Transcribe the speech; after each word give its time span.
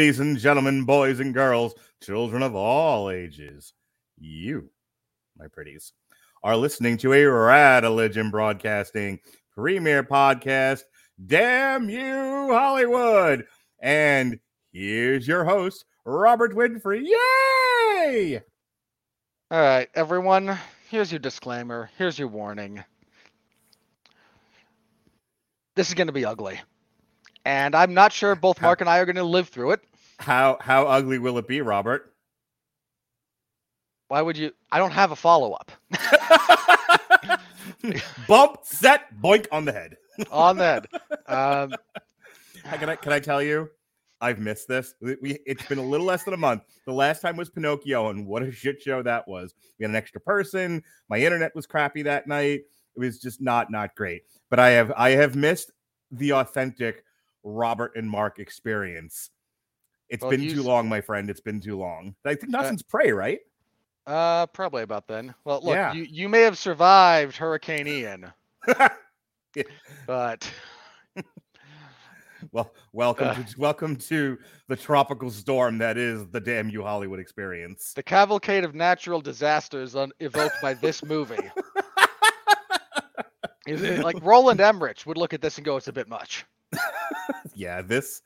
Ladies 0.00 0.18
and 0.18 0.38
gentlemen, 0.38 0.84
boys 0.84 1.20
and 1.20 1.34
girls, 1.34 1.74
children 2.02 2.42
of 2.42 2.54
all 2.54 3.10
ages, 3.10 3.74
you, 4.16 4.70
my 5.36 5.46
pretties, 5.46 5.92
are 6.42 6.56
listening 6.56 6.96
to 6.96 7.12
a 7.12 7.18
Radeligion 7.18 8.30
Broadcasting 8.30 9.20
premiere 9.52 10.02
podcast. 10.02 10.84
Damn 11.26 11.90
you, 11.90 12.48
Hollywood! 12.50 13.44
And 13.78 14.40
here's 14.72 15.28
your 15.28 15.44
host, 15.44 15.84
Robert 16.06 16.54
Winfree. 16.54 17.04
Yay! 17.04 18.40
All 19.50 19.60
right, 19.60 19.90
everyone, 19.94 20.56
here's 20.88 21.12
your 21.12 21.18
disclaimer. 21.18 21.90
Here's 21.98 22.18
your 22.18 22.28
warning. 22.28 22.82
This 25.76 25.88
is 25.88 25.94
going 25.94 26.06
to 26.06 26.14
be 26.14 26.24
ugly. 26.24 26.58
And 27.44 27.74
I'm 27.74 27.92
not 27.92 28.14
sure 28.14 28.34
both 28.34 28.62
Mark 28.62 28.80
and 28.80 28.88
I 28.88 28.96
are 28.96 29.04
going 29.04 29.16
to 29.16 29.24
live 29.24 29.50
through 29.50 29.72
it. 29.72 29.82
How 30.20 30.58
how 30.60 30.86
ugly 30.86 31.18
will 31.18 31.38
it 31.38 31.48
be, 31.48 31.60
Robert? 31.62 32.14
Why 34.08 34.22
would 34.22 34.36
you? 34.36 34.52
I 34.70 34.78
don't 34.78 34.90
have 34.90 35.12
a 35.12 35.16
follow 35.16 35.52
up 35.52 35.70
Bump, 38.28 38.58
set, 38.62 39.14
boink 39.22 39.46
on 39.52 39.64
the 39.64 39.72
head. 39.72 39.96
on 40.30 40.56
that. 40.58 40.86
Um, 41.26 41.72
Can 42.78 42.88
I 42.90 42.96
can 42.96 43.12
I 43.12 43.20
tell 43.20 43.42
you? 43.42 43.70
I've 44.20 44.38
missed 44.38 44.68
this. 44.68 44.94
We- 45.00 45.38
it's 45.46 45.64
been 45.66 45.78
a 45.78 45.82
little 45.82 46.04
less 46.04 46.24
than 46.24 46.34
a 46.34 46.38
month. 46.38 46.62
The 46.84 46.92
last 46.92 47.22
time 47.22 47.36
was 47.36 47.48
Pinocchio, 47.48 48.10
and 48.10 48.26
what 48.26 48.42
a 48.42 48.52
shit 48.52 48.82
show 48.82 49.02
that 49.02 49.26
was. 49.26 49.54
We 49.78 49.84
had 49.84 49.90
an 49.90 49.96
extra 49.96 50.20
person. 50.20 50.82
My 51.08 51.18
internet 51.18 51.54
was 51.54 51.66
crappy 51.66 52.02
that 52.02 52.26
night. 52.26 52.60
It 52.96 52.98
was 52.98 53.18
just 53.18 53.40
not 53.40 53.70
not 53.70 53.94
great. 53.94 54.24
But 54.50 54.58
I 54.58 54.70
have 54.70 54.92
I 54.96 55.10
have 55.10 55.36
missed 55.36 55.70
the 56.10 56.32
authentic 56.34 57.04
Robert 57.44 57.92
and 57.96 58.10
Mark 58.10 58.38
experience. 58.38 59.30
It's 60.10 60.22
Well, 60.22 60.30
been 60.32 60.48
too 60.48 60.62
long, 60.64 60.88
my 60.88 61.00
friend. 61.00 61.30
It's 61.30 61.40
been 61.40 61.60
too 61.60 61.78
long. 61.78 62.14
I 62.24 62.34
think 62.34 62.50
not 62.50 62.64
Uh, 62.64 62.68
since 62.68 62.82
Prey, 62.82 63.12
right? 63.12 63.38
uh, 64.06 64.46
probably 64.48 64.82
about 64.82 65.06
then. 65.06 65.32
Well, 65.44 65.60
look, 65.62 65.74
Yeah. 65.74 65.92
you, 65.92 66.02
you 66.02 66.28
may 66.28 66.40
have 66.42 66.58
survived 66.58 67.36
Hurricane 67.36 67.86
Ian, 67.86 68.32
but 70.06 70.50
well, 72.52 72.72
welcome 72.92 73.28
Uh. 73.28 73.34
to 73.34 73.54
welcome 73.58 73.94
to 73.96 74.36
the 74.66 74.74
tropical 74.74 75.30
storm 75.30 75.78
that 75.78 75.96
is 75.96 76.26
the 76.30 76.40
damn 76.40 76.68
you 76.68 76.82
Hollywood 76.82 77.20
experience. 77.20 77.92
the 77.94 78.02
cavalcade 78.02 78.64
of 78.64 78.74
natural 78.74 79.20
disasters 79.20 79.94
un- 79.94 80.10
evoked 80.18 80.56
by 80.60 80.74
this 80.74 81.04
movie. 81.04 81.36
Is 83.66 83.82
it, 83.82 84.02
like 84.02 84.16
Roland 84.22 84.60
Emmerich 84.60 85.02
would 85.06 85.16
look 85.18 85.32
at 85.34 85.40
this 85.42 85.56
and 85.58 85.64
go, 85.64 85.76
"It's 85.76 85.86
a 85.86 85.92
bit 85.92 86.08
much." 86.08 86.44
yeah, 87.54 87.82
this, 87.82 88.22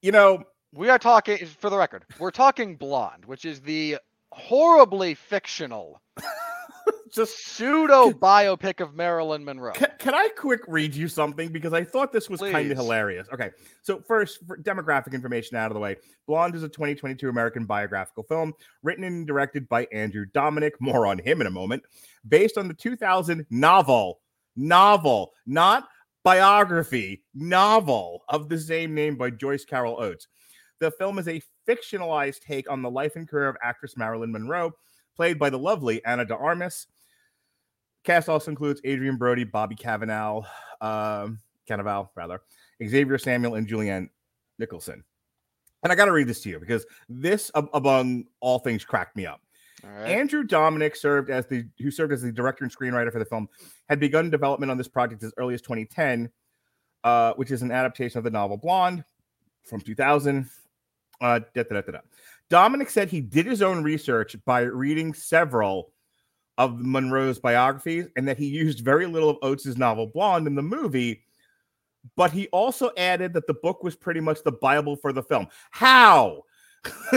you 0.00 0.10
know, 0.12 0.44
We 0.74 0.88
are 0.88 0.98
talking, 0.98 1.38
for 1.46 1.70
the 1.70 1.78
record, 1.78 2.04
we're 2.18 2.32
talking 2.32 2.74
Blonde, 2.74 3.24
which 3.26 3.44
is 3.44 3.60
the 3.60 3.98
horribly 4.32 5.14
fictional 5.14 6.02
just 7.12 7.46
pseudo 7.46 8.10
biopic 8.10 8.80
of 8.80 8.92
Marilyn 8.92 9.44
Monroe. 9.44 9.72
can, 9.74 9.92
can 10.00 10.14
I 10.14 10.28
quick 10.36 10.62
read 10.66 10.92
you 10.92 11.06
something 11.06 11.50
because 11.50 11.72
I 11.72 11.84
thought 11.84 12.12
this 12.12 12.28
was 12.28 12.40
kind 12.40 12.72
of 12.72 12.76
hilarious. 12.76 13.28
Okay, 13.32 13.50
so 13.82 14.00
first, 14.00 14.44
for 14.48 14.58
demographic 14.58 15.12
information 15.12 15.56
out 15.56 15.70
of 15.70 15.74
the 15.74 15.80
way, 15.80 15.94
Blonde 16.26 16.56
is 16.56 16.64
a 16.64 16.68
2022 16.68 17.28
American 17.28 17.66
biographical 17.66 18.24
film 18.24 18.52
written 18.82 19.04
and 19.04 19.28
directed 19.28 19.68
by 19.68 19.86
Andrew 19.92 20.26
Dominik. 20.34 20.72
More 20.80 21.06
on 21.06 21.18
him 21.18 21.40
in 21.40 21.46
a 21.46 21.52
moment. 21.52 21.84
Based 22.26 22.58
on 22.58 22.66
the 22.66 22.74
2000 22.74 23.46
novel, 23.48 24.22
novel, 24.56 25.34
not 25.46 25.86
biography, 26.24 27.22
novel 27.32 28.24
of 28.28 28.48
the 28.48 28.58
same 28.58 28.92
name 28.92 29.14
by 29.14 29.30
Joyce 29.30 29.64
Carol 29.64 30.00
Oates. 30.00 30.26
The 30.80 30.90
film 30.90 31.18
is 31.18 31.28
a 31.28 31.40
fictionalized 31.68 32.40
take 32.40 32.70
on 32.70 32.82
the 32.82 32.90
life 32.90 33.16
and 33.16 33.28
career 33.28 33.48
of 33.48 33.56
actress 33.62 33.96
Marilyn 33.96 34.32
Monroe, 34.32 34.72
played 35.16 35.38
by 35.38 35.50
the 35.50 35.58
lovely 35.58 36.04
Ana 36.04 36.24
de 36.24 36.36
Armas. 36.36 36.86
Cast 38.04 38.28
also 38.28 38.50
includes 38.50 38.80
Adrien 38.84 39.16
Brody, 39.16 39.44
Bobby 39.44 39.74
Cannavale, 39.76 40.44
um, 40.80 41.38
Cannavale 41.68 42.08
rather, 42.14 42.42
Xavier 42.86 43.18
Samuel, 43.18 43.54
and 43.54 43.66
Julianne 43.66 44.10
Nicholson. 44.58 45.02
And 45.82 45.92
I 45.92 45.96
got 45.96 46.06
to 46.06 46.12
read 46.12 46.26
this 46.26 46.40
to 46.42 46.50
you 46.50 46.60
because 46.60 46.84
this, 47.08 47.50
a- 47.54 47.68
among 47.74 48.24
all 48.40 48.58
things, 48.58 48.84
cracked 48.84 49.16
me 49.16 49.26
up. 49.26 49.40
Right. 49.82 50.10
Andrew 50.10 50.42
Dominik 50.42 50.96
served 50.96 51.30
as 51.30 51.46
the 51.46 51.66
who 51.78 51.90
served 51.90 52.12
as 52.12 52.22
the 52.22 52.32
director 52.32 52.64
and 52.64 52.74
screenwriter 52.74 53.12
for 53.12 53.18
the 53.18 53.24
film 53.24 53.48
had 53.88 54.00
begun 54.00 54.30
development 54.30 54.70
on 54.70 54.78
this 54.78 54.88
project 54.88 55.22
as 55.22 55.32
early 55.36 55.52
as 55.52 55.60
2010, 55.60 56.30
uh, 57.04 57.34
which 57.34 57.50
is 57.50 57.60
an 57.62 57.70
adaptation 57.70 58.16
of 58.18 58.24
the 58.24 58.30
novel 58.30 58.56
Blonde 58.56 59.04
from 59.64 59.80
2000. 59.80 60.48
Uh, 61.20 61.40
da, 61.54 61.62
da, 61.62 61.80
da. 61.80 61.98
Dominik 62.50 62.90
said 62.90 63.08
he 63.08 63.20
did 63.20 63.46
his 63.46 63.62
own 63.62 63.82
research 63.82 64.36
by 64.44 64.60
reading 64.60 65.14
several 65.14 65.92
of 66.58 66.78
Monroe's 66.78 67.38
biographies, 67.38 68.06
and 68.16 68.28
that 68.28 68.38
he 68.38 68.46
used 68.46 68.80
very 68.80 69.06
little 69.06 69.30
of 69.30 69.38
Oates' 69.42 69.76
novel 69.76 70.06
Blonde 70.06 70.46
in 70.46 70.54
the 70.54 70.62
movie. 70.62 71.22
But 72.16 72.30
he 72.30 72.48
also 72.48 72.90
added 72.96 73.32
that 73.32 73.46
the 73.46 73.54
book 73.54 73.82
was 73.82 73.96
pretty 73.96 74.20
much 74.20 74.42
the 74.44 74.52
Bible 74.52 74.96
for 74.96 75.12
the 75.12 75.22
film. 75.22 75.48
How? 75.70 76.42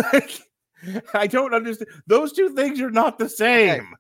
I 1.14 1.28
don't 1.28 1.54
understand. 1.54 1.90
Those 2.08 2.32
two 2.32 2.50
things 2.50 2.80
are 2.82 2.90
not 2.90 3.20
the 3.20 3.30
same. 3.30 3.96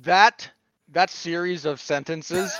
that 0.00 0.50
that 0.92 1.10
series 1.10 1.64
of 1.64 1.80
sentences 1.80 2.52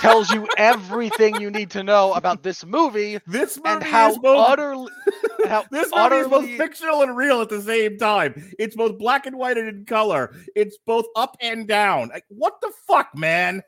tells 0.00 0.30
you 0.30 0.46
everything 0.56 1.40
you 1.40 1.50
need 1.50 1.70
to 1.70 1.82
know 1.82 2.12
about 2.14 2.42
this 2.42 2.64
movie 2.64 3.18
This 3.26 3.56
movie 3.56 3.68
and 3.68 3.82
how 3.82 4.14
utterly 4.24 4.90
this 5.70 5.90
movie 5.94 6.16
is 6.16 6.28
both 6.28 6.46
fictional 6.56 7.02
and 7.02 7.16
real 7.16 7.40
at 7.42 7.48
the 7.48 7.60
same 7.62 7.98
time. 7.98 8.52
It's 8.58 8.76
both 8.76 8.98
black 8.98 9.26
and 9.26 9.36
white 9.36 9.58
and 9.58 9.68
in 9.68 9.84
color. 9.84 10.34
It's 10.54 10.78
both 10.86 11.06
up 11.16 11.36
and 11.40 11.66
down. 11.68 12.08
Like, 12.08 12.24
what 12.28 12.60
the 12.60 12.72
fuck, 12.86 13.08
man? 13.14 13.62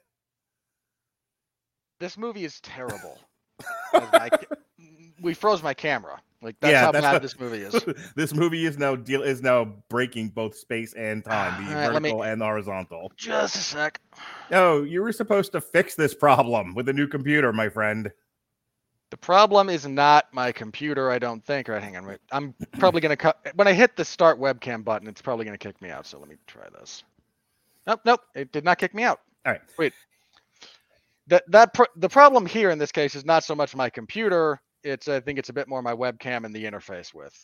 this 2.00 2.16
movie 2.16 2.44
is 2.44 2.60
terrible. 2.60 3.18
Ca- 3.92 4.30
we 5.20 5.34
froze 5.34 5.62
my 5.62 5.74
camera. 5.74 6.20
Like 6.40 6.54
that's 6.60 6.70
Yeah, 6.70 6.80
how 6.82 6.92
that's 6.92 7.02
bad 7.04 7.12
what- 7.14 7.22
this 7.22 7.40
movie 7.40 7.62
is. 7.62 7.84
this 8.14 8.32
movie 8.32 8.64
is 8.66 8.78
now 8.78 8.94
deal 8.94 9.22
is 9.22 9.42
now 9.42 9.64
breaking 9.90 10.28
both 10.28 10.54
space 10.56 10.92
and 10.94 11.24
time, 11.24 11.64
the 11.66 11.74
right, 11.74 11.92
let 11.92 12.02
me- 12.02 12.10
vertical 12.10 12.22
and 12.22 12.40
the 12.40 12.44
horizontal. 12.44 13.10
Just 13.16 13.56
a 13.56 13.58
sec. 13.58 14.00
No, 14.50 14.82
you 14.84 15.02
were 15.02 15.12
supposed 15.12 15.50
to 15.52 15.60
fix 15.60 15.96
this 15.96 16.14
problem 16.14 16.74
with 16.76 16.88
a 16.88 16.92
new 16.92 17.08
computer, 17.08 17.52
my 17.52 17.68
friend. 17.68 18.12
The 19.10 19.16
problem 19.16 19.70
is 19.70 19.86
not 19.86 20.26
my 20.32 20.52
computer, 20.52 21.10
I 21.10 21.18
don't 21.18 21.42
think. 21.44 21.68
All 21.68 21.74
right, 21.74 21.82
hang 21.82 21.96
on. 21.96 22.06
Wait. 22.06 22.18
I'm 22.30 22.54
probably 22.78 23.00
gonna 23.00 23.16
cut 23.16 23.38
when 23.54 23.66
I 23.66 23.72
hit 23.72 23.96
the 23.96 24.04
start 24.04 24.38
webcam 24.38 24.84
button. 24.84 25.08
It's 25.08 25.22
probably 25.22 25.44
gonna 25.46 25.56
kick 25.58 25.80
me 25.80 25.90
out. 25.90 26.06
So 26.06 26.18
let 26.18 26.28
me 26.28 26.36
try 26.46 26.64
this. 26.78 27.04
Nope, 27.86 28.00
nope. 28.04 28.20
It 28.34 28.52
did 28.52 28.64
not 28.64 28.76
kick 28.78 28.94
me 28.94 29.04
out. 29.04 29.20
All 29.46 29.52
right. 29.52 29.62
Wait. 29.78 29.94
That 31.28 31.44
that 31.50 31.72
pro- 31.72 31.86
the 31.96 32.08
problem 32.08 32.44
here 32.44 32.70
in 32.70 32.78
this 32.78 32.92
case 32.92 33.14
is 33.14 33.24
not 33.24 33.44
so 33.44 33.54
much 33.54 33.74
my 33.74 33.88
computer. 33.88 34.60
It's 34.84 35.08
I 35.08 35.20
think 35.20 35.38
it's 35.38 35.48
a 35.48 35.52
bit 35.54 35.68
more 35.68 35.80
my 35.82 35.94
webcam 35.94 36.44
and 36.44 36.54
the 36.54 36.64
interface 36.64 37.14
with. 37.14 37.34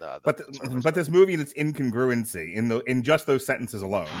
Uh, 0.00 0.14
the, 0.14 0.20
But 0.24 0.36
the 0.38 0.80
but 0.82 0.94
this 0.94 1.08
movie 1.08 1.34
and 1.34 1.42
its 1.42 1.52
incongruency 1.54 2.54
in 2.54 2.68
the 2.68 2.78
in 2.84 3.02
just 3.02 3.26
those 3.26 3.44
sentences 3.44 3.82
alone. 3.82 4.08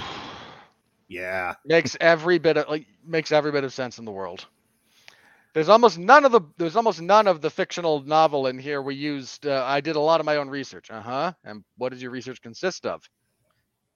Yeah. 1.12 1.54
makes 1.64 1.96
every 2.00 2.38
bit 2.38 2.56
of 2.56 2.68
like 2.68 2.86
makes 3.04 3.32
every 3.32 3.50
bit 3.50 3.64
of 3.64 3.72
sense 3.72 3.98
in 3.98 4.04
the 4.04 4.12
world. 4.12 4.46
There's 5.52 5.68
almost 5.68 5.98
none 5.98 6.24
of 6.24 6.32
the 6.32 6.40
there's 6.58 6.76
almost 6.76 7.00
none 7.00 7.26
of 7.26 7.40
the 7.40 7.50
fictional 7.50 8.02
novel 8.02 8.46
in 8.46 8.58
here. 8.58 8.82
We 8.82 8.94
used 8.94 9.46
uh, 9.46 9.64
I 9.66 9.80
did 9.80 9.96
a 9.96 10.00
lot 10.00 10.20
of 10.20 10.26
my 10.26 10.36
own 10.36 10.48
research. 10.48 10.90
Uh 10.90 11.00
huh. 11.02 11.32
And 11.44 11.64
what 11.76 11.90
does 11.92 12.00
your 12.02 12.12
research 12.12 12.40
consist 12.40 12.86
of? 12.86 13.02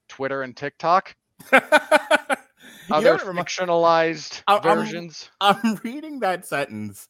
Twitter 0.09 0.43
and 0.43 0.57
TikTok, 0.57 1.15
other 1.53 3.13
what 3.13 3.23
it 3.23 3.27
remi- 3.27 3.43
fictionalized 3.43 4.43
I- 4.47 4.57
I'm- 4.57 4.63
versions. 4.79 5.31
I'm 5.41 5.77
reading 5.85 6.21
that 6.21 6.45
sentence 6.47 7.09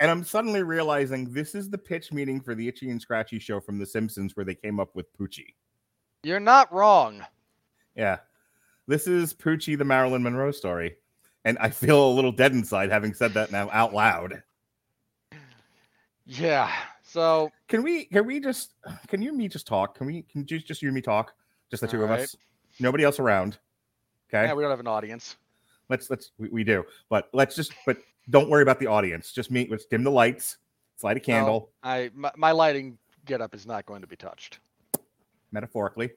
and 0.00 0.10
I'm 0.10 0.24
suddenly 0.24 0.62
realizing 0.62 1.32
this 1.32 1.54
is 1.54 1.70
the 1.70 1.78
pitch 1.78 2.12
meeting 2.12 2.40
for 2.40 2.54
the 2.54 2.68
Itchy 2.68 2.90
and 2.90 3.00
Scratchy 3.00 3.38
show 3.38 3.60
from 3.60 3.78
The 3.78 3.86
Simpsons 3.86 4.36
where 4.36 4.44
they 4.44 4.54
came 4.54 4.78
up 4.80 4.94
with 4.94 5.06
Poochie. 5.16 5.54
You're 6.22 6.40
not 6.40 6.72
wrong. 6.72 7.24
Yeah. 7.94 8.18
This 8.86 9.06
is 9.06 9.32
Poochie, 9.32 9.78
the 9.78 9.84
Marilyn 9.84 10.22
Monroe 10.22 10.50
story. 10.50 10.96
And 11.46 11.56
I 11.60 11.70
feel 11.70 12.04
a 12.04 12.12
little 12.12 12.32
dead 12.32 12.52
inside 12.52 12.90
having 12.90 13.14
said 13.14 13.32
that 13.34 13.52
now 13.52 13.70
out 13.72 13.94
loud. 13.94 14.42
Yeah. 16.24 16.72
So 17.04 17.50
Can 17.68 17.84
we 17.84 18.06
can 18.06 18.26
we 18.26 18.40
just 18.40 18.74
can 19.06 19.22
you 19.22 19.28
and 19.28 19.38
me 19.38 19.46
just 19.46 19.64
talk? 19.64 19.96
Can 19.96 20.08
we 20.08 20.22
can 20.22 20.44
you 20.48 20.58
just 20.58 20.82
you 20.82 20.88
and 20.88 20.94
me 20.94 21.00
talk? 21.00 21.32
Just 21.70 21.82
the 21.82 21.86
two 21.86 22.02
of 22.02 22.10
us. 22.10 22.34
Nobody 22.80 23.04
else 23.04 23.20
around. 23.20 23.58
Okay. 24.28 24.48
yeah, 24.48 24.54
we 24.54 24.62
don't 24.62 24.70
have 24.70 24.80
an 24.80 24.88
audience. 24.88 25.36
let's 25.88 26.10
let's 26.10 26.32
we, 26.36 26.48
we 26.48 26.64
do. 26.64 26.84
But 27.08 27.28
let's 27.32 27.54
just 27.54 27.72
but 27.86 27.98
don't 28.28 28.50
worry 28.50 28.62
about 28.62 28.80
the 28.80 28.88
audience. 28.88 29.30
Just 29.30 29.52
meet 29.52 29.70
let's 29.70 29.86
dim 29.86 30.02
the 30.02 30.10
lights, 30.10 30.56
light 31.04 31.16
a 31.16 31.20
candle. 31.20 31.70
I 31.84 32.10
my, 32.12 32.32
my 32.36 32.50
lighting 32.50 32.98
getup 33.24 33.54
is 33.54 33.66
not 33.66 33.86
going 33.86 34.00
to 34.00 34.08
be 34.08 34.16
touched. 34.16 34.58
metaphorically. 35.52 36.10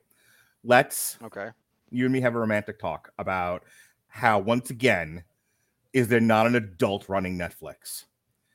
Let's 0.64 1.20
Okay. 1.24 1.50
you 1.92 2.06
and 2.06 2.14
me 2.14 2.20
have 2.22 2.36
a 2.36 2.40
romantic 2.40 2.80
talk 2.80 3.12
about 3.20 3.64
how 4.10 4.40
once 4.40 4.70
again 4.70 5.24
is 5.94 6.08
there 6.08 6.20
not 6.20 6.46
an 6.48 6.56
adult 6.56 7.08
running 7.10 7.38
Netflix? 7.38 8.06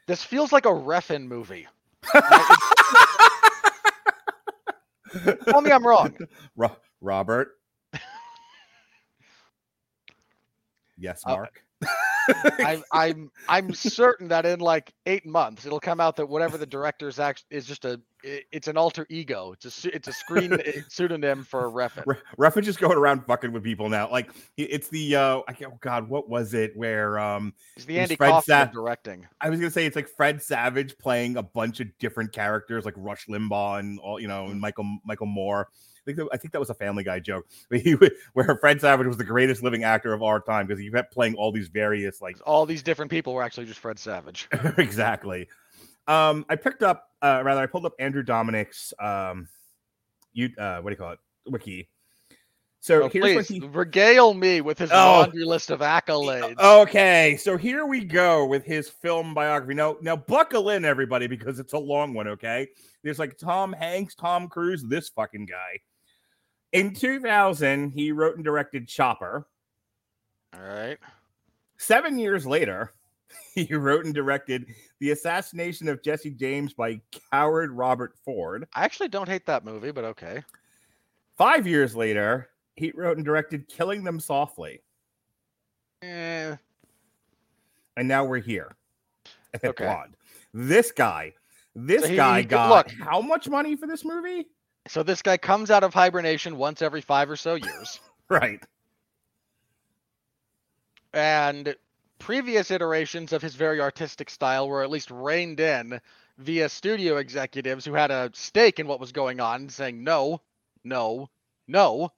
This 0.07 0.23
feels 0.23 0.53
like 0.53 0.67
a 0.67 0.71
Refn 0.71 1.27
movie. 1.27 1.67
Tell 5.49 5.61
me 5.63 5.71
I'm 5.71 5.87
wrong. 5.87 6.17
Ro- 6.57 6.77
Robert. 7.01 7.53
yes, 10.99 11.23
Uh, 11.27 11.31
Mark. 11.33 11.63
I'm 12.61 12.83
I'm 12.91 13.31
I'm 13.49 13.75
certain 13.75 14.29
that 14.29 14.47
in 14.47 14.59
like 14.61 14.93
eight 15.07 15.27
months 15.27 15.67
it'll 15.67 15.81
come 15.81 16.01
out 16.01 16.17
that 16.17 16.27
whatever 16.27 16.57
the 16.57 16.65
director's 16.67 17.19
act 17.19 17.45
is 17.51 17.67
just 17.67 17.85
a 17.85 18.01
i- 18.25 18.43
it's 18.53 18.69
an 18.69 18.77
alter 18.77 19.07
ego. 19.11 19.53
It's 19.53 19.85
a 19.85 19.95
it's 19.95 20.09
a 20.09 20.13
screen 20.13 20.53
uh, 20.55 20.59
pseudonym 20.89 21.45
for 21.45 21.71
Refn. 21.71 22.03
Re- 22.07 22.17
Ref 22.39 22.57
is 22.57 22.67
just 22.67 22.79
going 22.81 22.97
around 22.97 23.25
fucking 23.27 23.53
with 23.53 23.63
people 23.63 23.89
now. 23.89 24.11
Like 24.11 24.31
it's 24.57 24.89
the 24.89 25.17
uh 25.17 25.41
I 25.49 25.53
can't, 25.53 25.73
oh 25.75 25.79
god, 25.81 26.09
what 26.09 26.29
was 26.29 26.55
it 26.55 26.77
where 26.77 27.19
um 27.19 27.53
It's 27.77 27.85
the 27.85 27.97
It 27.99 28.03
Andy 28.03 28.17
Fred 28.17 28.31
Kaufman 28.31 28.67
Sa- 28.69 28.73
directing. 28.73 29.27
I 29.41 29.51
was 29.51 29.61
gonna 29.61 29.71
say 29.71 29.87
it's 29.87 29.97
like 29.97 30.09
Fred 30.09 30.43
Savage 30.43 30.97
playing 30.99 31.37
a 31.37 31.43
bunch 31.43 31.81
of 31.81 31.89
different 31.99 32.33
characters 32.33 32.85
like 32.85 32.95
Rush 32.97 33.27
Limbaugh 33.27 33.81
and 33.81 33.99
all 34.01 34.19
you 34.21 34.29
know 34.29 34.47
and 34.47 34.61
Michael 34.61 34.99
Michael 35.05 35.27
Moore. 35.27 35.69
I 35.73 36.05
think 36.05 36.19
that, 36.19 36.29
I 36.35 36.37
think 36.37 36.53
that 36.53 36.59
was 36.61 36.69
a 36.69 36.75
Family 36.75 37.03
Guy 37.03 37.19
joke 37.19 37.47
where, 37.69 37.81
he, 37.81 37.95
would- 37.95 38.13
where 38.35 38.59
Fred 38.61 38.79
Savage 38.79 39.07
was 39.07 39.17
the 39.17 39.25
greatest 39.25 39.63
living 39.63 39.85
actor 39.85 40.13
of 40.13 40.23
our 40.23 40.39
time 40.39 40.67
because 40.67 40.79
he 40.79 40.91
kept 40.91 41.15
playing 41.15 41.35
all 41.37 41.51
these 41.51 41.69
various 41.69 42.21
like 42.21 42.37
All 42.45 42.67
these 42.67 42.83
different 42.83 43.11
people 43.11 43.33
were 43.33 43.43
actually 43.43 43.65
just 43.67 43.81
Fred 43.81 43.99
Savage. 43.99 44.47
exactly. 44.77 45.49
Um, 46.07 46.45
I 46.49 46.57
picked 46.57 46.83
up 46.83 47.09
uh, 47.23 47.43
rather 47.45 47.61
I 47.63 47.67
pulled 47.67 47.87
up 47.87 47.95
Andrew 47.99 48.23
Dominik's 48.23 48.93
um, 49.01 49.49
you 50.33 50.51
uh, 50.59 50.81
what 50.81 50.91
do 50.91 50.95
you 50.95 50.97
call 50.99 51.13
it 51.13 51.19
wiki. 51.47 51.89
So 52.81 53.05
Oh, 53.05 53.09
here's 53.09 53.35
what 53.35 53.47
please 53.47 53.63
he 53.63 53.67
regale 53.69 54.35
me 54.35 54.61
with 54.61 54.79
his 54.79 54.91
Oh. 54.93 55.21
laundry 55.21 55.45
list 55.45 55.71
of 55.71 55.81
accolades. 55.81 56.59
Okay, 56.59 57.39
so 57.41 57.57
here 57.57 57.87
we 57.87 58.05
go 58.05 58.45
with 58.45 58.63
his 58.67 58.91
film 58.91 59.33
biography. 59.33 59.73
Now, 59.75 59.97
now 60.03 60.17
buckle 60.17 60.69
in, 60.69 60.85
everybody, 60.85 61.27
because 61.27 61.59
it's 61.59 61.73
a 61.73 61.79
long 61.79 62.13
one. 62.13 62.29
Okay, 62.29 62.69
there's 63.03 63.19
like 63.19 63.39
Tom 63.39 63.73
Hanks, 63.73 64.15
Tom 64.15 64.49
Cruise, 64.49 64.85
this 64.85 65.09
fucking 65.09 65.47
guy. 65.47 65.79
In 66.73 66.93
2000, 66.93 67.93
he 67.93 68.13
wrote 68.13 68.35
and 68.35 68.45
directed 68.45 68.87
Chopper. 68.87 69.47
All 70.53 70.61
right. 70.61 70.99
Seven 71.79 72.19
years 72.19 72.47
later, 72.47 72.93
he 73.55 73.73
wrote 73.75 74.05
and 74.05 74.15
directed 74.15 74.67
The 75.05 75.11
Assassination 75.11 75.87
of 75.89 76.03
Jesse 76.03 76.31
James 76.31 76.73
by 76.73 76.99
coward 77.31 77.73
Robert 77.73 78.15
Ford. 78.25 78.67
I 78.73 78.85
actually 78.87 79.09
don't 79.11 79.29
hate 79.29 79.45
that 79.45 79.63
movie, 79.63 79.91
but 79.91 80.03
okay. 80.03 80.43
Five 81.37 81.67
years 81.67 81.95
later, 81.95 82.49
he 82.77 82.91
wrote 82.93 83.19
and 83.19 83.27
directed 83.27 83.69
Killing 83.69 84.03
Them 84.03 84.19
Softly. 84.19 84.81
Eh, 86.01 86.57
and 87.99 88.09
now 88.09 88.25
we're 88.25 88.39
here 88.41 88.77
Okay. 89.63 89.95
This 90.55 90.91
guy, 90.91 91.35
this 91.75 92.05
So 92.05 92.09
he- 92.09 92.17
guy 92.17 92.41
he- 92.41 92.47
got 92.47 92.71
look. 92.71 92.91
how 93.07 93.21
much 93.21 93.47
money 93.47 93.77
for 93.77 93.87
this 93.87 94.07
movie? 94.07 94.47
so 94.89 95.03
this 95.03 95.21
guy 95.21 95.37
comes 95.37 95.71
out 95.71 95.85
of 95.85 95.93
hibernation 95.93 96.57
once 96.57 96.81
every 96.81 97.03
five 97.03 97.29
or 97.29 97.37
so 97.37 97.57
years. 97.57 98.01
Right. 98.31 98.65
and 101.13 101.77
previous 102.25 102.71
iterations 102.71 103.35
of 103.35 103.43
his 103.43 103.55
very 103.55 103.83
artistic 103.83 104.31
style 104.31 104.67
were 104.67 104.83
at 104.83 104.89
least 104.89 105.11
reined 105.11 105.61
in 105.61 106.01
via 106.39 106.71
studio 106.71 107.19
executives 107.19 107.85
who 107.85 107.93
had 107.93 108.11
a 108.11 108.31
stake 108.33 108.79
in 108.79 108.87
what 108.87 108.99
was 108.99 109.13
going 109.13 109.41
on, 109.41 109.69
saying 109.69 110.03
no, 110.03 110.41
no, 110.85 111.29
no. 111.69 112.09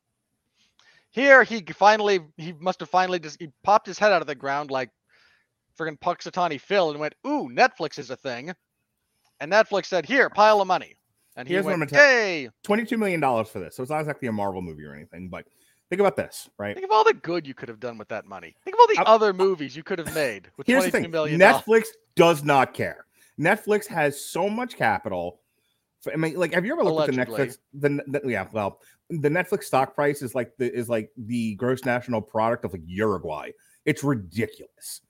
Here 1.10 1.42
he 1.42 1.60
finally 1.62 2.20
he 2.36 2.52
must 2.52 2.78
have 2.80 2.88
finally 2.88 3.18
just 3.18 3.40
he 3.40 3.48
popped 3.64 3.86
his 3.88 3.98
head 3.98 4.12
out 4.12 4.20
of 4.20 4.28
the 4.28 4.34
ground 4.36 4.70
like 4.70 4.90
friggin' 5.76 5.98
Punxsutawney 5.98 6.60
Phil 6.60 6.90
and 6.92 7.00
went, 7.00 7.14
"Ooh, 7.26 7.48
Netflix 7.52 7.98
is 7.98 8.10
a 8.10 8.16
thing," 8.16 8.52
and 9.40 9.50
Netflix 9.50 9.86
said, 9.86 10.06
"Here, 10.06 10.30
pile 10.30 10.60
of 10.60 10.68
money," 10.68 10.94
and 11.34 11.48
he 11.48 11.54
Here's 11.54 11.64
what 11.64 11.72
I'm 11.74 11.80
went, 11.80 11.90
gonna 11.90 12.00
tell- 12.00 12.10
"Yay!" 12.12 12.48
$22 12.62 12.96
million 12.96 13.20
for 13.44 13.58
this. 13.58 13.74
So 13.74 13.82
it's 13.82 13.90
not 13.90 14.00
exactly 14.00 14.28
a 14.28 14.32
Marvel 14.32 14.62
movie 14.62 14.84
or 14.84 14.94
anything, 14.94 15.28
but 15.28 15.46
think 15.88 16.00
about 16.00 16.16
this, 16.16 16.48
right? 16.58 16.74
Think 16.74 16.84
of 16.84 16.90
all 16.90 17.04
the 17.04 17.14
good 17.14 17.46
you 17.46 17.54
could 17.54 17.68
have 17.68 17.80
done 17.80 17.98
with 17.98 18.08
that 18.08 18.26
money. 18.26 18.54
Think 18.64 18.76
of 18.76 18.80
all 18.80 18.86
the 18.88 19.00
I- 19.00 19.14
other 19.14 19.32
movies 19.32 19.76
you 19.76 19.82
could 19.82 19.98
have 19.98 20.14
made 20.14 20.50
with 20.56 20.66
Here's 20.66 20.84
the 20.84 20.90
thing. 20.90 21.10
Netflix 21.10 21.86
does 22.14 22.44
not 22.44 22.74
care. 22.74 23.06
Netflix 23.38 23.86
has 23.86 24.20
so 24.20 24.48
much 24.48 24.76
capital. 24.76 25.40
For, 26.00 26.12
I 26.12 26.16
mean, 26.16 26.36
like, 26.36 26.54
have 26.54 26.64
you 26.64 26.72
ever 26.72 26.84
looked 26.84 27.08
Allegedly. 27.10 27.20
at 27.22 27.50
the 27.74 27.88
Netflix? 27.88 28.02
The, 28.08 28.20
the 28.20 28.30
yeah, 28.30 28.46
well, 28.52 28.80
the 29.10 29.28
Netflix 29.28 29.64
stock 29.64 29.94
price 29.94 30.22
is 30.22 30.34
like 30.34 30.56
the 30.56 30.72
is 30.72 30.88
like 30.88 31.10
the 31.16 31.54
gross 31.56 31.84
national 31.84 32.22
product 32.22 32.64
of 32.64 32.72
like 32.72 32.82
Uruguay. 32.86 33.50
It's 33.84 34.02
ridiculous. 34.02 35.02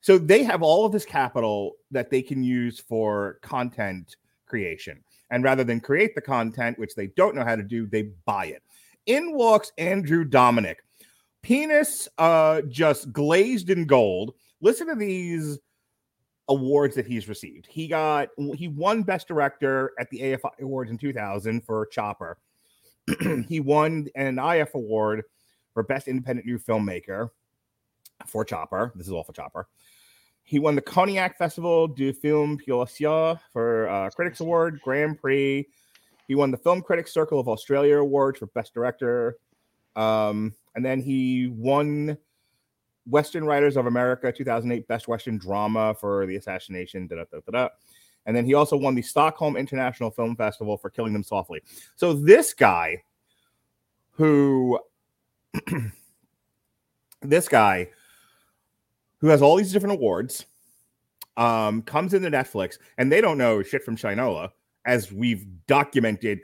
So 0.00 0.16
they 0.16 0.42
have 0.44 0.62
all 0.62 0.86
of 0.86 0.92
this 0.92 1.04
capital 1.04 1.76
that 1.90 2.10
they 2.10 2.22
can 2.22 2.42
use 2.42 2.80
for 2.80 3.38
content 3.42 4.16
creation. 4.46 5.02
And 5.30 5.44
rather 5.44 5.62
than 5.62 5.80
create 5.80 6.14
the 6.14 6.20
content, 6.20 6.78
which 6.78 6.94
they 6.94 7.08
don't 7.08 7.36
know 7.36 7.44
how 7.44 7.54
to 7.54 7.62
do, 7.62 7.86
they 7.86 8.10
buy 8.24 8.46
it. 8.46 8.62
In 9.06 9.32
walks 9.34 9.72
Andrew 9.78 10.24
Dominik, 10.24 10.76
penis 11.42 12.08
uh 12.18 12.62
just 12.62 13.12
glazed 13.12 13.70
in 13.70 13.86
gold. 13.86 14.34
Listen 14.60 14.86
to 14.88 14.94
these 14.94 15.58
awards 16.48 16.96
that 16.96 17.06
he's 17.06 17.28
received. 17.28 17.66
He 17.66 17.88
got 17.88 18.28
he 18.54 18.68
won 18.68 19.02
best 19.02 19.28
director 19.28 19.92
at 19.98 20.10
the 20.10 20.20
AFI 20.20 20.60
Awards 20.60 20.90
in 20.90 20.98
2000 20.98 21.62
for 21.62 21.86
Chopper. 21.86 22.36
he 23.48 23.60
won 23.60 24.08
an 24.14 24.38
IF 24.38 24.74
award 24.74 25.22
for 25.72 25.82
best 25.82 26.08
independent 26.08 26.46
new 26.46 26.58
filmmaker 26.58 27.30
for 28.26 28.44
Chopper. 28.44 28.92
This 28.94 29.06
is 29.06 29.12
all 29.12 29.24
for 29.24 29.32
Chopper. 29.32 29.68
He 30.42 30.58
won 30.58 30.74
the 30.74 30.82
Cognac 30.82 31.38
Festival 31.38 31.86
du 31.86 32.12
Film 32.12 32.58
Policier 32.58 33.38
for 33.52 33.88
uh, 33.88 34.10
Critics 34.10 34.40
Award, 34.40 34.80
Grand 34.82 35.18
Prix. 35.18 35.66
He 36.30 36.36
won 36.36 36.52
the 36.52 36.56
Film 36.56 36.80
Critics 36.80 37.12
Circle 37.12 37.40
of 37.40 37.48
Australia 37.48 37.96
Award 37.96 38.38
for 38.38 38.46
Best 38.46 38.72
Director. 38.72 39.36
Um, 39.96 40.54
and 40.76 40.84
then 40.84 41.00
he 41.00 41.48
won 41.48 42.16
Western 43.04 43.44
Writers 43.44 43.76
of 43.76 43.86
America 43.86 44.30
2008 44.30 44.86
Best 44.86 45.08
Western 45.08 45.38
Drama 45.38 45.92
for 45.92 46.26
The 46.26 46.36
Assassination. 46.36 47.08
Da, 47.08 47.16
da, 47.16 47.24
da, 47.32 47.40
da, 47.40 47.50
da. 47.50 47.68
And 48.26 48.36
then 48.36 48.44
he 48.44 48.54
also 48.54 48.76
won 48.76 48.94
the 48.94 49.02
Stockholm 49.02 49.56
International 49.56 50.08
Film 50.08 50.36
Festival 50.36 50.76
for 50.76 50.88
Killing 50.88 51.12
Them 51.12 51.24
Softly. 51.24 51.62
So 51.96 52.12
this 52.12 52.54
guy, 52.54 53.02
who, 54.12 54.78
this 57.22 57.48
guy, 57.48 57.88
who 59.18 59.26
has 59.26 59.42
all 59.42 59.56
these 59.56 59.72
different 59.72 59.96
awards, 59.96 60.46
um, 61.36 61.82
comes 61.82 62.14
into 62.14 62.30
Netflix, 62.30 62.78
and 62.98 63.10
they 63.10 63.20
don't 63.20 63.36
know 63.36 63.64
shit 63.64 63.82
from 63.82 63.96
Shinola, 63.96 64.52
as 64.86 65.12
we've 65.12 65.46
documented 65.66 66.40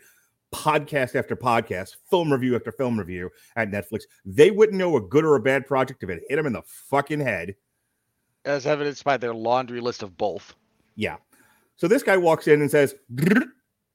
podcast 0.55 1.15
after 1.17 1.37
podcast, 1.37 1.97
film 2.11 2.33
review 2.33 2.55
after 2.57 2.73
film 2.73 2.99
review 2.99 3.31
at 3.57 3.71
Netflix. 3.71 4.03
They 4.25 4.51
wouldn't 4.51 4.79
know 4.79 4.97
a 4.97 5.01
good 5.01 5.25
or 5.25 5.37
a 5.37 5.41
bad 5.41 5.67
project 5.67 6.03
if 6.03 6.11
it 6.11 6.23
hit 6.29 6.37
them 6.37 6.47
in 6.47 6.53
the 6.53 6.63
fucking 6.63 7.21
head. 7.21 7.55
as 8.45 8.67
evidenced 8.67 9.03
by 9.05 9.17
their 9.17 9.35
laundry 9.35 9.81
list 9.81 10.03
of 10.03 10.17
both. 10.17 10.55
Yeah. 10.95 11.17
So 11.77 11.89
this 11.89 12.03
guy 12.03 12.17
walks 12.17 12.47
in 12.47 12.61
and 12.61 12.71
says, 12.71 12.95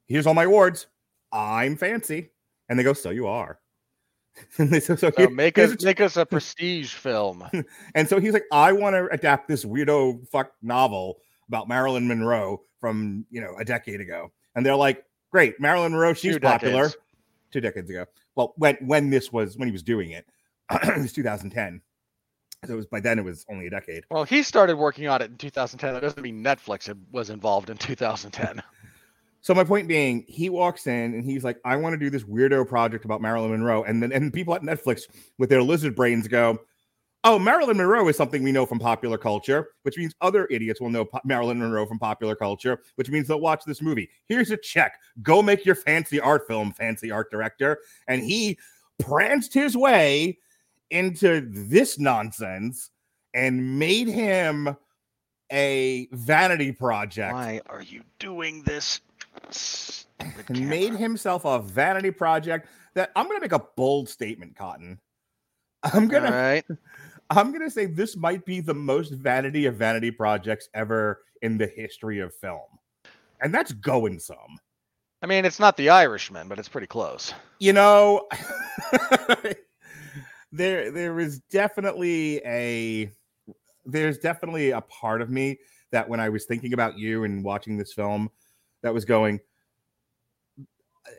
"Here's 0.06 0.26
all 0.26 0.34
my 0.34 0.44
awards. 0.44 0.86
I'm 1.32 1.74
fancy," 1.76 2.30
and 2.68 2.78
they 2.78 2.82
go, 2.84 2.92
"So 2.92 3.10
you 3.10 3.26
are." 3.26 3.58
and 4.58 4.70
they 4.70 4.78
say, 4.80 4.94
so, 4.96 5.10
So 5.10 5.12
here- 5.16 5.30
make 5.30 5.58
us 5.58 5.82
a- 5.82 5.84
make 5.84 6.00
us 6.00 6.16
a 6.16 6.24
prestige 6.34 6.92
film. 6.92 7.44
And 7.94 8.08
so 8.08 8.20
he's 8.20 8.32
like, 8.34 8.44
I 8.52 8.72
want 8.72 8.94
to 8.94 9.08
adapt 9.10 9.48
this 9.48 9.64
weirdo 9.64 10.28
fuck 10.28 10.52
novel 10.62 11.18
about 11.48 11.68
Marilyn 11.68 12.06
Monroe 12.08 12.62
from 12.82 13.24
you 13.30 13.40
know 13.40 13.54
a 13.58 13.64
decade 13.64 14.02
ago. 14.02 14.30
And 14.54 14.66
they're 14.66 14.76
like, 14.76 15.06
Great, 15.30 15.58
Marilyn 15.58 15.92
Monroe, 15.92 16.12
she's 16.12 16.34
Two 16.34 16.40
popular. 16.40 16.82
decades. 16.82 16.96
Two 17.52 17.60
decades 17.62 17.88
ago. 17.88 18.04
Well, 18.34 18.52
when 18.56 18.76
when 18.84 19.08
this 19.08 19.32
was 19.32 19.56
when 19.56 19.68
he 19.68 19.72
was 19.72 19.82
doing 19.82 20.10
it, 20.10 20.26
it 20.70 20.98
was 20.98 21.12
2010. 21.14 21.80
So 22.66 22.74
it 22.74 22.76
was 22.76 22.86
by 22.86 23.00
then 23.00 23.18
it 23.18 23.24
was 23.24 23.46
only 23.48 23.68
a 23.68 23.70
decade. 23.70 24.04
Well, 24.10 24.24
he 24.24 24.42
started 24.42 24.76
working 24.76 25.08
on 25.08 25.22
it 25.22 25.30
in 25.30 25.36
2010. 25.36 25.94
That 25.94 26.00
doesn't 26.00 26.22
mean 26.22 26.44
Netflix 26.44 26.94
was 27.12 27.30
involved 27.30 27.70
in 27.70 27.78
2010. 27.78 28.62
So 29.44 29.54
my 29.54 29.64
point 29.64 29.88
being, 29.88 30.24
he 30.28 30.48
walks 30.50 30.86
in 30.86 31.14
and 31.14 31.24
he's 31.24 31.42
like, 31.42 31.58
I 31.64 31.74
want 31.74 31.94
to 31.94 31.98
do 31.98 32.10
this 32.10 32.22
weirdo 32.22 32.68
project 32.68 33.04
about 33.04 33.20
Marilyn 33.20 33.50
Monroe. 33.50 33.82
And 33.82 34.00
then 34.00 34.12
and 34.12 34.32
people 34.32 34.54
at 34.54 34.62
Netflix 34.62 35.02
with 35.36 35.50
their 35.50 35.64
lizard 35.64 35.96
brains 35.96 36.28
go, 36.28 36.60
Oh, 37.24 37.38
Marilyn 37.38 37.76
Monroe 37.76 38.08
is 38.08 38.16
something 38.16 38.42
we 38.42 38.50
know 38.50 38.66
from 38.66 38.80
popular 38.80 39.16
culture, 39.16 39.68
which 39.82 39.96
means 39.96 40.12
other 40.20 40.48
idiots 40.50 40.80
will 40.80 40.90
know 40.90 41.04
po- 41.04 41.20
Marilyn 41.24 41.60
Monroe 41.60 41.86
from 41.86 41.98
popular 41.98 42.34
culture, 42.34 42.80
which 42.96 43.10
means 43.10 43.28
they'll 43.28 43.40
watch 43.40 43.62
this 43.64 43.80
movie. 43.80 44.10
Here's 44.26 44.50
a 44.50 44.56
check. 44.56 44.98
Go 45.22 45.40
make 45.40 45.64
your 45.64 45.76
fancy 45.76 46.18
art 46.18 46.48
film, 46.48 46.72
fancy 46.72 47.12
art 47.12 47.30
director. 47.30 47.78
And 48.08 48.24
he 48.24 48.58
pranced 48.98 49.54
his 49.54 49.76
way 49.76 50.38
into 50.90 51.48
this 51.48 51.96
nonsense 51.96 52.90
and 53.34 53.78
made 53.78 54.08
him 54.08 54.76
a 55.52 56.08
vanity 56.10 56.72
project. 56.72 57.34
Why 57.34 57.60
are 57.66 57.82
you 57.82 58.02
doing 58.18 58.62
this? 58.64 59.00
Made 60.50 60.94
himself 60.94 61.44
a 61.44 61.60
vanity 61.60 62.10
project 62.10 62.68
that 62.94 63.12
I'm 63.14 63.26
going 63.26 63.38
to 63.38 63.42
make 63.42 63.52
a 63.52 63.64
bold 63.76 64.08
statement, 64.08 64.56
Cotton. 64.56 64.98
I'm 65.82 66.08
going 66.08 66.24
to 66.24 66.30
right. 66.30 66.64
I'm 67.38 67.50
going 67.50 67.62
to 67.62 67.70
say 67.70 67.86
this 67.86 68.16
might 68.16 68.44
be 68.44 68.60
the 68.60 68.74
most 68.74 69.12
vanity 69.12 69.66
of 69.66 69.76
vanity 69.76 70.10
projects 70.10 70.68
ever 70.74 71.22
in 71.40 71.56
the 71.58 71.66
history 71.66 72.20
of 72.20 72.34
film. 72.34 72.60
And 73.40 73.54
that's 73.54 73.72
going 73.72 74.18
some. 74.18 74.36
I 75.22 75.26
mean, 75.26 75.44
it's 75.44 75.60
not 75.60 75.76
the 75.76 75.88
Irishman, 75.88 76.48
but 76.48 76.58
it's 76.58 76.68
pretty 76.68 76.86
close. 76.86 77.32
You 77.58 77.72
know, 77.72 78.28
there 80.52 80.90
there 80.90 81.20
is 81.20 81.38
definitely 81.50 82.42
a 82.44 83.10
there's 83.84 84.18
definitely 84.18 84.70
a 84.70 84.80
part 84.82 85.22
of 85.22 85.30
me 85.30 85.58
that 85.90 86.08
when 86.08 86.20
I 86.20 86.28
was 86.28 86.44
thinking 86.44 86.72
about 86.72 86.98
you 86.98 87.24
and 87.24 87.44
watching 87.44 87.76
this 87.76 87.92
film 87.92 88.30
that 88.82 88.92
was 88.92 89.04
going 89.04 89.40
uh, 91.06 91.10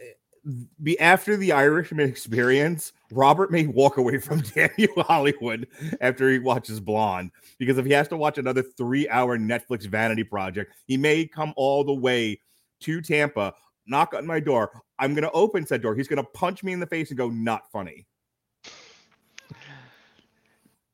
be 0.81 0.99
after 0.99 1.37
the 1.37 1.53
Irishman 1.53 2.07
experience, 2.09 2.91
Robert 3.13 3.51
may 3.51 3.67
walk 3.67 3.97
away 3.97 4.17
from 4.17 4.39
Damn 4.55 4.69
You 4.77 4.93
Hollywood 4.97 5.67
after 6.01 6.29
he 6.29 6.39
watches 6.39 6.79
Blonde 6.79 7.31
because 7.59 7.77
if 7.77 7.85
he 7.85 7.93
has 7.93 8.07
to 8.09 8.17
watch 8.17 8.37
another 8.37 8.63
three 8.63 9.07
hour 9.09 9.37
Netflix 9.37 9.85
vanity 9.85 10.23
project, 10.23 10.73
he 10.85 10.97
may 10.97 11.25
come 11.25 11.53
all 11.55 11.83
the 11.83 11.93
way 11.93 12.39
to 12.81 13.01
Tampa, 13.01 13.53
knock 13.85 14.13
on 14.13 14.25
my 14.25 14.39
door. 14.39 14.81
I'm 14.99 15.13
going 15.13 15.23
to 15.23 15.31
open 15.31 15.65
said 15.65 15.81
door. 15.81 15.95
He's 15.95 16.07
going 16.07 16.23
to 16.23 16.29
punch 16.31 16.63
me 16.63 16.73
in 16.73 16.79
the 16.79 16.87
face 16.87 17.09
and 17.09 17.17
go, 17.17 17.29
not 17.29 17.69
funny. 17.71 18.05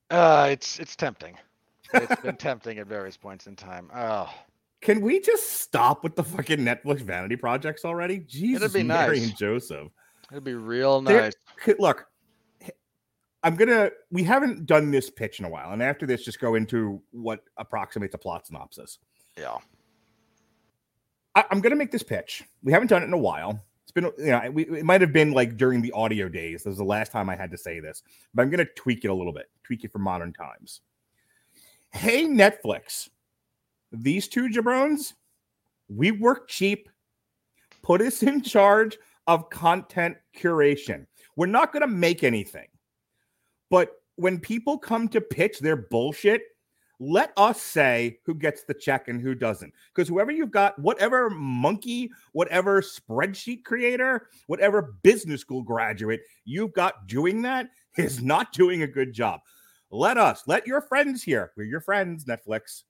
Uh, 0.10 0.50
it's 0.52 0.80
it's 0.80 0.96
tempting. 0.96 1.36
It's 1.94 2.22
been 2.22 2.36
tempting 2.38 2.80
at 2.80 2.88
various 2.88 3.16
points 3.18 3.48
in 3.48 3.56
time. 3.56 3.90
Oh, 3.96 4.30
Can 4.82 5.02
we 5.02 5.20
just 5.20 5.62
stop 5.62 6.04
with 6.04 6.16
the 6.16 6.24
fucking 6.24 6.60
Netflix 6.60 7.02
vanity 7.02 7.36
projects 7.36 7.86
already? 7.86 8.20
Jesus, 8.20 8.64
It'd 8.64 8.74
be 8.74 8.84
Mary 8.84 9.20
nice. 9.20 9.30
and 9.30 9.38
Joseph. 9.38 9.88
it'd 10.32 10.44
be 10.44 10.56
real 10.56 11.02
nice. 11.02 11.34
Look, 11.78 12.06
I'm 13.44 13.56
gonna. 13.56 13.92
We 14.12 14.24
haven't 14.24 14.66
done 14.66 14.92
this 14.92 15.10
pitch 15.10 15.40
in 15.40 15.46
a 15.46 15.50
while, 15.50 15.72
and 15.72 15.82
after 15.82 16.06
this, 16.06 16.24
just 16.24 16.40
go 16.40 16.56
into 16.56 17.02
what 17.12 17.42
approximates 17.58 18.14
a 18.16 18.18
plot 18.18 18.48
synopsis. 18.48 19.00
Yeah. 19.38 19.58
I, 21.36 21.46
I'm 21.52 21.62
gonna 21.62 21.76
make 21.76 21.92
this 21.92 22.04
pitch. 22.04 22.44
We 22.64 22.74
haven't 22.74 22.88
done 22.88 23.02
it 23.02 23.06
in 23.06 23.14
a 23.14 23.18
while. 23.18 23.64
It's 23.84 23.92
been, 23.92 24.12
you 24.18 24.32
know, 24.32 24.52
we, 24.52 24.66
it 24.66 24.86
might 24.86 25.02
have 25.02 25.14
been 25.14 25.32
like 25.32 25.58
during 25.58 25.82
the 25.82 25.92
audio 25.94 26.30
days. 26.30 26.64
This 26.64 26.72
was 26.72 26.78
the 26.78 26.84
last 26.84 27.12
time 27.12 27.30
I 27.30 27.36
had 27.36 27.50
to 27.52 27.58
say 27.58 27.80
this, 27.80 28.04
but 28.34 28.44
I'm 28.44 28.50
gonna 28.50 28.66
tweak 28.76 29.06
it 29.06 29.08
a 29.08 29.14
little 29.14 29.34
bit, 29.34 29.50
tweak 29.64 29.84
it 29.84 29.92
for 29.92 30.00
modern 30.00 30.34
times. 30.34 30.82
Hey, 31.92 32.26
Netflix, 32.26 33.10
these 33.92 34.28
two 34.28 34.50
jabrones, 34.50 35.14
we 35.88 36.12
work 36.12 36.48
cheap. 36.48 36.90
Put 37.82 38.02
us 38.02 38.22
in 38.22 38.42
charge 38.42 38.98
of 39.26 39.50
content 39.50 40.18
curation. 40.38 41.08
We're 41.36 41.48
not 41.48 41.72
gonna 41.72 41.88
make 41.88 42.24
anything, 42.24 42.68
but 43.70 43.92
when 44.16 44.40
people 44.40 44.78
come 44.78 45.08
to 45.10 45.22
pitch 45.22 45.60
their 45.60 45.78
bullshit, 45.78 46.42
let 47.00 47.32
us 47.38 47.62
say 47.62 48.20
who 48.26 48.36
gets 48.36 48.64
the 48.64 48.74
check 48.74 49.08
and 49.08 49.22
who 49.22 49.34
doesn't. 49.34 49.74
Because 49.96 50.10
whoever 50.10 50.32
you've 50.32 50.52
got, 50.52 50.78
whatever 50.78 51.30
monkey, 51.30 52.12
whatever 52.34 52.82
spreadsheet 52.82 53.64
creator, 53.64 54.28
whatever 54.48 54.96
business 55.02 55.42
school 55.42 55.62
graduate 55.62 56.22
you've 56.44 56.74
got 56.74 57.08
doing 57.08 57.42
that 57.44 57.70
is 57.98 58.22
not 58.22 58.52
doing 58.52 58.82
a 58.84 58.88
good 58.88 59.14
job. 59.14 59.40
Let 59.92 60.18
us, 60.18 60.44
let 60.46 60.68
your 60.68 60.82
friends 60.82 61.24
here. 61.24 61.52
We're 61.56 61.64
your 61.64 61.82
friends, 61.82 62.26
Netflix. 62.26 62.84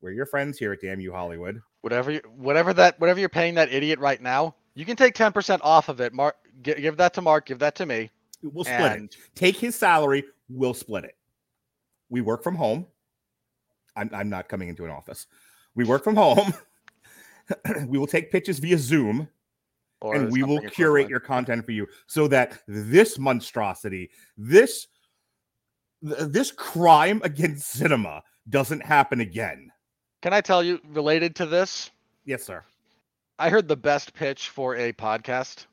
We're 0.00 0.12
your 0.12 0.26
friends 0.26 0.58
here 0.58 0.72
at 0.72 0.80
Damn 0.80 1.00
You 1.00 1.12
Hollywood. 1.12 1.60
Whatever 1.82 2.10
you, 2.12 2.20
whatever 2.36 2.72
that 2.74 2.98
whatever 2.98 3.20
you're 3.20 3.28
paying 3.28 3.54
that 3.54 3.72
idiot 3.72 3.98
right 3.98 4.20
now, 4.20 4.54
you 4.74 4.84
can 4.84 4.96
take 4.96 5.14
ten 5.14 5.32
percent 5.32 5.62
off 5.62 5.88
of 5.88 6.00
it. 6.00 6.12
Mark, 6.12 6.36
gi- 6.62 6.80
give 6.80 6.96
that 6.96 7.14
to 7.14 7.22
Mark. 7.22 7.46
Give 7.46 7.58
that 7.60 7.74
to 7.76 7.86
me. 7.86 8.10
We'll 8.52 8.64
split 8.64 8.92
it. 8.92 9.16
Take 9.34 9.56
his 9.56 9.74
salary, 9.74 10.24
we'll 10.48 10.74
split 10.74 11.04
it. 11.04 11.16
We 12.10 12.20
work 12.20 12.42
from 12.42 12.54
home. 12.54 12.86
I'm, 13.96 14.10
I'm 14.12 14.28
not 14.28 14.48
coming 14.48 14.68
into 14.68 14.84
an 14.84 14.90
office. 14.90 15.26
We 15.74 15.84
work 15.84 16.04
from 16.04 16.16
home. 16.16 16.52
we 17.86 17.98
will 17.98 18.06
take 18.06 18.30
pitches 18.30 18.58
via 18.58 18.78
Zoom. 18.78 19.28
or 20.00 20.14
and 20.14 20.30
we 20.30 20.42
will 20.42 20.60
curate 20.60 20.72
equivalent. 20.72 21.10
your 21.10 21.20
content 21.20 21.64
for 21.64 21.72
you 21.72 21.86
so 22.06 22.28
that 22.28 22.62
this 22.66 23.18
monstrosity, 23.18 24.10
this 24.36 24.88
this 26.02 26.52
crime 26.52 27.22
against 27.24 27.70
cinema 27.70 28.22
doesn't 28.50 28.84
happen 28.84 29.20
again. 29.20 29.70
Can 30.20 30.34
I 30.34 30.42
tell 30.42 30.62
you 30.62 30.80
related 30.90 31.34
to 31.36 31.46
this? 31.46 31.90
Yes, 32.26 32.44
sir. 32.44 32.62
I 33.38 33.48
heard 33.48 33.68
the 33.68 33.76
best 33.76 34.12
pitch 34.12 34.50
for 34.50 34.76
a 34.76 34.92
podcast. 34.92 35.66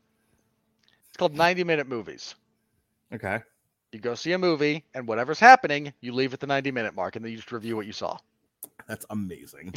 It's 1.08 1.18
called 1.18 1.36
90 1.36 1.64
Minute 1.66 1.88
Movies. 1.88 2.36
Okay. 3.14 3.40
You 3.92 4.00
go 4.00 4.16
see 4.16 4.32
a 4.32 4.38
movie, 4.38 4.86
and 4.94 5.08
whatever's 5.08 5.40
happening, 5.40 5.94
you 6.00 6.14
leave 6.14 6.34
at 6.34 6.40
the 6.40 6.48
90 6.48 6.72
minute 6.72 6.96
mark, 6.96 7.16
and 7.16 7.26
then 7.26 7.32
you 7.32 7.38
just 7.38 7.52
review 7.52 7.76
what 7.76 7.86
you 7.86 7.94
saw. 7.94 8.18
That's 8.88 9.06
amazing. 9.10 9.74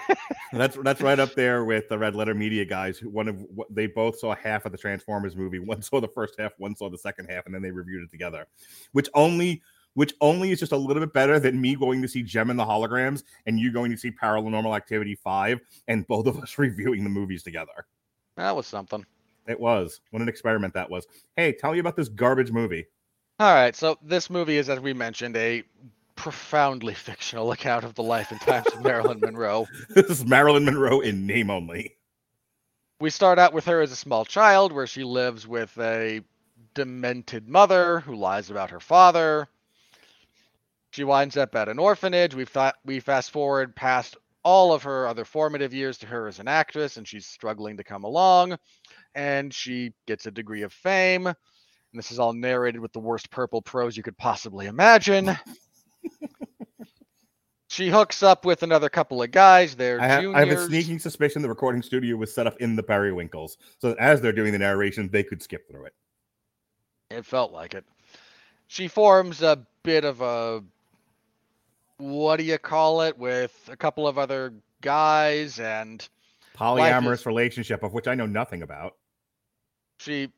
that's 0.52 0.76
that's 0.82 1.00
right 1.00 1.18
up 1.18 1.34
there 1.34 1.64
with 1.64 1.88
the 1.88 1.98
Red 1.98 2.14
Letter 2.14 2.34
Media 2.34 2.64
guys. 2.64 2.98
Who 2.98 3.08
one 3.10 3.28
of 3.28 3.44
they 3.70 3.86
both 3.86 4.18
saw 4.18 4.34
half 4.34 4.64
of 4.66 4.72
the 4.72 4.78
Transformers 4.78 5.36
movie. 5.36 5.58
One 5.72 5.82
saw 5.82 6.00
the 6.00 6.08
first 6.08 6.34
half, 6.38 6.52
one 6.58 6.76
saw 6.76 6.88
the 6.90 6.98
second 6.98 7.28
half, 7.30 7.46
and 7.46 7.54
then 7.54 7.62
they 7.62 7.70
reviewed 7.70 8.02
it 8.02 8.10
together. 8.10 8.46
Which 8.92 9.08
only 9.14 9.62
which 9.94 10.14
only 10.20 10.50
is 10.52 10.60
just 10.60 10.72
a 10.72 10.76
little 10.76 11.02
bit 11.02 11.12
better 11.12 11.38
than 11.38 11.60
me 11.60 11.74
going 11.74 12.00
to 12.02 12.08
see 12.08 12.22
Jem 12.22 12.50
and 12.50 12.58
the 12.58 12.64
Holograms 12.64 13.24
and 13.44 13.60
you 13.60 13.72
going 13.72 13.90
to 13.90 13.96
see 13.98 14.10
Paranormal 14.10 14.74
Activity 14.74 15.14
Five, 15.14 15.60
and 15.88 16.06
both 16.06 16.26
of 16.26 16.38
us 16.38 16.58
reviewing 16.58 17.04
the 17.04 17.10
movies 17.10 17.42
together. 17.42 17.86
That 18.36 18.56
was 18.56 18.66
something. 18.66 19.04
It 19.46 19.58
was 19.58 20.00
what 20.10 20.22
an 20.22 20.28
experiment 20.28 20.74
that 20.74 20.90
was. 20.90 21.06
Hey, 21.36 21.52
tell 21.52 21.72
me 21.72 21.78
about 21.78 21.96
this 21.96 22.08
garbage 22.08 22.52
movie. 22.52 22.86
All 23.38 23.52
right, 23.52 23.74
so 23.74 23.98
this 24.02 24.30
movie 24.30 24.56
is, 24.56 24.68
as 24.68 24.80
we 24.80 24.92
mentioned, 24.92 25.36
a 25.36 25.64
profoundly 26.14 26.94
fictional 26.94 27.52
account 27.52 27.84
of 27.84 27.94
the 27.94 28.02
life 28.02 28.30
and 28.30 28.40
times 28.40 28.68
of 28.68 28.82
Marilyn 28.82 29.20
Monroe. 29.20 29.66
This 29.90 30.06
is 30.06 30.24
Marilyn 30.24 30.64
Monroe 30.64 31.00
in 31.00 31.26
name 31.26 31.50
only. 31.50 31.96
We 33.00 33.10
start 33.10 33.38
out 33.38 33.52
with 33.52 33.64
her 33.64 33.80
as 33.80 33.90
a 33.90 33.96
small 33.96 34.24
child, 34.24 34.72
where 34.72 34.86
she 34.86 35.02
lives 35.02 35.46
with 35.46 35.76
a 35.78 36.22
demented 36.74 37.48
mother 37.48 38.00
who 38.00 38.14
lies 38.14 38.48
about 38.48 38.70
her 38.70 38.80
father. 38.80 39.48
She 40.92 41.04
winds 41.04 41.36
up 41.36 41.54
at 41.56 41.68
an 41.68 41.78
orphanage. 41.78 42.34
We 42.34 42.44
fa- 42.44 42.74
we 42.84 43.00
fast 43.00 43.30
forward 43.30 43.74
past 43.74 44.16
all 44.44 44.72
of 44.72 44.82
her 44.82 45.06
other 45.06 45.24
formative 45.24 45.72
years 45.72 45.98
to 45.98 46.06
her 46.06 46.28
as 46.28 46.38
an 46.38 46.48
actress, 46.48 46.96
and 46.96 47.06
she's 47.06 47.26
struggling 47.26 47.76
to 47.76 47.84
come 47.84 48.04
along. 48.04 48.58
And 49.14 49.52
she 49.52 49.92
gets 50.06 50.26
a 50.26 50.30
degree 50.30 50.62
of 50.62 50.72
fame. 50.72 51.26
And 51.26 51.98
this 51.98 52.10
is 52.10 52.18
all 52.18 52.32
narrated 52.32 52.80
with 52.80 52.92
the 52.92 53.00
worst 53.00 53.30
purple 53.30 53.60
prose 53.60 53.96
you 53.96 54.02
could 54.02 54.16
possibly 54.16 54.66
imagine. 54.66 55.36
she 57.68 57.88
hooks 57.88 58.22
up 58.22 58.44
with 58.44 58.62
another 58.62 58.88
couple 58.88 59.22
of 59.22 59.30
guys. 59.30 59.74
They're 59.74 60.00
I 60.00 60.06
have. 60.06 60.34
I 60.34 60.40
have 60.40 60.50
a 60.50 60.66
sneaking 60.66 60.98
suspicion 60.98 61.42
the 61.42 61.48
recording 61.48 61.82
studio 61.82 62.16
was 62.16 62.34
set 62.34 62.46
up 62.46 62.56
in 62.58 62.76
the 62.76 62.82
Periwinkles, 62.82 63.56
so 63.78 63.94
as 63.98 64.20
they're 64.20 64.32
doing 64.32 64.52
the 64.52 64.58
narration, 64.58 65.08
they 65.10 65.22
could 65.22 65.42
skip 65.42 65.68
through 65.70 65.86
it. 65.86 65.94
It 67.10 67.26
felt 67.26 67.52
like 67.52 67.74
it. 67.74 67.84
She 68.68 68.88
forms 68.88 69.42
a 69.42 69.66
bit 69.82 70.04
of 70.04 70.20
a 70.20 70.62
what 71.98 72.36
do 72.36 72.44
you 72.44 72.58
call 72.58 73.02
it 73.02 73.16
with 73.16 73.68
a 73.70 73.76
couple 73.76 74.08
of 74.08 74.18
other 74.18 74.52
guys 74.80 75.60
and 75.60 76.06
Polyamorous 76.56 77.12
is- 77.14 77.26
relationship 77.26 77.82
of 77.82 77.92
which 77.92 78.08
I 78.08 78.14
know 78.14 78.26
nothing 78.26 78.62
about. 78.62 78.96
She 80.02 80.28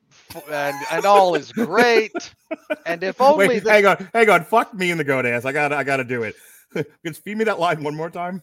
and 0.50 0.76
and 0.90 1.04
all 1.04 1.34
is 1.34 1.50
great 1.52 2.12
and 2.86 3.02
if 3.02 3.20
only 3.20 3.48
Wait, 3.48 3.64
the- 3.64 3.70
hang 3.72 3.86
on, 3.86 4.08
hang 4.12 4.28
on. 4.30 4.44
Fuck 4.44 4.74
me 4.74 4.90
in 4.90 4.98
the 4.98 5.04
goat 5.04 5.26
ass. 5.26 5.44
I 5.44 5.52
gotta, 5.52 5.76
I 5.76 5.84
gotta 5.84 6.04
do 6.04 6.22
it. 6.22 6.34
Just 7.06 7.22
feed 7.22 7.36
me 7.36 7.44
that 7.44 7.58
line 7.58 7.82
one 7.82 7.94
more 7.94 8.10
time. 8.10 8.42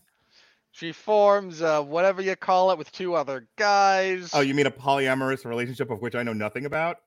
she 0.71 0.91
forms 0.91 1.61
uh, 1.61 1.81
whatever 1.81 2.21
you 2.21 2.35
call 2.35 2.71
it 2.71 2.77
with 2.77 2.91
two 2.91 3.13
other 3.13 3.47
guys 3.57 4.31
Oh, 4.33 4.41
you 4.41 4.53
mean 4.53 4.67
a 4.67 4.71
polyamorous 4.71 5.45
relationship 5.45 5.89
of 5.91 6.01
which 6.01 6.15
I 6.15 6.23
know 6.23 6.33
nothing 6.33 6.65
about? 6.65 6.97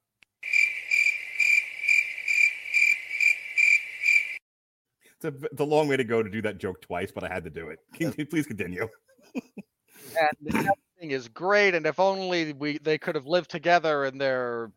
It's 5.17 5.25
a, 5.25 5.47
it's 5.47 5.61
a 5.61 5.65
long 5.65 5.89
way 5.89 5.97
to 5.97 6.05
go 6.05 6.23
to 6.23 6.29
do 6.29 6.43
that 6.43 6.59
joke 6.59 6.83
twice, 6.83 7.11
but 7.13 7.25
I 7.25 7.29
had 7.33 7.45
to 7.45 7.51
do 7.51 7.69
it. 7.69 7.79
Can 7.95 8.15
you 8.19 8.27
please 8.27 8.47
continue? 8.47 8.89
and 9.35 10.69
everything 11.05 11.17
is 11.17 11.29
great 11.29 11.75
and 11.75 11.87
if 11.87 12.01
only 12.01 12.53
we 12.55 12.79
they 12.79 12.99
could 12.99 13.15
have 13.15 13.27
lived 13.27 13.51
together 13.51 14.05
in 14.05 14.19
their 14.19 14.71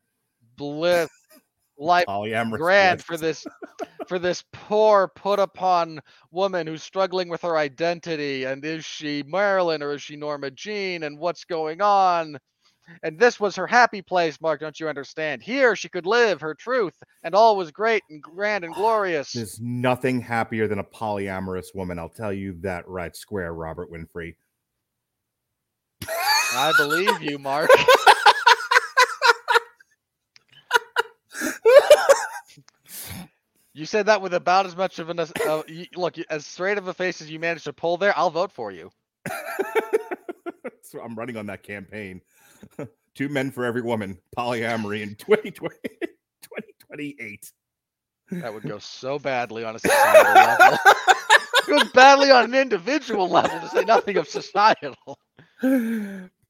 bliss 0.58 1.10
life 1.78 2.06
Polyamorous. 2.08 2.58
grand 2.58 2.98
bliss. 2.98 3.06
for 3.06 3.18
this 3.18 3.46
for 4.08 4.20
this 4.20 4.44
poor 4.52 5.10
put 5.16 5.40
upon 5.40 6.00
woman 6.32 6.66
who's 6.68 6.84
struggling 6.84 7.30
with 7.30 7.42
her 7.42 7.58
identity 7.58 8.46
and 8.46 8.66
is 8.66 8.84
she 8.84 9.24
Marilyn 9.28 9.84
or 9.84 9.94
is 9.94 10.02
she 10.02 10.16
Norma 10.16 10.52
Jean 10.52 11.04
and 11.04 11.20
what's 11.20 11.46
going 11.46 11.82
on 11.82 12.38
and 13.04 13.20
this 13.20 13.40
was 13.40 13.56
her 13.56 13.68
happy 13.68 14.02
place 14.02 14.40
mark 14.42 14.62
don't 14.62 14.80
you 14.80 14.88
understand 14.88 15.44
here 15.44 15.76
she 15.76 15.90
could 15.90 16.06
live 16.06 16.42
her 16.42 16.56
truth 16.56 16.96
and 17.24 17.36
all 17.36 17.56
was 17.56 17.70
great 17.70 18.02
and 18.10 18.24
grand 18.24 18.64
and 18.66 18.74
glorious 18.74 19.34
There's 19.34 19.60
nothing 19.62 20.20
happier 20.20 20.68
than 20.68 20.80
a 20.80 20.84
polyamorous 20.84 21.76
woman. 21.76 22.00
I'll 22.00 22.10
tell 22.10 22.34
you 22.34 22.58
that 22.62 22.88
right 22.88 23.16
square, 23.16 23.54
Robert 23.54 23.92
Winfree. 23.92 24.36
I 26.54 26.74
believe 26.78 27.22
you, 27.22 27.40
Mark. 27.40 27.70
you 33.74 33.86
said 33.86 34.08
that 34.08 34.22
with 34.22 34.34
about 34.34 34.66
as 34.66 34.76
much 34.76 35.00
of 35.00 35.10
an 35.10 35.20
uh, 35.20 35.64
you, 35.68 35.86
look 35.96 36.16
as 36.30 36.46
straight 36.46 36.78
of 36.78 36.88
a 36.88 36.94
face 36.94 37.22
as 37.22 37.30
you 37.30 37.40
managed 37.40 37.66
to 37.66 37.74
pull 37.74 37.98
there. 37.98 38.18
I'll 38.18 38.32
vote 38.32 38.52
for 38.52 38.72
you. 38.72 38.90
so 40.82 41.00
I'm 41.00 41.16
running 41.16 41.38
on 41.38 41.46
that 41.48 41.64
campaign. 41.64 42.22
Two 43.16 43.30
men 43.30 43.52
for 43.52 43.66
every 43.66 43.82
woman, 43.82 44.18
polyamory 44.38 45.02
in 45.02 45.16
2020, 45.16 45.76
2028. 46.42 47.52
That 48.32 48.54
would 48.54 48.64
go 48.64 48.80
so 48.80 49.18
badly 49.20 49.64
on 49.64 49.76
a 49.76 49.80
societal 49.80 50.34
level. 50.34 50.78
It 51.68 51.72
goes 51.72 51.92
badly 51.92 52.32
on 52.32 52.46
an 52.46 52.56
individual 52.56 53.28
level, 53.28 53.60
to 53.60 53.68
say 53.68 53.84
nothing 53.84 54.16
of 54.16 54.30
societal. 54.30 55.20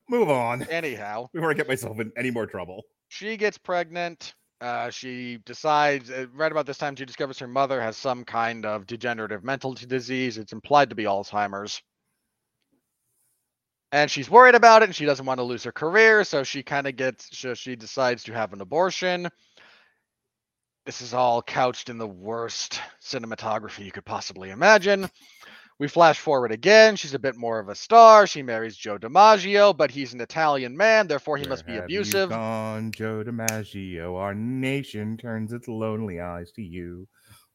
Move 0.09 0.29
on 0.29 0.63
Anyhow, 0.69 1.27
before 1.33 1.51
I 1.51 1.53
get 1.53 1.67
myself 1.67 1.99
in 1.99 2.11
any 2.17 2.31
more 2.31 2.45
trouble. 2.45 2.83
she 3.09 3.37
gets 3.37 3.57
pregnant. 3.57 4.33
Uh, 4.59 4.89
she 4.89 5.37
decides 5.45 6.09
uh, 6.09 6.25
right 6.33 6.51
about 6.51 6.65
this 6.65 6.79
time 6.79 6.95
she 6.95 7.05
discovers 7.05 7.37
her 7.37 7.47
mother 7.47 7.79
has 7.79 7.95
some 7.95 8.23
kind 8.23 8.65
of 8.65 8.87
degenerative 8.87 9.43
mental 9.43 9.73
disease. 9.73 10.37
It's 10.37 10.53
implied 10.53 10.89
to 10.89 10.95
be 10.95 11.03
Alzheimer's. 11.03 11.81
And 13.91 14.09
she's 14.09 14.29
worried 14.29 14.55
about 14.55 14.81
it 14.81 14.85
and 14.85 14.95
she 14.95 15.05
doesn't 15.05 15.25
want 15.25 15.39
to 15.39 15.43
lose 15.43 15.63
her 15.63 15.71
career, 15.71 16.23
so 16.23 16.43
she 16.43 16.63
kind 16.63 16.87
of 16.87 16.95
gets 16.95 17.37
so 17.37 17.53
she 17.53 17.75
decides 17.75 18.23
to 18.23 18.33
have 18.33 18.51
an 18.51 18.61
abortion. 18.61 19.29
This 20.85 21.01
is 21.01 21.13
all 21.13 21.41
couched 21.41 21.89
in 21.89 21.97
the 21.97 22.07
worst 22.07 22.81
cinematography 23.01 23.85
you 23.85 23.91
could 23.91 24.05
possibly 24.05 24.49
imagine. 24.49 25.09
We 25.79 25.87
flash 25.87 26.19
forward 26.19 26.51
again. 26.51 26.95
She's 26.95 27.13
a 27.13 27.19
bit 27.19 27.35
more 27.35 27.59
of 27.59 27.69
a 27.69 27.75
star. 27.75 28.25
She 28.25 28.41
marries 28.41 28.75
Joe 28.75 28.97
DiMaggio, 28.97 29.77
but 29.77 29.91
he's 29.91 30.13
an 30.13 30.21
Italian 30.21 30.75
man, 30.75 31.07
therefore 31.07 31.37
he 31.37 31.43
Where 31.43 31.51
must 31.51 31.67
be 31.67 31.77
abusive. 31.77 32.29
Gone, 32.29 32.91
Joe 32.91 33.23
DiMaggio. 33.23 34.17
Our 34.17 34.33
nation 34.33 35.17
turns 35.17 35.53
its 35.53 35.67
lonely 35.67 36.19
eyes 36.19 36.51
to 36.53 36.63
you. 36.63 37.07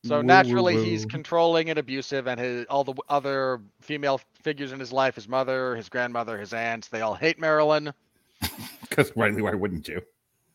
So 0.05 0.17
Woo, 0.17 0.21
woo, 0.21 0.27
naturally, 0.27 0.85
he's 0.85 1.05
controlling 1.05 1.71
and 1.71 1.79
abusive, 1.79 2.27
and 2.27 2.39
his 2.39 2.67
all 2.67 2.85
the 2.85 2.95
other 3.09 3.61
female 3.81 4.21
figures 4.43 4.73
in 4.73 4.81
his 4.81 4.93
life, 4.93 5.15
his 5.15 5.29
mother, 5.29 5.77
his 5.77 5.89
grandmother, 5.89 6.39
his 6.39 6.53
aunts, 6.53 6.89
they 6.89 7.01
all 7.01 7.15
hate 7.15 7.39
Marilyn. 7.39 7.93
Because 8.83 9.11
rightly, 9.17 9.41
why 9.41 9.55
wouldn't 9.55 9.89
you? 9.89 10.03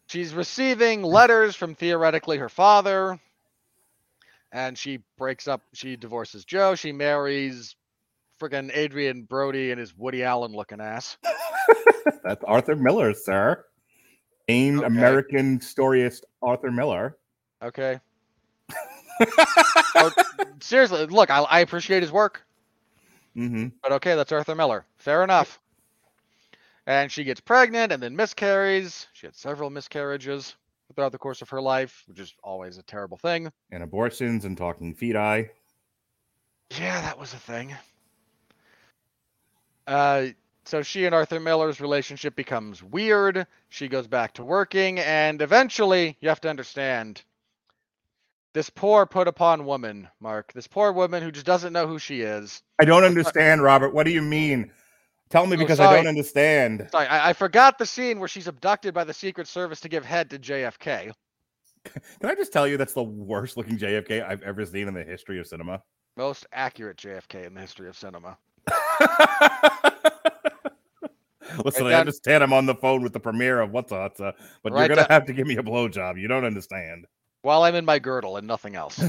She's 0.06 0.32
receiving 0.32 1.02
letters 1.02 1.56
from 1.56 1.74
theoretically 1.74 2.38
her 2.38 2.50
father, 2.50 3.20
and 4.52 4.78
she 4.78 5.00
breaks 5.18 5.48
up. 5.48 5.62
She 5.74 5.96
divorces 5.96 6.46
Joe. 6.46 6.76
She 6.76 6.92
marries 6.92 7.76
friggin' 8.40 8.76
Adrien 8.76 9.24
Brody 9.24 9.72
and 9.72 9.80
his 9.80 9.96
Woody 9.98 10.24
Allen 10.24 10.52
looking 10.52 10.80
ass. 10.82 11.18
That's 12.24 12.44
Arthur 12.44 12.76
Miller, 12.76 13.14
sir. 13.14 13.66
Famed 14.48 14.78
Okay. 14.80 14.86
American 14.88 15.60
storyist 15.60 16.22
Arthur 16.42 16.72
Miller. 16.72 17.18
Okay. 17.62 18.00
Seriously, 20.62 21.06
look, 21.08 21.30
I, 21.32 21.40
I 21.42 21.60
appreciate 21.62 22.02
his 22.04 22.12
work. 22.12 22.44
Mm-hmm. 23.36 23.68
But 23.82 23.92
okay, 23.94 24.16
that's 24.16 24.32
Arthur 24.32 24.56
Miller. 24.56 24.86
Fair 24.98 25.24
enough. 25.24 25.60
And 26.86 27.12
she 27.12 27.24
gets 27.24 27.42
pregnant 27.42 27.92
and 27.92 28.02
then 28.02 28.16
miscarries. 28.16 29.08
She 29.14 29.28
had 29.28 29.36
several 29.36 29.70
miscarriages 29.70 30.56
throughout 30.98 31.12
the 31.12 31.18
course 31.20 31.44
of 31.44 31.50
her 31.50 31.62
life, 31.62 32.04
which 32.08 32.20
is 32.20 32.34
always 32.44 32.80
a 32.80 32.84
terrible 32.84 33.18
thing. 33.18 33.52
And 33.72 33.84
abortions 33.84 34.46
and 34.46 34.58
talking 34.58 34.96
feti. 34.96 35.48
Yeah, 36.72 37.02
that 37.02 37.20
was 37.20 37.34
a 37.34 37.38
thing. 37.38 37.76
Uh, 39.86 40.26
so 40.66 40.82
she 40.82 41.06
and 41.06 41.14
Arthur 41.14 41.40
Miller's 41.40 41.80
relationship 41.80 42.36
becomes 42.36 42.82
weird. 42.82 43.46
She 43.70 43.88
goes 43.88 44.08
back 44.08 44.34
to 44.34 44.44
working, 44.44 44.98
and 45.00 45.40
eventually, 45.44 46.18
you 46.20 46.30
have 46.30 46.42
to 46.42 46.50
understand 46.50 47.22
this 48.54 48.72
poor 48.72 49.06
put 49.06 49.28
upon 49.28 49.66
woman, 49.66 50.08
Mark, 50.20 50.52
this 50.54 50.66
poor 50.66 50.92
woman 50.92 51.22
who 51.22 51.32
just 51.32 51.46
doesn't 51.46 51.74
know 51.74 51.86
who 51.86 52.00
she 52.00 52.22
is. 52.22 52.64
I 52.80 52.86
don't 52.86 53.04
understand, 53.04 53.62
Robert. 53.62 53.94
What 53.94 54.08
do 54.08 54.12
you 54.12 54.24
mean? 54.24 54.72
Tell 55.30 55.46
me 55.46 55.56
Oh, 55.56 55.60
because 55.60 55.80
I 55.80 55.96
don't 55.96 56.08
understand. 56.08 56.88
Sorry, 56.92 57.08
I, 57.08 57.30
I 57.30 57.34
forgot 57.34 57.78
the 57.78 57.86
scene 57.86 58.20
where 58.20 58.30
she's 58.30 58.48
abducted 58.48 58.94
by 58.94 59.04
the 59.04 59.14
Secret 59.14 59.48
Service 59.48 59.80
to 59.82 59.90
give 59.90 60.06
head 60.06 60.30
to 60.30 60.40
JFK. 60.40 61.12
Can 62.20 62.30
I 62.30 62.36
just 62.36 62.54
tell 62.54 62.68
you 62.68 62.78
that's 62.78 62.94
the 62.94 63.04
worst 63.04 63.58
looking 63.58 63.78
JFK 63.78 64.26
I've 64.26 64.42
ever 64.44 64.66
seen 64.66 64.88
in 64.88 64.94
the 64.94 65.04
history 65.04 65.40
of 65.40 65.48
cinema? 65.48 65.82
Most 66.16 66.46
accurate 66.52 66.98
JFK 66.98 67.48
in 67.48 67.54
the 67.54 67.62
history 67.62 67.90
of 67.90 67.98
cinema. 67.98 68.38
Listen, 71.64 71.86
Right 71.86 71.94
I 71.94 72.00
understand 72.00 72.44
I'm 72.44 72.54
on 72.54 72.66
the 72.66 72.76
phone 72.76 73.04
with 73.04 73.14
the 73.14 73.20
premiere 73.20 73.62
of 73.62 73.72
What's 73.72 73.92
Up, 73.92 74.18
but 74.18 74.36
you're 74.66 74.88
gonna 74.88 75.08
have 75.10 75.26
to 75.26 75.34
give 75.34 75.48
me 75.48 75.58
a 75.58 75.64
blowjob. 75.64 76.20
You 76.20 76.28
don't 76.28 76.44
understand. 76.44 77.06
While 77.42 77.64
I'm 77.64 77.76
in 77.76 77.86
my 77.86 78.00
girdle 78.00 78.38
and 78.38 78.48
nothing 78.48 78.76
else. 78.76 79.00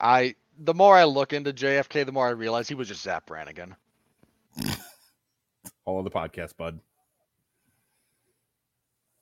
I 0.00 0.34
the 0.58 0.74
more 0.74 0.96
I 0.96 1.04
look 1.04 1.32
into 1.32 1.52
JFK, 1.52 2.06
the 2.06 2.12
more 2.12 2.26
I 2.26 2.30
realize 2.30 2.68
he 2.68 2.74
was 2.74 2.88
just 2.88 3.02
Zapp 3.02 3.26
Brannigan. 3.26 3.76
All 5.84 5.98
of 5.98 6.04
the 6.04 6.10
podcast, 6.10 6.56
bud. 6.56 6.80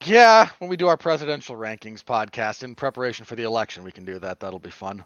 Yeah, 0.04 0.50
when 0.58 0.68
we 0.68 0.76
do 0.76 0.88
our 0.88 0.98
presidential 0.98 1.56
rankings 1.56 2.04
podcast 2.04 2.62
in 2.62 2.74
preparation 2.74 3.24
for 3.24 3.36
the 3.36 3.44
election, 3.44 3.84
we 3.84 3.92
can 3.92 4.04
do 4.04 4.18
that. 4.18 4.38
That'll 4.40 4.58
be 4.58 4.70
fun. 4.70 5.04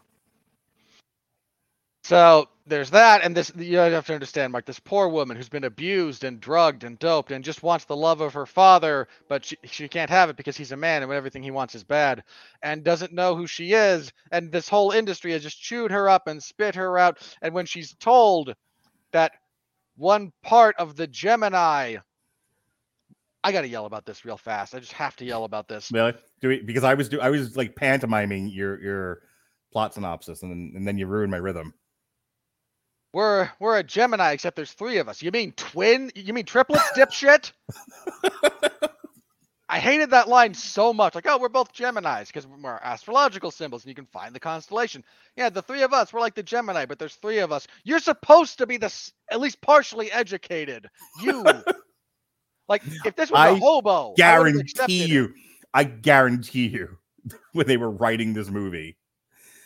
So 2.03 2.47
there's 2.65 2.91
that, 2.91 3.23
and 3.23 3.35
this 3.35 3.51
you 3.55 3.77
have 3.77 4.05
to 4.07 4.13
understand, 4.13 4.53
Mike. 4.53 4.65
This 4.65 4.79
poor 4.79 5.09
woman 5.09 5.35
who's 5.35 5.49
been 5.49 5.65
abused 5.65 6.23
and 6.23 6.39
drugged 6.39 6.83
and 6.83 6.97
doped 6.97 7.31
and 7.31 7.43
just 7.43 7.61
wants 7.61 7.85
the 7.85 7.95
love 7.95 8.21
of 8.21 8.33
her 8.33 8.45
father, 8.45 9.07
but 9.27 9.43
she, 9.43 9.57
she 9.63 9.87
can't 9.87 10.09
have 10.09 10.29
it 10.29 10.37
because 10.37 10.55
he's 10.55 10.71
a 10.71 10.77
man 10.77 11.03
and 11.03 11.11
everything 11.11 11.43
he 11.43 11.51
wants 11.51 11.75
is 11.75 11.83
bad, 11.83 12.23
and 12.61 12.83
doesn't 12.83 13.13
know 13.13 13.35
who 13.35 13.47
she 13.47 13.73
is. 13.73 14.11
And 14.31 14.51
this 14.51 14.69
whole 14.69 14.91
industry 14.91 15.33
has 15.33 15.43
just 15.43 15.61
chewed 15.61 15.91
her 15.91 16.09
up 16.09 16.27
and 16.27 16.41
spit 16.41 16.75
her 16.75 16.97
out. 16.97 17.19
And 17.41 17.53
when 17.53 17.65
she's 17.65 17.95
told 17.95 18.55
that 19.11 19.33
one 19.97 20.31
part 20.41 20.75
of 20.77 20.95
the 20.95 21.07
Gemini 21.07 21.97
I 23.43 23.51
gotta 23.51 23.67
yell 23.67 23.85
about 23.85 24.05
this 24.05 24.25
real 24.25 24.37
fast. 24.37 24.75
I 24.75 24.79
just 24.79 24.93
have 24.93 25.15
to 25.17 25.25
yell 25.25 25.45
about 25.45 25.67
this. 25.67 25.91
Really? 25.91 26.13
Do 26.41 26.49
we, 26.49 26.61
because 26.61 26.83
I 26.83 26.93
was 26.93 27.09
do 27.09 27.21
I 27.21 27.29
was 27.29 27.55
like 27.55 27.75
pantomiming 27.75 28.49
your 28.49 28.81
your 28.81 29.21
plot 29.71 29.93
synopsis, 29.93 30.43
and 30.43 30.51
then 30.51 30.73
and 30.75 30.87
then 30.87 30.97
you 30.97 31.07
ruined 31.07 31.31
my 31.31 31.37
rhythm. 31.37 31.73
We're 33.13 33.49
we're 33.59 33.77
a 33.77 33.83
Gemini, 33.83 34.31
except 34.33 34.55
there's 34.55 34.73
three 34.73 34.97
of 34.97 35.09
us. 35.09 35.21
You 35.21 35.31
mean 35.31 35.51
twin? 35.53 36.11
You 36.15 36.33
mean 36.33 36.45
triplets, 36.45 36.91
dipshit? 36.95 37.51
I 39.71 39.77
hated 39.77 40.09
that 40.11 40.27
line 40.27 40.55
so 40.55 40.91
much. 40.93 41.13
Like, 41.13 41.27
oh, 41.27 41.37
we're 41.37 41.47
both 41.47 41.73
Geminis 41.73 42.27
because 42.27 42.47
we're 42.47 42.79
astrological 42.81 43.51
symbols, 43.51 43.83
and 43.83 43.89
you 43.89 43.95
can 43.95 44.07
find 44.07 44.33
the 44.33 44.39
constellation. 44.39 45.03
Yeah, 45.35 45.49
the 45.49 45.61
three 45.61 45.83
of 45.83 45.93
us, 45.93 46.11
we're 46.11 46.21
like 46.21 46.33
the 46.33 46.41
Gemini, 46.41 46.85
but 46.87 46.97
there's 46.97 47.15
three 47.15 47.37
of 47.39 47.51
us. 47.51 47.67
You're 47.83 47.99
supposed 47.99 48.57
to 48.57 48.65
be 48.67 48.77
the 48.77 48.87
s- 48.87 49.11
at 49.29 49.39
least 49.39 49.61
partially 49.61 50.11
educated. 50.11 50.87
You, 51.21 51.43
like, 52.67 52.81
if 53.05 53.15
this 53.15 53.29
was 53.29 53.43
a 53.45 53.49
I 53.49 53.59
hobo, 53.59 54.19
I 54.23 54.39
would've 54.39 54.55
Guarantee 54.55 55.03
it. 55.03 55.09
you, 55.09 55.33
I 55.73 55.83
guarantee 55.83 56.67
you, 56.67 56.97
when 57.53 57.67
they 57.67 57.77
were 57.77 57.91
writing 57.91 58.33
this 58.33 58.49
movie, 58.49 58.97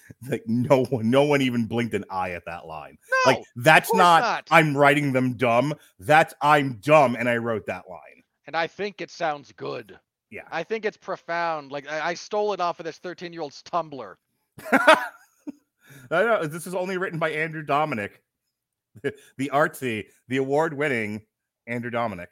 like 0.30 0.44
no 0.48 0.86
one, 0.86 1.10
no 1.10 1.24
one 1.24 1.42
even 1.42 1.66
blinked 1.66 1.94
an 1.94 2.06
eye 2.10 2.32
at 2.32 2.46
that 2.46 2.66
line. 2.66 2.98
No, 3.26 3.32
like 3.32 3.44
that's 3.56 3.94
not, 3.94 4.22
not. 4.22 4.48
I'm 4.52 4.76
writing 4.76 5.12
them 5.14 5.34
dumb. 5.36 5.74
That's 6.00 6.34
I'm 6.42 6.80
dumb 6.82 7.16
and 7.16 7.30
I 7.30 7.38
wrote 7.38 7.66
that 7.68 7.90
line. 7.90 8.24
and 8.48 8.56
I 8.56 8.68
think 8.68 9.02
it 9.02 9.12
sounds 9.12 9.52
good. 9.54 10.00
Yeah. 10.30 10.48
I 10.52 10.64
think 10.64 10.86
it's 10.86 10.98
profound. 10.98 11.72
Like 11.72 11.90
I, 11.90 12.10
I 12.10 12.14
stole 12.16 12.54
it 12.54 12.60
off 12.60 12.80
of 12.80 12.86
this 12.86 12.98
13 12.98 13.34
year 13.34 13.42
old's 13.44 13.62
Tumblr. 13.64 14.16
I 14.72 16.24
know 16.24 16.46
this 16.46 16.68
is 16.68 16.76
only 16.76 16.98
written 16.98 17.20
by 17.20 17.32
Andrew 17.32 17.64
Dominik, 17.64 18.12
the 19.04 19.52
artsy, 19.54 20.06
the 20.28 20.38
award-winning 20.38 21.22
Andrew 21.68 21.92
Dominik. 21.92 22.28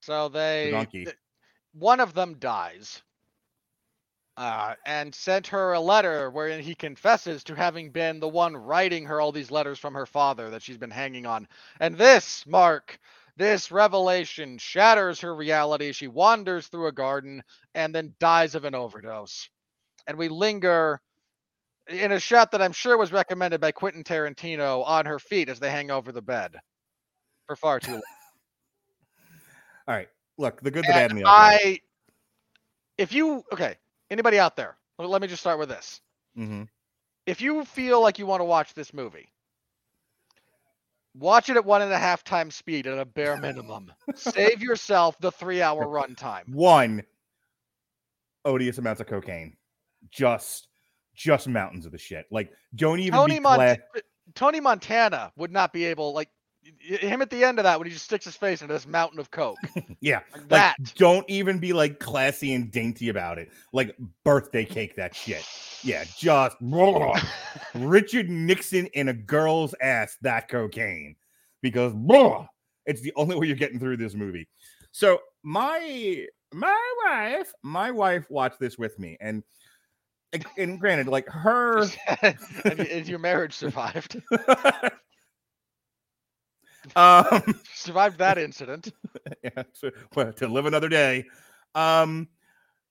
So 0.00 0.28
they 0.28 0.70
donkey. 0.70 1.04
th- 1.04 1.16
one 1.72 2.00
of 2.00 2.14
them 2.14 2.34
dies. 2.38 3.02
Uh, 4.36 4.74
and 4.86 5.14
sent 5.14 5.46
her 5.46 5.74
a 5.74 5.80
letter 5.80 6.30
wherein 6.30 6.62
he 6.62 6.74
confesses 6.74 7.44
to 7.44 7.54
having 7.54 7.90
been 7.90 8.18
the 8.18 8.28
one 8.28 8.56
writing 8.56 9.04
her 9.04 9.20
all 9.20 9.30
these 9.30 9.50
letters 9.50 9.78
from 9.78 9.92
her 9.92 10.06
father 10.06 10.48
that 10.48 10.62
she's 10.62 10.78
been 10.78 10.90
hanging 10.90 11.26
on. 11.26 11.46
And 11.80 11.96
this, 11.96 12.46
Mark, 12.46 12.98
this 13.36 13.70
revelation 13.70 14.56
shatters 14.56 15.20
her 15.20 15.34
reality. 15.34 15.92
She 15.92 16.08
wanders 16.08 16.68
through 16.68 16.86
a 16.86 16.92
garden 16.92 17.42
and 17.74 17.94
then 17.94 18.14
dies 18.20 18.54
of 18.54 18.64
an 18.64 18.74
overdose. 18.74 19.50
And 20.06 20.16
we 20.16 20.28
linger 20.28 21.02
in 21.88 22.12
a 22.12 22.20
shot 22.20 22.52
that 22.52 22.62
I'm 22.62 22.72
sure 22.72 22.96
was 22.96 23.12
recommended 23.12 23.60
by 23.60 23.72
Quentin 23.72 24.04
Tarantino 24.04 24.86
on 24.86 25.06
her 25.06 25.18
feet 25.18 25.48
as 25.48 25.58
they 25.58 25.70
hang 25.70 25.90
over 25.90 26.12
the 26.12 26.22
bed 26.22 26.56
for 27.46 27.56
far 27.56 27.80
too 27.80 27.92
long. 27.92 28.02
All 29.88 29.94
right, 29.94 30.08
look, 30.38 30.60
the 30.60 30.70
good, 30.70 30.84
the 30.84 30.92
bad, 30.92 31.10
And 31.10 31.18
the 31.18 31.24
ugly. 31.24 31.32
I, 31.34 31.80
if 32.98 33.12
you 33.12 33.42
okay, 33.52 33.76
anybody 34.12 34.38
out 34.38 34.54
there, 34.56 34.76
let 34.98 35.20
me 35.22 35.26
just 35.26 35.40
start 35.40 35.58
with 35.58 35.68
this. 35.68 36.00
Mhm. 36.38 36.68
If 37.26 37.40
you 37.40 37.64
feel 37.64 38.00
like 38.00 38.18
you 38.18 38.26
want 38.26 38.40
to 38.40 38.44
watch 38.44 38.74
this 38.74 38.92
movie, 38.94 39.28
Watch 41.14 41.50
it 41.50 41.56
at 41.56 41.64
one 41.66 41.82
and 41.82 41.92
a 41.92 41.98
half 41.98 42.24
times 42.24 42.54
speed 42.54 42.86
at 42.86 42.98
a 42.98 43.04
bare 43.04 43.36
minimum. 43.36 43.92
Save 44.14 44.62
yourself 44.62 45.18
the 45.20 45.30
three 45.30 45.60
hour 45.60 45.84
runtime. 45.86 46.48
One, 46.48 47.02
odious 48.46 48.78
amounts 48.78 49.02
of 49.02 49.08
cocaine, 49.08 49.56
just 50.10 50.68
just 51.14 51.46
mountains 51.48 51.84
of 51.84 51.92
the 51.92 51.98
shit. 51.98 52.24
Like 52.30 52.50
don't 52.74 53.00
even 53.00 53.12
Tony, 53.18 53.34
be 53.34 53.40
Mont- 53.40 53.80
Tony 54.34 54.60
Montana 54.60 55.32
would 55.36 55.52
not 55.52 55.74
be 55.74 55.84
able 55.84 56.14
like 56.14 56.30
him 56.78 57.22
at 57.22 57.30
the 57.30 57.44
end 57.44 57.58
of 57.58 57.64
that 57.64 57.78
when 57.78 57.86
he 57.86 57.92
just 57.92 58.04
sticks 58.04 58.24
his 58.24 58.36
face 58.36 58.62
into 58.62 58.74
this 58.74 58.86
mountain 58.86 59.18
of 59.18 59.30
coke. 59.30 59.58
yeah. 60.00 60.20
Like 60.32 60.34
Like 60.34 60.48
that. 60.50 60.76
don't 60.96 61.28
even 61.28 61.58
be 61.58 61.72
like 61.72 61.98
classy 61.98 62.54
and 62.54 62.70
dainty 62.70 63.08
about 63.08 63.38
it. 63.38 63.50
Like 63.72 63.96
birthday 64.24 64.64
cake 64.64 64.96
that 64.96 65.14
shit. 65.14 65.44
Yeah, 65.82 66.04
just 66.16 66.56
Richard 67.74 68.28
Nixon 68.28 68.86
in 68.94 69.08
a 69.08 69.12
girl's 69.14 69.74
ass 69.80 70.16
that 70.22 70.48
cocaine 70.48 71.16
because 71.62 71.92
it's 72.86 73.00
the 73.00 73.12
only 73.16 73.36
way 73.36 73.46
you're 73.46 73.56
getting 73.56 73.78
through 73.78 73.96
this 73.96 74.14
movie. 74.14 74.48
So 74.92 75.20
my 75.42 76.26
my 76.52 76.94
wife, 77.06 77.52
my 77.62 77.90
wife 77.90 78.30
watched 78.30 78.60
this 78.60 78.76
with 78.78 78.98
me, 78.98 79.16
and 79.20 79.42
and 80.56 80.78
granted, 80.80 81.08
like 81.08 81.28
her, 81.28 81.86
and 82.64 83.08
your 83.08 83.18
marriage 83.18 83.54
survived. 83.54 84.20
Um, 86.96 87.42
Survived 87.74 88.18
that 88.18 88.38
incident. 88.38 88.92
yeah, 89.44 89.62
to, 89.80 89.92
well, 90.14 90.32
to 90.34 90.48
live 90.48 90.66
another 90.66 90.88
day. 90.88 91.24
Um, 91.74 92.28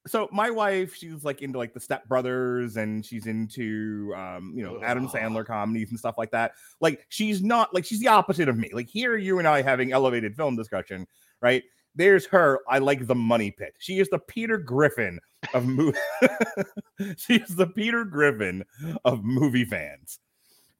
so 0.08 0.27
my 0.32 0.49
wife, 0.49 0.95
she's 0.95 1.23
like 1.23 1.41
into 1.41 1.58
like 1.58 1.73
the 1.73 1.80
Step 1.80 2.08
Brothers, 2.08 2.77
and 2.77 3.06
she's 3.06 3.27
into 3.27 4.13
um, 4.15 4.54
you 4.56 4.63
know, 4.63 4.82
Adam 4.84 5.08
Sandler 5.08 5.45
comedies 5.45 5.91
and 5.91 5.99
stuff 5.99 6.15
like 6.17 6.32
that. 6.32 6.54
Like 6.80 7.06
she's 7.10 7.43
not 7.43 7.73
like 7.73 7.86
she's 7.86 7.99
the 7.99 8.08
opposite 8.08 8.49
of 8.49 8.58
me. 8.58 8.69
Like 8.73 8.89
here, 8.89 9.17
you 9.17 9.39
and 9.39 9.47
I 9.47 9.62
having 9.62 9.91
elevated 9.91 10.36
film 10.36 10.56
discussion, 10.56 11.06
right? 11.41 11.63
There's 11.93 12.25
her. 12.27 12.60
I 12.67 12.80
like 12.80 13.06
the 13.06 13.15
money 13.15 13.51
pit. 13.51 13.75
She 13.77 13.99
is 13.99 14.10
the 14.10 14.19
Peter 14.19 14.58
Griffin 14.58 15.19
of 15.54 15.65
movie. 15.65 15.97
she 17.17 17.36
is 17.36 17.56
the 17.56 17.67
Peter 17.67 18.06
Griffin 18.06 18.63
of 19.06 19.23
movie 19.23 19.65
fans. 19.65 20.19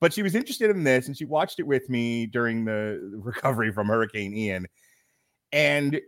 But 0.02 0.12
she 0.12 0.24
was 0.24 0.36
interested 0.36 0.70
in 0.72 0.84
this, 0.84 1.08
and 1.08 1.16
she 1.16 1.26
watched 1.26 1.60
it 1.60 1.68
with 1.68 1.90
me 1.90 2.26
during 2.26 2.66
the 2.66 3.00
recovery 3.14 3.72
from 3.72 3.88
Hurricane 3.88 4.34
Ian, 4.34 4.68
and 5.54 6.02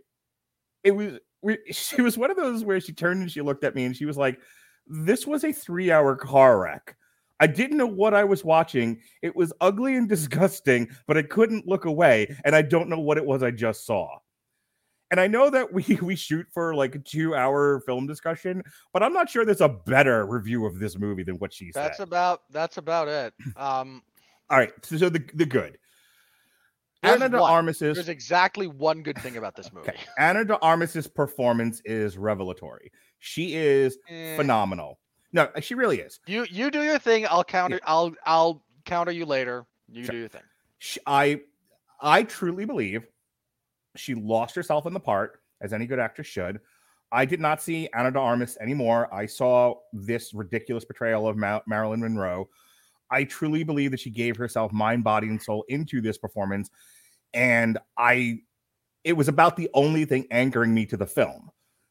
it 0.82 0.90
was 0.90 1.18
she 1.70 2.02
was 2.02 2.18
one 2.18 2.30
of 2.30 2.36
those 2.36 2.64
where 2.64 2.80
she 2.80 2.92
turned 2.92 3.22
and 3.22 3.30
she 3.30 3.40
looked 3.40 3.64
at 3.64 3.74
me 3.74 3.84
and 3.84 3.96
she 3.96 4.04
was 4.04 4.18
like, 4.18 4.38
"This 4.86 5.26
was 5.26 5.44
a 5.44 5.52
three-hour 5.52 6.16
car 6.16 6.60
wreck." 6.60 6.96
I 7.40 7.46
didn't 7.46 7.78
know 7.78 7.86
what 7.86 8.14
I 8.14 8.24
was 8.24 8.44
watching. 8.44 9.00
It 9.22 9.34
was 9.34 9.52
ugly 9.60 9.96
and 9.96 10.08
disgusting, 10.10 10.88
but 11.06 11.16
I 11.16 11.22
couldn't 11.22 11.66
look 11.66 11.84
away, 11.84 12.36
and 12.44 12.54
I 12.54 12.62
don't 12.62 12.88
know 12.88 13.00
what 13.00 13.18
it 13.18 13.24
was 13.24 13.42
I 13.42 13.50
just 13.52 13.86
saw. 13.86 14.18
And 15.14 15.20
I 15.20 15.28
know 15.28 15.48
that 15.48 15.72
we 15.72 15.84
we 16.02 16.16
shoot 16.16 16.44
for 16.52 16.74
like 16.74 16.96
a 16.96 16.98
two-hour 16.98 17.82
film 17.86 18.04
discussion, 18.08 18.64
but 18.92 19.00
I'm 19.00 19.12
not 19.12 19.30
sure 19.30 19.44
there's 19.44 19.60
a 19.60 19.68
better 19.68 20.26
review 20.26 20.66
of 20.66 20.80
this 20.80 20.98
movie 20.98 21.22
than 21.22 21.36
what 21.38 21.52
she 21.52 21.70
That's 21.72 21.98
said. 21.98 22.08
about 22.08 22.42
that's 22.50 22.78
about 22.78 23.06
it. 23.06 23.32
Um 23.56 24.02
All 24.50 24.58
right, 24.58 24.72
so, 24.84 24.96
so 24.96 25.08
the 25.08 25.24
the 25.34 25.46
good. 25.46 25.78
There's 27.00 27.14
Ana 27.22 27.28
de 27.28 27.38
one. 27.40 27.48
Armas's 27.48 27.94
there's 27.94 28.08
exactly 28.08 28.66
one 28.66 29.04
good 29.04 29.16
thing 29.18 29.36
about 29.36 29.54
this 29.54 29.72
movie. 29.72 29.90
Okay. 29.90 30.00
Ana 30.18 30.44
de 30.44 30.58
Armas's 30.58 31.06
performance 31.06 31.80
is 31.84 32.18
revelatory. 32.18 32.90
She 33.20 33.54
is 33.54 33.96
Eh, 34.08 34.34
phenomenal. 34.36 34.98
No, 35.32 35.48
she 35.60 35.76
really 35.76 36.00
is. 36.00 36.18
you 36.26 36.44
you 36.50 36.72
do 36.72 36.82
your 36.82 36.98
thing, 36.98 37.24
I'll 37.30 37.44
counter 37.44 37.78
I'll 37.84 38.12
I'll 38.26 38.64
counter 38.84 39.12
you 39.12 39.26
later. 39.26 39.64
You 39.88 40.02
Sure. 40.02 40.12
do 40.14 40.18
your 40.18 40.28
thing. 40.28 40.42
I 41.06 41.40
I 42.00 42.24
truly 42.24 42.64
believe 42.64 43.06
she 43.96 44.14
lost 44.14 44.54
herself 44.54 44.86
in 44.86 44.94
the 44.94 45.00
part, 45.00 45.40
as 45.60 45.72
any 45.72 45.86
good 45.86 45.98
actress 45.98 46.26
should. 46.26 46.60
I 47.12 47.24
did 47.24 47.40
not 47.40 47.62
see 47.62 47.88
Ana 47.94 48.10
de 48.10 48.18
Armas 48.18 48.56
anymore. 48.60 49.12
I 49.14 49.26
saw 49.26 49.76
this 49.92 50.34
ridiculous 50.34 50.84
portrayal 50.84 51.28
of 51.28 51.36
Ma- 51.36 51.60
Marilyn 51.66 52.00
Monroe. 52.00 52.48
I 53.10 53.24
truly 53.24 53.62
believe 53.62 53.92
that 53.92 54.00
she 54.00 54.10
gave 54.10 54.36
herself 54.36 54.72
mind, 54.72 55.04
body, 55.04 55.28
and 55.28 55.40
soul 55.40 55.64
into 55.68 56.00
this 56.00 56.18
performance, 56.18 56.70
and 57.32 57.78
I. 57.96 58.40
It 59.04 59.12
was 59.12 59.28
about 59.28 59.56
the 59.56 59.68
only 59.74 60.06
thing 60.06 60.26
anchoring 60.30 60.72
me 60.72 60.86
to 60.86 60.96
the 60.96 61.06
film. 61.06 61.50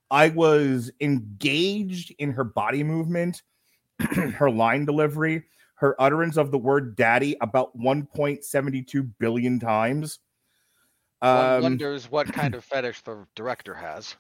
I 0.10 0.30
was 0.30 0.92
engaged 1.00 2.14
in 2.18 2.32
her 2.32 2.44
body 2.44 2.84
movement, 2.84 3.44
her 4.00 4.50
line 4.50 4.84
delivery, 4.86 5.44
her 5.76 6.00
utterance 6.02 6.38
of 6.38 6.52
the 6.52 6.58
word 6.58 6.96
daddy 6.96 7.36
about 7.42 7.78
1.72 7.78 9.12
billion 9.20 9.60
times. 9.60 10.20
One 11.32 11.54
Um, 11.58 11.62
wonders 11.62 12.10
what 12.12 12.32
kind 12.34 12.56
of 12.56 12.64
fetish 12.66 13.02
the 13.04 13.26
director 13.36 13.74
has. 13.74 14.16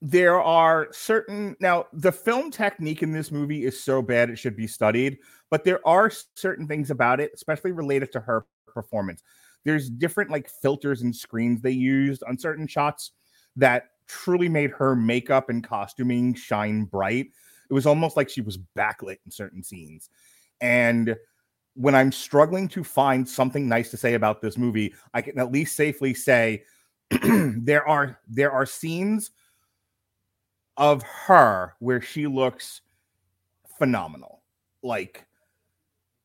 there 0.00 0.40
are 0.40 0.88
certain 0.92 1.56
now 1.60 1.86
the 1.92 2.12
film 2.12 2.50
technique 2.50 3.02
in 3.02 3.12
this 3.12 3.30
movie 3.30 3.64
is 3.64 3.82
so 3.82 4.02
bad 4.02 4.28
it 4.28 4.36
should 4.36 4.56
be 4.56 4.66
studied 4.66 5.18
but 5.50 5.64
there 5.64 5.86
are 5.86 6.10
certain 6.34 6.66
things 6.66 6.90
about 6.90 7.20
it 7.20 7.30
especially 7.34 7.72
related 7.72 8.12
to 8.12 8.20
her 8.20 8.44
performance. 8.66 9.22
There's 9.64 9.88
different 9.88 10.30
like 10.30 10.50
filters 10.50 11.02
and 11.02 11.14
screens 11.14 11.62
they 11.62 11.70
used 11.70 12.22
on 12.24 12.36
certain 12.38 12.66
shots 12.66 13.12
that 13.56 13.84
truly 14.08 14.48
made 14.48 14.70
her 14.72 14.94
makeup 14.96 15.48
and 15.48 15.62
costuming 15.66 16.34
shine 16.34 16.84
bright. 16.84 17.28
It 17.70 17.72
was 17.72 17.86
almost 17.86 18.16
like 18.16 18.28
she 18.28 18.42
was 18.42 18.58
backlit 18.76 19.18
in 19.24 19.30
certain 19.30 19.62
scenes. 19.62 20.10
And 20.60 21.16
when 21.74 21.94
i'm 21.94 22.12
struggling 22.12 22.68
to 22.68 22.84
find 22.84 23.28
something 23.28 23.68
nice 23.68 23.90
to 23.90 23.96
say 23.96 24.14
about 24.14 24.40
this 24.40 24.56
movie 24.56 24.94
i 25.12 25.20
can 25.20 25.38
at 25.38 25.52
least 25.52 25.76
safely 25.76 26.14
say 26.14 26.62
there 27.22 27.86
are 27.86 28.18
there 28.28 28.50
are 28.50 28.66
scenes 28.66 29.30
of 30.76 31.02
her 31.02 31.74
where 31.78 32.00
she 32.00 32.26
looks 32.26 32.80
phenomenal. 33.78 34.42
Like 34.82 35.26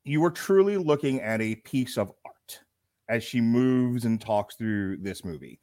you 0.04 0.24
are 0.24 0.32
truly 0.32 0.78
looking 0.78 1.22
at 1.22 1.42
a 1.42 1.56
piece 1.56 1.98
of 1.98 2.12
art 2.26 2.62
as 3.10 3.24
she 3.24 3.42
moves 3.42 4.06
and 4.06 4.20
talks 4.20 4.56
through 4.56 4.98
this 4.98 5.24
movie. 5.24 5.60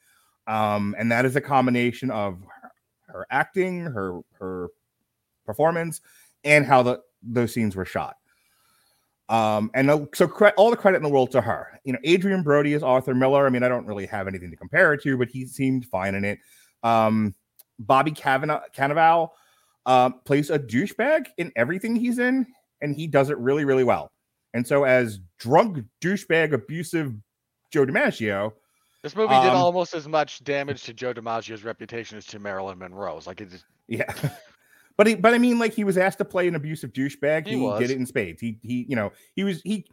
Um, 0.46 0.94
and 0.98 1.10
that 1.10 1.24
is 1.24 1.36
a 1.36 1.40
combination 1.40 2.10
of 2.10 2.38
her, 2.62 2.70
her 3.06 3.26
acting, 3.30 3.80
her 3.80 4.20
her 4.38 4.68
performance, 5.44 6.00
and 6.44 6.64
how 6.64 6.82
the 6.82 7.00
those 7.22 7.52
scenes 7.52 7.74
were 7.74 7.84
shot. 7.84 8.16
Um, 9.28 9.70
and 9.74 9.90
uh, 9.90 10.06
so 10.14 10.28
cre- 10.28 10.48
all 10.56 10.70
the 10.70 10.76
credit 10.76 10.98
in 10.98 11.02
the 11.02 11.08
world 11.08 11.32
to 11.32 11.40
her. 11.40 11.80
You 11.84 11.92
know, 11.92 11.98
Adrien 12.06 12.42
Brody 12.42 12.74
is 12.74 12.82
Arthur 12.82 13.14
Miller. 13.14 13.46
I 13.46 13.50
mean, 13.50 13.62
I 13.62 13.68
don't 13.68 13.86
really 13.86 14.06
have 14.06 14.28
anything 14.28 14.50
to 14.50 14.56
compare 14.56 14.92
it 14.92 15.02
to, 15.02 15.16
but 15.16 15.28
he 15.28 15.46
seemed 15.46 15.86
fine 15.86 16.14
in 16.14 16.24
it. 16.24 16.38
Um, 16.82 17.34
Bobby 17.78 18.12
Cavanaugh, 18.12 18.62
Cannavale 18.74 19.30
uh, 19.84 20.10
plays 20.10 20.50
a 20.50 20.58
douchebag 20.58 21.26
in 21.38 21.52
everything 21.56 21.96
he's 21.96 22.18
in, 22.18 22.46
and 22.80 22.94
he 22.94 23.06
does 23.06 23.30
it 23.30 23.38
really, 23.38 23.64
really 23.64 23.84
well. 23.84 24.12
And 24.54 24.66
so, 24.66 24.84
as 24.84 25.20
drunk 25.38 25.84
douchebag, 26.00 26.52
abusive 26.52 27.14
Joe 27.72 27.84
DiMaggio, 27.84 28.52
This 29.02 29.14
movie 29.14 29.34
did 29.34 29.50
Um, 29.50 29.56
almost 29.56 29.94
as 29.94 30.08
much 30.08 30.42
damage 30.44 30.84
to 30.84 30.94
Joe 30.94 31.12
DiMaggio's 31.12 31.64
reputation 31.64 32.16
as 32.16 32.26
to 32.26 32.38
Marilyn 32.38 32.78
Monroe's. 32.78 33.26
Like 33.26 33.40
it 33.40 33.50
just 33.50 33.64
yeah. 33.88 34.12
But 34.96 35.06
he, 35.06 35.14
but 35.14 35.34
I 35.34 35.38
mean, 35.38 35.58
like 35.58 35.74
he 35.74 35.84
was 35.84 35.98
asked 35.98 36.18
to 36.18 36.24
play 36.24 36.48
an 36.48 36.54
abusive 36.54 36.92
douchebag. 36.92 37.46
He 37.46 37.54
He, 37.54 37.60
was. 37.60 37.80
did 37.80 37.90
it 37.90 37.98
in 37.98 38.06
spades. 38.06 38.40
He 38.40 38.58
he, 38.62 38.86
you 38.88 38.96
know, 38.96 39.12
he 39.34 39.44
was 39.44 39.60
he. 39.62 39.86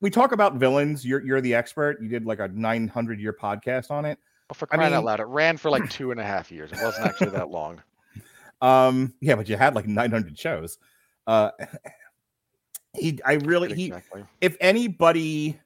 We 0.00 0.10
talk 0.10 0.32
about 0.32 0.56
villains. 0.56 1.06
You're 1.06 1.24
you're 1.24 1.40
the 1.40 1.54
expert. 1.54 2.02
You 2.02 2.08
did 2.08 2.26
like 2.26 2.40
a 2.40 2.48
900 2.48 3.20
year 3.20 3.32
podcast 3.32 3.90
on 3.90 4.04
it. 4.04 4.18
oh, 4.50 4.54
for 4.54 4.66
I 4.72 4.76
crying 4.76 4.94
out 4.94 5.04
loud, 5.04 5.20
it 5.20 5.26
ran 5.26 5.56
for 5.56 5.70
like 5.70 5.88
two 5.90 6.10
and 6.10 6.18
a 6.18 6.24
half 6.24 6.50
years. 6.50 6.72
It 6.72 6.82
wasn't 6.82 7.06
actually 7.06 7.30
that 7.30 7.50
long. 7.50 7.82
Um, 8.62 9.12
yeah, 9.20 9.34
but 9.34 9.48
you 9.48 9.56
had 9.56 9.74
like 9.74 9.88
900 9.88 10.38
shows. 10.38 10.78
Uh, 11.26 11.50
he, 12.96 13.18
I 13.26 13.32
really, 13.32 13.74
he, 13.74 13.86
exactly. 13.86 14.24
if 14.40 14.56
anybody 14.60 15.58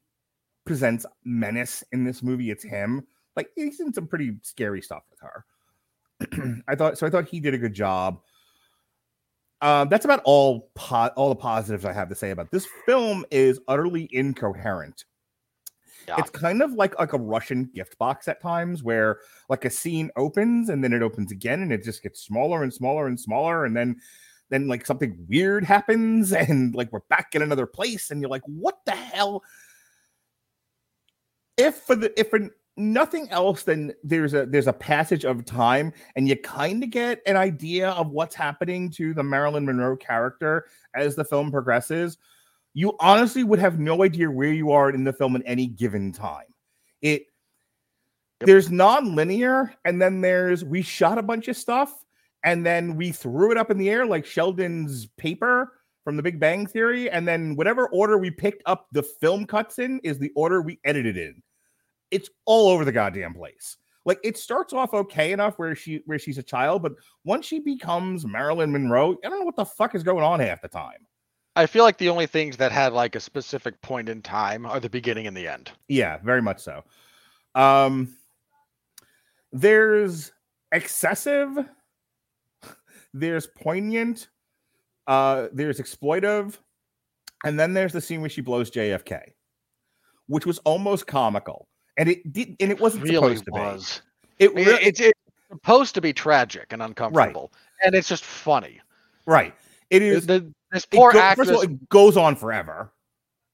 presents 0.65 1.05
menace 1.23 1.85
in 1.93 2.05
this 2.05 2.23
movie, 2.23 2.51
it's 2.51 2.65
him. 2.65 3.07
Like 3.37 3.51
he's 3.55 3.81
in 3.81 3.93
some 3.93 4.07
pretty 4.07 4.37
scary 4.41 4.81
stuff 4.81 5.03
with 5.11 5.21
her. 5.21 5.45
I 6.69 6.75
thought 6.75 6.97
so. 6.97 7.07
I 7.07 7.11
thought 7.11 7.29
he 7.29 7.39
did 7.39 7.53
a 7.53 7.59
good 7.59 7.75
job. 7.75 8.21
Um, 9.62 9.88
that's 9.88 10.05
about 10.05 10.21
all 10.25 10.71
po- 10.75 11.11
all 11.16 11.31
the 11.31 11.37
positives 11.37 11.85
I 11.85 11.92
have 11.92 12.09
to 12.11 12.14
say 12.14 12.31
about 12.31 12.51
this 12.51 12.66
film. 12.85 13.25
Is 13.31 13.61
utterly 13.69 14.09
incoherent. 14.12 15.05
Yeah. 16.07 16.16
It's 16.19 16.31
kind 16.31 16.62
of 16.62 16.73
like 16.73 16.99
like 16.99 17.14
a 17.14 17.19
Russian 17.19 17.71
gift 17.75 17.99
box 17.99 18.29
at 18.29 18.40
times, 18.40 18.83
where 18.83 19.21
like 19.49 19.64
a 19.64 19.71
scene 19.71 20.11
opens 20.16 20.69
and 20.69 20.85
then 20.85 20.92
it 20.92 21.03
opens 21.03 21.33
again, 21.33 21.62
and 21.62 21.73
it 21.73 21.83
just 21.83 22.03
gets 22.03 22.23
smaller 22.23 22.62
and 22.62 22.73
smaller 22.73 23.07
and 23.07 23.19
smaller, 23.19 23.64
and 23.64 23.77
then 23.77 23.97
then 24.51 24.69
like 24.69 24.87
something 24.87 25.16
weird 25.29 25.64
happens, 25.64 26.33
and 26.35 26.75
like 26.75 26.92
we're 26.92 27.01
back 27.09 27.35
in 27.35 27.42
another 27.42 27.66
place, 27.66 28.11
and 28.11 28.21
you're 28.21 28.31
like, 28.31 28.45
what 28.47 28.79
the 28.85 28.92
hell? 28.92 29.42
If 31.57 31.77
for 31.77 31.97
the 31.97 32.19
if 32.21 32.29
for 32.29 32.51
nothing 32.77 33.29
else, 33.31 33.62
than 33.62 33.93
there's 34.05 34.35
a 34.35 34.47
there's 34.47 34.67
a 34.67 34.73
passage 34.73 35.25
of 35.25 35.45
time, 35.45 35.93
and 36.15 36.29
you 36.29 36.37
kind 36.37 36.83
of 36.85 36.91
get 36.91 37.21
an 37.27 37.37
idea 37.37 37.91
of 37.91 38.11
what's 38.11 38.35
happening 38.35 38.91
to 38.93 39.15
the 39.15 39.23
Marilyn 39.23 39.65
Monroe 39.67 39.97
character 39.97 40.67
as 40.95 41.15
the 41.17 41.25
film 41.25 41.51
progresses. 41.51 42.19
you 42.75 42.95
honestly 43.01 43.43
would 43.43 43.59
have 43.59 43.79
no 43.79 44.03
idea 44.05 44.31
where 44.31 44.53
you 44.53 44.71
are 44.71 44.91
in 44.91 45.03
the 45.05 45.12
film 45.12 45.35
at 45.35 45.43
any 45.47 45.67
given 45.67 46.12
time. 46.12 46.47
It 47.03 47.27
Yep. 48.41 48.47
there's 48.49 48.71
non-linear, 48.71 49.73
and 49.87 50.01
then 50.01 50.21
there's 50.21 50.62
we 50.62 50.83
shot 50.83 51.17
a 51.17 51.23
bunch 51.23 51.49
of 51.49 51.57
stuff, 51.57 52.05
and 52.45 52.67
then 52.67 52.95
we 52.95 53.11
threw 53.12 53.51
it 53.51 53.57
up 53.57 53.71
in 53.71 53.79
the 53.79 53.89
air 53.89 54.05
like 54.05 54.27
Sheldon's 54.27 55.07
paper 55.17 55.73
from 56.05 56.17
the 56.19 56.23
Big 56.23 56.39
Bang 56.39 56.67
Theory, 56.67 57.09
and 57.11 57.27
then 57.27 57.57
whatever 57.57 57.89
order 57.89 58.19
we 58.19 58.31
picked 58.31 58.62
up 58.67 58.89
the 58.93 59.03
film 59.03 59.47
cuts 59.47 59.79
in 59.79 60.01
is 60.01 60.19
the 60.19 60.33
order 60.37 60.61
we 60.61 60.79
edited 60.85 61.17
in. 61.17 61.43
It's 62.11 62.31
all 62.45 62.69
over 62.69 62.85
the 62.85 62.92
goddamn 62.92 63.35
place. 63.35 63.77
Like 64.07 64.21
it 64.23 64.38
starts 64.38 64.73
off 64.73 64.95
okay 64.95 65.33
enough 65.33 65.59
where 65.59 65.75
she 65.75 66.03
where 66.07 66.19
she's 66.19 66.38
a 66.38 66.42
child, 66.42 66.83
but 66.83 66.92
once 67.25 67.45
she 67.45 67.59
becomes 67.59 68.25
Marilyn 68.25 68.71
Monroe, 68.71 69.16
I 69.25 69.29
don't 69.29 69.40
know 69.40 69.45
what 69.45 69.57
the 69.57 69.64
fuck 69.64 69.97
is 69.97 70.05
going 70.05 70.23
on 70.23 70.38
half 70.38 70.62
the 70.62 70.69
time. 70.69 71.07
I 71.57 71.66
feel 71.66 71.83
like 71.83 71.99
the 71.99 72.09
only 72.09 72.27
things 72.27 72.57
that 72.59 72.71
had 72.71 72.92
like 72.92 73.16
a 73.16 73.21
specific 73.21 73.81
point 73.83 74.09
in 74.09 74.23
time 74.23 74.64
are 74.64 74.79
the 74.79 74.88
beginning 74.88 75.27
and 75.27 75.37
the 75.37 75.49
end. 75.49 75.73
Yeah, 75.88 76.19
very 76.23 76.40
much 76.40 76.61
so. 76.61 76.85
Um 77.57 78.14
there's 79.53 80.31
excessive, 80.71 81.59
there's 83.12 83.49
poignant, 83.49 84.29
uh 85.09 85.49
there's 85.53 85.81
exploitive, 85.81 86.59
and 87.45 87.59
then 87.59 87.75
there's 87.75 87.92
the 87.92 88.01
scene 88.01 88.21
where 88.21 88.31
she 88.31 88.40
blows 88.40 88.71
JFK, 88.71 89.33
which 90.29 90.47
was 90.47 90.59
almost 90.59 91.09
comical. 91.09 91.66
And 91.97 92.09
it 92.09 92.33
did 92.33 92.57
and 92.61 92.71
it 92.71 92.81
wasn't 92.81 93.05
really 93.05 93.37
supposed 93.37 93.45
to 93.47 93.51
was. 93.53 94.03
be. 94.39 94.45
It 94.45 94.51
I 94.51 94.55
mean, 94.55 94.67
re- 94.67 94.79
it's, 94.83 95.01
it's 95.01 95.19
supposed 95.51 95.95
to 95.95 96.01
be 96.01 96.13
tragic 96.13 96.73
and 96.73 96.83
uncomfortable, 96.83 97.51
right. 97.53 97.87
and 97.87 97.95
it's 97.95 98.09
just 98.09 98.25
funny. 98.25 98.81
right. 99.27 99.55
It 99.91 100.03
is. 100.03 100.27
The- 100.27 100.53
this 100.73 100.85
poor 100.85 101.13
go- 101.13 101.21
actress, 101.21 101.49
First 101.49 101.51
of 101.51 101.57
all, 101.69 101.75
it 101.75 101.89
goes 101.89 102.17
on 102.17 102.35
forever. 102.37 102.91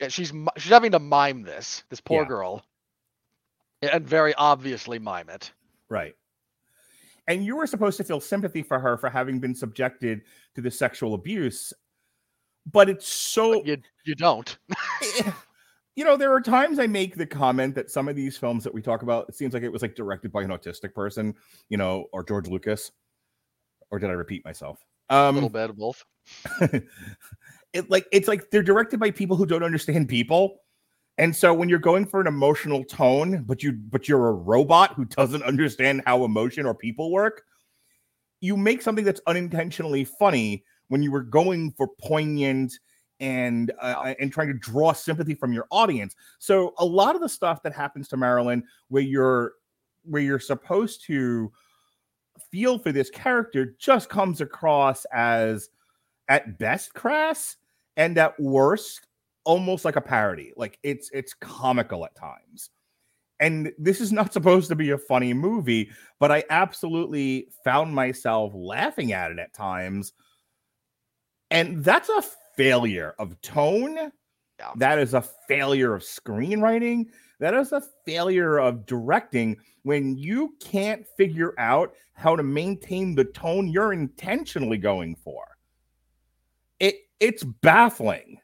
yeah, 0.00 0.08
she's 0.08 0.32
she's 0.56 0.72
having 0.72 0.92
to 0.92 0.98
mime 0.98 1.42
this. 1.42 1.84
This 1.90 2.00
poor 2.00 2.22
Yeah. 2.22 2.28
girl, 2.28 2.64
and 3.82 4.06
very 4.06 4.34
obviously 4.34 4.98
mime 4.98 5.28
it. 5.28 5.52
Right. 5.88 6.16
And 7.28 7.44
you 7.44 7.54
were 7.56 7.66
supposed 7.68 7.98
to 7.98 8.04
feel 8.04 8.18
sympathy 8.18 8.62
for 8.62 8.78
her 8.80 8.96
for 8.96 9.08
having 9.10 9.38
been 9.38 9.54
subjected 9.54 10.22
to 10.56 10.60
the 10.62 10.70
sexual 10.70 11.14
abuse. 11.14 11.72
But 12.72 12.88
it's 12.88 13.06
so 13.06 13.52
But 13.60 13.66
you 13.66 13.76
you 14.04 14.14
don't. 14.16 14.56
Eh, 14.70 15.22
eh. 15.26 15.32
You 15.94 16.04
know, 16.04 16.16
there 16.16 16.32
are 16.32 16.40
times 16.40 16.78
I 16.78 16.86
make 16.86 17.16
the 17.16 17.26
comment 17.26 17.74
that 17.74 17.90
some 17.90 18.08
of 18.08 18.16
these 18.16 18.36
films 18.36 18.64
that 18.64 18.72
we 18.72 18.80
talk 18.80 19.02
about, 19.02 19.28
it 19.28 19.34
seems 19.34 19.52
like 19.52 19.62
it 19.62 19.72
was 19.72 19.82
like 19.82 19.94
directed 19.94 20.32
by 20.32 20.42
an 20.42 20.50
autistic 20.50 20.94
person, 20.94 21.34
you 21.68 21.76
know, 21.76 22.06
or 22.12 22.24
George 22.24 22.48
Lucas. 22.48 22.90
Or 23.90 23.98
did 23.98 24.08
I 24.08 24.14
repeat 24.14 24.44
myself? 24.44 24.78
Um, 25.10 25.18
A 25.18 25.28
Um 25.28 25.34
little 25.34 25.50
bit 25.50 25.70
of 25.70 25.76
both. 25.76 26.04
it 27.72 27.90
like 27.90 28.06
it's 28.10 28.28
like 28.28 28.50
they're 28.50 28.62
directed 28.62 29.00
by 29.00 29.10
people 29.10 29.36
who 29.36 29.46
don't 29.46 29.62
understand 29.62 30.08
people. 30.08 30.58
And 31.18 31.36
so 31.36 31.52
when 31.52 31.68
you're 31.68 31.78
going 31.78 32.06
for 32.06 32.22
an 32.22 32.26
emotional 32.26 32.84
tone, 32.84 33.44
but 33.44 33.62
you 33.62 33.72
but 33.72 34.08
you're 34.08 34.28
a 34.28 34.32
robot 34.32 34.94
who 34.94 35.04
doesn't 35.04 35.42
understand 35.42 36.02
how 36.06 36.24
emotion 36.24 36.64
or 36.64 36.74
people 36.74 37.12
work, 37.12 37.42
you 38.40 38.56
make 38.56 38.80
something 38.80 39.04
that's 39.04 39.20
unintentionally 39.26 40.04
funny 40.04 40.64
when 40.88 41.02
you 41.02 41.10
were 41.10 41.22
going 41.22 41.72
for 41.72 41.88
poignant 42.00 42.72
and 43.22 43.72
uh, 43.80 44.14
and 44.20 44.32
trying 44.32 44.48
to 44.48 44.54
draw 44.54 44.92
sympathy 44.92 45.34
from 45.34 45.52
your 45.52 45.66
audience. 45.70 46.14
So 46.40 46.74
a 46.78 46.84
lot 46.84 47.14
of 47.14 47.22
the 47.22 47.28
stuff 47.28 47.62
that 47.62 47.72
happens 47.72 48.08
to 48.08 48.16
Marilyn 48.18 48.64
where 48.88 49.02
you're 49.02 49.54
where 50.02 50.20
you're 50.20 50.40
supposed 50.40 51.04
to 51.06 51.50
feel 52.50 52.78
for 52.78 52.90
this 52.90 53.08
character 53.08 53.76
just 53.78 54.08
comes 54.08 54.40
across 54.40 55.06
as 55.12 55.70
at 56.28 56.58
best 56.58 56.92
crass 56.94 57.56
and 57.96 58.18
at 58.18 58.38
worst 58.40 59.06
almost 59.44 59.84
like 59.84 59.96
a 59.96 60.00
parody. 60.00 60.52
Like 60.56 60.78
it's 60.82 61.08
it's 61.12 61.32
comical 61.32 62.04
at 62.04 62.16
times. 62.16 62.70
And 63.38 63.72
this 63.78 64.00
is 64.00 64.10
not 64.10 64.32
supposed 64.34 64.68
to 64.70 64.74
be 64.74 64.90
a 64.90 64.98
funny 64.98 65.32
movie 65.32 65.90
but 66.18 66.30
i 66.30 66.44
absolutely 66.50 67.48
found 67.64 67.92
myself 67.92 68.52
laughing 68.54 69.12
at 69.12 69.30
it 69.30 69.38
at 69.38 69.54
times. 69.54 70.12
And 71.52 71.84
that's 71.84 72.08
a 72.08 72.22
failure 72.56 73.14
of 73.18 73.40
tone 73.40 73.96
Yeah. 74.58 74.72
that 74.76 74.98
is 74.98 75.14
a 75.14 75.22
failure 75.48 75.94
of 75.94 76.02
screenwriting 76.02 77.06
that 77.40 77.54
is 77.54 77.72
a 77.72 77.82
failure 78.06 78.58
of 78.58 78.86
directing 78.86 79.56
when 79.82 80.16
you 80.16 80.54
can't 80.60 81.04
figure 81.16 81.54
out 81.58 81.94
how 82.14 82.36
to 82.36 82.42
maintain 82.42 83.14
the 83.14 83.24
tone 83.24 83.68
you're 83.68 83.92
intentionally 83.92 84.78
going 84.78 85.16
for 85.16 85.44
it 86.80 86.96
it's 87.20 87.42
baffling 87.42 88.38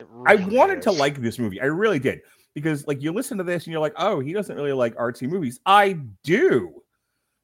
It 0.00 0.06
I 0.26 0.32
really 0.34 0.56
wanted 0.56 0.82
to 0.82 0.90
like 0.92 1.20
this 1.20 1.38
movie. 1.38 1.60
I 1.60 1.66
really 1.66 1.98
did. 1.98 2.20
Because 2.54 2.86
like 2.86 3.00
you 3.00 3.12
listen 3.12 3.38
to 3.38 3.44
this 3.44 3.64
and 3.64 3.72
you're 3.72 3.80
like, 3.80 3.94
oh, 3.96 4.20
he 4.20 4.32
doesn't 4.34 4.54
really 4.56 4.72
like 4.72 4.94
artsy 4.96 5.26
movies. 5.28 5.58
I 5.64 5.98
do. 6.22 6.82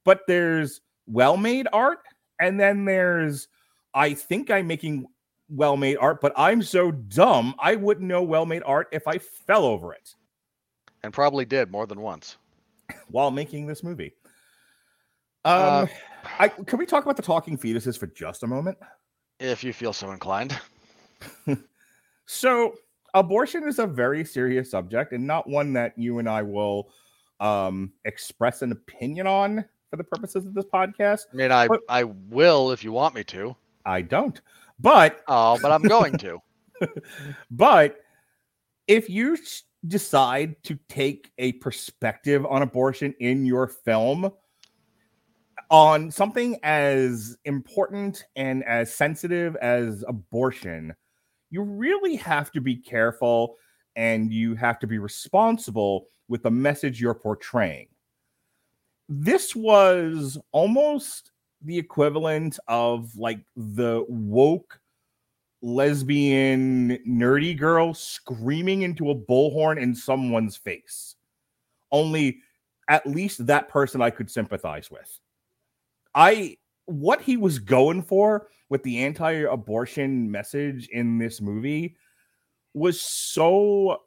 But 0.05 0.21
there's 0.27 0.81
well-made 1.07 1.67
art, 1.73 2.01
and 2.41 2.61
then 2.61 2.85
there's 2.85 3.49
I 3.95 4.13
think 4.15 4.51
I'm 4.51 4.67
making 4.67 5.07
well-made 5.49 5.97
art, 5.97 6.21
but 6.21 6.33
I'm 6.37 6.63
so 6.63 6.91
dumb 6.91 7.55
I 7.59 7.75
wouldn't 7.77 8.07
know 8.07 8.23
well-made 8.23 8.63
art 8.67 8.89
if 8.93 9.07
I 9.09 9.19
fell 9.19 9.65
over 9.65 9.93
it 9.95 10.15
and 11.03 11.13
probably 11.13 11.45
did 11.45 11.71
more 11.71 11.87
than 11.87 12.01
once. 12.01 12.37
while 13.11 13.31
making 13.31 13.67
this 13.67 13.83
movie. 13.83 14.15
Um 15.45 15.55
Uh, 15.85 15.87
I 16.39 16.49
can 16.49 16.79
we 16.79 16.87
talk 16.87 17.05
about 17.05 17.17
the 17.17 17.23
talking 17.23 17.57
fetuses 17.57 17.99
for 17.99 18.07
just 18.09 18.43
a 18.43 18.47
moment? 18.47 18.77
If 19.41 19.63
you 19.63 19.73
feel 19.73 19.93
so 19.93 20.11
inclined. 20.13 20.59
So, 22.31 22.75
abortion 23.15 23.67
is 23.67 23.79
a 23.79 23.87
very 23.87 24.23
serious 24.23 24.71
subject 24.71 25.13
and 25.15 25.27
not 25.27 25.49
one 25.49 25.73
that 25.73 25.97
you 25.97 26.19
and 26.19 26.29
I 26.29 26.43
will 26.43 26.91
um, 27.41 27.91
express 28.05 28.61
an 28.61 28.71
opinion 28.71 29.27
on 29.27 29.65
for 29.89 29.97
the 29.97 30.05
purposes 30.05 30.45
of 30.45 30.53
this 30.53 30.67
podcast. 30.67 31.21
I 31.33 31.37
mean, 31.37 31.51
I 31.51 31.69
But- 31.69 31.81
I 31.89 32.05
will 32.05 32.71
if 32.71 32.85
you 32.85 32.93
want 32.93 33.15
me 33.15 33.25
to. 33.25 33.57
I 33.87 34.03
don't. 34.03 34.39
But 34.79 35.21
Oh, 35.29 35.59
but 35.61 35.73
I'm 35.73 35.83
going 35.83 36.17
to. 36.19 36.39
but 37.51 37.97
if 38.87 39.11
you 39.11 39.37
decide 39.87 40.63
to 40.65 40.79
take 40.89 41.31
a 41.39 41.53
perspective 41.55 42.45
on 42.47 42.63
abortion 42.63 43.15
in 43.21 43.47
your 43.47 43.69
film 43.69 44.33
on 45.71 46.11
something 46.11 46.59
as 46.63 47.37
important 47.45 48.25
and 48.37 48.65
as 48.65 48.95
sensitive 48.95 49.57
as 49.57 50.05
abortion, 50.09 50.95
you 51.51 51.63
really 51.63 52.17
have 52.17 52.51
to 52.53 52.61
be 52.61 52.77
careful 52.77 53.57
and 53.97 54.33
you 54.33 54.55
have 54.55 54.79
to 54.79 54.87
be 54.87 54.99
responsible 54.99 56.07
with 56.29 56.43
the 56.43 56.51
message 56.51 57.01
you're 57.01 57.15
portraying. 57.15 57.89
This 59.09 59.57
was 59.57 60.39
almost 60.53 61.33
the 61.63 61.79
equivalent 61.79 62.59
of 62.69 63.17
like 63.17 63.41
the 63.57 64.05
woke 64.09 64.81
lesbian 65.61 66.99
nerdy 67.07 67.59
girl 67.59 67.93
screaming 67.93 68.83
into 68.83 69.11
a 69.11 69.15
bullhorn 69.15 69.81
in 69.81 69.95
someone's 69.95 70.57
face. 70.57 71.17
Only 71.91 72.41
at 72.89 73.07
least 73.07 73.47
that 73.47 73.69
person 73.69 74.01
I 74.01 74.11
could 74.11 74.31
sympathize 74.31 74.91
with. 74.91 75.19
I 76.15 76.57
what 76.87 77.21
he 77.21 77.37
was 77.37 77.59
going 77.59 78.03
for 78.03 78.49
with 78.71 78.83
the 78.83 79.05
anti-abortion 79.05 80.31
message 80.31 80.89
in 80.89 81.19
this 81.19 81.41
movie 81.41 81.97
was 82.75 83.01
so 83.01 84.03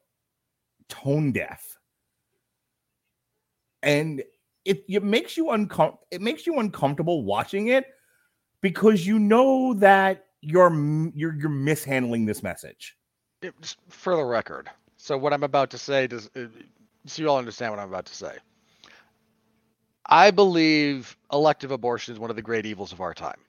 tone 0.87 1.31
deaf. 1.31 1.77
And 3.83 4.23
it, 4.65 4.83
it 4.87 5.03
makes 5.03 5.37
you 5.37 5.45
uncom- 5.45 5.97
it 6.11 6.21
makes 6.21 6.45
you 6.45 6.59
uncomfortable 6.59 7.23
watching 7.23 7.67
it 7.67 7.85
because 8.61 9.05
you 9.05 9.19
know 9.19 9.73
that 9.75 10.25
you're 10.41 10.73
you're 11.15 11.35
you're 11.35 11.49
mishandling 11.49 12.25
this 12.25 12.43
message. 12.43 12.97
It- 13.41 13.75
for 13.89 14.15
the 14.15 14.23
record. 14.23 14.69
So 14.97 15.17
what 15.17 15.33
I'm 15.33 15.43
about 15.43 15.71
to 15.71 15.77
say 15.77 16.07
does 16.07 16.29
uh, 16.35 16.45
so 17.05 17.21
you 17.21 17.29
all 17.29 17.37
understand 17.37 17.71
what 17.71 17.79
I'm 17.79 17.89
about 17.89 18.05
to 18.05 18.15
say. 18.15 18.37
I 20.07 20.31
believe 20.31 21.15
elective 21.31 21.71
abortion 21.71 22.13
is 22.13 22.19
one 22.19 22.29
of 22.29 22.35
the 22.35 22.41
great 22.41 22.65
evils 22.65 22.91
of 22.91 23.01
our 23.01 23.13
time. 23.13 23.39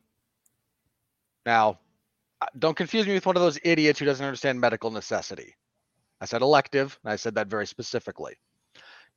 Now, 1.45 1.79
uh, 2.41 2.47
don't 2.59 2.77
confuse 2.77 3.07
me 3.07 3.15
with 3.15 3.27
one 3.27 3.37
of 3.37 3.43
those 3.43 3.59
idiots 3.65 3.99
who 3.99 4.05
doesn't 4.05 4.25
understand 4.25 4.61
medical 4.61 4.91
necessity. 4.91 5.55
I 6.21 6.25
said 6.25 6.41
elective, 6.41 6.99
and 7.03 7.13
I 7.13 7.17
said 7.17 7.35
that 7.35 7.49
very 7.49 7.67
specifically. 7.67 8.35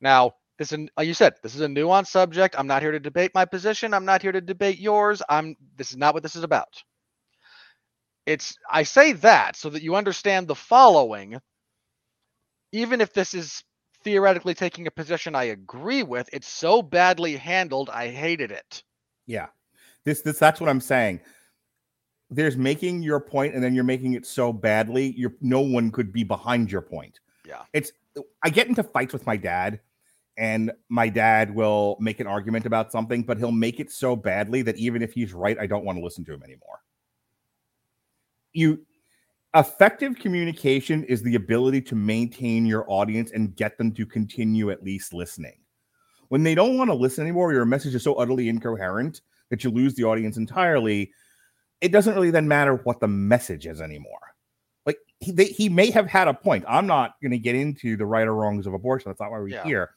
Now, 0.00 0.34
this 0.58 0.72
is 0.72 0.88
like 0.96 1.06
you 1.06 1.14
said, 1.14 1.34
this 1.42 1.54
is 1.54 1.60
a 1.60 1.66
nuanced 1.66 2.08
subject. 2.08 2.54
I'm 2.58 2.66
not 2.66 2.82
here 2.82 2.92
to 2.92 3.00
debate 3.00 3.32
my 3.34 3.44
position. 3.44 3.92
I'm 3.94 4.04
not 4.04 4.22
here 4.22 4.32
to 4.32 4.40
debate 4.40 4.78
yours. 4.78 5.22
I'm 5.28 5.56
this 5.76 5.90
is 5.90 5.96
not 5.96 6.14
what 6.14 6.22
this 6.22 6.36
is 6.36 6.42
about. 6.44 6.82
It's 8.26 8.56
I 8.70 8.82
say 8.82 9.12
that 9.12 9.56
so 9.56 9.70
that 9.70 9.82
you 9.82 9.94
understand 9.94 10.48
the 10.48 10.54
following. 10.54 11.38
Even 12.72 13.00
if 13.00 13.12
this 13.12 13.34
is 13.34 13.62
theoretically 14.02 14.54
taking 14.54 14.86
a 14.86 14.90
position 14.90 15.34
I 15.34 15.44
agree 15.44 16.02
with, 16.02 16.28
it's 16.32 16.48
so 16.48 16.82
badly 16.82 17.36
handled, 17.36 17.90
I 17.90 18.08
hated 18.08 18.50
it. 18.50 18.82
Yeah. 19.26 19.46
This 20.04 20.22
this 20.22 20.38
that's 20.38 20.60
what 20.60 20.68
I'm 20.70 20.80
saying. 20.80 21.20
there's 22.30 22.56
making 22.56 23.02
your 23.02 23.20
point 23.20 23.54
and 23.54 23.62
then 23.62 23.74
you're 23.74 23.84
making 23.84 24.14
it 24.14 24.26
so 24.26 24.52
badly 24.52 25.14
you're 25.16 25.34
no 25.40 25.60
one 25.60 25.90
could 25.92 26.12
be 26.12 26.24
behind 26.24 26.72
your 26.72 26.82
point 26.82 27.20
Yeah. 27.44 27.62
it's 27.72 27.92
i 28.42 28.50
get 28.50 28.66
into 28.66 28.82
fights 28.82 29.12
with 29.12 29.24
my 29.26 29.36
dad 29.36 29.78
and 30.38 30.70
my 30.88 31.08
dad 31.08 31.54
will 31.54 31.96
make 32.00 32.20
an 32.20 32.26
argument 32.26 32.66
about 32.66 32.92
something 32.92 33.22
but 33.22 33.38
he'll 33.38 33.52
make 33.52 33.80
it 33.80 33.90
so 33.90 34.14
badly 34.14 34.62
that 34.62 34.76
even 34.76 35.02
if 35.02 35.12
he's 35.12 35.32
right 35.32 35.58
i 35.58 35.66
don't 35.66 35.84
want 35.84 35.96
to 35.98 36.04
listen 36.04 36.24
to 36.24 36.32
him 36.32 36.42
anymore 36.42 36.80
you 38.52 38.84
effective 39.54 40.16
communication 40.16 41.04
is 41.04 41.22
the 41.22 41.34
ability 41.36 41.80
to 41.80 41.94
maintain 41.94 42.66
your 42.66 42.84
audience 42.90 43.30
and 43.32 43.56
get 43.56 43.78
them 43.78 43.92
to 43.92 44.04
continue 44.04 44.70
at 44.70 44.82
least 44.82 45.14
listening 45.14 45.58
when 46.28 46.42
they 46.42 46.54
don't 46.54 46.76
want 46.76 46.88
to 46.90 46.94
listen 46.94 47.22
anymore 47.22 47.52
your 47.52 47.64
message 47.64 47.94
is 47.94 48.02
so 48.02 48.14
utterly 48.14 48.48
incoherent 48.48 49.22
that 49.48 49.64
you 49.64 49.70
lose 49.70 49.94
the 49.94 50.04
audience 50.04 50.36
entirely 50.36 51.10
it 51.80 51.92
doesn't 51.92 52.14
really 52.14 52.30
then 52.30 52.48
matter 52.48 52.74
what 52.84 53.00
the 53.00 53.08
message 53.08 53.66
is 53.66 53.80
anymore. 53.80 54.18
Like 54.86 54.98
he, 55.20 55.32
they, 55.32 55.46
he 55.46 55.68
may 55.68 55.90
have 55.90 56.06
had 56.06 56.28
a 56.28 56.34
point. 56.34 56.64
I'm 56.66 56.86
not 56.86 57.14
going 57.20 57.32
to 57.32 57.38
get 57.38 57.54
into 57.54 57.96
the 57.96 58.06
right 58.06 58.26
or 58.26 58.34
wrongs 58.34 58.66
of 58.66 58.74
abortion. 58.74 59.10
That's 59.10 59.20
not 59.20 59.30
why 59.30 59.38
we're 59.38 59.48
Yeah. 59.48 59.64
here. 59.64 59.90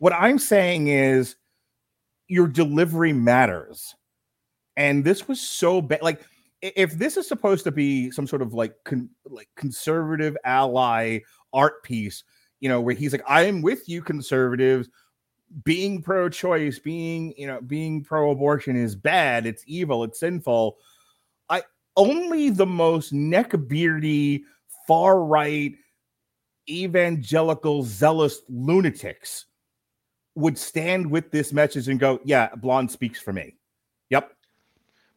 What 0.00 0.14
I'm 0.14 0.38
saying 0.38 0.88
is 0.88 1.36
your 2.26 2.48
delivery 2.48 3.12
matters. 3.12 3.94
And 4.76 5.04
this 5.04 5.28
was 5.28 5.40
so 5.40 5.82
bad. 5.82 6.00
Like 6.00 6.22
if 6.62 6.92
this 6.92 7.18
is 7.18 7.28
supposed 7.28 7.64
to 7.64 7.70
be 7.70 8.10
some 8.10 8.26
sort 8.26 8.40
of 8.40 8.54
like 8.54 8.74
con- 8.84 9.10
like 9.26 9.48
conservative 9.56 10.38
ally 10.44 11.18
art 11.52 11.82
piece, 11.82 12.24
you 12.60 12.68
know, 12.70 12.80
where 12.80 12.94
he's 12.94 13.12
like, 13.12 13.24
I 13.28 13.42
am 13.42 13.60
with 13.60 13.88
you, 13.88 14.00
conservatives. 14.00 14.88
Being 15.64 16.00
pro-choice, 16.00 16.78
being 16.78 17.34
you 17.36 17.46
know, 17.46 17.60
being 17.60 18.02
pro-abortion 18.02 18.76
is 18.76 18.96
bad. 18.96 19.44
It's 19.44 19.64
evil. 19.66 20.02
It's 20.04 20.20
sinful. 20.20 20.78
I 21.50 21.62
only 21.96 22.48
the 22.48 22.66
most 22.66 23.12
neckbeardy, 23.12 24.44
far-right, 24.86 25.74
evangelical, 26.70 27.82
zealous 27.82 28.40
lunatics 28.48 29.44
would 30.36 30.56
stand 30.58 31.10
with 31.10 31.30
this 31.30 31.52
message 31.52 31.88
and 31.88 31.98
go, 32.00 32.20
"Yeah, 32.24 32.54
blonde 32.56 32.90
speaks 32.90 33.20
for 33.20 33.32
me." 33.32 33.56
Yep, 34.10 34.32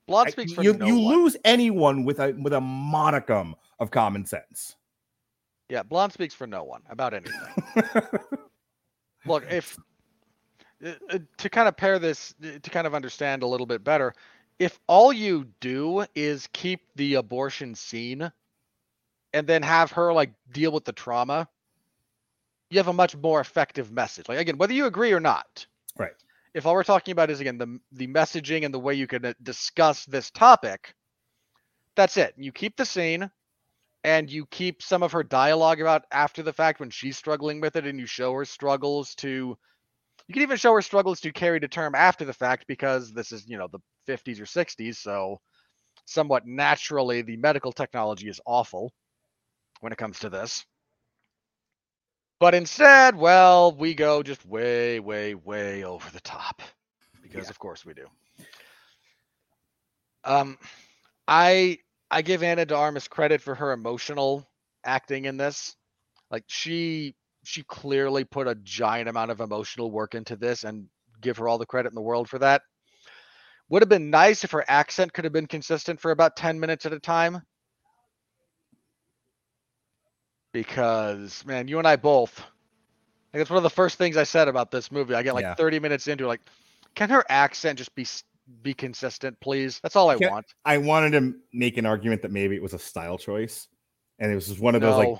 Blonde 0.07 0.27
I- 0.27 0.31
speaks 0.31 0.53
for 0.53 0.63
you. 0.63 0.73
no 0.73 0.85
you 0.85 0.95
one. 0.99 1.15
lose 1.15 1.37
anyone 1.45 2.03
with 2.03 2.19
a 2.19 2.33
with 2.41 2.53
a 2.53 2.61
modicum 2.61 3.55
of 3.79 3.91
common 3.91 4.25
sense. 4.25 4.75
Yeah, 5.69 5.81
blonde 5.83 6.13
speaks 6.13 6.33
for 6.33 6.45
no 6.45 6.63
one 6.63 6.81
about 6.89 7.13
anything. 7.13 7.39
Look, 9.25 9.45
if 9.49 9.77
uh, 10.85 10.91
uh, 11.09 11.19
to 11.37 11.49
kind 11.49 11.67
of 11.67 11.77
pair 11.77 11.97
this 11.99 12.35
uh, 12.43 12.59
to 12.61 12.69
kind 12.69 12.85
of 12.85 12.93
understand 12.93 13.41
a 13.43 13.47
little 13.47 13.65
bit 13.65 13.83
better, 13.83 14.13
if 14.59 14.79
all 14.87 15.13
you 15.13 15.47
do 15.61 16.05
is 16.15 16.47
keep 16.53 16.81
the 16.95 17.15
abortion 17.15 17.73
scene 17.73 18.29
and 19.33 19.47
then 19.47 19.63
have 19.63 19.91
her 19.91 20.11
like 20.13 20.31
deal 20.51 20.71
with 20.71 20.83
the 20.85 20.91
trauma, 20.91 21.47
you 22.73 22.79
have 22.79 22.87
a 22.87 22.93
much 22.93 23.15
more 23.15 23.39
effective 23.39 23.91
message. 23.91 24.27
Like 24.27 24.39
again, 24.39 24.57
whether 24.57 24.73
you 24.73 24.85
agree 24.85 25.13
or 25.13 25.19
not. 25.19 25.65
Right. 25.97 26.13
If 26.53 26.65
all 26.65 26.73
we're 26.73 26.83
talking 26.83 27.11
about 27.11 27.29
is 27.29 27.39
again 27.39 27.57
the 27.57 27.79
the 27.91 28.07
messaging 28.07 28.65
and 28.65 28.73
the 28.73 28.79
way 28.79 28.95
you 28.95 29.07
can 29.07 29.25
uh, 29.25 29.33
discuss 29.41 30.05
this 30.05 30.31
topic, 30.31 30.93
that's 31.95 32.17
it. 32.17 32.33
You 32.37 32.51
keep 32.51 32.77
the 32.77 32.85
scene 32.85 33.29
and 34.03 34.29
you 34.29 34.45
keep 34.47 34.81
some 34.81 35.03
of 35.03 35.11
her 35.13 35.23
dialogue 35.23 35.81
about 35.81 36.05
after 36.11 36.43
the 36.43 36.53
fact 36.53 36.79
when 36.79 36.89
she's 36.89 37.17
struggling 37.17 37.61
with 37.61 37.75
it 37.75 37.85
and 37.85 37.99
you 37.99 38.05
show 38.05 38.33
her 38.33 38.45
struggles 38.45 39.15
to 39.15 39.57
you 40.27 40.33
can 40.33 40.43
even 40.43 40.57
show 40.57 40.73
her 40.73 40.81
struggles 40.81 41.19
to 41.21 41.31
carry 41.31 41.59
to 41.59 41.67
term 41.67 41.95
after 41.95 42.25
the 42.25 42.33
fact 42.33 42.65
because 42.67 43.13
this 43.13 43.31
is 43.31 43.47
you 43.47 43.57
know 43.57 43.67
the 43.71 43.79
50s 44.07 44.39
or 44.39 44.45
60s 44.45 44.97
so 44.97 45.39
somewhat 46.05 46.45
naturally 46.45 47.21
the 47.21 47.37
medical 47.37 47.71
technology 47.71 48.27
is 48.27 48.41
awful 48.45 48.91
when 49.79 49.93
it 49.93 49.97
comes 49.97 50.19
to 50.19 50.29
this 50.29 50.65
but 52.43 52.53
instead 52.55 53.15
well 53.15 53.71
we 53.73 53.95
go 53.95 54.21
just 54.21 54.45
way 54.45 54.99
way 54.99 55.33
way 55.33 55.85
over 55.85 56.11
the 56.11 56.19
top 56.21 56.61
because 57.21 57.49
Yeah. 57.49 57.49
of 57.49 57.57
course 57.59 57.85
we 57.85 57.93
do 57.93 58.05
um 60.25 60.57
i 61.27 61.77
I 62.11 62.21
give 62.21 62.43
Ana 62.43 62.65
de 62.65 62.75
Armas 62.75 63.07
credit 63.07 63.41
for 63.41 63.55
her 63.55 63.71
emotional 63.71 64.47
acting 64.85 65.25
in 65.25 65.37
this. 65.37 65.75
Like 66.29 66.43
she 66.47 67.15
she 67.43 67.63
clearly 67.63 68.23
put 68.23 68.47
a 68.47 68.55
giant 68.55 69.09
amount 69.09 69.31
of 69.31 69.41
emotional 69.41 69.91
work 69.91 70.13
into 70.13 70.35
this 70.35 70.63
and 70.63 70.87
give 71.21 71.37
her 71.37 71.47
all 71.47 71.57
the 71.57 71.65
credit 71.65 71.89
in 71.89 71.95
the 71.95 72.01
world 72.01 72.29
for 72.29 72.39
that. 72.39 72.61
Would 73.69 73.81
have 73.81 73.89
been 73.89 74.11
nice 74.11 74.43
if 74.43 74.51
her 74.51 74.63
accent 74.67 75.13
could 75.13 75.23
have 75.23 75.33
been 75.33 75.47
consistent 75.47 75.99
for 75.99 76.11
about 76.11 76.35
10 76.35 76.59
minutes 76.59 76.85
at 76.85 76.93
a 76.93 76.99
time. 76.99 77.41
Because 80.53 81.43
man, 81.45 81.67
you 81.67 81.79
and 81.79 81.87
I 81.87 81.97
both 81.97 82.39
I 82.39 83.37
think 83.37 83.41
it's 83.41 83.49
one 83.49 83.57
of 83.57 83.63
the 83.63 83.69
first 83.71 83.97
things 83.97 84.15
I 84.15 84.23
said 84.23 84.47
about 84.47 84.69
this 84.69 84.91
movie. 84.91 85.15
I 85.15 85.23
get 85.23 85.33
like 85.33 85.41
Yeah. 85.41 85.55
30 85.55 85.79
minutes 85.79 86.07
into 86.07 86.25
it, 86.25 86.27
like, 86.27 86.41
can 86.95 87.09
her 87.09 87.25
accent 87.29 87.79
just 87.79 87.93
be 87.95 88.05
be 88.61 88.73
consistent, 88.73 89.39
please? 89.39 89.79
That's 89.81 89.95
all 89.95 90.09
I 90.09 90.17
Can- 90.17 90.29
want. 90.29 90.45
I 90.65 90.77
wanted 90.77 91.11
to 91.13 91.33
make 91.51 91.77
an 91.77 91.85
argument 91.85 92.21
that 92.21 92.31
maybe 92.31 92.55
it 92.55 92.61
was 92.61 92.73
a 92.73 92.79
style 92.79 93.17
choice, 93.17 93.67
and 94.19 94.31
it 94.31 94.35
was 94.35 94.47
just 94.47 94.59
one 94.59 94.75
of 94.75 94.81
those 94.81 95.01
No. 95.03 95.11
like 95.11 95.19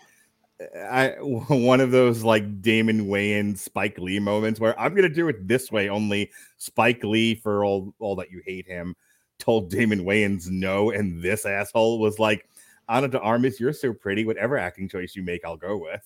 I 0.75 1.15
one 1.21 1.81
of 1.81 1.89
those 1.89 2.23
like 2.23 2.61
Damon 2.61 3.07
Wayans, 3.07 3.57
Spike 3.57 3.97
Lee 3.97 4.19
moments 4.19 4.59
where 4.59 4.79
I'm 4.79 4.93
gonna 4.93 5.09
do 5.09 5.27
it 5.29 5.47
this 5.47 5.71
way. 5.71 5.89
Only 5.89 6.29
Spike 6.57 7.03
Lee, 7.03 7.33
for 7.33 7.65
all 7.65 7.95
all 7.97 8.15
that 8.17 8.29
you 8.29 8.43
hate 8.45 8.67
him, 8.67 8.95
told 9.39 9.71
Damon 9.71 10.01
Wayans 10.05 10.49
no, 10.51 10.91
and 10.91 11.19
this 11.23 11.45
asshole 11.47 11.97
was 11.99 12.19
like, 12.19 12.47
"Ana 12.89 13.07
de 13.07 13.19
Armas, 13.19 13.59
you're 13.59 13.73
so 13.73 13.93
pretty. 13.93 14.25
Whatever 14.25 14.57
acting 14.57 14.87
choice 14.89 15.15
you 15.15 15.23
make, 15.23 15.43
I'll 15.45 15.57
go 15.57 15.77
with." 15.77 16.03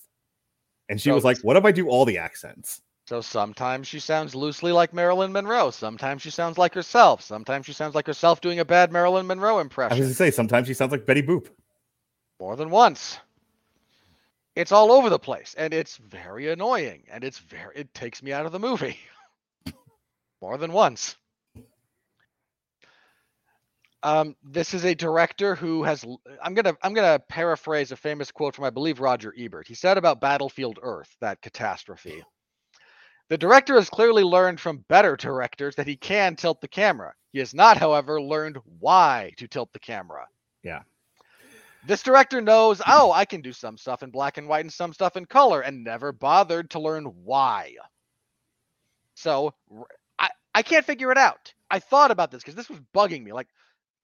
And 0.89 1.01
she 1.01 1.09
So- 1.09 1.15
was 1.15 1.23
like, 1.23 1.39
"What 1.39 1.57
if 1.57 1.65
I 1.65 1.71
do 1.71 1.89
all 1.89 2.05
the 2.05 2.17
accents?" 2.17 2.81
So 3.07 3.21
sometimes 3.21 3.87
she 3.87 3.99
sounds 4.01 4.35
loosely 4.35 4.73
like 4.73 4.93
Marilyn 4.93 5.31
Monroe. 5.31 5.71
Sometimes 5.71 6.21
she 6.21 6.29
sounds 6.29 6.57
like 6.57 6.73
herself. 6.73 7.21
Sometimes 7.21 7.65
she 7.65 7.71
sounds 7.71 7.95
like 7.95 8.05
herself 8.05 8.41
doing 8.41 8.59
a 8.59 8.65
bad 8.65 8.91
Marilyn 8.91 9.25
Monroe 9.27 9.59
impression. 9.59 9.93
I 9.95 9.99
was 9.99 10.07
gonna 10.07 10.15
say 10.15 10.29
sometimes 10.31 10.67
she 10.67 10.73
sounds 10.73 10.91
like 10.91 11.05
Betty 11.05 11.21
Boop. 11.21 11.47
More 12.39 12.57
than 12.57 12.69
once. 12.69 13.17
It's 14.55 14.71
all 14.73 14.91
over 14.91 15.09
the 15.09 15.19
place 15.19 15.55
and 15.57 15.73
it's 15.73 15.97
very 15.97 16.49
annoying 16.51 17.03
and 17.09 17.23
it's 17.23 17.37
very 17.39 17.75
it 17.77 17.93
takes 17.93 18.21
me 18.21 18.33
out 18.33 18.45
of 18.45 18.51
the 18.51 18.59
movie. 18.59 18.99
More 20.41 20.57
than 20.57 20.73
once. 20.73 21.15
Um, 24.03 24.35
this 24.43 24.73
is 24.73 24.85
a 24.85 24.93
director 24.93 25.55
who 25.55 25.83
has 25.83 26.05
I'm 26.41 26.53
gonna 26.53 26.75
I'm 26.83 26.93
gonna 26.93 27.19
paraphrase 27.29 27.91
a 27.91 27.97
famous 27.97 28.31
quote 28.31 28.55
from 28.55 28.65
I 28.65 28.69
believe 28.69 28.99
Roger 28.99 29.33
Ebert. 29.37 29.67
He 29.67 29.73
said 29.73 29.97
about 29.97 30.21
Battlefield 30.21 30.79
Earth, 30.81 31.15
that 31.19 31.41
catastrophe. 31.41 32.23
The 33.29 33.37
director 33.37 33.75
has 33.75 33.89
clearly 33.89 34.23
learned 34.23 34.59
from 34.59 34.85
better 34.87 35.17
directors 35.17 35.75
that 35.75 35.87
he 35.87 35.97
can 35.97 36.35
tilt 36.35 36.61
the 36.61 36.67
camera. 36.67 37.13
He 37.33 37.39
has 37.39 37.53
not, 37.53 37.77
however, 37.77 38.21
learned 38.21 38.57
why 38.79 39.33
to 39.37 39.47
tilt 39.47 39.73
the 39.73 39.79
camera. 39.79 40.27
Yeah. 40.63 40.83
This 41.85 42.03
director 42.03 42.41
knows, 42.41 42.81
oh, 42.87 43.11
I 43.11 43.25
can 43.25 43.41
do 43.41 43.51
some 43.53 43.77
stuff 43.77 44.03
in 44.03 44.11
black 44.11 44.37
and 44.37 44.47
white 44.47 44.63
and 44.63 44.71
some 44.71 44.93
stuff 44.93 45.17
in 45.17 45.25
color, 45.25 45.61
and 45.61 45.83
never 45.83 46.11
bothered 46.11 46.69
to 46.71 46.79
learn 46.79 47.05
why. 47.05 47.75
So 49.15 49.53
I, 50.17 50.29
I 50.55 50.61
can't 50.61 50.85
figure 50.85 51.11
it 51.11 51.17
out. 51.17 51.53
I 51.69 51.79
thought 51.79 52.11
about 52.11 52.31
this 52.31 52.43
because 52.43 52.55
this 52.55 52.69
was 52.69 52.79
bugging 52.93 53.23
me. 53.23 53.33
Like, 53.33 53.47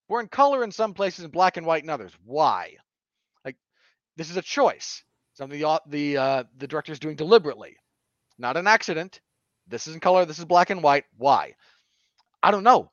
we're 0.08 0.22
in 0.22 0.28
color 0.28 0.64
in 0.64 0.72
some 0.72 0.94
places 0.94 1.24
and 1.24 1.34
black 1.34 1.58
and 1.58 1.66
white 1.66 1.84
in 1.84 1.90
others. 1.90 2.12
Why? 2.26 2.76
Like, 3.46 3.56
this 4.16 4.30
is 4.30 4.38
a 4.38 4.42
choice. 4.42 5.04
Something 5.34 5.60
the 5.60 5.82
the 5.88 6.18
uh, 6.18 6.44
the 6.58 6.68
director 6.68 6.92
is 6.92 7.00
doing 7.00 7.16
deliberately, 7.16 7.78
not 8.38 8.58
an 8.58 8.68
accident. 8.68 9.20
This 9.68 9.88
is 9.88 9.96
in 9.96 10.00
color. 10.00 10.26
This 10.26 10.40
is 10.40 10.46
black 10.46 10.70
and 10.70 10.84
white. 10.84 11.06
Why? 11.18 11.56
I 12.44 12.52
don't 12.52 12.64
know. 12.64 12.92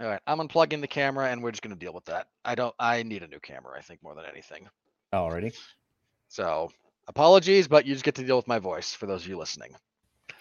All 0.00 0.08
right, 0.08 0.20
I'm 0.26 0.38
unplugging 0.38 0.80
the 0.80 0.88
camera, 0.88 1.30
and 1.30 1.42
we're 1.42 1.52
just 1.52 1.62
gonna 1.62 1.76
deal 1.76 1.94
with 1.94 2.04
that. 2.06 2.26
I 2.44 2.54
don't. 2.54 2.74
I 2.78 3.02
need 3.04 3.22
a 3.22 3.28
new 3.28 3.38
camera. 3.40 3.78
I 3.78 3.82
think 3.82 4.02
more 4.02 4.14
than 4.14 4.24
anything. 4.30 4.68
Already, 5.14 5.52
So 6.28 6.72
apologies, 7.06 7.68
but 7.68 7.86
you 7.86 7.94
just 7.94 8.04
get 8.04 8.14
to 8.16 8.24
deal 8.24 8.36
with 8.36 8.48
my 8.48 8.58
voice 8.58 8.94
for 8.94 9.06
those 9.06 9.22
of 9.22 9.28
you 9.28 9.36
listening. 9.38 9.74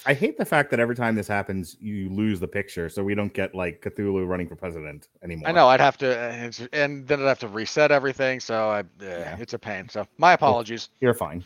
I 0.06 0.14
hate 0.14 0.38
the 0.38 0.46
fact 0.46 0.72
that 0.72 0.80
every 0.80 0.96
time 0.96 1.16
this 1.16 1.28
happens, 1.28 1.78
you 1.80 2.10
lose 2.10 2.40
the 2.40 2.48
picture, 2.48 2.90
so 2.90 3.04
we 3.04 3.14
don't 3.14 3.34
get 3.34 3.54
like 3.54 3.82
Cthulhu 3.82 4.28
running 4.28 4.48
for 4.48 4.56
president 4.56 5.10
anymore. 5.24 5.48
I 5.48 5.52
know 5.52 5.68
I'd 5.68 5.80
have 5.80 5.98
to, 6.00 6.18
uh, 6.20 6.68
and 6.74 7.08
then 7.08 7.22
I'd 7.22 7.28
have 7.28 7.40
to 7.40 7.48
reset 7.48 7.92
everything. 7.92 8.40
So 8.40 8.70
I, 8.70 8.80
uh, 8.80 8.84
Yeah. 9.02 9.38
it's 9.40 9.54
a 9.54 9.60
pain. 9.60 9.88
So 9.90 10.08
my 10.18 10.34
apologies. 10.34 10.90
You're 11.02 11.14
fine. 11.14 11.44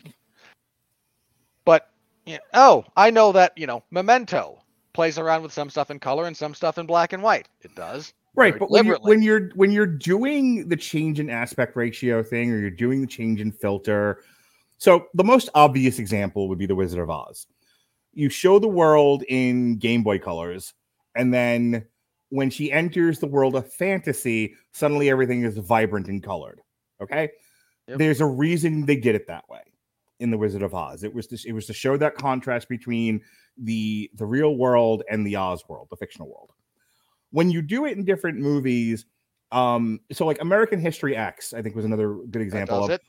But 1.64 1.90
yeah, 2.24 2.38
oh, 2.54 2.84
I 2.96 3.10
know 3.10 3.32
that 3.32 3.52
you 3.56 3.66
know 3.66 3.82
Memento 3.90 4.58
plays 4.94 5.18
around 5.18 5.42
with 5.42 5.52
some 5.52 5.68
stuff 5.68 5.90
in 5.90 5.98
color 5.98 6.24
and 6.26 6.36
some 6.36 6.54
stuff 6.54 6.78
in 6.78 6.86
black 6.86 7.12
and 7.12 7.22
white. 7.22 7.48
It 7.60 7.74
does. 7.74 8.14
right 8.34 8.58
but 8.58 8.70
when 8.70 8.86
you're, 8.86 8.98
when 9.02 9.22
you're 9.22 9.48
when 9.54 9.72
you're 9.72 9.86
doing 9.86 10.68
the 10.68 10.76
change 10.76 11.20
in 11.20 11.28
aspect 11.30 11.76
ratio 11.76 12.22
thing 12.22 12.50
or 12.52 12.58
you're 12.58 12.70
doing 12.70 13.00
the 13.00 13.06
change 13.06 13.40
in 13.40 13.50
filter 13.50 14.22
so 14.78 15.06
the 15.14 15.24
most 15.24 15.48
obvious 15.54 15.98
example 15.98 16.46
would 16.48 16.58
be 16.58 16.66
the 16.66 16.74
wizard 16.74 16.98
of 17.00 17.08
oz 17.08 17.46
you 18.16 18.28
show 18.28 18.58
the 18.58 18.66
world 18.68 19.22
in 19.28 19.76
game 19.78 20.02
boy 20.02 20.18
colors 20.18 20.74
and 21.14 21.32
then 21.32 21.86
when 22.30 22.50
she 22.50 22.72
enters 22.72 23.20
the 23.20 23.26
world 23.28 23.54
of 23.54 23.72
fantasy, 23.72 24.56
suddenly 24.72 25.08
everything 25.08 25.44
is 25.44 25.56
vibrant 25.58 26.08
and 26.08 26.22
colored. 26.22 26.60
Okay, 27.00 27.30
Yep. 27.88 27.98
there's 27.98 28.20
a 28.20 28.26
reason 28.26 28.84
they 28.84 28.96
did 28.96 29.14
it 29.14 29.28
that 29.28 29.48
way 29.48 29.60
in 30.18 30.30
the 30.32 30.36
Wizard 30.38 30.62
of 30.62 30.74
Oz. 30.74 31.04
It 31.04 31.14
was 31.14 31.28
to, 31.28 31.38
it 31.46 31.52
was 31.52 31.66
to 31.66 31.72
show 31.72 31.96
that 31.98 32.16
contrast 32.16 32.68
between 32.68 33.20
the 33.58 34.10
the 34.14 34.26
real 34.26 34.56
world 34.56 35.04
and 35.08 35.24
the 35.24 35.36
Oz 35.36 35.62
world, 35.68 35.86
the 35.90 35.96
fictional 35.96 36.28
world. 36.28 36.50
When 37.30 37.50
you 37.50 37.62
do 37.62 37.84
it 37.84 37.96
in 37.96 38.04
different 38.04 38.38
movies, 38.38 39.04
um, 39.52 40.00
so 40.10 40.26
like 40.26 40.40
American 40.40 40.80
History 40.80 41.14
X, 41.16 41.54
I 41.54 41.62
think 41.62 41.76
was 41.76 41.84
another 41.84 42.14
good 42.30 42.42
example 42.42 42.82
of 42.84 42.90
it. 42.90 43.02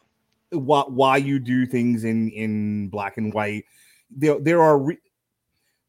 why, 0.52 0.84
why 0.88 1.18
you 1.18 1.40
do 1.40 1.66
things 1.66 2.04
in 2.04 2.30
in 2.30 2.90
black 2.90 3.18
and 3.18 3.34
white 3.34 3.66
there 4.10 4.40
there 4.40 4.62
are 4.62 4.78
re- 4.80 4.98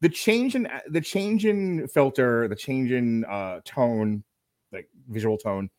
the 0.01 0.09
change 0.09 0.55
in 0.55 0.69
the 0.89 1.01
change 1.01 1.45
in 1.47 1.87
filter 1.89 2.49
the 2.49 2.57
change 2.57 2.91
in 2.93 3.25
uh 3.27 3.61
tone 3.65 4.23
like 4.73 4.89
visual 5.09 5.37
tone 5.39 5.71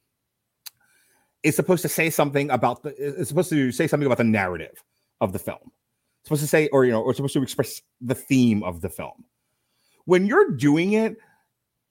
is 1.44 1.56
supposed 1.56 1.82
to 1.82 1.90
say 1.90 2.10
something 2.10 2.50
about 2.52 2.84
the 2.84 2.90
it's 2.98 3.30
supposed 3.30 3.50
to 3.50 3.72
say 3.72 3.88
something 3.88 4.06
about 4.06 4.18
the 4.18 4.24
narrative 4.24 4.84
of 5.22 5.32
the 5.34 5.40
film 5.40 5.72
it's 6.20 6.28
supposed 6.28 6.42
to 6.42 6.48
say 6.48 6.68
or 6.70 6.86
you 6.86 6.92
know 6.92 7.02
or 7.02 7.14
supposed 7.14 7.34
to 7.34 7.42
express 7.44 7.82
the 8.02 8.16
theme 8.16 8.64
of 8.64 8.82
the 8.82 8.90
film 8.90 9.24
when 10.06 10.26
you're 10.26 10.52
doing 10.52 10.94
it 10.94 11.18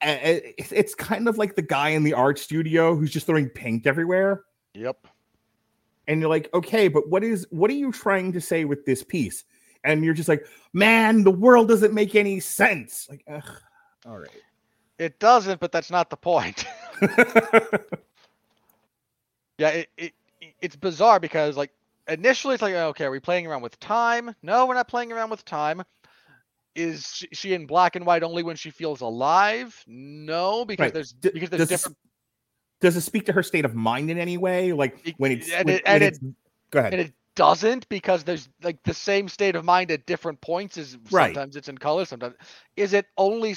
a- 0.02 0.28
a- 0.36 0.54
it's 0.58 0.72
it's 0.72 0.94
kind 0.94 1.28
of 1.28 1.38
like 1.38 1.56
the 1.56 1.62
guy 1.62 1.90
in 1.90 2.04
the 2.04 2.12
art 2.14 2.38
studio 2.38 2.94
who's 2.94 3.10
just 3.10 3.26
throwing 3.26 3.48
paint 3.48 3.86
everywhere 3.86 4.44
Yep. 4.74 5.06
and 6.06 6.20
you're 6.20 6.28
like, 6.30 6.48
okay, 6.54 6.86
but 6.88 7.08
what 7.08 7.24
is 7.24 7.46
what 7.50 7.68
are 7.70 7.74
you 7.74 7.90
trying 7.90 8.32
to 8.32 8.40
say 8.40 8.64
with 8.64 8.84
this 8.86 9.02
piece? 9.02 9.44
And 9.84 10.04
you're 10.04 10.14
just 10.14 10.28
like, 10.28 10.44
man, 10.72 11.24
the 11.24 11.30
world 11.30 11.68
doesn't 11.68 11.94
make 11.94 12.14
any 12.14 12.40
sense. 12.40 13.06
Like, 13.08 13.22
ugh, 13.32 13.48
all 14.06 14.18
right. 14.18 14.28
It 14.98 15.18
doesn't, 15.20 15.60
but 15.60 15.70
that's 15.70 15.90
not 15.90 16.10
the 16.10 16.16
point. 16.16 16.64
yeah, 19.58 19.68
it, 19.68 19.88
it 19.96 20.12
it's 20.60 20.76
bizarre 20.76 21.20
because 21.20 21.56
like 21.56 21.70
initially 22.08 22.54
it's 22.54 22.62
like 22.62 22.74
oh, 22.74 22.88
okay, 22.88 23.04
are 23.04 23.10
we 23.10 23.20
playing 23.20 23.46
around 23.46 23.62
with 23.62 23.78
time? 23.80 24.34
No, 24.42 24.66
we're 24.66 24.74
not 24.74 24.88
playing 24.88 25.12
around 25.12 25.30
with 25.30 25.44
time. 25.44 25.82
Is 26.74 27.24
she, 27.32 27.54
in 27.54 27.66
black 27.66 27.96
and 27.96 28.06
white 28.06 28.22
only 28.22 28.44
when 28.44 28.54
she 28.54 28.70
feels 28.70 29.00
alive? 29.00 29.82
No, 29.88 30.64
because 30.64 30.84
Right. 30.84 30.94
there's 30.94 31.12
D- 31.12 31.30
because 31.32 31.50
there's 31.50 31.60
does, 31.60 31.68
different 31.68 31.96
does 32.80 32.96
it 32.96 33.00
speak 33.00 33.26
to 33.26 33.32
her 33.32 33.42
state 33.42 33.64
of 33.64 33.74
mind 33.74 34.10
in 34.10 34.18
any 34.18 34.36
way? 34.36 34.72
Like 34.72 35.14
when 35.16 35.32
it's 35.32 35.50
and 35.50 35.66
when, 35.66 35.74
it- 35.76 35.82
and 35.86 35.94
when 35.94 36.02
it- 36.02 36.06
it's 36.06 36.18
go 36.70 36.78
ahead. 36.78 36.92
and 36.94 37.02
it 37.02 37.12
doesn't 37.38 37.88
because 37.88 38.24
there's 38.24 38.48
like 38.62 38.82
the 38.82 38.92
same 38.92 39.28
state 39.28 39.54
of 39.54 39.64
mind 39.64 39.90
at 39.92 40.04
different 40.06 40.40
points 40.40 40.76
is 40.76 40.98
Right. 41.10 41.32
sometimes 41.34 41.54
it's 41.56 41.68
in 41.68 41.78
color 41.78 42.04
sometimes 42.04 42.34
is 42.76 42.92
it 42.92 43.06
only 43.16 43.52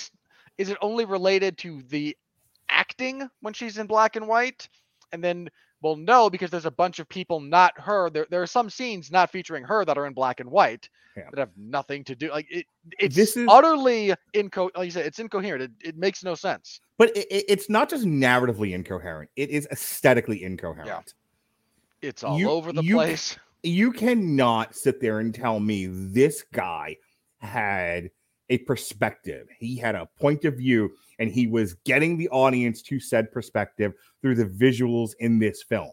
is 0.59 0.69
it 0.69 0.77
only 0.81 1.03
related 1.05 1.57
to 1.59 1.81
the 1.89 2.15
acting 2.69 3.27
when 3.41 3.53
she's 3.55 3.77
in 3.79 3.87
black 3.87 4.15
and 4.15 4.27
white 4.27 4.69
and 5.11 5.23
then 5.23 5.49
well 5.81 5.95
no 5.95 6.29
because 6.29 6.51
there's 6.51 6.67
a 6.67 6.71
bunch 6.71 6.99
of 6.99 7.09
people 7.09 7.39
not 7.39 7.73
her 7.79 8.09
there, 8.11 8.27
there 8.29 8.41
are 8.41 8.47
some 8.47 8.69
scenes 8.69 9.11
not 9.11 9.31
featuring 9.31 9.63
her 9.63 9.83
that 9.83 9.97
are 9.97 10.05
in 10.05 10.13
black 10.13 10.39
and 10.39 10.49
white 10.51 10.87
Yeah. 11.17 11.23
that 11.31 11.39
have 11.39 11.49
nothing 11.57 12.03
to 12.05 12.15
do 12.15 12.29
like 12.29 12.45
it 12.51 12.65
it's 12.99 13.15
This 13.15 13.35
is- 13.35 13.47
utterly 13.49 14.13
inco 14.35 14.69
like 14.75 14.85
you 14.85 14.91
said 14.91 15.07
it's 15.07 15.17
incoherent 15.19 15.63
it, 15.63 15.71
it 15.89 15.97
makes 15.97 16.23
no 16.23 16.35
sense 16.35 16.79
but 16.99 17.09
it, 17.17 17.25
it- 17.31 17.45
it's 17.49 17.67
not 17.67 17.89
just 17.89 18.05
narratively 18.05 18.73
incoherent; 18.73 19.29
it 19.35 19.49
is 19.49 19.67
aesthetically 19.71 20.43
incoherent. 20.43 20.87
yeah. 20.87 22.07
it's 22.09 22.23
all 22.23 22.37
You- 22.39 22.49
over 22.51 22.71
the 22.71 22.83
you- 22.83 22.95
place 22.95 23.37
you 23.63 23.91
cannot 23.91 24.75
sit 24.75 24.99
there 24.99 25.19
and 25.19 25.33
tell 25.33 25.59
me 25.59 25.87
this 25.87 26.43
guy 26.53 26.97
had 27.39 28.09
a 28.49 28.57
perspective. 28.59 29.47
He 29.59 29.77
had 29.77 29.95
a 29.95 30.09
point 30.19 30.45
of 30.45 30.57
view 30.57 30.91
and 31.19 31.31
he 31.31 31.47
was 31.47 31.75
getting 31.85 32.17
the 32.17 32.29
audience 32.29 32.81
to 32.83 32.99
said 32.99 33.31
perspective 33.31 33.93
through 34.21 34.35
the 34.35 34.45
visuals 34.45 35.11
in 35.19 35.39
this 35.39 35.63
film. 35.63 35.91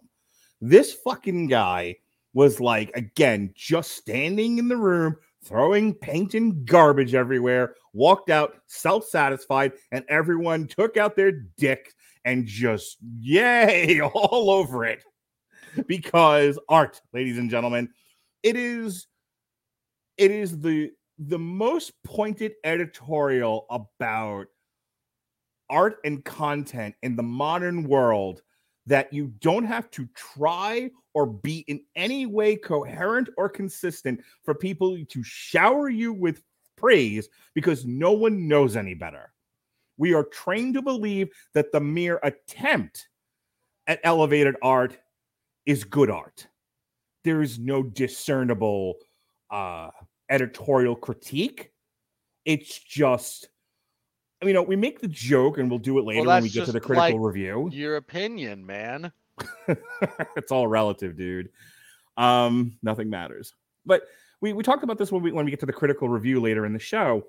This 0.61 0.93
fucking 0.93 1.49
guy 1.49 1.97
was 2.33 2.61
like, 2.61 2.91
again, 2.97 3.53
just 3.55 3.93
standing 3.93 4.59
in 4.59 4.69
the 4.69 4.77
room, 4.77 5.17
throwing 5.45 5.95
paint 5.95 6.35
and 6.35 6.67
garbage 6.67 7.15
everywhere, 7.15 7.75
walked 7.93 8.31
out 8.31 8.57
self 8.67 9.07
satisfied, 9.07 9.73
and 9.93 10.05
everyone 10.09 10.67
took 10.67 10.97
out 10.97 11.17
their 11.17 11.33
dick 11.33 11.93
and 12.25 12.47
just, 12.47 12.97
yay, 13.21 14.01
all 14.15 14.51
over 14.51 14.85
it 14.85 15.03
because 15.87 16.59
art, 16.69 17.01
ladies 17.13 17.39
and 17.39 17.51
gentlemen, 17.51 17.89
it 18.43 18.57
is 18.57 19.07
it 20.17 20.31
is 20.31 20.61
the 20.61 20.93
the 21.19 21.39
most 21.39 21.93
pointed 22.05 22.53
editorial 22.65 23.67
about 23.71 24.47
art 25.71 25.99
and 26.05 26.25
content 26.25 26.95
in 27.03 27.17
the 27.17 27.23
modern 27.23 27.85
world 27.85 28.43
that 28.87 29.13
you 29.13 29.27
don't 29.41 29.65
have 29.65 29.91
to 29.91 30.09
try 30.15 30.91
or 31.13 31.27
be 31.27 31.59
in 31.69 31.81
any 31.95 32.25
way 32.25 32.57
coherent 32.57 33.29
or 33.37 33.49
consistent 33.49 34.21
for 34.45 34.55
people 34.55 34.97
to 35.09 35.23
shower 35.23 35.89
you 35.89 36.13
with 36.13 36.43
praise 36.77 37.29
because 37.55 37.85
no 37.85 38.13
one 38.13 38.49
knows 38.49 38.77
any 38.77 38.95
better. 38.95 39.33
We 39.99 40.15
are 40.15 40.25
trained 40.25 40.75
to 40.75 40.83
believe 40.83 41.29
that 41.53 41.73
the 41.73 41.81
mere 41.81 42.21
attempt 42.23 43.09
at 43.87 44.01
elevated 44.05 44.55
art 44.63 44.97
is 45.69 45.85
good 45.85 46.11
art. 46.11 46.49
There 47.23 47.43
is 47.43 47.59
no 47.59 47.83
discernible 47.85 48.95
uh 49.51 49.91
editorial 50.29 50.97
critique. 50.97 51.71
It's 52.45 52.79
just 52.79 53.49
I 54.41 54.45
mean, 54.45 54.55
you 54.55 54.61
know, 54.61 54.63
we 54.63 54.77
make 54.77 55.01
the 55.01 55.09
joke 55.09 55.59
and 55.59 55.69
we'll 55.69 55.79
do 55.79 55.99
it 55.99 56.05
later 56.05 56.27
when 56.27 56.43
we 56.43 56.49
get 56.49 56.67
to 56.67 56.73
the 56.73 56.81
critical 56.81 57.21
like 57.21 57.27
review. 57.35 57.69
your 57.73 57.97
opinion 57.97 58.65
man 58.65 59.13
it's 60.37 60.53
all 60.53 60.67
relative, 60.67 61.17
dude. 61.17 61.51
Um, 62.17 62.77
nothing 62.83 63.11
matters. 63.11 63.55
But 63.87 64.03
we, 64.41 64.53
we 64.53 64.63
talked 64.63 64.83
about 64.83 64.99
this 64.99 65.13
when 65.13 65.23
we 65.23 65.33
when 65.33 65.45
we 65.45 65.51
get 65.51 65.61
to 65.61 65.67
the 65.67 65.73
critical 65.73 66.09
review 66.09 66.41
later 66.41 66.67
in 66.67 66.73
the 66.73 66.79
show 66.79 67.25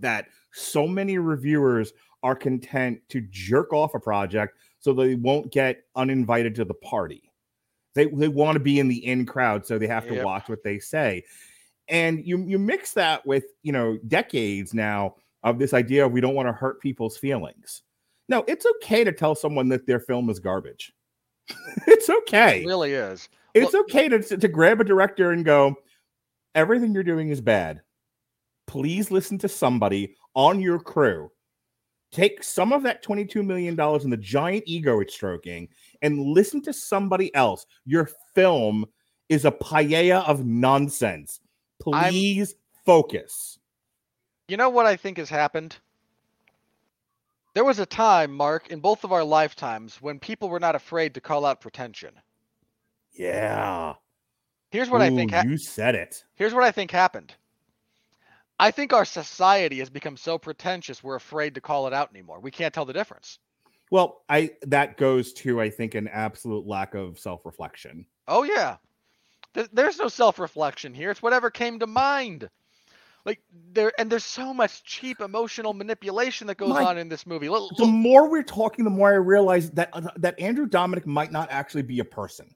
that 0.00 0.26
so 0.52 0.86
many 0.86 1.18
reviewers 1.18 1.92
are 2.22 2.34
content 2.34 3.00
to 3.08 3.20
jerk 3.30 3.72
off 3.72 3.94
a 3.94 4.00
project 4.00 4.56
so 4.78 4.92
they 4.92 5.14
won't 5.14 5.52
get 5.52 5.84
uninvited 5.96 6.54
to 6.56 6.64
the 6.64 6.74
party. 6.74 7.31
They 7.94 8.06
they 8.06 8.28
want 8.28 8.56
to 8.56 8.60
be 8.60 8.78
in 8.78 8.88
the 8.88 9.04
in 9.06 9.26
crowd, 9.26 9.66
so 9.66 9.78
they 9.78 9.86
have 9.86 10.06
to 10.08 10.14
Yep. 10.14 10.24
watch 10.24 10.48
what 10.48 10.62
they 10.62 10.78
say. 10.78 11.24
And 11.88 12.24
you 12.26 12.38
you 12.46 12.58
mix 12.58 12.92
that 12.94 13.26
with 13.26 13.44
you 13.62 13.72
know 13.72 13.98
decades 14.08 14.72
now 14.72 15.16
of 15.42 15.58
this 15.58 15.74
idea 15.74 16.06
of 16.06 16.12
we 16.12 16.20
don't 16.20 16.34
want 16.34 16.48
to 16.48 16.52
hurt 16.52 16.80
people's 16.80 17.16
feelings. 17.16 17.82
No, 18.28 18.44
it's 18.46 18.64
okay 18.76 19.04
to 19.04 19.12
tell 19.12 19.34
someone 19.34 19.68
that 19.70 19.86
their 19.86 20.00
film 20.00 20.30
is 20.30 20.38
garbage. 20.38 20.92
it's 21.86 22.08
okay. 22.08 22.62
it 22.62 22.66
really 22.66 22.92
is 22.92 23.28
It's 23.52 23.74
okay 23.74 24.08
to, 24.08 24.20
to 24.22 24.48
grab 24.48 24.80
a 24.80 24.84
director 24.84 25.32
and 25.32 25.44
go, 25.44 25.74
everything 26.54 26.94
you're 26.94 27.02
doing 27.02 27.30
is 27.30 27.40
bad. 27.40 27.82
Please 28.68 29.10
listen 29.10 29.36
to 29.38 29.48
somebody 29.48 30.14
on 30.34 30.60
your 30.60 30.78
crew. 30.78 31.30
Take 32.12 32.44
some 32.44 32.72
of 32.72 32.82
that 32.82 33.02
$22 33.02 33.44
million 33.44 33.78
and 33.80 34.12
the 34.12 34.16
giant 34.18 34.64
ego 34.66 35.00
it's 35.00 35.14
stroking 35.14 35.68
and 36.02 36.18
listen 36.20 36.60
to 36.62 36.72
somebody 36.72 37.34
else. 37.34 37.64
Your 37.86 38.10
film 38.34 38.84
is 39.30 39.44
a 39.46 39.50
paella 39.50 40.22
of 40.28 40.44
nonsense. 40.44 41.40
I'm- 41.92 42.12
Please 42.12 42.54
focus. 42.84 43.58
You 44.48 44.56
know 44.58 44.68
what 44.68 44.84
I 44.86 44.96
think 44.96 45.16
has 45.16 45.30
happened? 45.30 45.76
There 47.54 47.64
was 47.64 47.78
a 47.78 47.86
time, 47.86 48.32
Mark, 48.32 48.70
in 48.70 48.80
both 48.80 49.04
of 49.04 49.12
our 49.12 49.24
lifetimes 49.24 49.96
when 50.02 50.18
people 50.18 50.48
were 50.48 50.60
not 50.60 50.74
afraid 50.74 51.14
to 51.14 51.20
call 51.20 51.44
out 51.46 51.60
pretension. 51.60 52.14
Yeah. 53.12 53.94
Here's 54.70 54.90
what 54.90 55.02
I 55.02 55.10
think 55.10 55.32
ha- 55.32 55.44
you 55.46 55.58
said 55.58 55.94
it. 55.94 56.24
here's 56.34 56.54
what 56.54 56.62
I 56.64 56.70
think 56.72 56.90
happened. 56.90 57.34
I 58.62 58.70
think 58.70 58.92
our 58.92 59.04
society 59.04 59.80
has 59.80 59.90
become 59.90 60.16
so 60.16 60.38
pretentious 60.38 61.02
we're 61.02 61.16
afraid 61.16 61.56
to 61.56 61.60
call 61.60 61.88
it 61.88 61.92
out 61.92 62.10
anymore. 62.10 62.38
We 62.38 62.52
can't 62.52 62.72
tell 62.72 62.84
the 62.84 62.92
difference. 62.92 63.40
Well, 63.90 64.22
I 64.28 64.52
that 64.62 64.96
goes 64.96 65.32
to 65.34 65.60
I 65.60 65.68
think 65.68 65.96
an 65.96 66.06
absolute 66.06 66.64
lack 66.64 66.94
of 66.94 67.18
self-reflection. 67.18 68.06
Oh 68.28 68.44
yeah. 68.44 68.76
There- 69.52 69.68
There's 69.72 69.98
no 69.98 70.06
self-reflection 70.06 70.94
here. 70.94 71.10
It's 71.10 71.20
whatever 71.20 71.50
came 71.50 71.80
to 71.80 71.88
mind. 71.88 72.48
Like 73.26 73.40
there 73.72 73.92
and 73.98 74.08
there's 74.08 74.24
so 74.24 74.54
much 74.54 74.84
cheap 74.84 75.20
emotional 75.20 75.74
manipulation 75.74 76.46
that 76.46 76.56
goes 76.56 76.68
My- 76.70 76.84
on 76.84 76.98
in 76.98 77.08
this 77.08 77.26
movie. 77.26 77.48
The 77.48 77.84
more 77.84 78.30
we're 78.30 78.44
talking, 78.44 78.84
the 78.84 78.90
more 78.92 79.10
I 79.10 79.16
realize 79.16 79.72
that 79.72 79.90
uh, 79.92 80.02
that 80.18 80.38
Andrew 80.38 80.68
Dominik 80.68 81.04
might 81.04 81.32
not 81.32 81.50
actually 81.50 81.82
be 81.82 81.98
a 81.98 82.04
person. 82.04 82.54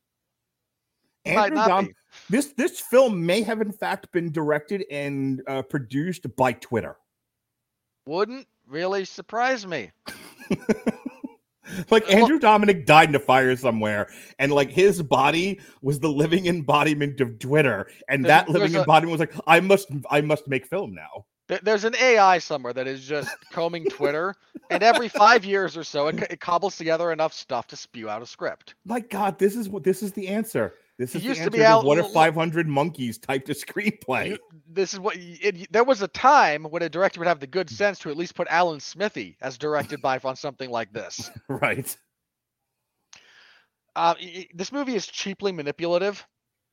Andrew 1.26 1.56
Dom- 1.56 1.90
this 2.30 2.46
this 2.56 2.80
film 2.80 3.24
may 3.24 3.42
have 3.42 3.60
in 3.60 3.72
fact 3.72 4.10
been 4.12 4.32
directed 4.32 4.84
and 4.90 5.42
uh, 5.46 5.62
produced 5.62 6.34
by 6.36 6.52
Twitter. 6.52 6.96
Wouldn't 8.06 8.46
really 8.66 9.04
surprise 9.04 9.66
me. 9.66 9.90
like 11.90 12.08
Andrew 12.12 12.38
Dominik 12.38 12.86
died 12.86 13.08
in 13.08 13.14
a 13.14 13.18
fire 13.20 13.56
somewhere, 13.56 14.08
and 14.38 14.52
like 14.52 14.70
his 14.70 15.02
body 15.02 15.60
was 15.82 15.98
the 16.00 16.08
living 16.08 16.46
embodiment 16.46 17.20
of 17.20 17.38
Twitter, 17.38 17.88
and 18.08 18.24
There's- 18.24 18.46
that 18.46 18.48
living 18.52 18.74
a- 18.76 18.80
embodiment 18.80 19.18
was 19.18 19.20
like, 19.20 19.34
I 19.46 19.60
must, 19.60 19.88
I 20.10 20.20
must 20.20 20.46
make 20.48 20.66
film 20.66 20.94
now. 20.94 21.26
There- 21.48 21.60
There's 21.62 21.84
an 21.84 21.94
AI 21.96 22.38
somewhere 22.38 22.72
that 22.72 22.86
is 22.86 23.04
just 23.06 23.30
combing 23.50 23.84
Twitter, 23.86 24.34
and 24.70 24.82
every 24.82 25.08
five 25.08 25.44
years 25.44 25.76
or 25.76 25.84
so, 25.84 26.06
it, 26.08 26.22
it 26.30 26.40
cobbles 26.40 26.76
together 26.76 27.10
enough 27.12 27.32
stuff 27.32 27.66
to 27.68 27.76
spew 27.76 28.08
out 28.08 28.22
a 28.22 28.26
script. 28.26 28.74
My 28.84 29.00
God, 29.00 29.38
this 29.38 29.56
is 29.56 29.68
what 29.68 29.82
this 29.84 30.02
is 30.02 30.12
the 30.12 30.28
answer. 30.28 30.74
This 30.98 31.14
It 31.14 31.18
is 31.18 31.24
used 31.24 31.42
to 31.42 31.50
be 31.50 31.62
out- 31.62 31.84
what 31.84 31.98
if 31.98 32.10
500 32.12 32.66
monkeys 32.66 33.18
typed 33.18 33.50
a 33.50 33.52
screenplay? 33.54 34.30
You- 34.30 34.38
this 34.68 34.94
is 34.94 35.00
what 35.00 35.16
it, 35.18 35.70
there 35.70 35.84
was 35.84 36.02
a 36.02 36.08
time 36.08 36.64
when 36.64 36.82
a 36.82 36.88
director 36.88 37.20
would 37.20 37.28
have 37.28 37.40
the 37.40 37.46
good 37.46 37.68
sense 37.68 37.98
to 38.00 38.10
at 38.10 38.16
least 38.16 38.34
put 38.34 38.48
Alan 38.48 38.80
Smithee 38.80 39.36
as 39.40 39.58
directed 39.58 40.00
by 40.00 40.18
on 40.24 40.36
something 40.36 40.70
like 40.70 40.92
this. 40.92 41.30
right. 41.48 41.96
Uh, 43.94 44.14
y- 44.20 44.48
this 44.54 44.72
movie 44.72 44.94
is 44.94 45.06
cheaply 45.06 45.52
manipulative. 45.52 46.26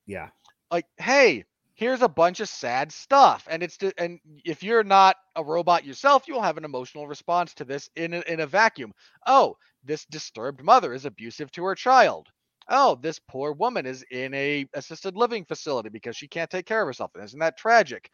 Yeah. 0.06 0.28
Like, 0.70 0.86
hey, 0.98 1.44
here's 1.74 2.02
a 2.02 2.08
bunch 2.08 2.40
of 2.40 2.48
sad 2.48 2.92
stuff, 2.92 3.46
and 3.50 3.62
it's 3.62 3.76
to, 3.78 3.92
and 3.98 4.18
if 4.44 4.62
you're 4.62 4.84
not 4.84 5.16
a 5.36 5.44
robot 5.44 5.84
yourself, 5.84 6.26
you'll 6.28 6.42
have 6.42 6.56
an 6.58 6.64
emotional 6.64 7.06
response 7.06 7.54
to 7.54 7.64
this 7.64 7.88
in 7.96 8.14
a, 8.14 8.20
in 8.22 8.40
a 8.40 8.46
vacuum. 8.46 8.92
Oh, 9.26 9.56
this 9.84 10.04
disturbed 10.06 10.62
mother 10.62 10.92
is 10.94 11.04
abusive 11.04 11.50
to 11.52 11.64
her 11.64 11.74
child. 11.74 12.28
Oh, 12.68 12.94
this 12.96 13.18
poor 13.18 13.52
woman 13.52 13.86
is 13.86 14.04
in 14.10 14.32
a 14.34 14.66
assisted 14.74 15.16
living 15.16 15.44
facility 15.44 15.88
because 15.90 16.16
she 16.16 16.28
can't 16.28 16.50
take 16.50 16.66
care 16.66 16.82
of 16.82 16.86
herself. 16.86 17.10
Isn't 17.22 17.38
that 17.40 17.58
tragic? 17.58 18.10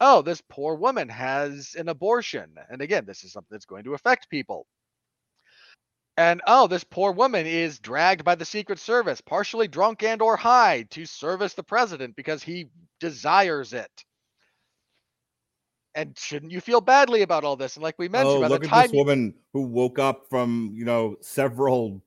Oh, 0.00 0.22
this 0.22 0.42
poor 0.48 0.74
woman 0.76 1.08
has 1.08 1.74
an 1.78 1.88
abortion. 1.88 2.54
And 2.70 2.82
again, 2.82 3.04
this 3.06 3.24
is 3.24 3.32
something 3.32 3.48
that's 3.50 3.66
going 3.66 3.84
to 3.84 3.94
affect 3.94 4.30
people. 4.30 4.66
And 6.16 6.42
oh, 6.46 6.66
this 6.66 6.84
poor 6.84 7.12
woman 7.12 7.46
is 7.46 7.78
dragged 7.78 8.24
by 8.24 8.34
the 8.34 8.44
Secret 8.44 8.78
Service, 8.78 9.20
partially 9.20 9.68
drunk 9.68 10.02
and 10.02 10.20
or 10.22 10.36
high, 10.36 10.82
to 10.90 11.06
service 11.06 11.54
the 11.54 11.62
president 11.62 12.16
because 12.16 12.42
he 12.42 12.68
desires 13.00 13.72
it. 13.72 14.04
And 15.94 16.18
shouldn't 16.18 16.52
you 16.52 16.60
feel 16.60 16.80
badly 16.80 17.22
about 17.22 17.44
all 17.44 17.56
this? 17.56 17.76
And 17.76 17.82
like 17.82 17.98
we 17.98 18.08
mentioned, 18.08 18.36
oh, 18.36 18.40
by 18.40 18.48
look 18.48 18.62
the 18.62 18.68
at 18.68 18.70
this 18.84 18.92
you- 18.92 18.98
woman 18.98 19.34
who 19.52 19.62
woke 19.62 19.98
up 19.98 20.26
from 20.30 20.72
you 20.74 20.84
know 20.84 21.16
several 21.20 22.02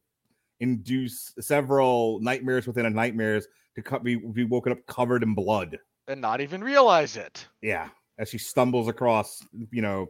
induce 0.65 1.33
several 1.39 2.19
nightmares 2.19 2.67
within 2.67 2.85
a 2.85 2.89
nightmares 2.89 3.47
to 3.75 3.81
co- 3.81 3.99
be 3.99 4.15
be 4.15 4.43
woken 4.43 4.71
up 4.71 4.85
covered 4.87 5.23
in 5.23 5.33
blood. 5.35 5.77
and 6.07 6.19
not 6.19 6.41
even 6.41 6.63
realize 6.63 7.15
it. 7.17 7.47
Yeah, 7.61 7.89
as 8.17 8.29
she 8.29 8.37
stumbles 8.37 8.87
across 8.87 9.41
you 9.71 9.81
know 9.81 10.09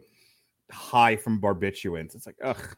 high 0.70 1.16
from 1.16 1.40
barbiturates. 1.40 2.14
It's 2.14 2.26
like 2.26 2.36
ugh. 2.42 2.76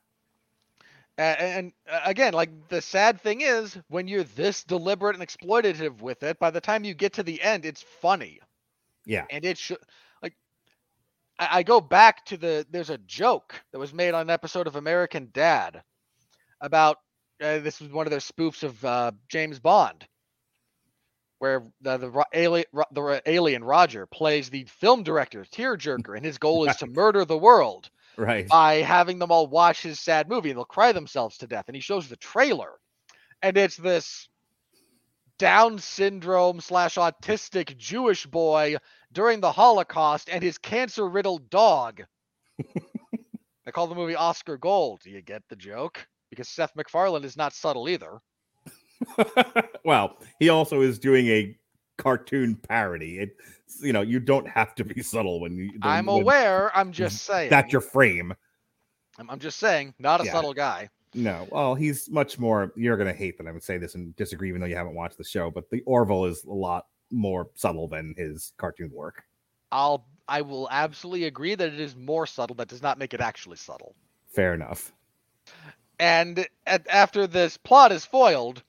And, 1.21 1.73
uh, 1.91 1.99
again, 2.05 2.33
like 2.33 2.69
the 2.69 2.81
sad 2.81 3.21
thing 3.21 3.41
is, 3.41 3.77
when 3.89 4.07
you're 4.07 4.23
this 4.23 4.63
deliberate 4.63 5.17
and 5.17 5.27
exploitative 5.27 6.01
with 6.01 6.23
it, 6.23 6.39
by 6.39 6.51
the 6.53 6.61
time 6.61 6.85
you 6.85 6.95
get 6.95 7.13
to 7.15 7.25
the 7.25 7.43
end, 7.43 7.67
it's 7.67 7.83
funny. 7.83 8.39
Yeah. 9.05 9.25
And 9.29 9.45
it 9.45 9.59
should 9.59 9.79
like 10.23 10.37
I, 11.41 11.49
I 11.59 11.63
go 11.65 11.81
back 11.81 12.25
to 12.27 12.37
the 12.37 12.65
there's 12.71 12.91
a 12.91 12.99
joke 12.99 13.61
that 13.73 13.81
was 13.81 13.93
made 13.93 14.15
on 14.15 14.23
an 14.23 14.31
episode 14.31 14.69
of 14.69 14.77
American 14.77 15.31
Dad 15.33 15.83
about 16.61 16.99
uh, 17.43 17.59
this 17.59 17.81
was 17.81 17.91
one 17.91 18.07
of 18.07 18.11
their 18.11 18.21
spoofs 18.21 18.63
of 18.63 18.85
uh, 18.85 19.13
James 19.29 19.59
Bond, 19.61 20.07
where 21.39 21.65
the 21.81 21.97
the 21.99 22.25
alien 22.35 22.67
the 22.93 23.23
alien 23.27 23.65
Roger 23.65 24.07
plays 24.07 24.51
the 24.51 24.65
film 24.65 25.03
director 25.03 25.45
tearjerker, 25.45 26.17
and 26.17 26.25
his 26.25 26.39
goal 26.39 26.69
is 26.69 26.77
to 26.77 26.87
murder 26.95 27.25
the 27.25 27.39
world 27.39 27.91
Right. 28.17 28.49
by 28.49 28.77
having 28.77 29.21
them 29.21 29.31
all 29.31 29.47
watch 29.47 29.83
his 29.83 30.01
sad 30.01 30.29
movie 30.29 30.51
and 30.51 30.59
they'll 30.59 30.65
cry 30.65 30.91
themselves 30.91 31.39
to 31.39 31.47
death. 31.47 31.67
And 31.69 31.77
he 31.77 31.81
shows 31.81 32.09
the 32.09 32.17
trailer, 32.17 32.73
and 33.43 33.57
it's 33.57 33.77
this 33.77 34.29
Down 35.39 35.79
syndrome 35.79 36.61
slash 36.61 36.97
autistic 36.97 37.77
Jewish 37.77 38.27
boy 38.27 38.77
during 39.13 39.41
the 39.41 39.53
Holocaust 39.53 40.29
and 40.29 40.43
his 40.43 40.59
cancer 40.59 41.09
riddled 41.09 41.49
dog. 41.49 42.03
I 43.67 43.71
call 43.71 43.87
the 43.87 43.95
movie 43.95 44.17
Oscar 44.17 44.57
Gold. 44.57 45.03
Do 45.05 45.11
you 45.11 45.23
get 45.23 45.43
the 45.49 45.55
joke? 45.57 46.09
Because 46.31 46.49
Seth 46.49 46.75
MacFarlane 46.77 47.25
is 47.25 47.37
not 47.37 47.53
subtle 47.53 47.89
either. 47.89 48.19
well, 49.85 50.17
he 50.39 50.49
also 50.49 50.81
is 50.83 50.99
doing 50.99 51.29
a 51.29 51.57
cartoon 51.97 52.57
parody. 52.57 53.19
It 53.19 53.37
you 53.81 53.93
know 53.93 54.01
you 54.03 54.21
don't 54.21 54.49
have 54.49 54.75
to 54.77 54.85
be 54.85 55.03
subtle 55.03 55.41
when 55.41 55.57
you. 55.57 55.71
I'm 55.83 56.07
when 56.07 56.23
aware. 56.23 56.77
I'm 56.77 56.91
mhm. 56.91 56.95
just 56.95 57.23
saying. 57.25 57.51
That's 57.51 57.73
your 57.73 57.81
frame. 57.81 58.35
I'm, 59.19 59.31
I'm 59.31 59.39
just 59.39 59.59
saying. 59.59 59.95
Not 59.99 60.21
a 60.21 60.25
Yeah. 60.25 60.33
subtle 60.33 60.55
guy. 60.55 60.89
No, 61.15 61.49
well, 61.51 61.75
he's 61.75 62.11
much 62.11 62.39
more. 62.39 62.73
You're 62.77 62.97
gonna 62.97 63.13
hate 63.13 63.39
that 63.39 63.47
I 63.47 63.53
would 63.53 63.63
say 63.63 63.79
this 63.79 63.95
and 63.95 64.15
disagree, 64.17 64.49
even 64.49 64.61
though 64.61 64.67
you 64.67 64.77
haven't 64.77 64.95
watched 64.95 65.19
the 65.19 65.25
show. 65.25 65.51
But 65.51 65.71
the 65.71 65.83
Orville 65.83 66.27
is 66.27 66.45
a 66.45 66.53
lot 66.53 66.87
more 67.11 67.49
subtle 67.55 67.89
than 67.89 68.15
his 68.17 68.53
cartoon 68.59 68.91
work. 68.93 69.23
I'll. 69.73 70.07
I 70.31 70.43
will 70.43 70.69
absolutely 70.71 71.25
agree 71.25 71.55
that 71.55 71.73
it 71.73 71.81
is 71.81 71.97
more 71.97 72.27
subtle. 72.27 72.55
That 72.57 72.69
does 72.69 72.83
not 72.83 72.99
make 72.99 73.15
it 73.15 73.21
actually 73.23 73.57
subtle. 73.57 73.95
Fair 74.27 74.53
enough. 74.53 74.93
And 75.99 76.47
at, 76.67 76.87
after 76.89 77.27
this 77.27 77.57
plot 77.57 77.93
is 77.93 78.05
foiled, 78.05 78.63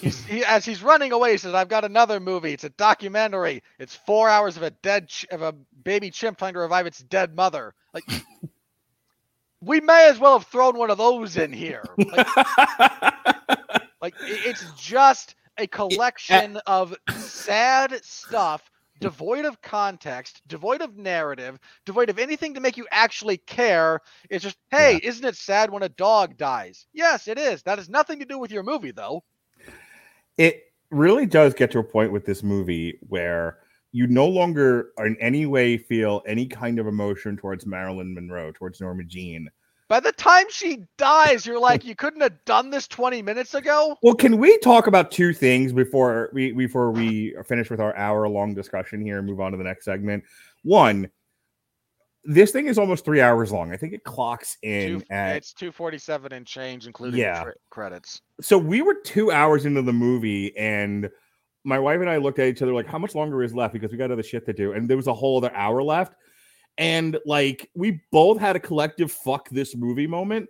he's, 0.00 0.24
he, 0.24 0.44
as 0.44 0.64
he's 0.64 0.82
running 0.82 1.12
away, 1.12 1.32
he 1.32 1.38
says, 1.38 1.54
"I've 1.54 1.68
got 1.68 1.84
another 1.84 2.20
movie. 2.20 2.52
It's 2.52 2.64
a 2.64 2.70
documentary. 2.70 3.62
It's 3.78 3.94
four 3.96 4.28
hours 4.28 4.56
of 4.56 4.62
a 4.62 4.70
dead 4.70 5.08
ch- 5.08 5.26
of 5.30 5.42
a 5.42 5.52
baby 5.84 6.10
chimp 6.10 6.38
trying 6.38 6.54
to 6.54 6.60
revive 6.60 6.86
its 6.86 7.00
dead 7.00 7.34
mother." 7.36 7.74
Like, 7.94 8.04
we 9.60 9.80
may 9.80 10.08
as 10.08 10.18
well 10.18 10.38
have 10.38 10.48
thrown 10.48 10.78
one 10.78 10.90
of 10.90 10.98
those 10.98 11.36
in 11.36 11.52
here. 11.52 11.98
Like, 12.10 12.28
like 14.02 14.16
it's 14.20 14.70
just 14.72 15.36
a 15.58 15.66
collection 15.68 16.58
of 16.66 16.94
sad 17.08 18.04
stuff. 18.04 18.70
Devoid 19.02 19.44
of 19.44 19.60
context, 19.62 20.42
devoid 20.46 20.80
of 20.80 20.96
narrative, 20.96 21.58
devoid 21.84 22.08
of 22.10 22.18
anything 22.18 22.54
to 22.54 22.60
make 22.60 22.76
you 22.76 22.86
actually 22.90 23.36
care. 23.36 24.00
It's 24.30 24.44
just, 24.44 24.56
hey, 24.70 25.00
isn't 25.02 25.24
it 25.24 25.36
sad 25.36 25.70
when 25.70 25.82
a 25.82 25.88
dog 25.88 26.36
dies? 26.36 26.86
Yes, 26.92 27.28
it 27.28 27.38
is. 27.38 27.62
That 27.62 27.78
has 27.78 27.88
nothing 27.88 28.18
to 28.20 28.24
do 28.24 28.38
with 28.38 28.50
your 28.52 28.62
movie, 28.62 28.92
though. 28.92 29.24
it 30.38 30.64
really 30.90 31.26
does 31.26 31.54
get 31.54 31.70
to 31.72 31.78
a 31.78 31.84
point 31.84 32.12
with 32.12 32.24
this 32.24 32.42
movie 32.42 32.98
where 33.08 33.58
you 33.92 34.06
no 34.06 34.26
longer 34.26 34.90
in 34.98 35.16
any 35.20 35.46
way 35.46 35.76
feel 35.76 36.22
any 36.26 36.46
kind 36.46 36.78
of 36.78 36.86
emotion 36.86 37.36
towards 37.36 37.66
Marilyn 37.66 38.14
Monroe, 38.14 38.52
towards 38.52 38.80
Norma 38.80 39.04
Jean. 39.04 39.48
By 39.88 40.00
the 40.00 40.12
time 40.12 40.46
she 40.48 40.84
dies, 40.96 41.44
you're 41.44 41.58
like, 41.60 41.84
you 41.84 41.94
couldn't 41.94 42.22
have 42.22 42.42
done 42.46 42.70
this 42.70 42.88
20 42.88 43.20
minutes 43.22 43.54
ago? 43.54 43.96
Well, 44.02 44.14
can 44.14 44.38
we 44.38 44.56
talk 44.58 44.86
about 44.86 45.10
two 45.10 45.32
things 45.34 45.72
before 45.72 46.30
we 46.32 46.52
before 46.52 46.90
we 46.90 47.34
finish 47.46 47.68
with 47.70 47.80
our 47.80 47.94
hour 47.96 48.26
long 48.28 48.54
discussion 48.54 49.00
here 49.02 49.18
and 49.18 49.26
move 49.26 49.40
on 49.40 49.52
to 49.52 49.58
the 49.58 49.64
next 49.64 49.84
segment? 49.84 50.24
One, 50.62 51.10
this 52.24 52.52
thing 52.52 52.68
is 52.68 52.78
almost 52.78 53.04
three 53.04 53.20
hours 53.20 53.52
long. 53.52 53.72
I 53.72 53.76
think 53.76 53.92
it 53.92 54.04
clocks 54.04 54.56
in 54.62 55.00
Two, 55.00 55.04
at 55.10 55.36
it's 55.36 55.52
247 55.52 56.32
and 56.32 56.46
change, 56.46 56.86
including 56.86 57.20
Yeah. 57.20 57.38
the 57.40 57.44
tra- 57.44 57.54
credits. 57.70 58.22
so 58.40 58.56
we 58.56 58.80
were 58.80 58.94
two 59.04 59.30
hours 59.32 59.66
into 59.66 59.82
the 59.82 59.92
movie 59.92 60.56
and 60.56 61.10
my 61.64 61.78
wife 61.78 62.00
and 62.00 62.08
I 62.10 62.16
looked 62.16 62.38
at 62.38 62.46
each 62.48 62.62
other 62.62 62.72
like, 62.72 62.86
how 62.86 62.98
much 62.98 63.14
longer 63.14 63.42
is 63.42 63.54
left? 63.54 63.72
Because 63.72 63.92
we 63.92 63.98
got 63.98 64.10
other 64.10 64.22
shit 64.22 64.44
to 64.46 64.52
do. 64.52 64.72
And 64.72 64.88
there 64.88 64.96
was 64.96 65.06
a 65.06 65.14
whole 65.14 65.36
other 65.38 65.54
hour 65.54 65.80
left. 65.82 66.14
And 66.78 67.18
like 67.26 67.70
we 67.74 68.00
both 68.10 68.38
had 68.38 68.56
a 68.56 68.60
collective 68.60 69.12
fuck 69.12 69.48
this 69.50 69.76
movie 69.76 70.06
moment. 70.06 70.48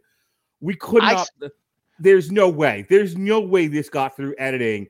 We 0.61 0.75
could 0.77 1.03
I 1.03 1.13
not 1.15 1.29
there's 1.99 2.31
no 2.33 2.49
way. 2.49 2.87
There's 2.89 3.17
no 3.17 3.41
way 3.41 3.67
this 3.69 3.89
got 3.89 4.17
through 4.17 4.35
editing 4.39 4.89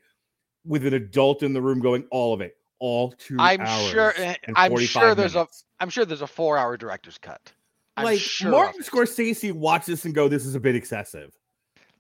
with 0.65 0.87
an 0.87 0.95
adult 0.95 1.43
in 1.43 1.53
the 1.53 1.61
room 1.61 1.81
going 1.81 2.05
all 2.11 2.33
of 2.33 2.41
it. 2.41 2.57
All 2.79 3.13
two 3.13 3.37
I'm 3.39 3.65
sure- 3.91 4.15
eh, 4.17 4.35
I'm 4.57 4.71
45 4.71 4.89
sure 5.03 5.15
there's 5.15 5.35
a- 5.35 5.39
minutes. 5.39 5.65
I'm 5.81 5.91
sure 5.91 6.05
there's 6.05 6.23
a 6.23 6.27
four 6.27 6.59
hour 6.59 6.77
director's 6.77 7.19
cut. 7.19 7.53
I'm 7.97 8.05
like 8.05 8.19
sure 8.21 8.51
Martin. 8.51 8.83
Scorsese 8.83 9.53
watched 9.53 9.87
this 9.87 10.05
and 10.05 10.15
go, 10.15 10.29
This 10.29 10.47
is 10.47 10.55
a 10.55 10.61
bit 10.61 10.75
excessive. 10.75 11.37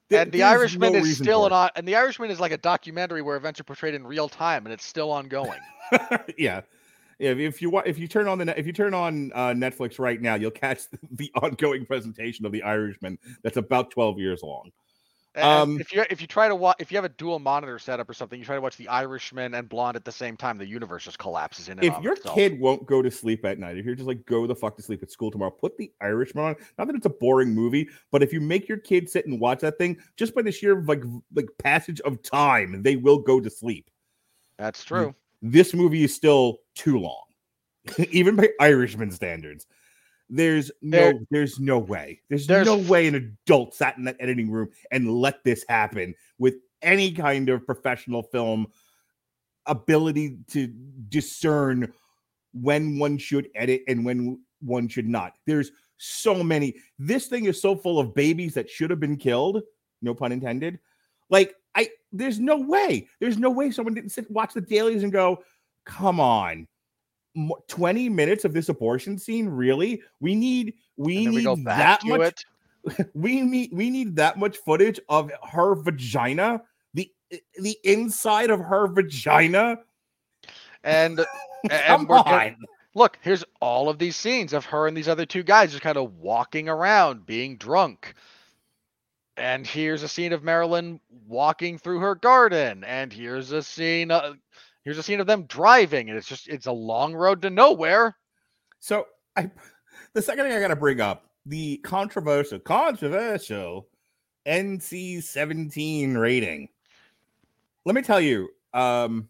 There- 0.08 0.22
and 0.22 0.32
the 0.32 0.42
Irishman 0.42 0.92
no 0.92 0.98
is 0.98 1.16
still 1.16 1.46
an 1.46 1.70
and 1.76 1.86
the 1.86 1.96
Irishman 1.96 2.30
is 2.30 2.40
like 2.40 2.52
a 2.52 2.58
documentary 2.58 3.22
where 3.22 3.36
events 3.36 3.60
are 3.60 3.64
portrayed 3.64 3.94
in 3.94 4.06
real 4.06 4.28
time 4.28 4.66
and 4.66 4.72
it's 4.72 4.84
still 4.84 5.10
ongoing. 5.10 5.60
yeah. 6.38 6.62
If, 7.22 7.38
if 7.38 7.62
you 7.62 7.78
if 7.86 7.98
you 7.98 8.08
turn 8.08 8.26
on 8.26 8.38
the 8.38 8.58
if 8.58 8.66
you 8.66 8.72
turn 8.72 8.94
on 8.94 9.30
uh, 9.34 9.50
Netflix 9.50 9.98
right 10.00 10.20
now, 10.20 10.34
you'll 10.34 10.50
catch 10.66 10.82
the 11.12 11.30
ongoing 11.40 11.86
presentation 11.86 12.44
of 12.44 12.52
The 12.52 12.62
Irishman. 12.62 13.18
That's 13.42 13.56
about 13.56 13.90
twelve 13.92 14.18
years 14.18 14.42
long. 14.42 14.70
Um, 15.34 15.80
if 15.80 15.94
you 15.94 16.04
if 16.10 16.20
you 16.20 16.26
try 16.26 16.48
to 16.48 16.54
watch 16.54 16.76
if 16.78 16.90
you 16.92 16.98
have 16.98 17.06
a 17.06 17.08
dual 17.08 17.38
monitor 17.38 17.78
setup 17.78 18.10
or 18.10 18.12
something, 18.12 18.38
you 18.38 18.44
try 18.44 18.56
to 18.56 18.60
watch 18.60 18.76
The 18.76 18.88
Irishman 18.88 19.54
and 19.54 19.66
Blonde 19.68 19.96
at 19.96 20.04
the 20.04 20.12
same 20.12 20.36
time, 20.36 20.58
the 20.58 20.66
universe 20.66 21.04
just 21.04 21.18
collapses 21.18 21.68
in 21.68 21.78
and 21.78 21.86
If 21.86 21.98
your 22.02 22.14
itself. 22.14 22.34
kid 22.34 22.60
won't 22.60 22.86
go 22.86 23.00
to 23.00 23.10
sleep 23.10 23.44
at 23.46 23.58
night, 23.58 23.78
if 23.78 23.86
you're 23.86 23.94
just 23.94 24.08
like 24.08 24.26
go 24.26 24.46
the 24.46 24.54
fuck 24.54 24.76
to 24.76 24.82
sleep 24.82 25.02
at 25.02 25.10
school 25.10 25.30
tomorrow, 25.30 25.50
put 25.50 25.78
The 25.78 25.90
Irishman 26.02 26.44
on. 26.44 26.56
Not 26.76 26.88
that 26.88 26.96
it's 26.96 27.06
a 27.06 27.10
boring 27.10 27.54
movie, 27.54 27.88
but 28.10 28.22
if 28.22 28.30
you 28.32 28.40
make 28.42 28.68
your 28.68 28.78
kid 28.78 29.08
sit 29.08 29.26
and 29.26 29.40
watch 29.40 29.60
that 29.60 29.78
thing, 29.78 29.96
just 30.16 30.34
by 30.34 30.42
the 30.42 30.52
sheer 30.52 30.82
like 30.82 31.02
like 31.34 31.46
passage 31.58 32.00
of 32.02 32.22
time, 32.22 32.82
they 32.82 32.96
will 32.96 33.18
go 33.18 33.40
to 33.40 33.48
sleep. 33.48 33.88
That's 34.58 34.84
true. 34.84 35.14
this 35.40 35.72
movie 35.72 36.04
is 36.04 36.14
still 36.14 36.58
too 36.74 36.98
long, 36.98 37.24
even 38.10 38.36
by 38.36 38.48
Irishman 38.60 39.10
standards. 39.10 39.66
There's 40.28 40.70
no, 40.80 40.96
There- 40.98 41.20
there's 41.30 41.60
no 41.60 41.78
way. 41.78 42.20
There's, 42.28 42.46
there's 42.46 42.66
no 42.66 42.78
way 42.78 43.06
an 43.06 43.14
adult 43.16 43.74
sat 43.74 43.98
in 43.98 44.04
that 44.04 44.16
editing 44.20 44.50
room 44.50 44.70
and 44.90 45.10
let 45.12 45.44
this 45.44 45.64
happen 45.68 46.14
with 46.38 46.54
any 46.80 47.12
kind 47.12 47.48
of 47.48 47.66
professional 47.66 48.22
film 48.22 48.66
ability 49.66 50.38
to 50.50 50.66
discern 51.08 51.92
when 52.52 52.98
one 52.98 53.18
should 53.18 53.48
edit 53.54 53.82
and 53.88 54.04
when 54.04 54.40
one 54.60 54.88
should 54.88 55.08
not. 55.08 55.34
There's 55.46 55.70
so 55.98 56.42
many. 56.42 56.76
This 56.98 57.26
thing 57.26 57.44
is 57.46 57.60
so 57.60 57.76
full 57.76 57.98
of 57.98 58.14
babies 58.14 58.54
that 58.54 58.68
should 58.68 58.90
have 58.90 59.00
been 59.00 59.16
killed, 59.16 59.62
no 60.00 60.14
pun 60.14 60.32
intended. 60.32 60.78
Like 61.30 61.54
I 61.74 61.88
there's 62.12 62.40
no 62.40 62.56
way. 62.58 63.08
There's 63.20 63.38
no 63.38 63.50
way 63.50 63.70
someone 63.70 63.94
didn't 63.94 64.10
sit 64.10 64.30
watch 64.30 64.52
the 64.52 64.60
dailies 64.60 65.02
and 65.02 65.12
go, 65.12 65.42
"Come 65.84 66.20
on. 66.20 66.68
20 67.68 68.10
minutes 68.10 68.44
of 68.44 68.52
this 68.52 68.68
abortion 68.68 69.18
scene 69.18 69.48
really? 69.48 70.02
We 70.20 70.34
need 70.34 70.74
we 70.96 71.26
need 71.26 71.46
we 71.46 71.64
that 71.64 72.00
much 72.04 72.44
it. 72.84 73.10
we 73.14 73.40
need 73.40 73.70
we 73.72 73.90
need 73.90 74.16
that 74.16 74.38
much 74.38 74.58
footage 74.58 75.00
of 75.08 75.30
her 75.50 75.74
vagina, 75.74 76.62
the 76.94 77.10
the 77.58 77.78
inside 77.84 78.50
of 78.50 78.60
her 78.60 78.86
vagina. 78.88 79.78
And, 80.84 81.18
Come 81.70 82.00
and 82.00 82.08
we're 82.08 82.18
on. 82.18 82.56
look, 82.94 83.18
here's 83.22 83.44
all 83.60 83.88
of 83.88 83.98
these 83.98 84.16
scenes 84.16 84.52
of 84.52 84.64
her 84.66 84.88
and 84.88 84.96
these 84.96 85.08
other 85.08 85.26
two 85.26 85.42
guys 85.42 85.70
just 85.70 85.82
kind 85.82 85.96
of 85.96 86.14
walking 86.14 86.68
around, 86.68 87.24
being 87.24 87.56
drunk. 87.56 88.14
And 89.36 89.66
here's 89.66 90.02
a 90.02 90.08
scene 90.08 90.32
of 90.32 90.42
Marilyn 90.42 91.00
walking 91.26 91.78
through 91.78 92.00
her 92.00 92.14
garden, 92.14 92.84
and 92.84 93.12
here's 93.12 93.52
a 93.52 93.62
scene. 93.62 94.10
Uh, 94.10 94.34
here's 94.84 94.98
a 94.98 95.02
scene 95.02 95.20
of 95.20 95.26
them 95.26 95.44
driving, 95.44 96.08
and 96.08 96.18
it's 96.18 96.26
just 96.28 96.48
it's 96.48 96.66
a 96.66 96.72
long 96.72 97.14
road 97.14 97.42
to 97.42 97.50
nowhere. 97.50 98.16
So 98.80 99.06
I 99.36 99.50
the 100.12 100.22
second 100.22 100.44
thing 100.44 100.52
I 100.56 100.60
gotta 100.60 100.76
bring 100.76 101.00
up, 101.00 101.24
the 101.46 101.78
controversial 101.78 102.58
controversial 102.58 103.88
NC-17 104.46 106.16
rating. 106.16 106.68
Let 107.84 107.94
me 107.94 108.02
tell 108.02 108.20
you, 108.20 108.48
um, 108.74 109.28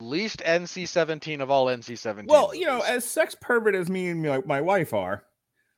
Least 0.00 0.38
NC-17 0.40 1.40
of 1.40 1.50
all 1.50 1.66
NC-17. 1.66 2.26
well, 2.26 2.52
you 2.54 2.66
know, 2.66 2.80
as 2.80 3.04
sex 3.04 3.36
pervert 3.40 3.74
as 3.76 3.88
me 3.88 4.08
and 4.08 4.22
my, 4.22 4.40
my 4.44 4.60
wife 4.60 4.92
are, 4.92 5.24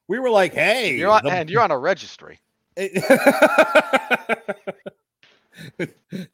we 0.08 0.18
were 0.18 0.30
like, 0.30 0.54
hey, 0.54 0.96
you're 0.96 1.10
on, 1.10 1.22
the- 1.24 1.30
and 1.30 1.50
you're 1.50 1.60
on 1.62 1.70
a 1.70 1.78
registry. 1.78 2.38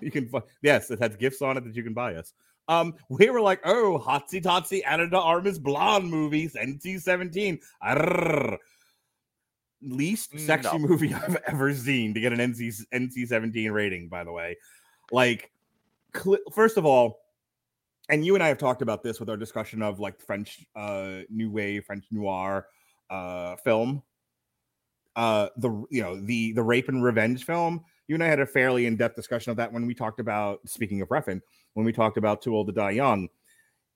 you 0.00 0.10
can 0.10 0.30
yes, 0.62 0.90
it 0.90 0.98
has 1.00 1.16
gifts 1.16 1.42
on 1.42 1.56
it 1.56 1.64
that 1.64 1.74
you 1.76 1.82
can 1.82 1.92
buy 1.92 2.14
us. 2.14 2.32
Um, 2.68 2.94
we 3.08 3.28
were 3.30 3.40
like, 3.40 3.60
oh, 3.64 4.02
Hotsy 4.04 4.42
Totsy 4.42 4.82
Ana 4.86 5.08
de 5.08 5.18
Armas 5.18 5.58
blonde 5.58 6.08
movies, 6.10 6.54
NC 6.54 7.00
seventeen. 7.00 7.58
Least 9.84 10.38
sexy 10.38 10.78
No. 10.78 10.86
movie 10.86 11.12
I've 11.14 11.36
ever 11.48 11.74
seen 11.74 12.14
to 12.14 12.20
get 12.20 12.32
an 12.32 12.38
NC 12.38 12.86
NC 12.94 13.26
seventeen 13.26 13.72
rating. 13.72 14.08
By 14.08 14.22
the 14.22 14.30
way, 14.32 14.56
like, 15.10 15.50
cl- 16.16 16.38
first 16.52 16.76
of 16.76 16.86
all, 16.86 17.18
and 18.08 18.24
you 18.24 18.34
and 18.34 18.44
I 18.44 18.48
have 18.48 18.58
talked 18.58 18.80
about 18.80 19.02
this 19.02 19.18
with 19.18 19.28
our 19.28 19.36
discussion 19.36 19.82
of 19.82 19.98
like 19.98 20.20
French 20.20 20.64
uh 20.76 21.22
new 21.30 21.50
wave, 21.50 21.84
French 21.84 22.04
noir 22.12 22.66
uh 23.10 23.56
film 23.56 24.02
uh 25.16 25.48
the 25.56 25.84
you 25.90 26.00
know 26.00 26.16
the 26.18 26.52
the 26.52 26.62
rape 26.62 26.88
and 26.88 27.02
revenge 27.02 27.44
film 27.44 27.84
you 28.08 28.14
and 28.14 28.22
i 28.24 28.26
had 28.26 28.40
a 28.40 28.46
fairly 28.46 28.86
in-depth 28.86 29.16
discussion 29.16 29.50
of 29.50 29.56
that 29.56 29.72
when 29.72 29.86
we 29.86 29.94
talked 29.94 30.20
about 30.20 30.60
speaking 30.66 31.00
of 31.00 31.08
Refn, 31.08 31.40
when 31.74 31.86
we 31.86 31.92
talked 31.92 32.16
about 32.16 32.42
too 32.42 32.54
old 32.54 32.66
to 32.68 32.72
die 32.72 32.90
young. 32.92 33.28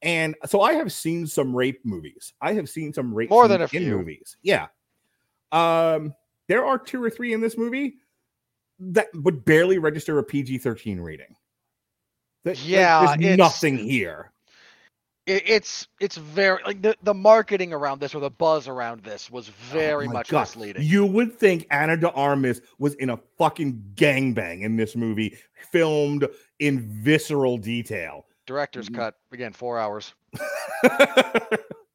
And 0.03 0.35
so 0.47 0.61
i 0.61 0.75
have 0.75 0.93
seen 0.93 1.27
some 1.27 1.55
rape 1.57 1.81
movies. 1.85 2.33
I 2.41 2.53
have 2.53 2.69
seen 2.69 2.93
some 2.93 3.15
rape 3.15 3.31
More 3.31 3.49
than 3.49 3.61
a 3.61 3.65
in 3.65 3.69
few. 3.69 3.97
movies. 3.97 4.37
Yeah. 4.43 4.67
Um 5.53 6.15
there 6.49 6.65
are 6.65 6.79
two 6.79 7.03
or 7.03 7.11
three 7.11 7.33
in 7.33 7.41
this 7.41 7.57
movie 7.59 7.95
that 8.79 9.09
would 9.15 9.45
barely 9.45 9.79
register 9.79 10.19
a 10.19 10.23
pg-13 10.23 11.03
rating. 11.03 11.35
That- 12.45 12.59
Yeah, 12.65 13.17
there's 13.19 13.39
nothing 13.39 13.77
here 13.79 14.33
It, 15.27 15.43
it's 15.47 15.89
it's 16.01 16.17
very 16.17 16.63
like 16.65 16.83
the, 16.83 16.95
the 17.03 17.15
marketing 17.15 17.73
around 17.73 18.01
this 18.01 18.15
or 18.15 18.21
the 18.21 18.31
buzz 18.31 18.69
around 18.69 19.03
this 19.03 19.29
was 19.31 19.49
very 19.49 20.07
Oh 20.07 20.13
much 20.13 20.29
God. 20.29 20.41
misleading. 20.43 20.83
You 20.85 21.05
would 21.05 21.37
think 21.39 21.67
Ana 21.71 21.97
de 21.97 22.11
Armas 22.13 22.61
was 22.79 22.95
in 22.95 23.11
a 23.11 23.17
fucking 23.37 23.83
gangbang 23.97 24.63
in 24.63 24.77
this 24.77 24.95
movie, 24.95 25.37
filmed 25.73 26.29
in 26.61 26.89
visceral 27.03 27.59
detail. 27.59 28.27
Director's 28.47 28.89
Mhm. 28.89 28.95
cut 28.95 29.15
again, 29.33 29.53
four 29.53 29.81
hours. 29.81 30.15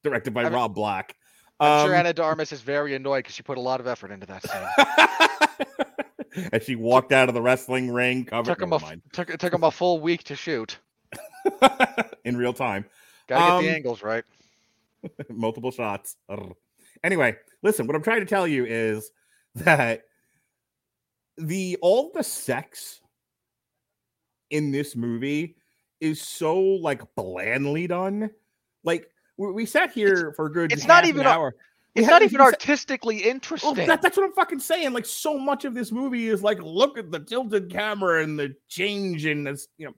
Directed 0.03 0.33
by 0.33 0.43
I'm- 0.43 0.53
Rob 0.53 0.75
Black. 0.75 1.15
I'm 1.59 1.85
sure 1.85 1.93
Um, 1.95 1.99
Anna 1.99 2.13
Darmus 2.13 2.51
is 2.51 2.61
very 2.61 2.95
annoyed 2.95 3.19
because 3.19 3.35
she 3.35 3.43
put 3.43 3.57
a 3.59 3.61
lot 3.61 3.79
of 3.79 3.85
effort 3.87 4.11
into 4.11 4.25
that 4.25 4.41
scene. 4.43 6.43
As 6.51 6.63
she 6.63 6.75
walked 6.75 7.11
out 7.11 7.29
of 7.29 7.35
the 7.35 7.41
wrestling 7.41 7.91
ring, 7.91 8.25
covered 8.25 8.45
took 8.49 8.59
him 8.61 8.73
a 8.73 8.79
mind. 8.79 9.03
took 9.13 9.29
it 9.29 9.39
took 9.39 9.53
him 9.53 9.63
a 9.63 9.69
full 9.69 9.99
week 9.99 10.23
to 10.23 10.35
shoot. 10.35 10.79
in 12.25 12.35
real 12.37 12.53
time. 12.53 12.85
Gotta 13.27 13.41
get 13.43 13.51
Um, 13.51 13.63
the 13.63 13.71
angles 13.75 14.03
right. 14.03 14.23
multiple 15.29 15.71
shots. 15.71 16.15
Ugh. 16.29 16.53
Anyway, 17.03 17.35
listen, 17.63 17.87
what 17.87 17.95
I'm 17.95 18.03
trying 18.03 18.19
to 18.19 18.25
tell 18.25 18.47
you 18.47 18.65
is 18.65 19.11
that 19.55 20.03
the 21.37 21.77
all 21.81 22.11
the 22.13 22.23
sex 22.23 23.01
in 24.49 24.71
this 24.71 24.95
movie 24.95 25.55
is 25.99 26.21
so 26.21 26.59
like 26.59 27.01
blandly 27.15 27.87
done. 27.87 28.29
Like 28.83 29.09
we, 29.37 29.51
we 29.51 29.65
sat 29.65 29.91
here 29.91 30.33
for 30.35 30.47
a 30.47 30.51
good 30.51 30.71
it's 30.71 30.85
not 30.87 31.05
even 31.05 31.21
an 31.21 31.27
hour. 31.27 31.55
It's 31.93 32.07
not 32.07 32.21
even 32.21 32.39
artistically 32.39 33.17
well, 33.17 33.29
interesting. 33.31 33.87
that- 33.87 34.01
that's 34.01 34.15
what 34.15 34.25
I'm 34.25 34.33
fucking 34.33 34.59
saying. 34.59 34.93
Like 34.93 35.05
so 35.05 35.37
much 35.37 35.65
of 35.65 35.73
this 35.73 35.91
movie 35.91 36.27
is 36.29 36.41
like, 36.41 36.61
look 36.61 36.97
at 36.97 37.11
the 37.11 37.19
tilted 37.19 37.69
camera 37.69 38.23
and 38.23 38.39
the 38.39 38.55
change 38.69 39.25
and 39.25 39.45
this, 39.45 39.67
you 39.77 39.87
know, 39.87 39.93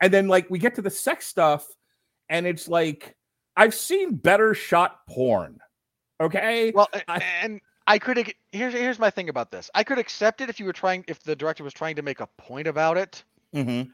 and 0.00 0.12
then 0.12 0.26
like 0.26 0.50
we 0.50 0.58
get 0.58 0.74
to 0.76 0.82
the 0.82 0.90
sex 0.90 1.26
stuff, 1.28 1.66
and 2.28 2.46
it's 2.46 2.68
like 2.68 3.16
I've 3.56 3.74
seen 3.74 4.14
better 4.14 4.54
shot 4.54 5.06
porn. 5.08 5.58
Okay. 6.20 6.72
Well, 6.74 6.88
I- 7.08 7.22
and 7.42 7.60
I 7.86 7.98
could 7.98 8.32
here's 8.52 8.74
here's 8.74 8.98
my 8.98 9.10
thing 9.10 9.28
about 9.28 9.50
this. 9.50 9.70
I 9.74 9.82
could 9.82 9.98
accept 9.98 10.40
it 10.40 10.50
if 10.50 10.60
you 10.60 10.66
were 10.66 10.72
trying 10.72 11.04
if 11.08 11.22
the 11.22 11.34
director 11.34 11.64
was 11.64 11.72
trying 11.72 11.96
to 11.96 12.02
make 12.02 12.20
a 12.20 12.28
point 12.38 12.66
about 12.68 12.96
it. 12.96 13.24
Mhm. 13.54 13.90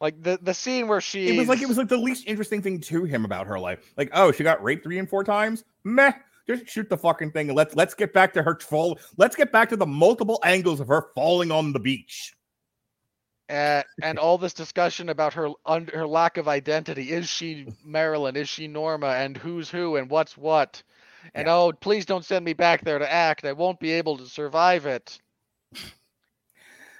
Like 0.00 0.22
the 0.22 0.38
the 0.42 0.54
scene 0.54 0.88
where 0.88 1.00
she 1.00 1.28
It 1.28 1.38
was 1.38 1.48
like 1.48 1.60
it 1.60 1.68
was 1.68 1.76
like 1.78 1.88
the 1.88 1.96
least 1.96 2.24
interesting 2.26 2.62
thing 2.62 2.80
to 2.82 3.04
him 3.04 3.24
about 3.24 3.46
her 3.46 3.58
life. 3.58 3.92
Like, 3.96 4.10
oh, 4.12 4.32
she 4.32 4.44
got 4.44 4.62
raped 4.62 4.84
three 4.84 4.98
and 4.98 5.08
four 5.08 5.24
times. 5.24 5.64
Meh. 5.84 6.12
Just 6.46 6.66
shoot 6.66 6.88
the 6.88 6.96
fucking 6.96 7.32
thing 7.32 7.48
and 7.48 7.56
let's 7.56 7.74
let's 7.74 7.94
get 7.94 8.12
back 8.14 8.32
to 8.34 8.42
her 8.42 8.58
fall. 8.58 8.98
Let's 9.18 9.36
get 9.36 9.52
back 9.52 9.68
to 9.68 9.76
the 9.76 9.86
multiple 9.86 10.40
angles 10.44 10.80
of 10.80 10.88
her 10.88 11.08
falling 11.14 11.50
on 11.50 11.72
the 11.72 11.78
beach. 11.80 12.34
Uh, 13.48 13.82
and 14.02 14.18
all 14.18 14.38
this 14.38 14.52
discussion 14.52 15.08
about 15.08 15.32
her 15.34 15.48
un- 15.66 15.90
her 15.94 16.06
lack 16.06 16.36
of 16.36 16.48
identity. 16.48 17.12
Is 17.12 17.28
she 17.28 17.68
Marilyn? 17.84 18.36
Is 18.36 18.48
she 18.48 18.68
Norma? 18.68 19.08
And 19.08 19.36
who's 19.36 19.70
who? 19.70 19.96
And 19.96 20.10
what's 20.10 20.36
what? 20.36 20.82
And 21.34 21.48
oh, 21.48 21.72
please 21.80 22.06
don't 22.06 22.24
send 22.24 22.44
me 22.44 22.52
back 22.52 22.84
there 22.84 22.98
to 22.98 23.10
act. 23.10 23.44
I 23.44 23.52
won't 23.52 23.80
be 23.80 23.92
able 23.92 24.16
to 24.18 24.26
survive 24.26 24.86
it. 24.86 25.18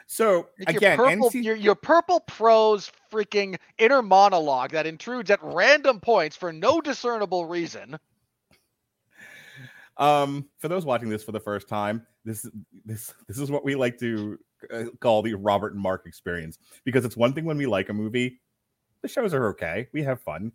So 0.07 0.49
Like 0.59 0.77
again, 0.77 0.99
your 0.99 1.07
purple, 1.07 1.31
NC 1.31 1.45
your, 1.45 1.57
your 1.57 1.75
purple 1.75 2.21
prose 2.21 2.91
freaking 3.13 3.59
inner 3.77 4.01
monologue 4.01 4.71
that 4.71 4.87
intrudes 4.87 5.31
at 5.31 5.39
random 5.43 6.01
points 6.01 6.35
for 6.35 6.51
no 6.51 6.81
discernible 6.81 7.45
reason. 7.45 7.99
Um, 9.99 10.49
for 10.59 10.69
those 10.69 10.87
watching 10.87 11.11
this 11.11 11.23
for 11.23 11.33
the 11.33 11.41
first 11.41 11.69
time, 11.69 12.07
this 12.25 12.49
this 12.87 13.13
this 13.27 13.39
is 13.39 13.51
what 13.51 13.65
we 13.65 13.75
like 13.75 13.99
to 13.99 14.39
uh, 14.73 14.85
call 15.01 15.23
the 15.23 15.35
Robert 15.35 15.73
and 15.73 15.81
Mark 15.81 16.05
experience 16.07 16.59
because 16.85 17.05
it's 17.05 17.17
one 17.17 17.33
thing 17.33 17.45
when 17.45 17.57
we 17.59 17.67
like 17.67 17.89
a 17.89 17.95
movie, 17.95 18.41
the 19.03 19.09
shows 19.09 19.35
are 19.35 19.49
okay, 19.49 19.89
we 19.93 20.03
have 20.03 20.21
fun. 20.21 20.53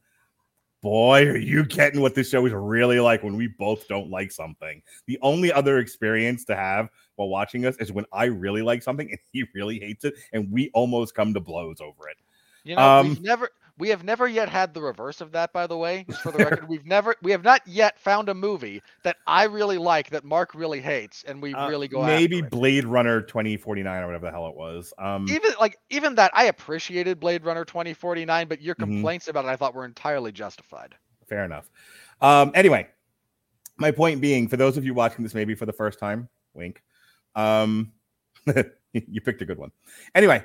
Boy, 0.82 1.26
are 1.30 1.38
you 1.38 1.64
getting 1.66 2.02
what 2.02 2.14
this 2.14 2.30
show 2.30 2.46
is 2.46 2.52
really 2.52 3.00
like 3.00 3.24
when 3.24 3.38
we 3.38 3.48
both 3.48 3.88
don't 3.88 4.10
like 4.10 4.34
something. 4.34 4.82
The 5.08 5.18
only 5.22 5.52
other 5.54 5.78
experience 5.80 6.44
to 6.46 6.56
have 6.58 6.90
while 7.16 7.30
watching 7.30 7.66
us 7.66 7.78
is 7.78 7.94
when 7.94 8.06
I 8.12 8.26
really 8.26 8.62
like 8.62 8.84
something 8.84 9.10
and 9.10 9.20
he 9.32 9.46
really 9.56 9.80
hates 9.80 10.04
it, 10.04 10.16
and 10.34 10.52
we 10.52 10.70
almost 10.74 11.16
come 11.16 11.34
to 11.36 11.40
blows 11.40 11.80
over 11.80 12.10
it. 12.10 12.18
You 12.66 12.76
know, 12.76 12.82
Um, 12.82 13.10
we've 13.10 13.22
never 13.22 13.50
we 13.84 13.90
have 13.90 14.06
never 14.06 14.30
yet 14.30 14.48
had 14.48 14.74
the 14.74 14.82
reverse 14.82 15.20
of 15.20 15.34
that, 15.34 15.52
by 15.52 15.68
the 15.68 15.76
way. 15.76 16.06
For 16.22 16.32
the 16.32 16.38
record, 16.46 16.70
we've 16.70 16.86
never 16.86 17.18
we 17.22 17.32
have 17.32 17.44
not 17.44 17.60
yet 17.68 18.00
found 18.00 18.30
a 18.30 18.34
movie 18.34 18.82
that 19.04 19.18
I 19.28 19.44
really 19.44 19.78
like 19.78 20.10
that 20.12 20.24
Mark 20.24 20.56
really 20.56 20.80
hates, 20.80 21.26
and 21.28 21.42
we 21.42 21.54
Uh, 21.54 21.68
really 21.68 21.90
go 21.90 22.02
maybe. 22.02 22.42
Blade 22.42 22.86
Runner 22.86 23.22
2049 23.22 24.04
or 24.04 24.06
whatever 24.06 24.28
the 24.28 24.32
hell 24.32 24.48
it 24.48 24.56
was. 24.56 24.94
Um, 24.98 25.26
even 25.28 25.52
like 25.60 25.76
even 25.90 26.16
that 26.16 26.32
I 26.34 26.46
appreciated 26.46 27.20
Blade 27.20 27.44
Runner 27.44 27.66
2049, 27.66 28.48
but 28.48 28.62
your 28.62 28.74
Mhm. 28.76 28.80
complaints 28.80 29.28
about 29.28 29.44
it 29.44 29.50
I 29.50 29.58
thought 29.58 29.76
were 29.76 29.84
entirely 29.84 30.32
justified. 30.32 30.96
fair 31.28 31.44
enough. 31.44 31.70
Um, 32.22 32.54
anyway, 32.56 32.88
my 33.76 33.92
point 33.92 34.22
being, 34.22 34.48
for 34.48 34.56
those 34.56 34.78
of 34.78 34.86
you 34.86 34.94
watching 34.94 35.24
this 35.24 35.34
maybe 35.34 35.56
for 35.56 35.66
the 35.66 35.74
first 35.74 36.00
time, 36.00 36.30
wink. 36.54 36.82
Um, 37.36 37.92
you 38.94 39.20
picked 39.20 39.42
a 39.42 39.46
good 39.46 39.58
one. 39.58 39.72
Anyway, 40.16 40.42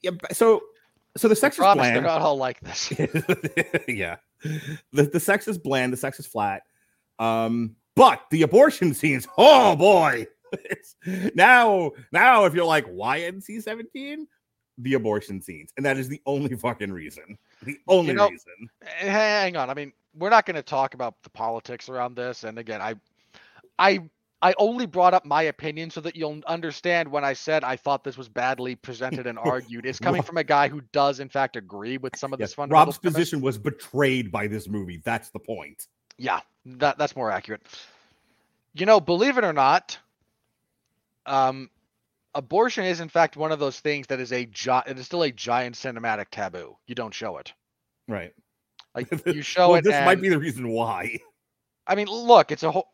yeah, 0.00 0.12
so 0.32 0.62
so 1.16 1.28
the 1.28 1.36
sex 1.36 1.56
is 1.56 1.60
Promise 1.60 1.84
they're 1.86 2.02
bland. 2.02 2.06
not 2.06 2.22
all 2.22 2.36
like 2.36 2.60
this. 2.60 2.92
yeah, 3.88 4.16
the 4.92 5.04
the 5.04 5.20
sex 5.20 5.48
is 5.48 5.58
bland. 5.58 5.92
The 5.92 5.96
sex 5.96 6.18
is 6.20 6.26
flat. 6.26 6.62
Um, 7.18 7.76
but 7.96 8.22
the 8.30 8.42
abortion 8.42 8.94
scenes, 8.94 9.26
oh 9.38 9.76
boy. 9.76 10.26
It's, 10.52 10.96
now, 11.36 11.92
now, 12.10 12.44
if 12.44 12.54
you're 12.54 12.64
like, 12.64 12.84
why 12.86 13.20
NC 13.20 13.62
17? 13.62 14.26
the 14.82 14.94
abortion 14.94 15.40
scenes, 15.40 15.72
and 15.76 15.84
that 15.86 15.96
is 15.96 16.08
the 16.08 16.20
only 16.26 16.56
fucking 16.56 16.92
reason. 16.92 17.38
The 17.62 17.78
only 17.88 18.14
know, 18.14 18.28
reason. 18.28 18.70
Eh, 19.00 19.10
Hang 19.10 19.56
on. 19.56 19.70
I 19.70 19.74
mean, 19.74 19.92
we're 20.14 20.30
not 20.30 20.46
going 20.46 20.56
to 20.56 20.62
talk 20.62 20.94
about 20.94 21.22
the 21.22 21.30
politics 21.30 21.88
around 21.88 22.16
this. 22.16 22.44
And 22.44 22.58
again, 22.58 22.80
I, 22.80 22.94
I, 23.78 24.00
I 24.42 24.54
only 24.56 24.86
brought 24.86 25.12
up 25.12 25.26
my 25.26 25.42
opinion 25.42 25.90
so 25.90 26.00
that 26.00 26.16
you'll 26.16 26.40
understand 26.46 27.10
when 27.10 27.24
I 27.24 27.34
said 27.34 27.62
I 27.62 27.76
thought 27.76 28.04
this 28.04 28.16
was 28.16 28.28
badly 28.28 28.74
presented 28.74 29.26
and 29.26 29.38
argued. 29.38 29.84
It's 29.84 29.98
coming 29.98 30.22
from 30.22 30.38
a 30.38 30.44
guy 30.44 30.68
who 30.68 30.80
does, 30.92 31.20
in 31.20 31.28
fact, 31.28 31.56
agree 31.56 31.98
with 31.98 32.16
some 32.16 32.32
of 32.32 32.40
Yes, 32.40 32.50
this 32.50 32.54
fundamental 32.54 32.86
Rob's 32.86 32.98
premise. 32.98 33.16
position 33.18 33.40
was 33.42 33.58
betrayed 33.58 34.32
by 34.32 34.46
this 34.46 34.66
movie. 34.66 35.02
That's 35.04 35.28
the 35.28 35.38
point. 35.40 35.88
Yeah, 36.16 36.40
that 36.64 36.96
that's 36.96 37.14
more 37.14 37.30
accurate. 37.30 37.62
You 38.74 38.86
know, 38.86 38.98
believe 39.00 39.36
it 39.36 39.44
or 39.44 39.52
not, 39.52 39.98
um, 41.26 41.68
abortion 42.34 42.84
is 42.84 43.00
in 43.00 43.08
fact 43.08 43.36
one 43.36 43.52
of 43.52 43.58
those 43.58 43.80
things 43.80 44.06
that 44.06 44.20
is 44.20 44.32
a 44.32 44.46
gi- 44.46 44.82
it 44.86 44.98
is 44.98 45.04
still 45.06 45.22
a 45.22 45.30
giant 45.30 45.74
cinematic 45.74 46.26
taboo. 46.30 46.76
You 46.86 46.94
don't 46.94 47.12
show 47.12 47.36
it. 47.36 47.52
Right. 48.08 48.32
Like 48.94 49.08
you 49.26 49.42
show 49.42 49.70
well, 49.70 49.78
it. 49.78 49.84
this 49.84 50.04
might 50.04 50.20
be 50.20 50.28
the 50.30 50.38
reason 50.38 50.68
why. 50.68 51.18
I 51.86 51.94
mean, 51.94 52.06
look, 52.06 52.52
it's 52.52 52.62
a 52.62 52.70
whole. 52.70 52.88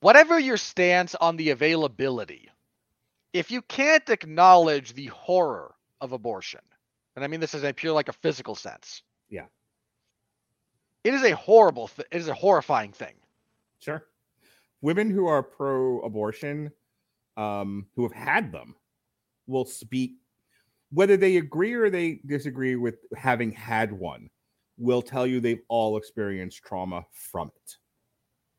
Whatever 0.00 0.38
your 0.38 0.56
stance 0.56 1.14
on 1.14 1.36
the 1.36 1.50
availability, 1.50 2.48
if 3.32 3.50
you 3.50 3.62
can't 3.62 4.08
acknowledge 4.08 4.94
the 4.94 5.06
horror 5.06 5.74
of 6.00 6.12
abortion, 6.12 6.60
and 7.14 7.24
I 7.24 7.28
mean 7.28 7.40
this 7.40 7.54
is 7.54 7.64
a 7.64 7.72
pure 7.72 7.92
like 7.92 8.08
a 8.08 8.14
physical 8.14 8.54
sense. 8.54 9.02
Yeah. 9.28 9.46
It 11.04 11.14
is 11.14 11.22
a 11.22 11.36
horrible. 11.36 11.88
Th- 11.88 12.08
it 12.10 12.16
is 12.18 12.28
a 12.28 12.34
horrifying 12.34 12.92
thing. 12.92 13.14
Sure. 13.78 14.06
Women 14.82 15.10
who 15.10 15.26
are 15.26 15.42
pro-abortion, 15.42 16.70
um, 17.36 17.86
who 17.94 18.02
have 18.02 18.12
had 18.12 18.52
them, 18.52 18.74
will 19.46 19.64
speak 19.64 20.12
whether 20.92 21.16
they 21.16 21.36
agree 21.36 21.74
or 21.74 21.90
they 21.90 22.20
disagree 22.26 22.76
with 22.76 22.98
having 23.16 23.52
had 23.52 23.92
one. 23.92 24.30
Will 24.78 25.02
tell 25.02 25.26
you 25.26 25.40
they've 25.40 25.62
all 25.68 25.98
experienced 25.98 26.62
trauma 26.64 27.04
from 27.12 27.48
it. 27.54 27.76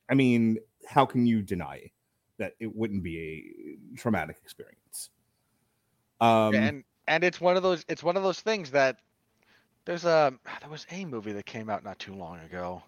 I 0.10 0.14
mean, 0.14 0.58
how 0.88 1.06
can 1.06 1.26
you 1.26 1.42
deny 1.42 1.92
that 2.38 2.54
it 2.60 2.76
wouldn't 2.76 3.04
be 3.04 3.78
a 3.94 3.98
traumatic 3.98 4.38
experience? 4.44 5.10
Um, 6.20 6.56
and 6.56 6.84
and 7.08 7.24
it's 7.24 7.42
one 7.42 7.58
of 7.58 7.64
those. 7.64 7.84
It's 7.88 8.04
one 8.04 8.18
of 8.18 8.24
those 8.24 8.40
things 8.42 8.72
that 8.72 9.00
there's 9.86 10.06
a 10.06 10.34
there 10.62 10.70
was 10.70 10.86
a 10.92 11.06
movie 11.06 11.32
that 11.34 11.46
came 11.46 11.70
out 11.70 11.84
not 11.84 12.00
too 12.00 12.14
long 12.14 12.40
ago 12.40 12.84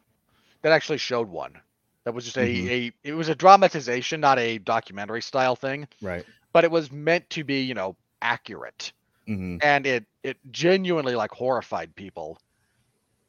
that 0.61 0.71
actually 0.71 0.97
showed 0.99 1.27
one 1.27 1.59
that 2.03 2.13
was 2.13 2.25
just 2.25 2.37
a 2.37 2.47
Mhm. 2.47 2.69
a 2.69 2.93
it 3.03 3.13
was 3.13 3.29
a 3.29 3.35
dramatization, 3.35 4.19
not 4.21 4.39
a 4.39 4.57
documentary 4.59 5.21
style 5.21 5.55
thing, 5.55 5.87
right. 6.01 6.25
but 6.51 6.63
it 6.63 6.71
was 6.71 6.91
meant 6.91 7.29
to 7.31 7.43
be 7.43 7.61
you 7.61 7.73
know 7.73 7.95
accurate. 8.21 8.91
Mhm. 9.27 9.59
and 9.63 9.85
it 9.85 10.05
it 10.23 10.37
genuinely 10.51 11.15
like 11.15 11.31
horrified 11.31 11.95
people. 11.95 12.39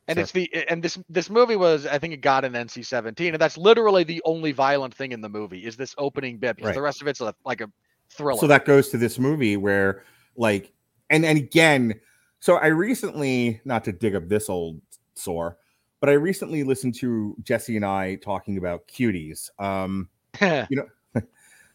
And 0.07 0.19
it's 0.19 0.33
the 0.33 0.53
and 0.69 0.83
this 0.83 0.99
this 1.09 1.31
movie 1.31 1.57
was 1.57 1.87
I 1.87 1.99
think 1.99 2.13
it 2.13 2.19
got 2.19 2.45
an 2.45 2.53
NC-17 2.53 3.33
and 3.33 3.41
that's 3.41 3.57
literally 3.57 4.05
the 4.05 4.21
only 4.25 4.53
violent 4.53 4.95
thing 4.95 5.13
in 5.13 5.21
the 5.21 5.31
movie 5.31 5.65
is 5.65 5.77
this 5.77 5.95
opening 5.97 6.37
bit 6.37 6.57
because 6.57 6.69
Right. 6.69 6.75
the 6.75 6.83
rest 6.83 7.01
of 7.01 7.09
it's 7.09 7.21
a, 7.21 7.35
like 7.45 7.61
a 7.61 7.71
thriller. 8.11 8.39
So 8.39 8.47
that 8.47 8.65
goes 8.65 8.89
to 8.91 8.99
this 8.99 9.19
movie 9.19 9.57
where, 9.57 10.05
like, 10.37 10.73
and 11.11 11.25
and 11.25 11.39
again, 11.39 12.01
so 12.41 12.57
I 12.57 12.67
recently, 12.67 13.61
not 13.65 13.85
to 13.85 13.93
dig 13.93 14.15
up 14.15 14.29
this 14.29 14.49
old 14.49 14.81
sore, 15.15 15.57
but 16.01 16.11
I 16.11 16.15
recently 16.15 16.65
listened 16.65 16.95
to 16.97 17.35
Jesse 17.43 17.77
and 17.77 17.85
I 17.85 18.17
talking 18.17 18.59
about 18.59 18.87
cuties. 18.89 19.49
Um, 19.59 20.09
you 20.41 20.67
know 20.71 20.89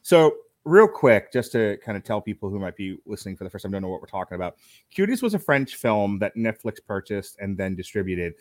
so 0.01 0.35
real 0.69 0.87
quick, 0.87 1.33
just 1.33 1.51
to 1.53 1.77
kind 1.83 1.97
of 1.97 2.03
tell 2.03 2.21
people 2.21 2.49
who 2.49 2.59
might 2.59 2.75
be 2.75 2.97
listening 3.05 3.35
for 3.35 3.43
the 3.43 3.49
first 3.49 3.63
time, 3.63 3.71
don't 3.71 3.81
know 3.81 3.89
what 3.89 4.01
we're 4.01 4.07
talking 4.07 4.35
about. 4.35 4.57
Cuties 4.95 5.23
was 5.23 5.33
a 5.33 5.39
French 5.39 5.75
film 5.75 6.19
that 6.19 6.35
Netflix 6.35 6.77
purchased 6.85 7.37
and 7.39 7.57
then 7.57 7.75
distributed. 7.75 8.33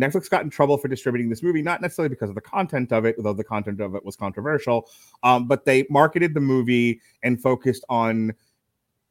Netflix 0.00 0.28
got 0.28 0.42
in 0.42 0.50
trouble 0.50 0.76
for 0.76 0.88
distributing 0.88 1.28
this 1.28 1.42
movie, 1.42 1.62
not 1.62 1.80
necessarily 1.80 2.08
because 2.08 2.28
of 2.28 2.34
the 2.34 2.40
content 2.40 2.90
of 2.90 3.04
it, 3.04 3.16
though 3.18 3.32
the 3.32 3.44
content 3.44 3.80
of 3.80 3.94
it 3.94 4.04
was 4.04 4.16
controversial, 4.16 4.88
um, 5.22 5.46
but 5.46 5.64
they 5.64 5.86
marketed 5.90 6.34
the 6.34 6.40
movie 6.40 7.00
and 7.22 7.40
focused 7.40 7.84
on 7.88 8.32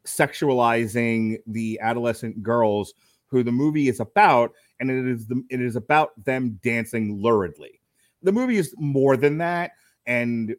sexualizing 0.06 1.38
the 1.48 1.80
adolescent 1.82 2.44
girls 2.44 2.94
who 3.28 3.44
the 3.44 3.52
movie 3.52 3.88
is 3.88 4.00
about, 4.00 4.52
and 4.80 4.92
it 4.92 5.08
is 5.08 5.28
the, 5.28 5.42
it 5.50 5.62
is 5.62 5.76
about 5.76 6.12
them 6.26 6.60
dancing 6.64 7.18
luridly. 7.22 7.80
The 8.22 8.32
movie 8.32 8.58
is 8.58 8.76
more 8.78 9.16
than 9.16 9.38
that, 9.38 9.72
and 10.06 10.56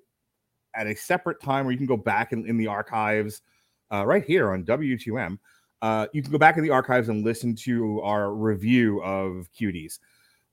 at 0.74 0.86
a 0.86 0.94
separate 0.94 1.40
time 1.40 1.64
where 1.64 1.72
you 1.72 1.78
can 1.78 1.86
go 1.86 1.96
back 1.96 2.32
in, 2.32 2.46
in 2.46 2.56
the 2.56 2.66
archives, 2.66 3.42
uh, 3.92 4.04
right 4.06 4.24
here 4.24 4.52
on 4.52 4.64
W2M, 4.64 5.38
uh, 5.82 6.06
you 6.12 6.22
can 6.22 6.32
go 6.32 6.38
back 6.38 6.56
in 6.56 6.64
the 6.64 6.70
archives 6.70 7.08
and 7.08 7.24
listen 7.24 7.54
to 7.54 8.00
our 8.00 8.32
review 8.32 9.02
of 9.02 9.48
Cuties. 9.52 9.98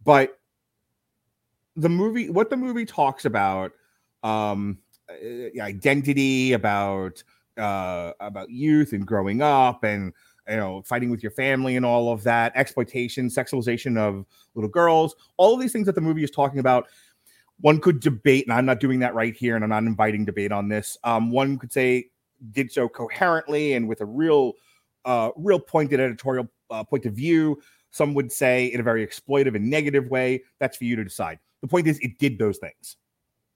But 0.03 0.39
the 1.75 1.89
movie, 1.89 2.29
what 2.29 2.49
the 2.49 2.57
movie 2.57 2.85
talks 2.85 3.25
about, 3.25 3.71
um, 4.23 4.77
uh, 5.09 5.61
identity, 5.61 6.53
about 6.53 7.23
uh, 7.57 8.13
about 8.19 8.49
youth 8.49 8.93
and 8.93 9.05
growing 9.05 9.41
up, 9.41 9.83
and 9.83 10.13
you 10.49 10.55
know, 10.57 10.81
fighting 10.81 11.09
with 11.09 11.23
your 11.23 11.31
family 11.31 11.75
and 11.77 11.85
all 11.85 12.11
of 12.11 12.23
that, 12.23 12.51
exploitation, 12.55 13.27
sexualization 13.27 13.97
of 13.97 14.25
little 14.55 14.69
girls, 14.69 15.15
all 15.37 15.53
of 15.53 15.61
these 15.61 15.71
things 15.71 15.85
that 15.85 15.95
the 15.95 16.01
movie 16.01 16.23
is 16.23 16.31
talking 16.31 16.59
about. 16.59 16.87
One 17.61 17.79
could 17.79 17.99
debate, 17.99 18.45
and 18.45 18.53
I'm 18.53 18.65
not 18.65 18.79
doing 18.79 18.99
that 18.99 19.13
right 19.13 19.35
here, 19.35 19.55
and 19.55 19.63
I'm 19.63 19.69
not 19.69 19.83
inviting 19.83 20.25
debate 20.25 20.51
on 20.51 20.67
this. 20.67 20.97
Um, 21.03 21.31
one 21.31 21.57
could 21.57 21.71
say 21.71 22.09
did 22.51 22.71
so 22.71 22.89
coherently 22.89 23.73
and 23.73 23.87
with 23.87 24.01
a 24.01 24.05
real, 24.05 24.53
uh, 25.05 25.29
real 25.35 25.59
pointed 25.59 25.99
editorial 25.99 26.47
uh, 26.71 26.83
point 26.83 27.05
of 27.05 27.13
view. 27.13 27.61
Some 27.91 28.13
would 28.15 28.31
say 28.31 28.67
in 28.67 28.79
a 28.79 28.83
very 28.83 29.05
exploitive 29.05 29.55
and 29.55 29.69
negative 29.69 30.09
way. 30.09 30.43
That's 30.59 30.77
for 30.77 30.85
you 30.85 30.95
to 30.95 31.03
decide. 31.03 31.39
The 31.61 31.67
point 31.67 31.87
is, 31.87 31.99
it 31.99 32.17
did 32.17 32.39
those 32.39 32.57
things, 32.57 32.97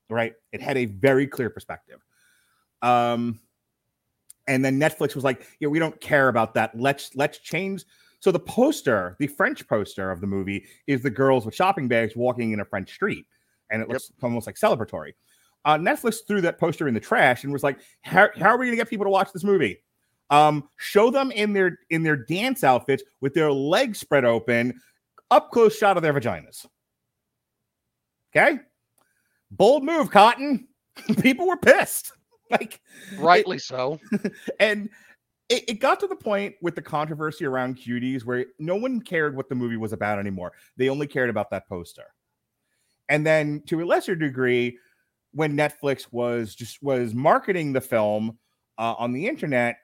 right? 0.09 0.33
It 0.51 0.61
had 0.61 0.77
a 0.77 0.85
very 0.85 1.25
clear 1.25 1.49
perspective. 1.49 2.05
Um, 2.81 3.39
and 4.47 4.63
then 4.63 4.79
Netflix 4.79 5.15
was 5.15 5.23
like, 5.23 5.47
"Yeah, 5.59 5.69
we 5.69 5.79
don't 5.79 5.99
care 5.99 6.27
about 6.27 6.53
that. 6.53 6.79
Let's 6.79 7.15
let's 7.15 7.39
change." 7.39 7.83
So 8.19 8.31
the 8.31 8.39
poster, 8.39 9.15
the 9.19 9.27
French 9.27 9.67
poster 9.67 10.11
of 10.11 10.21
the 10.21 10.27
movie, 10.27 10.65
is 10.87 11.01
the 11.01 11.09
girls 11.09 11.45
with 11.45 11.55
shopping 11.55 11.87
bags 11.87 12.15
walking 12.15 12.51
in 12.51 12.59
a 12.59 12.65
French 12.65 12.93
street, 12.93 13.25
and 13.75 13.83
it 13.83 13.89
Yep. 13.89 13.93
looks 13.93 14.11
almost 14.23 14.47
like 14.47 14.55
celebratory. 14.55 15.11
Uh, 15.65 15.77
Netflix 15.77 16.19
threw 16.27 16.41
that 16.41 16.57
poster 16.59 16.87
in 16.87 16.93
the 16.93 16.99
trash 16.99 17.43
and 17.43 17.51
was 17.51 17.61
like, 17.63 17.79
"How, 18.01 18.29
how 18.35 18.49
are 18.49 18.57
we 18.57 18.67
going 18.67 18.77
to 18.77 18.81
get 18.81 18.89
people 18.89 19.05
to 19.05 19.09
watch 19.09 19.31
this 19.33 19.43
movie? 19.43 19.83
Um, 20.29 20.69
show 20.77 21.11
them 21.11 21.31
in 21.31 21.53
their 21.53 21.79
in 21.89 22.01
their 22.03 22.15
dance 22.15 22.63
outfits 22.63 23.03
with 23.21 23.33
their 23.33 23.51
legs 23.51 23.99
spread 23.99 24.25
open, 24.25 24.79
up 25.31 25.51
close 25.51 25.77
shot 25.77 25.97
of 25.97 26.03
their 26.03 26.13
vaginas." 26.13 26.65
Okay, 28.35 28.59
bold 29.51 29.83
move, 29.83 30.11
Cotton. 30.11 30.67
people 31.21 31.47
were 31.47 31.57
pissed. 31.57 32.11
Like 32.51 32.79
Rightly 33.17 33.57
so. 33.57 33.99
and 34.59 34.87
it, 35.49 35.63
it 35.67 35.73
got 35.79 35.99
to 36.01 36.07
the 36.07 36.15
point 36.15 36.53
with 36.61 36.75
the 36.75 36.81
controversy 36.81 37.43
around 37.43 37.75
cuties 37.75 38.23
where 38.23 38.45
no 38.59 38.75
one 38.75 39.01
cared 39.01 39.35
what 39.35 39.49
the 39.49 39.55
movie 39.55 39.77
was 39.77 39.93
about 39.93 40.19
anymore. 40.19 40.53
They 40.77 40.89
only 40.89 41.07
cared 41.07 41.31
about 41.31 41.49
that 41.49 41.67
poster. 41.67 42.03
And 43.09 43.25
then 43.25 43.61
to 43.67 43.81
a 43.81 43.85
lesser 43.85 44.15
degree, 44.15 44.77
when 45.33 45.55
Netflix 45.55 46.07
was 46.11 46.55
just 46.55 46.81
was 46.81 47.13
marketing 47.13 47.73
the 47.73 47.81
film 47.81 48.37
uh, 48.77 48.95
on 48.97 49.11
the 49.11 49.27
internet, 49.27 49.77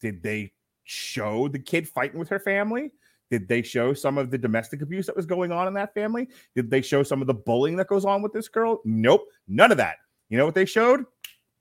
did 0.00 0.22
they 0.22 0.52
show 0.84 1.48
the 1.48 1.58
kid 1.58 1.88
fighting 1.88 2.18
with 2.18 2.28
her 2.28 2.40
family? 2.40 2.90
Did 3.30 3.46
they 3.46 3.62
show 3.62 3.92
some 3.92 4.16
of 4.16 4.30
the 4.30 4.38
domestic 4.38 4.80
abuse 4.82 5.06
that 5.06 5.16
was 5.16 5.26
going 5.26 5.52
on 5.52 5.68
in 5.68 5.74
that 5.74 5.94
family? 5.94 6.28
Did 6.54 6.70
they 6.70 6.80
show 6.80 7.02
some 7.02 7.20
of 7.20 7.26
the 7.26 7.34
bullying 7.34 7.76
that 7.76 7.88
goes 7.88 8.04
on 8.04 8.22
with 8.22 8.32
this 8.32 8.48
girl? 8.48 8.80
Nope, 8.84 9.26
none 9.46 9.70
of 9.70 9.76
that. 9.76 9.96
You 10.30 10.38
know 10.38 10.46
what 10.46 10.54
they 10.54 10.64
showed? 10.64 11.04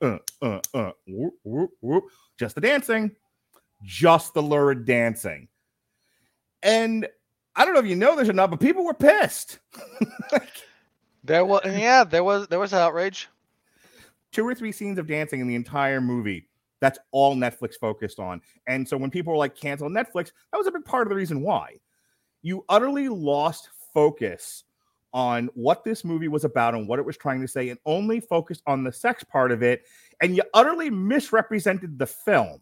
Uh, 0.01 0.17
uh, 0.41 0.59
uh, 0.73 0.91
whoop, 1.07 1.33
whoop, 1.43 1.71
whoop. 1.81 2.05
Just 2.39 2.55
the 2.55 2.61
dancing, 2.61 3.11
just 3.83 4.33
the 4.33 4.41
lurid 4.41 4.85
dancing. 4.85 5.47
And 6.63 7.07
I 7.55 7.65
don't 7.65 7.73
know 7.73 7.79
if 7.79 7.87
you 7.87 7.95
know 7.95 8.15
this 8.15 8.29
or 8.29 8.33
not, 8.33 8.49
but 8.49 8.59
people 8.59 8.85
were 8.85 8.93
pissed. 8.93 9.59
There 11.27 11.45
was 11.45 11.61
yeah, 11.65 12.03
there 12.03 12.23
was 12.23 12.47
there 12.47 12.59
was 12.59 12.73
outrage. 12.73 13.29
Two 14.31 14.47
or 14.47 14.55
three 14.55 14.71
scenes 14.71 14.97
of 14.97 15.07
dancing 15.07 15.39
in 15.39 15.47
the 15.47 15.55
entire 15.55 16.01
movie. 16.01 16.49
That's 16.79 16.99
all 17.11 17.35
Netflix 17.35 17.75
focused 17.75 18.19
on. 18.19 18.41
And 18.67 18.87
so 18.87 18.97
when 18.97 19.09
people 19.09 19.33
were 19.33 19.39
like, 19.39 19.55
cancel 19.55 19.89
Netflix, 19.89 20.31
that 20.51 20.57
was 20.57 20.67
a 20.67 20.71
big 20.71 20.85
part 20.85 21.07
of 21.07 21.09
the 21.09 21.15
reason 21.15 21.41
why. 21.41 21.77
You 22.43 22.63
utterly 22.69 23.09
lost 23.09 23.69
focus 23.93 24.63
on 25.13 25.49
what 25.55 25.83
this 25.83 26.03
movie 26.03 26.27
was 26.27 26.43
about 26.43 26.75
and 26.75 26.87
what 26.87 26.99
it 26.99 27.05
was 27.05 27.17
trying 27.17 27.41
to 27.41 27.47
say, 27.47 27.69
and 27.69 27.79
only 27.85 28.19
focused 28.19 28.61
on 28.67 28.83
the 28.83 28.91
sex 28.91 29.23
part 29.23 29.51
of 29.51 29.63
it. 29.63 29.85
And 30.21 30.35
you 30.35 30.43
utterly 30.53 30.89
misrepresented 30.89 31.97
the 31.97 32.05
film. 32.05 32.61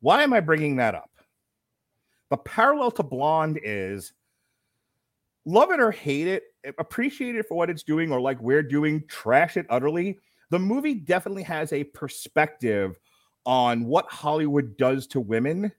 Why 0.00 0.22
am 0.22 0.32
I 0.32 0.40
bringing 0.40 0.76
that 0.76 0.94
up? 0.94 1.10
The 2.30 2.36
parallel 2.36 2.92
to 2.92 3.02
Blonde 3.02 3.58
is 3.62 4.12
love 5.44 5.70
it 5.72 5.80
or 5.80 5.90
hate 5.90 6.28
it, 6.28 6.44
appreciate 6.78 7.36
it 7.36 7.46
for 7.46 7.56
what 7.56 7.70
it's 7.70 7.82
doing, 7.82 8.12
or 8.12 8.20
like 8.20 8.40
we're 8.40 8.62
doing, 8.62 9.04
trash 9.08 9.56
it 9.56 9.66
utterly. 9.70 10.18
The 10.50 10.58
movie 10.58 10.94
definitely 10.94 11.42
has 11.44 11.72
a 11.72 11.84
perspective 11.84 12.98
on 13.44 13.84
what 13.84 14.06
Hollywood 14.10 14.76
does 14.76 15.06
to 15.08 15.20
women. 15.20 15.72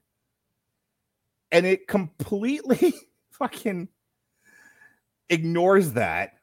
And 1.52 1.66
it 1.66 1.88
completely 1.88 2.94
fucking 3.30 3.88
ignores 5.28 5.92
that 5.92 6.34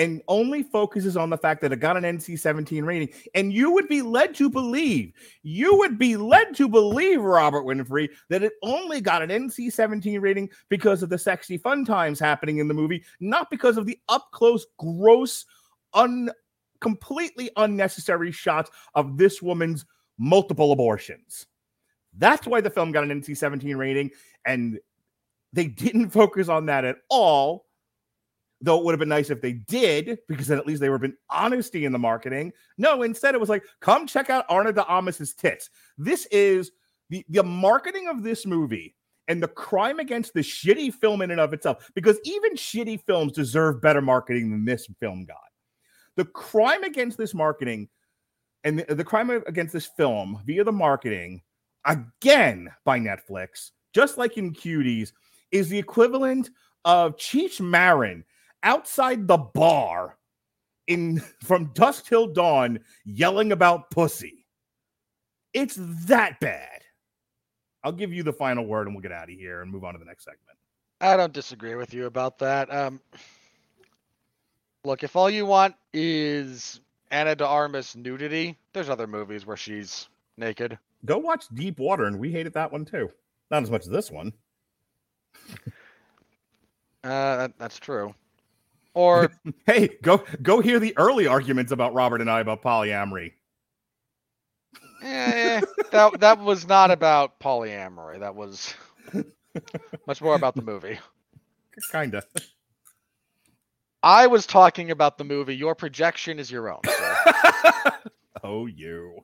and 0.00 0.22
only 0.28 0.62
focuses 0.62 1.14
on 1.14 1.28
the 1.28 1.36
fact 1.36 1.60
that 1.60 1.72
it 1.72 1.76
got 1.76 1.94
an 1.94 2.04
NC 2.04 2.38
17 2.38 2.84
rating. 2.86 3.10
And 3.34 3.52
you 3.52 3.70
would 3.70 3.86
be 3.86 4.00
led 4.00 4.34
to 4.36 4.48
believe, 4.48 5.12
you 5.42 5.76
would 5.76 5.98
be 5.98 6.16
led 6.16 6.54
to 6.56 6.70
believe, 6.70 7.20
Robert 7.20 7.66
Winfree, 7.66 8.08
that 8.30 8.42
it 8.42 8.54
only 8.62 9.02
got 9.02 9.20
an 9.20 9.28
NC 9.28 9.70
17 9.70 10.18
rating 10.18 10.48
because 10.70 11.02
of 11.02 11.10
the 11.10 11.18
sexy 11.18 11.58
fun 11.58 11.84
times 11.84 12.18
happening 12.18 12.58
in 12.58 12.66
the 12.66 12.72
movie, 12.72 13.04
not 13.20 13.50
because 13.50 13.76
of 13.76 13.84
the 13.84 13.98
up 14.08 14.30
close, 14.32 14.66
gross, 14.78 15.44
un 15.92 16.30
completely 16.80 17.50
unnecessary 17.58 18.32
shots 18.32 18.70
of 18.94 19.18
this 19.18 19.42
woman's 19.42 19.84
multiple 20.16 20.72
abortions. 20.72 21.46
That's 22.16 22.46
why 22.46 22.62
the 22.62 22.70
film 22.70 22.90
got 22.90 23.04
an 23.04 23.20
NC 23.20 23.36
17 23.36 23.76
rating. 23.76 24.12
And 24.46 24.80
they 25.52 25.66
didn't 25.66 26.08
focus 26.10 26.48
on 26.48 26.64
that 26.66 26.86
at 26.86 26.96
all 27.10 27.66
though 28.60 28.78
it 28.78 28.84
would 28.84 28.92
have 28.92 28.98
been 28.98 29.08
nice 29.08 29.30
if 29.30 29.40
they 29.40 29.54
did, 29.54 30.18
because 30.28 30.46
then 30.46 30.58
at 30.58 30.66
least 30.66 30.80
they 30.80 30.90
were 30.90 30.98
been 30.98 31.16
honesty 31.30 31.84
in 31.84 31.92
the 31.92 31.98
marketing. 31.98 32.52
No, 32.78 33.02
instead 33.02 33.34
it 33.34 33.40
was 33.40 33.48
like, 33.48 33.64
come 33.80 34.06
check 34.06 34.30
out 34.30 34.44
Ana 34.50 34.72
de 34.72 34.84
Armas's 34.84 35.34
tits. 35.34 35.70
This 35.96 36.26
is 36.26 36.72
the, 37.08 37.24
the 37.28 37.42
marketing 37.42 38.08
of 38.08 38.22
this 38.22 38.44
movie 38.46 38.94
and 39.28 39.42
the 39.42 39.48
crime 39.48 39.98
against 39.98 40.34
the 40.34 40.40
shitty 40.40 40.92
film 40.92 41.22
in 41.22 41.30
and 41.30 41.40
of 41.40 41.52
itself, 41.52 41.90
because 41.94 42.18
even 42.24 42.54
shitty 42.54 43.00
films 43.06 43.32
deserve 43.32 43.80
better 43.80 44.02
marketing 44.02 44.50
than 44.50 44.64
this 44.64 44.86
film 45.00 45.24
got. 45.24 45.36
The 46.16 46.24
crime 46.24 46.84
against 46.84 47.16
this 47.16 47.32
marketing 47.32 47.88
and 48.64 48.80
the, 48.80 48.94
the 48.94 49.04
crime 49.04 49.30
against 49.30 49.72
this 49.72 49.86
film 49.86 50.42
via 50.44 50.64
the 50.64 50.72
marketing, 50.72 51.42
again 51.86 52.70
by 52.84 52.98
Netflix, 52.98 53.70
just 53.94 54.18
like 54.18 54.36
in 54.36 54.52
Cuties, 54.52 55.12
is 55.50 55.68
the 55.68 55.78
equivalent 55.78 56.50
of 56.84 57.16
Cheech 57.16 57.60
Marin 57.60 58.24
outside 58.62 59.26
the 59.26 59.38
bar 59.38 60.16
in 60.86 61.20
from 61.42 61.70
dusk 61.74 62.06
till 62.06 62.26
dawn 62.26 62.80
yelling 63.04 63.52
about 63.52 63.90
pussy. 63.90 64.46
It's 65.52 65.76
that 66.06 66.38
bad. 66.40 66.82
I'll 67.82 67.92
give 67.92 68.12
you 68.12 68.22
the 68.22 68.32
final 68.32 68.66
word 68.66 68.86
and 68.86 68.94
we'll 68.94 69.02
get 69.02 69.12
out 69.12 69.30
of 69.30 69.34
here 69.34 69.62
and 69.62 69.70
move 69.70 69.84
on 69.84 69.94
to 69.94 69.98
the 69.98 70.04
next 70.04 70.24
segment. 70.24 70.58
I 71.00 71.16
don't 71.16 71.32
disagree 71.32 71.74
with 71.74 71.94
you 71.94 72.06
about 72.06 72.38
that. 72.40 72.72
Um, 72.72 73.00
look, 74.84 75.02
if 75.02 75.16
all 75.16 75.30
you 75.30 75.46
want 75.46 75.74
is 75.94 76.80
Ana 77.10 77.34
de 77.34 77.46
Armas 77.46 77.96
nudity, 77.96 78.58
there's 78.74 78.90
other 78.90 79.06
movies 79.06 79.46
where 79.46 79.56
she's 79.56 80.08
naked. 80.36 80.78
Go 81.06 81.16
watch 81.16 81.46
Deep 81.54 81.78
Water, 81.78 82.04
and 82.04 82.18
we 82.18 82.30
hated 82.30 82.52
that 82.52 82.70
one 82.70 82.84
too. 82.84 83.10
Not 83.50 83.62
as 83.62 83.70
much 83.70 83.82
as 83.82 83.88
this 83.88 84.10
one. 84.10 84.32
Uh, 87.02 87.36
that, 87.36 87.52
that's 87.58 87.78
true. 87.78 88.14
Or 88.94 89.30
hey, 89.66 89.88
go 90.02 90.24
go 90.42 90.60
hear 90.60 90.80
the 90.80 90.96
early 90.96 91.26
arguments 91.26 91.72
about 91.72 91.94
Robert 91.94 92.20
and 92.20 92.30
I 92.30 92.40
about 92.40 92.62
polyamory. 92.62 93.32
eh, 95.02 95.60
that 95.92 96.20
that 96.20 96.38
was 96.40 96.66
not 96.68 96.90
about 96.90 97.38
polyamory. 97.40 98.20
That 98.20 98.34
was 98.34 98.74
much 100.06 100.20
more 100.20 100.34
about 100.34 100.56
the 100.56 100.62
movie. 100.62 100.98
Kinda. 101.92 102.24
I 104.02 104.26
was 104.26 104.46
talking 104.46 104.90
about 104.90 105.18
the 105.18 105.24
movie. 105.24 105.56
Your 105.56 105.74
projection 105.74 106.38
is 106.38 106.50
your 106.50 106.72
own. 106.72 106.80
So. 106.84 107.16
oh, 108.44 108.66
you. 108.66 109.20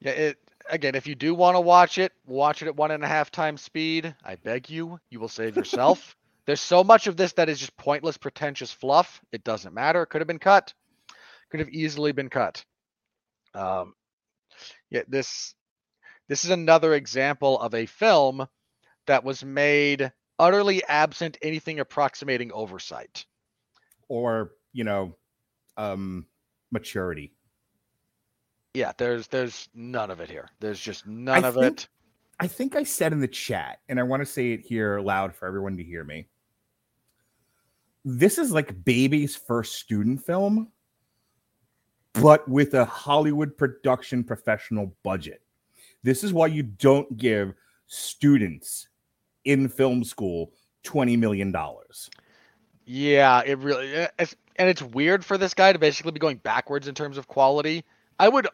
yeah, 0.00 0.12
it 0.12 0.38
again. 0.68 0.94
If 0.96 1.06
you 1.06 1.14
do 1.14 1.34
want 1.34 1.56
to 1.56 1.60
watch 1.60 1.98
it, 1.98 2.12
watch 2.26 2.62
it 2.62 2.66
at 2.68 2.76
one 2.76 2.90
and 2.90 3.04
a 3.04 3.08
half 3.08 3.30
times 3.30 3.62
speed. 3.62 4.14
I 4.24 4.36
beg 4.36 4.68
you. 4.68 5.00
You 5.10 5.20
will 5.20 5.28
save 5.28 5.56
yourself. 5.56 6.16
There's 6.48 6.62
so 6.62 6.82
much 6.82 7.06
of 7.06 7.18
this 7.18 7.34
that 7.34 7.50
is 7.50 7.58
just 7.58 7.76
pointless, 7.76 8.16
pretentious 8.16 8.72
fluff. 8.72 9.20
It 9.32 9.44
doesn't 9.44 9.74
matter. 9.74 10.00
It 10.00 10.06
could 10.06 10.22
have 10.22 10.26
been 10.26 10.38
cut. 10.38 10.72
Could 11.50 11.60
have 11.60 11.68
easily 11.68 12.12
been 12.12 12.30
cut. 12.30 12.64
Um, 13.54 13.92
yeah, 14.88 15.02
this 15.06 15.54
this 16.26 16.46
is 16.46 16.50
another 16.50 16.94
example 16.94 17.60
of 17.60 17.74
a 17.74 17.84
film 17.84 18.46
that 19.04 19.24
was 19.24 19.44
made 19.44 20.10
utterly 20.38 20.82
absent 20.84 21.36
anything 21.42 21.80
approximating 21.80 22.50
oversight 22.52 23.26
or 24.08 24.52
you 24.72 24.84
know 24.84 25.14
um 25.76 26.24
maturity 26.70 27.34
yeah 28.72 28.92
there's 28.96 29.26
there's 29.26 29.68
none 29.74 30.10
of 30.10 30.20
it 30.20 30.30
here 30.30 30.48
there's 30.60 30.80
just 30.80 31.06
none 31.06 31.44
I 31.44 31.48
of 31.48 31.54
think, 31.54 31.66
it 31.66 31.88
i 32.38 32.46
think 32.46 32.76
i 32.76 32.84
said 32.84 33.12
in 33.12 33.20
the 33.20 33.26
chat 33.26 33.80
and 33.88 33.98
i 33.98 34.02
want 34.04 34.20
to 34.20 34.26
say 34.26 34.52
it 34.52 34.60
here 34.60 35.00
loud 35.00 35.34
for 35.34 35.48
everyone 35.48 35.76
to 35.78 35.82
hear 35.82 36.04
me 36.04 36.28
this 38.04 38.38
is 38.38 38.52
like 38.52 38.84
baby's 38.84 39.36
first 39.36 39.76
student 39.76 40.24
film, 40.24 40.68
but 42.14 42.48
with 42.48 42.74
a 42.74 42.84
Hollywood 42.84 43.56
production 43.56 44.24
professional 44.24 44.94
budget. 45.02 45.42
This 46.02 46.22
is 46.22 46.32
why 46.32 46.46
you 46.46 46.62
don't 46.62 47.16
give 47.16 47.54
students 47.86 48.88
in 49.44 49.68
film 49.68 50.04
school 50.04 50.52
$20 50.84 51.18
million. 51.18 51.54
Yeah, 52.84 53.42
it 53.44 53.58
really 53.58 53.94
eh, 53.94 54.08
it's, 54.18 54.34
and 54.56 54.68
it's 54.68 54.82
weird 54.82 55.24
for 55.24 55.36
this 55.36 55.54
guy 55.54 55.72
to 55.72 55.78
basically 55.78 56.12
be 56.12 56.20
going 56.20 56.38
backwards 56.38 56.88
in 56.88 56.94
terms 56.94 57.18
of 57.18 57.28
quality. 57.28 57.84
I 58.18 58.28
would 58.28 58.48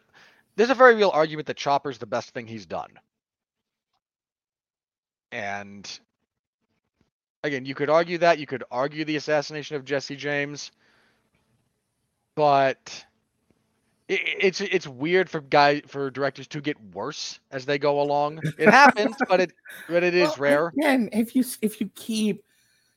there's 0.57 0.71
a 0.71 0.75
very 0.75 0.95
real 0.95 1.11
argument 1.13 1.47
that 1.47 1.57
Chopper's 1.57 1.99
the 1.99 2.07
best 2.07 2.31
thing 2.31 2.47
he's 2.47 2.67
done. 2.67 2.91
And 5.33 5.99
again, 7.45 7.65
you 7.65 7.75
could 7.75 7.91
argue 7.91 8.19
that. 8.19 8.39
You 8.39 8.47
could 8.47 8.65
argue 8.71 9.05
the 9.05 9.17
assassination 9.17 9.77
of 9.77 9.85
Jesse 9.85 10.17
James, 10.17 10.73
but 12.35 13.05
it, 14.09 14.21
it's 14.41 14.61
it's 14.61 14.89
weird 14.89 15.31
for 15.31 15.41
guy 15.41 15.83
for 15.83 16.11
directors 16.11 16.49
to 16.49 16.61
get 16.61 16.77
worse 16.93 17.39
as 17.53 17.65
they 17.65 17.79
go 17.79 18.01
along. 18.01 18.41
It 18.59 18.69
happens, 18.69 19.15
but 19.29 19.41
it 19.41 19.53
but 19.89 20.03
it 20.03 20.15
is 20.15 20.31
well, 20.31 20.39
rare. 20.39 20.73
And 20.83 21.09
if 21.13 21.37
you 21.37 21.45
if 21.63 21.81
you 21.81 21.89
keep, 21.95 22.45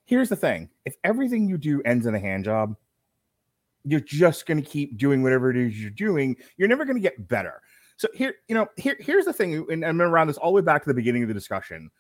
here's 0.06 0.30
the 0.30 0.36
thing: 0.36 0.70
if 0.86 0.96
everything 1.04 1.48
you 1.48 1.58
do 1.58 1.82
ends 1.84 2.08
in 2.08 2.16
a 2.16 2.20
hand 2.20 2.46
job, 2.46 2.76
you're 3.84 4.00
just 4.00 4.48
going 4.48 4.64
to 4.64 4.68
keep 4.68 4.98
doing 4.98 5.22
whatever 5.22 5.52
it 5.52 5.58
is 5.58 5.80
you're 5.80 5.92
doing. 5.92 6.36
You're 6.58 6.70
never 6.70 6.86
going 6.86 6.98
to 6.98 7.02
get 7.02 7.28
better. 7.28 7.62
So 7.98 8.08
here, 8.14 8.36
you 8.48 8.56
know, 8.56 8.68
here 8.78 8.96
here's 9.00 9.26
the 9.26 9.34
thing, 9.34 9.66
and 9.70 9.84
I'm 9.84 10.02
around 10.02 10.28
this 10.28 10.38
all 10.38 10.52
the 10.52 10.56
way 10.56 10.62
back 10.62 10.84
to 10.84 10.90
the 10.90 10.94
beginning 10.94 11.24
of 11.24 11.28
the 11.28 11.34
discussion 11.34 11.92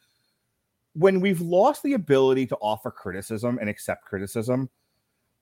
when 0.97 1.21
we've 1.21 1.41
lost 1.41 1.83
the 1.83 1.93
ability 1.93 2.47
to 2.47 2.57
offer 2.57 2.89
criticism 2.89 3.59
and 3.61 3.69
accept 3.69 4.03
criticism 4.03 4.67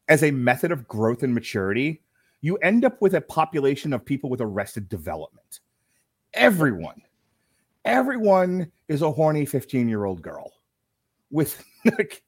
as 0.09 0.23
a 0.23 0.31
method 0.31 0.71
of 0.71 0.85
growth 0.87 1.23
and 1.23 1.33
maturity, 1.33 2.01
you 2.41 2.57
end 2.57 2.83
up 2.83 3.01
with 3.01 3.15
a 3.15 3.21
population 3.21 3.93
of 3.93 4.03
people 4.03 4.29
with 4.29 4.41
arrested 4.41 4.89
development. 4.89 5.61
Everyone, 6.33 7.01
everyone 7.85 8.69
is 8.89 9.01
a 9.01 9.09
horny 9.09 9.45
15 9.45 9.87
year 9.87 10.03
old 10.03 10.21
girl 10.21 10.51
with 11.31 11.63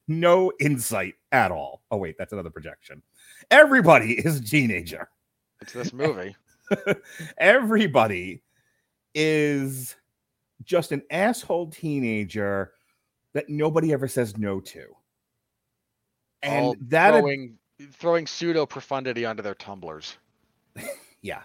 no 0.08 0.52
insight 0.62 1.16
at 1.34 1.52
all. 1.52 1.82
Oh, 1.92 1.98
wait, 1.98 2.16
that's 2.18 2.32
another 2.32 2.50
projection. 2.50 3.04
Everybody 3.52 4.14
is 4.26 4.38
a 4.38 4.44
teenager. 4.44 5.10
It's 5.62 5.74
this 5.74 5.92
movie. 5.92 6.34
Everybody 7.38 8.42
is 9.14 9.98
just 10.64 10.94
an 10.94 11.02
asshole 11.12 11.68
teenager 11.68 12.72
that 13.38 13.50
nobody 13.50 13.94
ever 13.94 14.08
says 14.08 14.36
no 14.36 14.60
to. 14.60 14.96
And 16.42 16.66
All 16.66 16.76
that 16.88 17.12
throwing 17.12 17.58
throwing 17.94 18.26
pseudo 18.26 18.66
profundity 18.66 19.26
onto 19.26 19.44
their 19.44 19.54
tumblers. 19.54 20.18
yeah. 21.22 21.42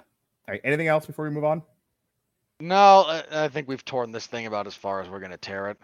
All 0.49 0.53
right. 0.53 0.61
Anything 0.65 0.89
else 0.89 1.05
before 1.05 1.27
we 1.27 1.31
move 1.31 1.45
on? 1.45 1.63
No, 2.61 3.03
I, 3.07 3.45
I 3.45 3.49
think 3.49 3.69
we've 3.69 3.85
torn 3.85 4.11
this 4.11 4.27
thing 4.27 4.47
about 4.47 4.67
as 4.67 4.75
far 4.75 5.03
as 5.03 5.09
we're 5.11 5.19
going 5.19 5.33
to 5.33 5.37
tear 5.37 5.69
it. 5.69 5.79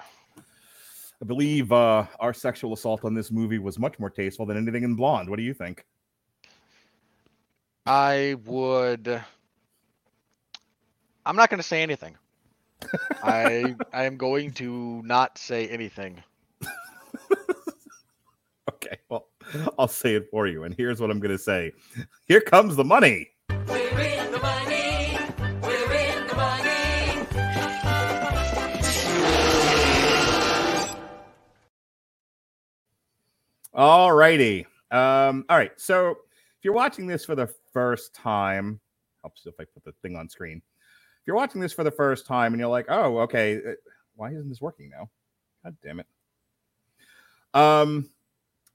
I 1.20 1.24
believe 1.26 1.72
uh, 1.72 2.06
our 2.20 2.32
sexual 2.32 2.72
assault 2.72 3.04
on 3.04 3.12
this 3.12 3.30
movie 3.30 3.58
was 3.58 3.78
much 3.78 3.98
more 3.98 4.08
tasteful 4.08 4.46
than 4.46 4.56
anything 4.56 4.84
in 4.84 4.94
Blonde. 4.94 5.28
What 5.28 5.36
do 5.36 5.42
you 5.42 5.52
think? 5.52 5.84
I 7.84 8.36
would. 8.46 9.22
I'm 11.26 11.36
not 11.36 11.50
going 11.50 11.58
to 11.58 11.66
say 11.66 11.82
anything. 11.82 12.16
I 13.22 13.74
I 13.92 14.04
am 14.04 14.16
going 14.16 14.52
to 14.52 15.02
not 15.04 15.38
say 15.38 15.68
anything. 15.68 16.22
okay, 18.70 18.98
well, 19.08 19.28
I'll 19.78 19.88
say 19.88 20.14
it 20.14 20.28
for 20.30 20.46
you. 20.46 20.64
And 20.64 20.74
here's 20.74 21.00
what 21.00 21.10
I'm 21.10 21.20
going 21.20 21.36
to 21.36 21.42
say 21.42 21.72
Here 22.26 22.40
comes 22.40 22.76
the 22.76 22.84
money. 22.84 23.30
We're 23.66 24.00
in 24.00 24.32
the 24.32 24.38
money. 24.38 25.18
We're 25.62 25.92
in 25.92 26.26
the 26.26 26.34
money. 26.34 27.26
All 33.74 34.12
righty. 34.12 34.66
Um, 34.90 35.44
all 35.48 35.58
right. 35.58 35.72
So 35.76 36.10
if 36.10 36.64
you're 36.64 36.74
watching 36.74 37.06
this 37.06 37.24
for 37.24 37.34
the 37.34 37.48
first 37.72 38.14
time, 38.14 38.80
helps 39.22 39.46
if 39.46 39.54
I 39.60 39.64
put 39.64 39.84
the 39.84 39.92
thing 40.02 40.16
on 40.16 40.28
screen 40.28 40.62
you're 41.28 41.36
watching 41.36 41.60
this 41.60 41.74
for 41.74 41.84
the 41.84 41.90
first 41.90 42.26
time 42.26 42.54
and 42.54 42.58
you're 42.58 42.70
like, 42.70 42.86
oh, 42.88 43.18
okay, 43.18 43.58
uh, 43.58 43.72
why 44.16 44.30
isn't 44.30 44.48
this 44.48 44.62
working 44.62 44.88
now? 44.88 45.10
God 45.62 45.76
damn 45.84 46.00
it. 46.00 46.06
Um, 47.52 48.08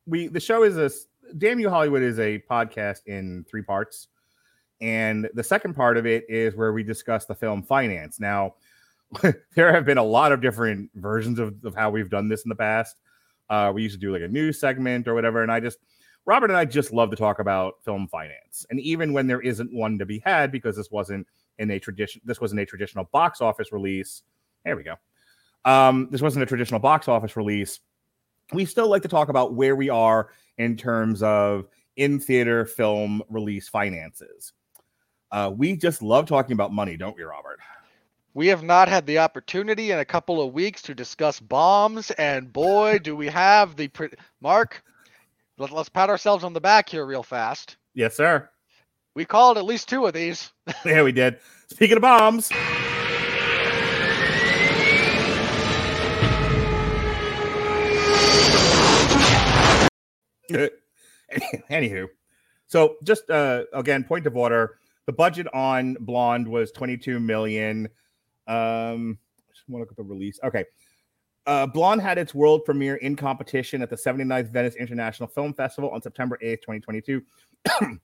we 0.06 0.28
the 0.28 0.40
show 0.40 0.64
is 0.64 0.78
a 0.78 0.92
Damn 1.38 1.60
You 1.60 1.70
Hollywood 1.70 2.04
is 2.04 2.20
a 2.20 2.44
podcast 2.50 3.08
in 3.08 3.44
three 3.50 3.64
parts, 3.64 4.08
and 4.82 5.28
the 5.34 5.44
second 5.44 5.74
part 5.74 5.98
of 5.98 6.06
it 6.06 6.26
is 6.30 6.56
where 6.56 6.74
we 6.74 6.84
discuss 6.84 7.26
the 7.26 7.34
film 7.34 7.64
Finance. 7.64 8.20
Now, 8.20 8.56
there 9.56 9.74
have 9.74 9.86
been 9.86 9.98
a 9.98 10.04
lot 10.04 10.32
of 10.32 10.40
different 10.40 10.92
versions 10.94 11.40
of, 11.40 11.56
of 11.64 11.74
how 11.74 11.90
we've 11.90 12.10
done 12.10 12.30
this 12.30 12.44
in 12.44 12.50
the 12.50 12.56
past. 12.56 12.98
Uh, 13.50 13.72
we 13.74 13.82
used 13.82 13.96
to 13.96 14.00
do 14.00 14.12
like 14.12 14.22
a 14.22 14.28
news 14.28 14.60
segment 14.60 15.08
or 15.08 15.16
whatever, 15.16 15.42
and 15.42 15.52
I 15.52 15.60
just 15.60 15.80
Robert 16.26 16.52
and 16.52 16.58
I 16.58 16.66
just 16.66 16.94
love 16.94 17.10
to 17.10 17.16
talk 17.16 17.40
about 17.40 17.84
film 17.84 18.08
finance, 18.10 18.66
and 18.70 18.80
even 18.80 19.12
when 19.12 19.26
there 19.26 19.42
isn't 19.42 19.74
one 19.74 19.98
to 19.98 20.06
be 20.06 20.20
had 20.20 20.52
because 20.52 20.76
this 20.76 20.92
wasn't 20.92 21.26
in 21.60 21.72
a 21.72 21.80
tradition, 21.80 22.22
this 22.26 22.42
wasn't 22.42 22.62
a 22.62 22.66
traditional 22.66 23.06
box 23.12 23.42
office 23.42 23.72
release. 23.72 24.24
There 24.66 24.76
we 24.76 24.84
go. 24.84 24.96
Um, 25.66 26.08
this 26.12 26.22
wasn't 26.22 26.44
a 26.44 26.46
traditional 26.46 26.80
box 26.80 27.08
office 27.08 27.36
release. 27.36 27.80
We 28.52 28.66
still 28.66 28.90
like 28.90 29.02
to 29.04 29.08
talk 29.08 29.30
about 29.30 29.54
where 29.54 29.76
we 29.76 29.90
are 29.90 30.30
in 30.58 30.76
terms 30.76 31.24
of 31.24 31.68
in 31.96 32.20
theater 32.20 32.66
film 32.66 33.22
release 33.30 33.70
finances. 33.70 34.54
Uh, 35.32 35.52
we 35.56 35.76
just 35.76 36.02
love 36.02 36.26
talking 36.26 36.54
about 36.54 36.72
money, 36.72 36.98
don't 36.98 37.16
we, 37.16 37.24
Robert? 37.24 37.60
We 38.36 38.48
have 38.48 38.64
not 38.64 38.88
had 38.88 39.06
the 39.06 39.20
opportunity 39.20 39.92
in 39.92 40.00
a 40.00 40.06
couple 40.06 40.42
of 40.42 40.54
weeks 40.54 40.82
to 40.84 40.96
discuss 40.96 41.40
bombs, 41.40 42.12
and 42.12 42.52
boy, 42.52 43.00
do 43.00 43.16
we 43.16 43.28
have 43.28 43.76
the 43.76 43.88
pre- 43.88 44.10
Mark. 44.42 44.84
Let, 45.58 45.72
let's 45.72 45.90
pat 45.90 46.10
ourselves 46.10 46.44
on 46.44 46.54
the 46.54 46.62
back 46.62 46.90
here, 46.90 47.06
real 47.06 47.24
fast. 47.24 47.78
Yes, 47.94 48.18
sir. 48.18 48.50
We 49.16 49.26
called 49.26 49.60
at 49.60 49.66
least 49.66 49.90
two 49.90 50.06
of 50.06 50.14
these. 50.14 50.52
Yeah, 50.86 51.04
we 51.04 51.12
did. 51.12 51.40
Speaking 51.70 51.98
of 51.98 52.02
bombs, 52.02 52.50
anywho, 61.70 62.08
so 62.68 62.96
just 63.04 63.30
uh, 63.30 63.64
again, 63.74 64.04
point 64.04 64.26
of 64.26 64.36
order: 64.36 64.80
the 65.06 65.14
budget 65.14 65.48
on 65.54 65.96
Blonde 66.00 66.48
was 66.48 66.72
twenty-two 66.72 67.20
million. 67.20 67.88
Um, 68.48 69.20
just 69.54 69.70
want 69.70 69.80
to 69.80 69.84
look 69.84 69.92
at 69.92 69.98
the 69.98 70.04
release. 70.04 70.40
Okay. 70.44 70.66
Uh, 71.46 71.68
Blonde 71.68 72.02
had 72.02 72.18
its 72.18 72.34
world 72.34 72.64
premiere 72.64 72.96
in 72.96 73.18
competition 73.18 73.82
at 73.82 73.90
the 73.90 73.98
79th 73.98 74.50
Venice 74.54 74.76
International 74.76 75.28
Film 75.28 75.54
Festival 75.54 75.90
on 75.90 76.02
September 76.02 76.40
8th, 76.42 76.62
2022, 76.62 77.22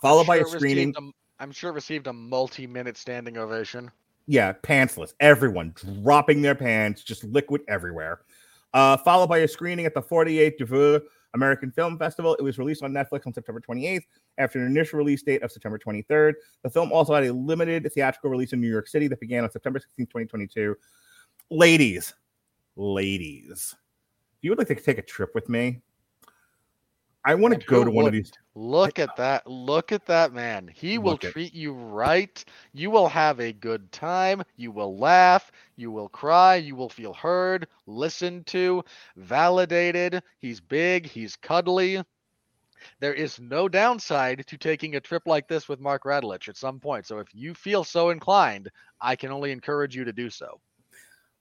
followed 0.00 0.26
by 0.26 0.36
a 0.36 0.44
screening. 0.44 0.94
a- 0.96 1.10
I'm 1.38 1.52
sure 1.52 1.72
received 1.72 2.06
a 2.06 2.12
multi-minute 2.12 2.96
standing 2.96 3.36
ovation. 3.36 3.90
yeah, 4.26 4.52
pantsless. 4.52 5.12
Everyone 5.20 5.72
dropping 6.02 6.42
their 6.42 6.54
pants, 6.54 7.02
just 7.02 7.24
liquid 7.24 7.60
everywhere. 7.68 8.20
Uh, 8.74 8.96
followed 8.96 9.28
by 9.28 9.38
a 9.38 9.48
screening 9.48 9.86
at 9.86 9.94
the 9.94 10.02
48th 10.02 10.56
Deauville 10.58 11.00
American 11.34 11.70
Film 11.70 11.98
Festival. 11.98 12.34
It 12.34 12.42
was 12.42 12.58
released 12.58 12.82
on 12.82 12.92
Netflix 12.92 13.26
on 13.26 13.32
September 13.34 13.60
28th 13.60 14.02
after 14.38 14.58
an 14.58 14.66
initial 14.66 14.98
release 14.98 15.22
date 15.22 15.42
of 15.42 15.52
September 15.52 15.78
23rd. 15.78 16.32
The 16.62 16.70
film 16.70 16.90
also 16.92 17.14
had 17.14 17.24
a 17.24 17.32
limited 17.32 17.90
theatrical 17.92 18.30
release 18.30 18.52
in 18.52 18.60
New 18.60 18.68
York 18.70 18.88
City 18.88 19.06
that 19.08 19.20
began 19.20 19.44
on 19.44 19.50
September 19.50 19.78
16th, 19.78 20.10
2022. 20.10 20.74
Ladies, 21.50 22.14
ladies, 22.74 23.74
if 24.36 24.38
you 24.42 24.50
would 24.50 24.58
like 24.58 24.68
to 24.68 24.74
take 24.74 24.98
a 24.98 25.02
trip 25.02 25.34
with 25.34 25.48
me, 25.48 25.80
I 27.26 27.34
want 27.34 27.60
to 27.60 27.66
go 27.66 27.82
to 27.82 27.90
one 27.90 28.06
of 28.06 28.12
these. 28.12 28.32
Look 28.54 29.00
at 29.00 29.16
that. 29.16 29.46
Look 29.48 29.90
at 29.90 30.06
that 30.06 30.32
man. 30.32 30.70
He 30.72 30.96
will 30.96 31.18
treat 31.18 31.52
you 31.52 31.72
right. 31.72 32.42
You 32.72 32.88
will 32.88 33.08
have 33.08 33.40
a 33.40 33.52
good 33.52 33.90
time. 33.90 34.44
You 34.56 34.70
will 34.70 34.96
laugh. 34.96 35.50
You 35.74 35.90
will 35.90 36.08
cry. 36.08 36.54
You 36.54 36.76
will 36.76 36.88
feel 36.88 37.12
heard, 37.12 37.66
listened 37.88 38.46
to, 38.46 38.84
validated. 39.16 40.22
He's 40.38 40.60
big. 40.60 41.06
He's 41.06 41.34
cuddly. 41.34 42.00
There 43.00 43.14
is 43.14 43.40
no 43.40 43.68
downside 43.68 44.44
to 44.46 44.56
taking 44.56 44.94
a 44.94 45.00
trip 45.00 45.24
like 45.26 45.48
this 45.48 45.68
with 45.68 45.80
Mark 45.80 46.04
Radulich 46.04 46.48
at 46.48 46.56
some 46.56 46.78
point. 46.78 47.06
So 47.06 47.18
if 47.18 47.34
you 47.34 47.54
feel 47.54 47.82
so 47.82 48.10
inclined, 48.10 48.70
I 49.00 49.16
can 49.16 49.32
only 49.32 49.50
encourage 49.50 49.96
you 49.96 50.04
to 50.04 50.12
do 50.12 50.30
so. 50.30 50.60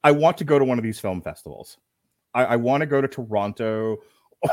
I 0.04 0.12
want 0.12 0.38
to 0.40 0.44
go 0.44 0.58
to 0.58 0.66
one 0.66 0.80
of 0.80 0.84
these 0.84 1.00
film 1.00 1.22
festivals. 1.22 1.78
I, 2.34 2.46
I 2.46 2.56
want 2.56 2.82
to 2.82 2.88
go 2.88 3.02
to 3.02 3.08
Toronto 3.08 3.98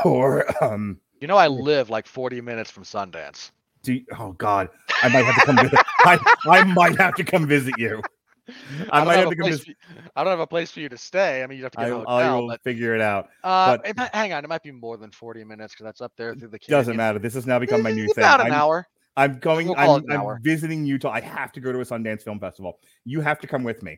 or 0.05 0.63
um, 0.63 0.99
You 1.23 1.27
know, 1.27 1.37
I 1.37 1.47
live 1.47 1.89
like 1.89 2.05
40 2.05 2.41
minutes 2.41 2.69
from 2.69 2.83
Sundance. 2.83 3.51
Do 3.81 3.93
you- 3.93 4.05
oh 4.19 4.33
God, 4.33 4.67
I 5.01 5.07
might 5.07 5.23
have 5.23 5.35
to 5.35 5.45
come 5.45 5.55
visit. 5.55 5.79
I, 5.99 6.35
I 6.49 6.63
might 6.65 6.97
have 6.97 7.15
to 7.15 7.23
come 7.23 7.47
visit 7.47 7.75
you. 7.77 8.01
I, 8.91 8.97
don't 8.97 9.07
might 9.07 9.15
have 9.15 9.27
a 9.27 9.29
to 9.29 9.35
come 9.37 9.43
place 9.43 9.59
visit. 9.59 9.63
for 9.63 9.93
you- 9.93 10.01
I 10.17 10.23
don't 10.25 10.31
have 10.31 10.41
a 10.41 10.47
place 10.47 10.71
for 10.71 10.81
you 10.81 10.89
to 10.89 10.97
stay. 10.97 11.41
I 11.41 11.47
mean, 11.47 11.59
you'd 11.59 11.63
have 11.63 11.71
to 11.71 11.77
get 11.77 11.85
I, 11.85 11.89
a 11.91 11.95
I 11.95 11.99
hotel. 11.99 12.09
I 12.17 12.39
will 12.41 12.47
but 12.49 12.61
figure 12.63 12.93
it 12.93 12.99
out. 12.99 13.29
Uh, 13.41 13.77
But- 13.77 13.87
it 13.87 13.95
might, 13.95 14.13
hang 14.13 14.33
on, 14.33 14.43
it 14.43 14.49
might 14.49 14.63
be 14.63 14.71
more 14.71 14.97
than 14.97 15.11
forty 15.11 15.45
minutes 15.45 15.73
because 15.73 15.85
that's 15.85 16.01
up 16.01 16.11
there 16.17 16.35
through 16.35 16.49
the. 16.49 16.59
Doesn't 16.67 16.97
matter. 16.97 17.19
This 17.19 17.35
has 17.35 17.47
now 17.47 17.57
become 17.57 17.81
my 17.81 17.93
new 17.93 18.07
thing. 18.07 18.21
About 18.25 18.41
an 18.41 18.47
I'm, 18.47 18.51
hour. 18.51 18.85
I'm 19.15 19.39
going. 19.39 19.67
We'll 19.69 19.77
I'm, 19.77 20.03
I'm 20.11 20.43
visiting 20.43 20.85
Utah. 20.85 21.11
I 21.11 21.21
have 21.21 21.53
to 21.53 21.61
go 21.61 21.71
to 21.71 21.79
a 21.79 21.85
Sundance 21.85 22.23
Film 22.23 22.41
Festival. 22.41 22.81
You 23.05 23.21
have 23.21 23.39
to 23.39 23.47
come 23.47 23.63
with 23.63 23.81
me, 23.81 23.97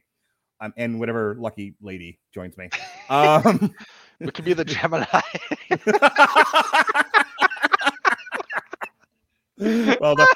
um, 0.61 0.75
and 0.77 0.99
whatever 0.99 1.35
lucky 1.39 1.73
lady 1.81 2.19
joins 2.31 2.55
me. 2.55 2.69
Um, 3.07 3.71
It 4.19 4.33
could 4.33 4.45
be 4.45 4.53
the 4.53 4.65
Gemini. 4.65 5.05
well 9.99 10.15
done. 10.15 10.27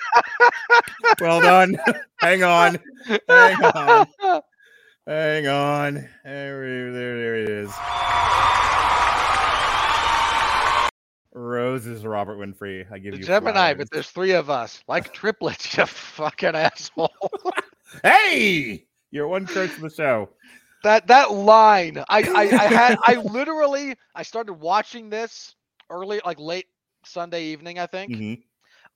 well 1.20 1.42
done. 1.42 1.78
Hang 2.18 2.44
on. 2.44 2.78
Hang 3.28 3.64
on. 3.64 4.08
Hang 5.08 5.48
on. 5.48 6.08
There, 6.24 6.92
there, 6.92 7.18
there 7.18 7.36
it 7.38 7.50
is. 7.50 7.72
Rose 11.34 11.86
is 11.88 12.06
Robert 12.06 12.38
Winfree. 12.38 12.86
I 12.92 13.00
give 13.00 13.14
the 13.14 13.20
you 13.20 13.26
Gemini, 13.26 13.54
flowers. 13.54 13.78
but 13.78 13.90
there's 13.92 14.10
three 14.10 14.32
of 14.34 14.50
us, 14.50 14.84
like 14.88 15.14
triplets. 15.14 15.78
You 15.78 15.86
fucking 15.86 16.56
asshole. 16.56 17.12
Hey, 18.04 18.86
you're 19.12 19.28
one 19.28 19.46
curse 19.46 19.74
of 19.76 19.82
the 19.82 19.90
show. 19.90 20.30
That 20.84 21.08
that 21.08 21.32
line, 21.32 22.04
I, 22.10 22.22
I 22.22 22.42
I 22.42 22.68
had 22.68 22.98
I 23.04 23.16
literally 23.32 23.96
I 24.16 24.24
started 24.24 24.54
watching 24.54 25.10
this 25.10 25.56
early, 25.90 26.22
like 26.26 26.40
late 26.40 26.68
Sunday 27.04 27.46
evening, 27.46 27.80
I 27.80 27.86
think. 27.88 28.14
Mhm. 28.14 28.42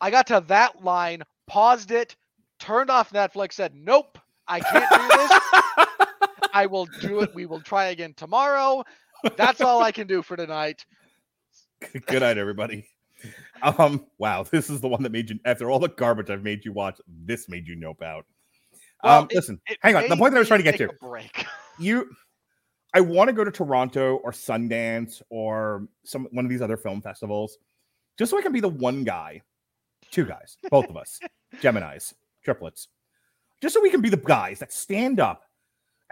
I 0.02 0.12
got 0.12 0.28
to 0.28 0.44
that 0.48 0.84
line, 0.84 1.24
paused 1.48 1.92
it, 1.92 2.16
turned 2.60 2.90
off 2.90 3.12
Netflix, 3.12 3.54
said, 3.54 3.74
"Nope, 3.76 4.18
I 4.48 4.60
can't 4.60 4.90
do 4.90 5.18
this. 5.18 6.10
I 6.54 6.66
will 6.66 6.86
do 7.02 7.22
it. 7.22 7.34
We 7.34 7.46
will 7.46 7.62
try 7.62 7.86
again 7.86 8.14
tomorrow. 8.16 8.84
That's 9.38 9.62
all 9.62 9.82
I 9.82 9.92
can 9.92 10.08
do 10.08 10.22
for 10.22 10.36
tonight." 10.36 10.86
Good 12.08 12.22
night, 12.22 12.38
everybody. 12.38 12.88
Um, 13.62 14.06
wow, 14.18 14.44
this 14.44 14.70
is 14.70 14.82
the 14.82 14.88
one 14.88 15.04
that 15.04 15.12
made 15.12 15.30
you 15.30 15.40
after 15.46 15.70
all 15.70 15.80
the 15.80 15.90
garbage 15.90 16.30
I've 16.30 16.44
made 16.44 16.66
you 16.66 16.74
watch, 16.74 17.00
this 17.08 17.48
made 17.50 17.68
you 17.68 17.76
nope 17.76 18.02
out. 18.02 18.26
Well, 19.04 19.20
um, 19.22 19.28
it- 19.32 19.36
listen, 19.36 19.62
It 19.68 19.78
hang 19.82 19.96
on. 19.96 20.10
The 20.10 20.18
point 20.18 20.32
that 20.34 20.38
I 20.38 20.40
was 20.40 20.48
trying 20.48 20.64
to 20.64 20.72
get 20.72 20.78
to. 20.78 20.90
break. 21.02 21.46
You 21.80 22.09
I 22.93 23.01
want 23.01 23.28
to 23.28 23.34
go 23.34 23.43
to 23.43 23.51
Toronto 23.51 24.17
or 24.17 24.32
Sundance 24.32 25.21
or 25.30 25.88
some 26.03 26.28
one 26.32 26.45
of 26.45 26.49
these 26.49 26.61
other 26.61 26.78
film 26.78 27.01
festivals 27.01 27.57
just 28.17 28.30
so 28.30 28.38
I 28.38 28.43
can 28.43 28.51
be 28.51 28.59
the 28.59 28.69
one 28.69 29.03
guy, 29.03 29.41
two 30.11 30.26
guys, 30.26 30.57
both 30.69 30.88
of 30.89 30.97
us, 30.97 31.19
Geminis, 31.55 32.13
triplets, 32.43 32.89
just 33.61 33.74
so 33.74 33.82
we 33.82 33.89
can 33.89 34.01
be 34.01 34.09
the 34.09 34.17
guys 34.17 34.59
that 34.59 34.71
stand 34.71 35.19
up 35.19 35.43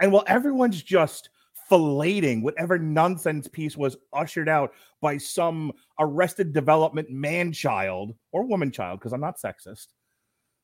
and 0.00 0.10
while 0.10 0.24
everyone's 0.26 0.82
just 0.82 1.30
filleting 1.70 2.42
whatever 2.42 2.78
nonsense 2.78 3.48
piece 3.48 3.76
was 3.76 3.96
ushered 4.12 4.48
out 4.48 4.72
by 5.00 5.16
some 5.16 5.72
arrested 6.00 6.52
development 6.52 7.08
man 7.08 7.52
child 7.52 8.14
or 8.32 8.44
woman 8.44 8.70
child, 8.70 8.98
because 8.98 9.12
I'm 9.12 9.20
not 9.20 9.38
sexist, 9.38 9.88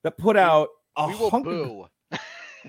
that 0.02 0.18
put 0.18 0.36
out 0.36 0.68
a 0.96 1.06
we 1.06 1.14
will 1.14 1.30
hunk 1.30 1.44
boo. 1.44 1.86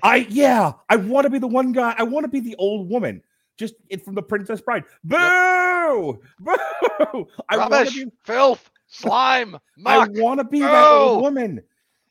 I 0.02 0.26
yeah, 0.28 0.72
I 0.88 0.96
want 0.96 1.24
to 1.24 1.30
be 1.30 1.38
the 1.38 1.46
one 1.46 1.72
guy. 1.72 1.94
I 1.96 2.02
want 2.02 2.24
to 2.24 2.28
be 2.28 2.40
the 2.40 2.56
old 2.56 2.88
woman, 2.88 3.22
just 3.58 3.74
it 3.88 4.04
from 4.04 4.14
the 4.14 4.22
Princess 4.22 4.60
Bride. 4.60 4.84
Boo! 5.04 6.20
Boo! 6.40 7.28
I 7.48 7.56
want 7.56 7.72
Rubbish, 7.72 7.94
be. 7.94 8.10
filth, 8.24 8.70
slime, 8.86 9.56
I 9.86 10.08
want 10.08 10.38
to 10.38 10.44
be 10.44 10.60
that 10.60 10.86
old 10.86 11.22
woman. 11.22 11.62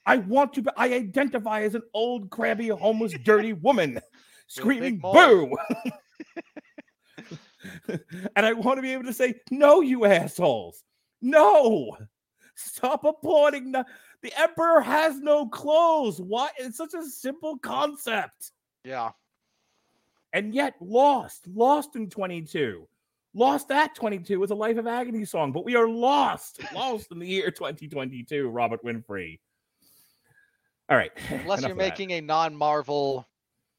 I 0.05 0.17
want 0.17 0.53
to. 0.53 0.61
Be, 0.63 0.71
I 0.77 0.93
identify 0.93 1.61
as 1.61 1.75
an 1.75 1.83
old, 1.93 2.29
crabby, 2.29 2.69
homeless, 2.69 3.13
dirty 3.23 3.53
woman, 3.53 3.99
screaming 4.47 4.97
"Boo!" 4.99 5.55
and 7.87 8.45
I 8.45 8.53
want 8.53 8.77
to 8.77 8.81
be 8.81 8.93
able 8.93 9.03
to 9.03 9.13
say, 9.13 9.35
"No, 9.51 9.81
you 9.81 10.05
assholes! 10.05 10.83
No! 11.21 11.97
Stop 12.55 13.05
applauding 13.05 13.71
the 13.71 13.85
the 14.21 14.33
emperor 14.39 14.81
has 14.81 15.19
no 15.19 15.47
clothes. 15.47 16.19
Why? 16.21 16.49
It's 16.57 16.77
such 16.77 16.93
a 16.93 17.03
simple 17.03 17.57
concept." 17.57 18.51
Yeah. 18.83 19.11
and 20.33 20.53
yet 20.53 20.75
lost, 20.79 21.47
lost 21.47 21.95
in 21.95 22.09
22. 22.09 22.87
Lost 23.33 23.69
at 23.71 23.93
22 23.95 24.39
was 24.39 24.51
a 24.51 24.55
Life 24.55 24.77
of 24.77 24.87
Agony 24.87 25.23
song, 25.25 25.51
but 25.51 25.63
we 25.65 25.75
are 25.75 25.87
lost, 25.87 26.59
lost 26.73 27.11
in 27.11 27.19
the 27.19 27.27
year 27.27 27.51
2022, 27.51 28.49
Robert 28.49 28.83
Winfree. 28.83 29.39
All 30.89 30.97
right. 30.97 31.11
Unless 31.29 31.61
you're 31.61 31.71
of 31.71 31.77
that. 31.77 31.83
making 31.83 32.11
a 32.11 32.21
non-Marvel, 32.21 33.27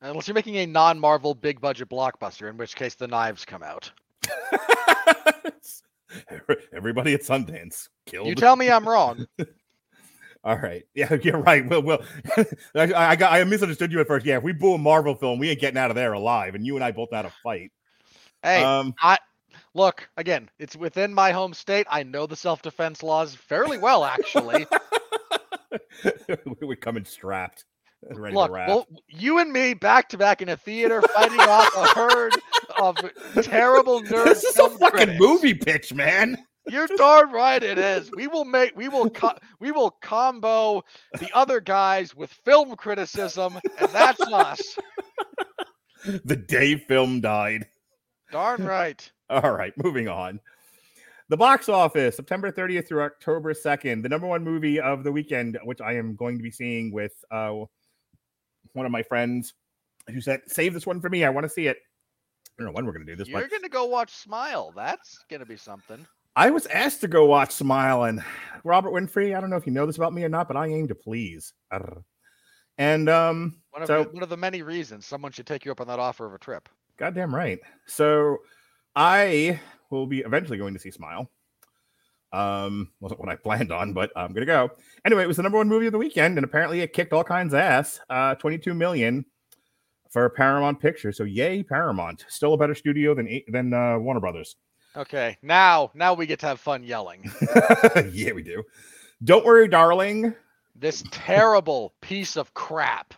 unless 0.01 0.28
you're 0.28 0.34
making 0.34 0.57
a 0.57 0.66
non-Marvel 0.66 1.34
big-budget 1.34 1.88
blockbuster, 1.88 2.49
in 2.49 2.57
which 2.57 2.76
case 2.76 2.95
the 2.95 3.09
knives 3.09 3.45
come 3.45 3.62
out. 3.62 3.91
Everybody 6.72 7.14
at 7.14 7.22
Sundance 7.22 7.88
killed. 8.07 8.28
You 8.28 8.34
tell 8.34 8.57
me 8.57 8.70
I'm 8.70 8.88
wrong. 8.88 9.26
All 10.45 10.57
right. 10.57 10.84
Yeah, 10.95 11.14
you're 11.22 11.38
right. 11.38 11.66
Well, 11.66 11.82
well, 11.82 12.03
I, 12.74 12.93
I 12.95 13.16
got 13.16 13.32
I 13.32 13.43
misunderstood 13.45 13.93
you 13.93 14.01
at 14.01 14.07
first. 14.07 14.26
Yeah, 14.26 14.38
if 14.38 14.43
we 14.43 14.53
boo 14.53 14.74
a 14.74 14.78
Marvel 14.78 15.14
film, 15.14 15.38
we 15.38 15.51
ain't 15.51 15.61
getting 15.61 15.78
out 15.78 15.91
of 15.91 15.95
there 15.95 16.12
alive, 16.12 16.55
and 16.55 16.66
you 16.66 16.76
and 16.76 16.84
I 16.84 16.93
both 16.93 17.11
had 17.12 17.24
a 17.24 17.32
fight. 17.43 17.72
Hey, 18.43 18.62
Um, 18.62 18.95
look 19.74 20.09
again. 20.16 20.51
It's 20.59 20.76
within 20.76 21.14
my 21.14 21.32
home 21.32 21.55
state. 21.55 21.86
I 21.91 22.03
know 22.03 22.26
the 22.26 22.36
self-defense 22.36 23.03
laws 23.03 23.34
fairly 23.34 23.78
well, 23.78 24.05
actually. 24.05 24.66
we're 26.61 26.76
coming 26.76 27.05
strapped, 27.05 27.64
ready 28.11 28.34
look, 28.34 28.49
to 28.49 28.53
rap. 28.53 28.68
well, 28.68 28.86
you 29.09 29.38
and 29.38 29.53
me 29.53 29.74
back 29.74 30.09
to 30.11 30.18
back 30.18 30.43
in 30.43 30.49
a 30.49 30.57
theater 30.57 31.03
fighting 31.14 31.41
off 31.41 31.70
a 31.76 31.86
herd 31.99 32.32
of 32.78 32.97
terrible 33.45 34.03
nerds. 34.03 34.24
this 34.24 34.45
is 34.45 34.59
a 34.59 34.70
fucking 34.70 35.18
movie 35.18 35.55
pitch, 35.55 35.93
man. 35.93 36.36
You're 36.69 36.89
darn 36.97 37.33
right 37.33 37.63
it 37.63 37.79
is. 37.79 38.11
We 38.15 38.27
will 38.27 38.45
make 38.45 38.77
we 38.77 38.89
will 38.89 39.09
co- 39.11 39.39
we 39.61 39.73
will 39.73 39.91
combo 39.91 40.83
the 41.19 41.31
other 41.35 41.61
guys 41.61 42.15
with 42.15 42.31
film 42.31 42.77
criticism, 42.77 43.59
and 43.79 43.91
that's 43.91 44.21
us. 44.21 44.61
The 46.25 46.37
day 46.37 46.77
film 46.77 47.21
died. 47.21 47.67
Darn 48.33 48.65
right. 48.65 49.11
All 49.31 49.53
right, 49.53 49.73
moving 49.77 50.09
on. 50.09 50.41
The 51.29 51.37
box 51.37 51.69
office, 51.69 52.17
September 52.17 52.51
30th 52.51 52.89
through 52.89 53.03
October 53.03 53.53
2nd, 53.53 54.03
the 54.03 54.09
number 54.09 54.27
one 54.27 54.43
movie 54.43 54.81
of 54.81 55.05
the 55.05 55.13
weekend, 55.13 55.59
which 55.63 55.81
I 55.81 55.93
am 55.93 56.17
going 56.17 56.39
to 56.39 56.43
be 56.43 56.51
seeing 56.51 56.91
with 56.91 57.13
uh, 57.31 57.53
one 58.73 58.87
of 58.87 58.91
my 58.91 59.03
friends 59.03 59.53
who 60.09 60.21
said, 60.21 60.41
Save 60.47 60.75
this 60.75 60.87
one 60.87 61.01
for 61.01 61.11
me. 61.11 61.23
I 61.25 61.31
want 61.31 61.45
to 61.45 61.51
see 61.51 61.67
it. 61.67 61.77
I 62.49 62.63
don't 62.63 62.69
know 62.69 62.73
when 62.73 62.87
we're 62.87 62.93
going 62.93 63.07
to 63.07 63.13
do 63.13 63.17
this, 63.17 63.29
You're 63.29 63.43
but 63.43 63.51
gonna 63.51 63.69
go 63.69 63.85
watch 63.85 64.13
Smile. 64.13 64.73
That's 64.75 65.25
gonna 65.31 65.47
be 65.47 65.57
something. 65.57 66.07
I 66.37 66.51
was 66.51 66.66
asked 66.66 67.01
to 67.03 67.09
go 67.09 67.24
watch 67.26 67.53
Smile 67.53 68.05
and 68.05 68.22
Robert 68.64 68.93
Winfree. 68.93 69.37
I 69.37 69.41
don't 69.41 69.51
know 69.51 69.57
if 69.57 69.66
you 69.66 69.72
know 69.72 69.87
this 69.87 69.97
about 69.97 70.12
me 70.12 70.24
or 70.24 70.28
not, 70.28 70.49
but 70.49 70.57
I 70.57 70.66
aim 70.68 70.89
to 70.89 70.95
please. 70.95 71.53
And 72.78 73.09
um, 73.09 73.61
One 73.70 73.83
of 73.83 73.89
So- 73.89 74.05
the, 74.05 74.11
one 74.11 74.22
of 74.22 74.28
the 74.28 74.37
many 74.37 74.62
reasons 74.62 75.07
someone 75.07 75.33
should 75.33 75.47
take 75.47 75.64
you 75.64 75.72
up 75.72 75.81
on 75.81 75.87
that 75.89 75.99
offer 75.99 76.26
of 76.26 76.35
a 76.35 76.39
trip. 76.39 76.68
Goddamn 76.97 77.35
right. 77.35 77.59
So 77.87 78.39
I 78.95 79.61
will 79.91 80.07
be 80.07 80.20
eventually 80.20 80.59
going 80.59 80.74
to 80.74 80.81
see 80.81 80.91
Smile. 80.91 81.31
Um, 82.33 82.93
wasn't 83.01 83.18
what 83.18 83.28
I 83.28 83.35
planned 83.35 83.72
on, 83.72 83.93
but 83.93 84.12
I'm 84.14 84.33
gonna 84.33 84.47
go. 84.47 84.70
Anyway, 85.05 85.24
it 85.24 85.26
was 85.26 85.37
the 85.39 85.43
number 85.43 85.59
one 85.59 85.68
movie 85.68 85.87
of 85.87 85.93
the 85.93 85.99
weekend, 85.99 86.39
and 86.39 86.45
apparently 86.45 86.81
it 86.81 86.93
kicked 86.93 87.12
all 87.12 87.24
kinds 87.24 87.53
of 87.55 87.59
ass. 87.59 87.99
Uh, 88.09 88.37
22 88.37 88.72
million 88.72 89.24
for 90.11 90.31
Paramount 90.31 90.78
Pictures. 90.78 91.16
So 91.16 91.24
yay, 91.24 91.64
Paramount. 91.64 92.24
Still 92.28 92.55
a 92.55 92.57
better 92.57 92.76
studio 92.76 93.14
than 93.16 93.41
than 93.49 93.74
uh, 93.74 93.99
Warner 93.99 94.20
Brothers. 94.20 94.55
Okay, 94.97 95.36
now 95.43 95.91
now 95.95 96.14
we 96.14 96.26
get 96.26 96.41
to 96.41 96.47
have 96.47 96.61
fun 96.61 96.82
yelling. 96.82 97.30
yeah, 98.12 98.32
we 98.32 98.43
do. 98.43 98.64
Don't 99.22 99.45
worry, 99.45 99.68
darling. 99.68 100.34
This 100.74 101.05
terrible 101.11 101.95
piece 102.01 102.36
of 102.36 102.53
crap. 102.55 103.14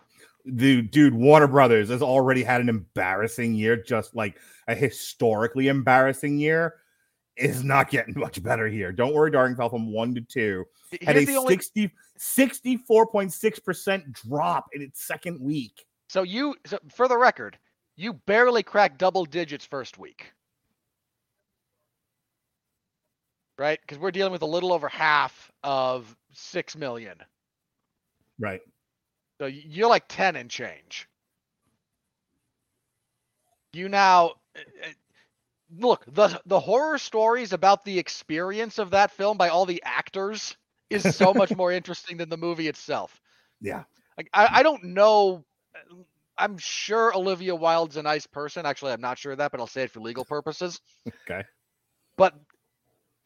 Dude, 0.56 0.90
dude, 0.90 1.14
Warner 1.14 1.46
Brothers 1.46 1.88
has 1.88 2.02
already 2.02 2.42
had 2.42 2.60
an 2.60 2.68
embarrassing 2.68 3.54
year, 3.54 3.76
just 3.76 4.14
like 4.14 4.36
a 4.68 4.74
historically 4.74 5.68
embarrassing 5.68 6.38
year. 6.38 6.74
Is 7.36 7.64
not 7.64 7.88
getting 7.88 8.18
much 8.18 8.42
better 8.42 8.68
here. 8.68 8.92
Don't 8.92 9.14
worry, 9.14 9.30
darling, 9.30 9.56
fell 9.56 9.70
from 9.70 9.90
one 9.90 10.14
to 10.14 10.20
two. 10.20 10.66
Had 11.00 11.16
Here's 11.16 11.28
a 11.28 11.32
the 11.32 11.38
only 11.38 11.54
60, 11.54 11.90
64.6% 12.18 14.12
drop 14.12 14.66
in 14.74 14.82
its 14.82 15.06
second 15.06 15.40
week. 15.40 15.86
so 16.08 16.24
you 16.24 16.54
so 16.66 16.78
for 16.94 17.08
the 17.08 17.16
record, 17.16 17.56
you 17.96 18.12
barely 18.12 18.62
cracked 18.62 18.98
double 18.98 19.24
digits 19.24 19.64
first 19.64 19.96
week. 19.96 20.32
Right? 23.62 23.80
Because 23.80 23.98
we're 23.98 24.10
dealing 24.10 24.32
with 24.32 24.42
a 24.42 24.46
little 24.46 24.72
over 24.72 24.88
half 24.88 25.52
of 25.62 26.16
six 26.32 26.74
million. 26.74 27.16
Right. 28.40 28.60
So 29.40 29.46
you're 29.46 29.88
like 29.88 30.08
10 30.08 30.34
and 30.34 30.50
change. 30.50 31.08
You 33.72 33.88
now 33.88 34.32
uh, 34.56 34.60
uh, 34.84 34.88
look, 35.78 36.04
the 36.12 36.40
the 36.44 36.58
horror 36.58 36.98
stories 36.98 37.52
about 37.52 37.84
the 37.84 38.00
experience 38.00 38.80
of 38.80 38.90
that 38.90 39.12
film 39.12 39.38
by 39.38 39.48
all 39.48 39.64
the 39.64 39.80
actors 39.84 40.56
is 40.90 41.14
so 41.14 41.32
much 41.42 41.54
more 41.54 41.70
interesting 41.70 42.16
than 42.16 42.30
the 42.30 42.36
movie 42.36 42.66
itself. 42.66 43.20
Yeah. 43.60 43.84
Like 44.16 44.28
I, 44.34 44.48
I 44.54 44.62
don't 44.64 44.82
know 44.82 45.44
uh, 45.76 45.94
I'm 46.36 46.58
sure 46.58 47.16
Olivia 47.16 47.54
Wilde's 47.54 47.96
a 47.96 48.02
nice 48.02 48.26
person. 48.26 48.66
Actually, 48.66 48.90
I'm 48.90 49.00
not 49.00 49.18
sure 49.18 49.30
of 49.30 49.38
that, 49.38 49.52
but 49.52 49.60
I'll 49.60 49.68
say 49.68 49.84
it 49.84 49.92
for 49.92 50.00
legal 50.00 50.24
purposes. 50.24 50.80
Okay. 51.30 51.44
But 52.16 52.34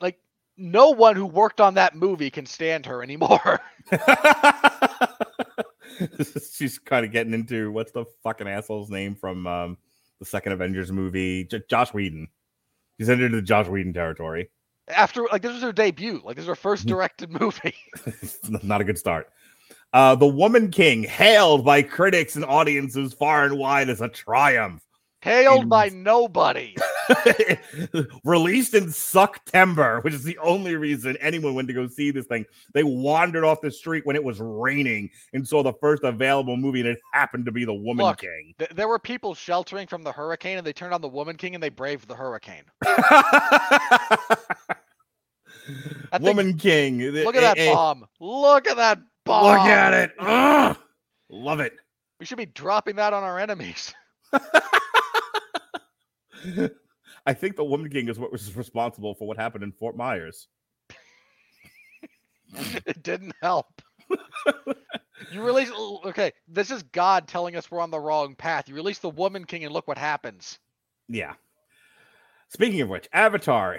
like 0.00 0.18
no 0.56 0.90
one 0.90 1.16
who 1.16 1.26
worked 1.26 1.60
on 1.60 1.74
that 1.74 1.94
movie 1.94 2.30
can 2.30 2.46
stand 2.46 2.86
her 2.86 3.02
anymore. 3.02 3.60
She's 6.52 6.78
kind 6.78 7.04
of 7.04 7.12
getting 7.12 7.34
into 7.34 7.70
what's 7.70 7.92
the 7.92 8.04
fucking 8.22 8.48
asshole's 8.48 8.90
name 8.90 9.14
from 9.14 9.46
um, 9.46 9.78
the 10.18 10.24
second 10.24 10.52
Avengers 10.52 10.92
movie? 10.92 11.44
J- 11.44 11.62
Joss 11.68 11.92
Whedon. 11.94 12.28
She's 12.98 13.10
entered 13.10 13.32
the 13.32 13.42
Joss 13.42 13.68
Whedon 13.68 13.92
territory. 13.92 14.50
After 14.88 15.26
like 15.32 15.42
this 15.42 15.52
was 15.52 15.62
her 15.62 15.72
debut. 15.72 16.20
Like 16.24 16.36
this 16.36 16.44
is 16.44 16.48
her 16.48 16.54
first 16.54 16.86
directed 16.86 17.30
movie. 17.30 17.74
Not 18.62 18.80
a 18.80 18.84
good 18.84 18.98
start. 18.98 19.30
Uh, 19.92 20.14
the 20.14 20.26
Woman 20.26 20.70
King, 20.70 21.02
hailed 21.02 21.64
by 21.64 21.82
critics 21.82 22.36
and 22.36 22.44
audiences 22.44 23.12
far 23.12 23.44
and 23.44 23.58
wide 23.58 23.88
as 23.88 24.00
a 24.00 24.08
triumph. 24.08 24.85
Hailed 25.26 25.68
by 25.68 25.88
nobody. 25.88 26.76
Released 28.24 28.74
in 28.74 28.90
September, 28.92 30.00
which 30.02 30.14
is 30.14 30.22
the 30.22 30.38
only 30.38 30.76
reason 30.76 31.16
anyone 31.20 31.54
went 31.54 31.66
to 31.66 31.74
go 31.74 31.88
see 31.88 32.12
this 32.12 32.26
thing. 32.26 32.46
They 32.74 32.84
wandered 32.84 33.42
off 33.42 33.60
the 33.60 33.72
street 33.72 34.06
when 34.06 34.14
it 34.14 34.22
was 34.22 34.38
raining 34.38 35.10
and 35.32 35.46
saw 35.46 35.64
the 35.64 35.72
first 35.80 36.04
available 36.04 36.56
movie, 36.56 36.78
and 36.78 36.88
it 36.90 37.00
happened 37.12 37.44
to 37.46 37.52
be 37.52 37.64
The 37.64 37.74
Woman 37.74 38.06
Look, 38.06 38.18
King. 38.18 38.54
Th- 38.56 38.70
there 38.70 38.86
were 38.86 39.00
people 39.00 39.34
sheltering 39.34 39.88
from 39.88 40.04
the 40.04 40.12
hurricane 40.12 40.58
and 40.58 40.66
they 40.66 40.72
turned 40.72 40.94
on 40.94 41.00
the 41.00 41.08
Woman 41.08 41.36
King 41.36 41.54
and 41.54 41.62
they 41.62 41.70
braved 41.70 42.06
the 42.06 42.14
hurricane. 42.14 42.62
Think- 46.12 46.22
Woman 46.22 46.56
King. 46.56 47.00
Look 47.00 47.34
at 47.34 47.40
that 47.40 47.58
eh, 47.58 47.74
bomb. 47.74 48.06
Look 48.20 48.68
at 48.68 48.76
that 48.76 49.00
bomb. 49.24 49.44
Look 49.44 49.66
at 49.66 49.92
it. 49.92 50.12
Ugh. 50.20 50.76
Love 51.30 51.58
it. 51.58 51.72
We 52.20 52.26
should 52.26 52.38
be 52.38 52.46
dropping 52.46 52.94
that 52.96 53.12
on 53.12 53.24
our 53.24 53.40
enemies. 53.40 53.92
I 57.26 57.34
think 57.34 57.56
the 57.56 57.64
Woman 57.64 57.90
King 57.90 58.08
is 58.08 58.18
what 58.18 58.32
was 58.32 58.54
responsible 58.56 59.14
for 59.14 59.26
what 59.26 59.36
happened 59.36 59.64
in 59.64 59.72
Fort 59.72 59.96
Myers. 59.96 60.48
it 62.86 63.02
didn't 63.02 63.34
help. 63.42 63.82
you 65.32 65.42
release 65.42 65.70
okay, 66.04 66.32
this 66.48 66.70
is 66.70 66.82
God 66.84 67.26
telling 67.26 67.56
us 67.56 67.70
we're 67.70 67.80
on 67.80 67.90
the 67.90 68.00
wrong 68.00 68.34
path. 68.34 68.68
You 68.68 68.74
release 68.74 68.98
the 68.98 69.10
Woman 69.10 69.44
King 69.44 69.64
and 69.64 69.72
look 69.72 69.88
what 69.88 69.98
happens. 69.98 70.58
Yeah. 71.08 71.34
Speaking 72.48 72.80
of 72.80 72.88
which, 72.88 73.08
Avatar 73.12 73.78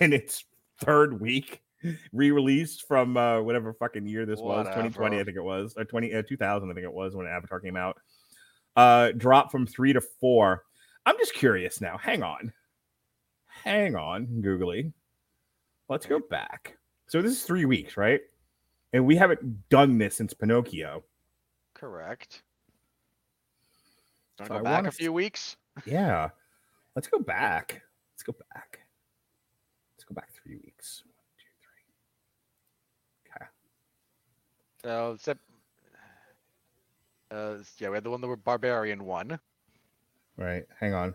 in 0.00 0.12
its 0.12 0.44
third 0.78 1.20
week 1.20 1.62
re-released 2.12 2.86
from 2.86 3.16
uh, 3.16 3.40
whatever 3.40 3.72
fucking 3.72 4.06
year 4.06 4.26
this 4.26 4.40
was 4.40 4.66
2020 4.66 5.20
i 5.20 5.24
think 5.24 5.36
it 5.36 5.42
was 5.42 5.74
or 5.76 5.84
20 5.84 6.14
uh, 6.14 6.22
2000 6.22 6.70
i 6.70 6.74
think 6.74 6.84
it 6.84 6.92
was 6.92 7.14
when 7.14 7.26
avatar 7.26 7.60
came 7.60 7.76
out 7.76 7.96
uh 8.76 9.12
dropped 9.12 9.52
from 9.52 9.66
three 9.66 9.92
to 9.92 10.00
four 10.00 10.64
i'm 11.06 11.16
just 11.18 11.34
curious 11.34 11.80
now 11.80 11.96
hang 11.96 12.22
on 12.22 12.52
hang 13.46 13.96
on 13.96 14.40
googly 14.42 14.92
let's 15.88 16.04
go 16.06 16.18
back 16.30 16.76
so 17.08 17.22
this 17.22 17.32
is 17.32 17.42
three 17.44 17.64
weeks 17.64 17.96
right 17.96 18.20
and 18.92 19.04
we 19.04 19.16
haven't 19.16 19.68
done 19.68 19.98
this 19.98 20.16
since 20.16 20.34
pinocchio 20.34 21.02
Correct. 21.74 22.42
So 24.38 24.46
go 24.46 24.54
I 24.56 24.62
back 24.62 24.72
wanna 24.76 24.88
a 24.88 24.92
few 24.92 25.12
weeks? 25.12 25.56
yeah 25.84 26.30
let's 26.94 27.06
go 27.08 27.18
back 27.18 27.82
let's 28.12 28.22
go 28.22 28.34
back 28.54 28.80
let's 29.94 30.04
go 30.04 30.14
back 30.14 30.30
three 30.32 30.56
weeks 30.56 31.02
One, 31.04 31.26
two, 31.38 31.52
three. 31.62 33.42
Okay. 33.42 33.46
So 34.82 35.16
sep- 35.20 35.38
uh, 37.30 37.56
yeah, 37.78 37.88
we 37.90 37.96
had 37.96 38.04
the 38.04 38.10
one 38.10 38.20
that 38.20 38.28
were 38.28 38.36
Barbarian 38.36 39.04
one. 39.04 39.38
Right. 40.36 40.64
Hang 40.78 40.92
on. 40.94 41.14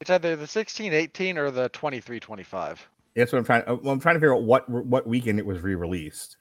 It's 0.00 0.10
either 0.10 0.36
the 0.36 0.46
16, 0.46 0.92
18 0.92 1.38
or 1.38 1.50
the 1.50 1.68
23, 1.70 2.20
25. 2.20 2.88
That's 3.16 3.32
what 3.32 3.38
I'm 3.38 3.44
trying. 3.44 3.62
uh, 3.66 3.76
Well, 3.76 3.92
I'm 3.92 4.00
trying 4.00 4.16
to 4.16 4.18
figure 4.20 4.34
out 4.34 4.42
what 4.42 4.68
what 4.68 5.06
weekend 5.06 5.38
it 5.38 5.46
was 5.46 5.60
re-released. 5.60 6.36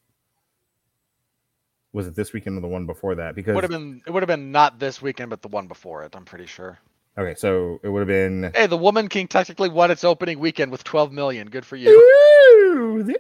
Was 1.94 2.08
it 2.08 2.16
this 2.16 2.34
weekend 2.34 2.58
or 2.58 2.62
the 2.62 2.68
one 2.68 2.86
before 2.88 3.16
that? 3.16 3.36
Because 3.36 3.54
Would 3.56 3.64
have 3.64 3.72
been 3.72 4.02
it 4.08 4.12
would 4.12 4.24
have 4.24 4.28
been 4.28 4.52
not 4.52 4.80
this 4.80 5.02
weekend, 5.02 5.30
but 5.30 5.42
the 5.44 5.48
one 5.48 5.68
before 5.68 6.04
it. 6.04 6.16
I'm 6.16 6.26
pretty 6.26 6.48
sure. 6.48 6.80
okay, 7.18 7.36
so 7.36 7.80
it 7.84 7.90
would 7.90 8.00
have 8.00 8.08
been. 8.08 8.52
Hey, 8.56 8.66
the 8.66 8.78
Woman 8.78 9.08
King 9.08 9.28
technically 9.28 9.70
won 9.70 9.92
its 9.92 10.04
opening 10.04 10.40
weekend 10.40 10.72
with 10.72 10.84
12 10.84 11.12
million. 11.12 11.48
Good 11.50 11.66
for 11.66 11.76
you. 11.76 11.90
Ooh, 11.92 13.04
the 13.04 13.16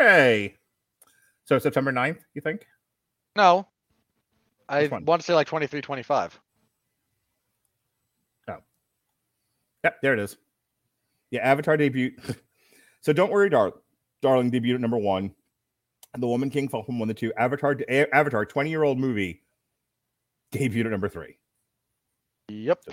Outre. 0.00 0.52
So 1.44 1.58
September 1.58 1.92
9th, 1.92 2.18
you 2.34 2.40
think? 2.42 2.66
No. 3.36 3.66
I 4.68 4.86
want 4.88 5.22
to 5.22 5.26
say 5.26 5.34
like 5.34 5.46
23, 5.48 5.80
25. 5.80 6.40
Yep, 9.84 9.96
there 10.02 10.14
it 10.14 10.20
is. 10.20 10.36
Yeah, 11.30 11.40
Avatar 11.40 11.76
debut. 11.76 12.12
so 13.00 13.12
don't 13.12 13.30
worry, 13.32 13.50
dar- 13.50 13.74
darling, 14.20 14.50
Debut 14.50 14.74
at 14.74 14.80
number 14.80 14.98
one. 14.98 15.34
The 16.18 16.26
Woman 16.26 16.50
King 16.50 16.68
fell 16.68 16.82
from 16.82 16.98
one 16.98 17.08
to 17.08 17.14
two. 17.14 17.32
Avatar, 17.38 17.76
A- 17.88 18.12
Avatar, 18.14 18.44
20 18.44 18.68
year 18.68 18.82
old 18.82 18.98
movie, 18.98 19.42
debuted 20.52 20.86
at 20.86 20.90
number 20.90 21.08
three. 21.08 21.38
Yep. 22.48 22.84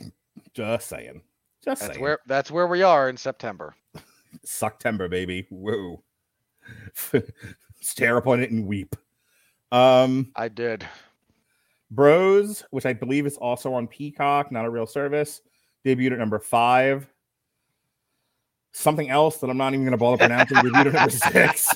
Just 0.54 0.88
saying. 0.88 1.22
Just 1.64 1.80
That's 1.80 1.94
saying. 1.94 2.02
where 2.02 2.18
that's 2.26 2.50
where 2.50 2.66
we 2.66 2.82
are 2.82 3.08
in 3.08 3.16
September. 3.16 3.74
September, 4.44 5.08
baby. 5.08 5.46
Whoa. 5.50 6.02
Stare 7.80 8.18
upon 8.18 8.42
it 8.42 8.50
and 8.50 8.66
weep. 8.66 8.94
Um, 9.72 10.30
I 10.36 10.48
did. 10.48 10.86
Bros, 11.94 12.64
which 12.70 12.86
I 12.86 12.92
believe 12.92 13.26
is 13.26 13.36
also 13.36 13.74
on 13.74 13.86
Peacock, 13.86 14.50
not 14.50 14.64
a 14.64 14.70
real 14.70 14.86
service, 14.86 15.42
debuted 15.84 16.12
at 16.12 16.18
number 16.18 16.38
five. 16.38 17.06
Something 18.72 19.08
else 19.08 19.38
that 19.38 19.50
I'm 19.50 19.56
not 19.56 19.72
even 19.72 19.84
going 19.84 19.92
to 19.92 19.98
bother 19.98 20.18
pronouncing 20.18 20.56
debuted 20.58 20.86
at 20.86 20.92
number 20.94 21.10
six. 21.10 21.74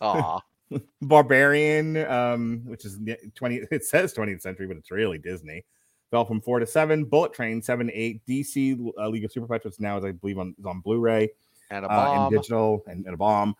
Aw. 0.00 0.40
Barbarian, 1.02 1.96
um, 2.06 2.62
which 2.66 2.84
is 2.84 2.98
20, 3.34 3.60
it 3.70 3.84
says 3.84 4.14
20th 4.14 4.40
century, 4.40 4.66
but 4.66 4.76
it's 4.76 4.90
really 4.90 5.18
Disney. 5.18 5.64
Fell 6.10 6.24
from 6.24 6.40
four 6.40 6.58
to 6.58 6.66
seven. 6.66 7.04
Bullet 7.04 7.32
Train, 7.32 7.62
seven 7.62 7.86
to 7.86 7.92
eight. 7.92 8.20
DC 8.26 8.92
uh, 8.98 9.08
League 9.08 9.24
of 9.24 9.32
Super 9.32 9.46
Pets, 9.46 9.64
which 9.64 9.80
now 9.80 9.96
is, 9.96 10.04
I 10.04 10.12
believe, 10.12 10.38
on, 10.38 10.54
is 10.58 10.66
on 10.66 10.80
Blu 10.80 10.98
ray 10.98 11.30
and 11.70 11.84
a 11.84 11.92
uh, 11.92 12.24
and 12.24 12.36
digital 12.36 12.82
and, 12.86 13.04
and 13.06 13.14
a 13.14 13.16
bomb. 13.16 13.54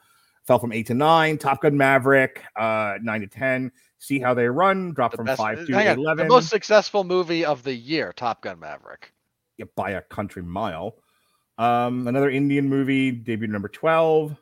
Fell 0.47 0.59
from 0.59 0.73
eight 0.73 0.87
to 0.89 0.95
nine. 0.95 1.39
Top 1.39 1.63
Gun 1.63 1.77
Maverick, 1.77 2.43
uh, 2.57 2.99
nine 3.03 3.21
to 3.21 3.29
10. 3.29 3.71
See 4.03 4.19
How 4.19 4.33
They 4.35 4.47
Run, 4.49 4.93
drop 4.93 5.11
the 5.13 5.19
from 5.19 5.27
best- 5.27 5.39
five 5.39 5.67
to 5.67 5.75
on, 5.75 5.99
11. 5.99 6.27
The 6.27 6.33
most 6.33 6.49
successful 6.49 7.05
movie 7.05 7.45
of 7.45 7.63
the 7.63 7.75
year, 7.75 8.13
Top 8.17 8.43
Gun 8.43 8.59
Maverick. 8.59 9.13
yeah, 9.59 9.67
by 9.77 9.91
a 9.91 10.01
country 10.01 10.43
mile. 10.43 10.97
Um, 11.59 12.09
another 12.09 12.31
Indian 12.31 12.67
movie, 12.69 13.13
debuted 13.13 13.51
number 13.51 13.69
12. 13.69 14.35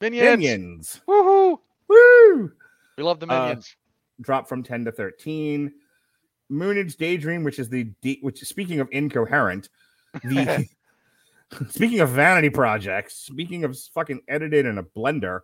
Minions. 0.00 0.24
Minions. 0.28 1.00
Woohoo! 1.06 1.58
Woo! 1.88 2.52
We 2.98 3.04
love 3.04 3.20
the 3.20 3.28
Uh, 3.28 3.42
minions. 3.46 3.76
Dropped 4.20 4.48
from 4.48 4.64
10 4.64 4.86
to 4.86 4.92
13. 4.92 5.72
Moonage 6.50 6.96
Daydream, 6.96 7.44
which 7.44 7.60
is 7.60 7.68
the 7.68 7.84
de- 8.02 8.18
which 8.22 8.40
speaking 8.44 8.80
of 8.80 8.88
incoherent, 8.90 9.68
the 10.24 10.68
speaking 11.68 12.00
of 12.00 12.08
vanity 12.10 12.50
projects, 12.50 13.14
speaking 13.14 13.62
of 13.62 13.78
fucking 13.94 14.20
edited 14.28 14.66
in 14.66 14.78
a 14.78 14.82
blender, 14.82 15.40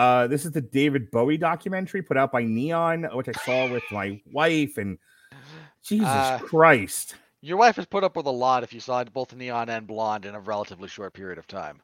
uh, 0.00 0.26
this 0.28 0.46
is 0.46 0.52
the 0.52 0.62
David 0.62 1.10
Bowie 1.10 1.36
documentary 1.36 2.00
put 2.00 2.16
out 2.16 2.32
by 2.32 2.42
Neon, 2.42 3.04
which 3.12 3.28
I 3.28 3.32
saw 3.44 3.68
with 3.70 3.82
my 3.90 4.18
wife, 4.32 4.78
and 4.78 4.96
Jesus 5.84 6.08
Uh, 6.08 6.38
Christ. 6.38 7.16
Your 7.42 7.58
wife 7.58 7.76
has 7.76 7.84
put 7.84 8.02
up 8.02 8.16
with 8.16 8.24
a 8.24 8.30
lot 8.30 8.62
if 8.62 8.72
you 8.72 8.80
saw 8.80 9.04
both 9.04 9.34
Neon 9.34 9.68
and 9.68 9.86
Blonde 9.86 10.24
in 10.24 10.34
a 10.34 10.40
relatively 10.40 10.88
short 10.88 11.12
period 11.12 11.36
of 11.38 11.46
time. 11.46 11.82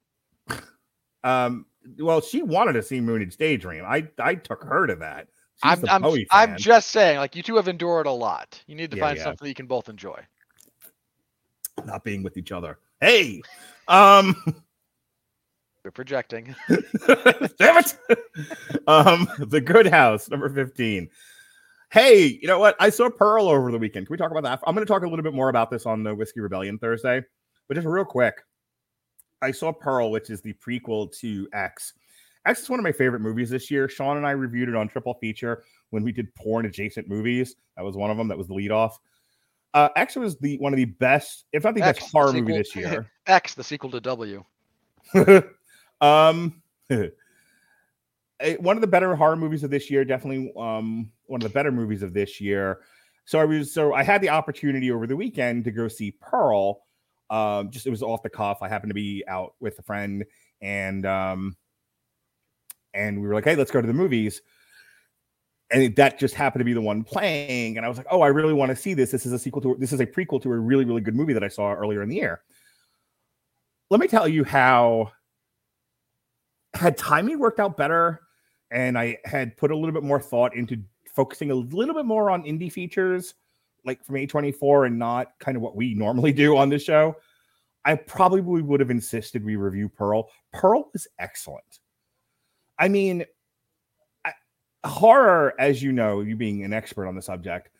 Um, 1.24 1.66
well, 1.98 2.20
she 2.22 2.42
wanted 2.42 2.72
to 2.74 2.82
see 2.82 3.00
Moonage 3.00 3.36
Daydream. 3.36 3.84
I 3.84 4.08
I 4.18 4.34
took 4.34 4.62
her 4.64 4.86
to 4.86 4.94
that. 4.96 5.28
She's 5.62 5.84
I'm 5.84 6.04
I'm, 6.04 6.24
I'm 6.30 6.56
just 6.56 6.90
saying, 6.90 7.18
like 7.18 7.36
you 7.36 7.42
two 7.42 7.56
have 7.56 7.68
endured 7.68 8.06
a 8.06 8.10
lot. 8.12 8.62
You 8.66 8.76
need 8.76 8.90
to 8.92 8.96
Yeah, 8.96 9.02
find 9.04 9.16
yeah. 9.18 9.24
something 9.24 9.44
that 9.44 9.48
you 9.50 9.54
can 9.54 9.66
both 9.66 9.88
enjoy. 9.90 10.20
not 11.84 12.02
being 12.04 12.22
with 12.22 12.36
each 12.38 12.52
other. 12.52 12.78
Hey, 13.00 13.42
um, 13.88 14.34
You're 15.86 15.92
projecting. 15.92 16.52
damn 16.68 17.78
it. 17.78 17.96
um, 18.88 19.28
the 19.38 19.60
Good 19.64 19.86
House, 19.86 20.28
number 20.28 20.48
fifteen. 20.48 21.08
Hey, 21.92 22.40
you 22.42 22.48
know 22.48 22.58
what? 22.58 22.74
I 22.80 22.90
saw 22.90 23.08
Pearl 23.08 23.48
over 23.48 23.70
the 23.70 23.78
weekend. 23.78 24.08
Can 24.08 24.12
we 24.12 24.16
talk 24.16 24.32
about 24.32 24.42
that? 24.42 24.58
I'm 24.66 24.74
going 24.74 24.84
to 24.84 24.92
talk 24.92 25.04
a 25.04 25.08
little 25.08 25.22
bit 25.22 25.32
more 25.32 25.48
about 25.48 25.70
this 25.70 25.86
on 25.86 26.02
the 26.02 26.12
Whiskey 26.12 26.40
Rebellion 26.40 26.76
Thursday, 26.80 27.22
but 27.68 27.76
just 27.76 27.86
real 27.86 28.04
quick, 28.04 28.34
I 29.40 29.52
saw 29.52 29.70
Pearl, 29.70 30.10
which 30.10 30.28
is 30.28 30.40
the 30.40 30.54
prequel 30.54 31.16
to 31.20 31.46
X. 31.52 31.92
X 32.46 32.62
is 32.62 32.68
one 32.68 32.80
of 32.80 32.82
my 32.82 32.90
favorite 32.90 33.20
movies 33.20 33.50
this 33.50 33.70
year. 33.70 33.88
Sean 33.88 34.16
and 34.16 34.26
I 34.26 34.32
reviewed 34.32 34.68
it 34.68 34.74
on 34.74 34.88
Triple 34.88 35.14
Feature 35.14 35.62
when 35.90 36.02
we 36.02 36.10
did 36.10 36.34
porn 36.34 36.66
adjacent 36.66 37.08
movies. 37.08 37.54
That 37.76 37.84
was 37.84 37.96
one 37.96 38.10
of 38.10 38.16
them. 38.16 38.26
That 38.26 38.38
was 38.38 38.48
the 38.48 38.54
lead 38.54 38.72
off. 38.72 38.98
Uh, 39.72 39.90
X 39.94 40.16
was 40.16 40.36
the 40.38 40.58
one 40.58 40.72
of 40.72 40.78
the 40.78 40.86
best, 40.86 41.44
if 41.52 41.62
not 41.62 41.76
the 41.76 41.82
X, 41.82 42.00
best 42.00 42.12
the 42.12 42.18
horror 42.18 42.32
movie 42.32 42.54
this 42.54 42.74
year. 42.74 43.08
X, 43.28 43.54
the 43.54 43.62
sequel 43.62 43.92
to 43.92 44.00
W. 44.00 44.44
um, 46.00 46.62
eh, 46.90 47.08
one 48.58 48.76
of 48.76 48.80
the 48.80 48.86
better 48.86 49.14
horror 49.14 49.36
movies 49.36 49.64
of 49.64 49.70
this 49.70 49.90
year. 49.90 50.04
Definitely, 50.04 50.52
um, 50.56 51.10
one 51.26 51.40
of 51.40 51.48
the 51.48 51.52
better 51.54 51.72
movies 51.72 52.02
of 52.02 52.12
this 52.12 52.40
year. 52.40 52.80
So 53.24 53.40
I 53.40 53.44
was 53.44 53.72
so 53.72 53.92
I 53.92 54.02
had 54.02 54.20
the 54.20 54.28
opportunity 54.30 54.90
over 54.90 55.06
the 55.06 55.16
weekend 55.16 55.64
to 55.64 55.70
go 55.70 55.88
see 55.88 56.12
Pearl. 56.12 56.82
Um, 57.28 57.70
just 57.70 57.86
it 57.86 57.90
was 57.90 58.02
off 58.02 58.22
the 58.22 58.30
cuff. 58.30 58.58
I 58.62 58.68
happened 58.68 58.90
to 58.90 58.94
be 58.94 59.24
out 59.26 59.54
with 59.60 59.78
a 59.78 59.82
friend, 59.82 60.24
and 60.60 61.04
um, 61.04 61.56
and 62.94 63.20
we 63.20 63.26
were 63.26 63.34
like, 63.34 63.44
hey, 63.44 63.56
let's 63.56 63.70
go 63.70 63.80
to 63.80 63.86
the 63.86 63.92
movies. 63.92 64.42
And 65.70 65.82
it- 65.82 65.96
that 65.96 66.20
just 66.20 66.34
happened 66.34 66.60
to 66.60 66.64
be 66.64 66.72
the 66.72 66.80
one 66.80 67.02
playing, 67.02 67.76
and 67.76 67.84
I 67.84 67.88
was 67.88 67.98
like, 67.98 68.06
oh, 68.10 68.20
I 68.20 68.28
really 68.28 68.54
want 68.54 68.70
to 68.70 68.76
see 68.76 68.94
this. 68.94 69.10
This 69.10 69.26
is 69.26 69.32
a 69.32 69.38
sequel 69.38 69.60
to 69.62 69.76
this 69.78 69.92
is 69.92 70.00
a 70.00 70.06
prequel 70.06 70.40
to 70.42 70.52
a 70.52 70.58
really 70.58 70.84
really 70.84 71.00
good 71.00 71.16
movie 71.16 71.32
that 71.32 71.42
I 71.42 71.48
saw 71.48 71.72
earlier 71.72 72.02
in 72.02 72.08
the 72.08 72.16
year. 72.16 72.42
Let 73.90 74.00
me 74.00 74.06
tell 74.06 74.28
you 74.28 74.44
how 74.44 75.12
had 76.76 76.96
timing 76.96 77.38
worked 77.38 77.60
out 77.60 77.76
better 77.76 78.20
and 78.70 78.98
I 78.98 79.18
had 79.24 79.56
put 79.56 79.70
a 79.70 79.76
little 79.76 79.92
bit 79.92 80.02
more 80.02 80.20
thought 80.20 80.54
into 80.56 80.82
focusing 81.14 81.50
a 81.50 81.54
little 81.54 81.94
bit 81.94 82.04
more 82.04 82.30
on 82.30 82.42
indie 82.44 82.70
features 82.70 83.34
like 83.84 84.04
from 84.04 84.16
A24 84.16 84.86
and 84.86 84.98
not 84.98 85.38
kind 85.38 85.56
of 85.56 85.62
what 85.62 85.76
we 85.76 85.94
normally 85.94 86.32
do 86.32 86.56
on 86.56 86.68
this 86.68 86.82
show, 86.82 87.16
I 87.84 87.94
probably 87.94 88.60
would 88.62 88.80
have 88.80 88.90
insisted 88.90 89.44
we 89.44 89.54
review 89.56 89.88
Pearl. 89.88 90.28
Pearl 90.52 90.90
is 90.94 91.06
excellent. 91.20 91.78
I 92.78 92.88
mean, 92.88 93.24
I, 94.24 94.32
horror, 94.84 95.54
as 95.60 95.82
you 95.82 95.92
know, 95.92 96.20
you 96.20 96.34
being 96.34 96.64
an 96.64 96.72
expert 96.72 97.06
on 97.06 97.14
the 97.14 97.22
subject, 97.22 97.70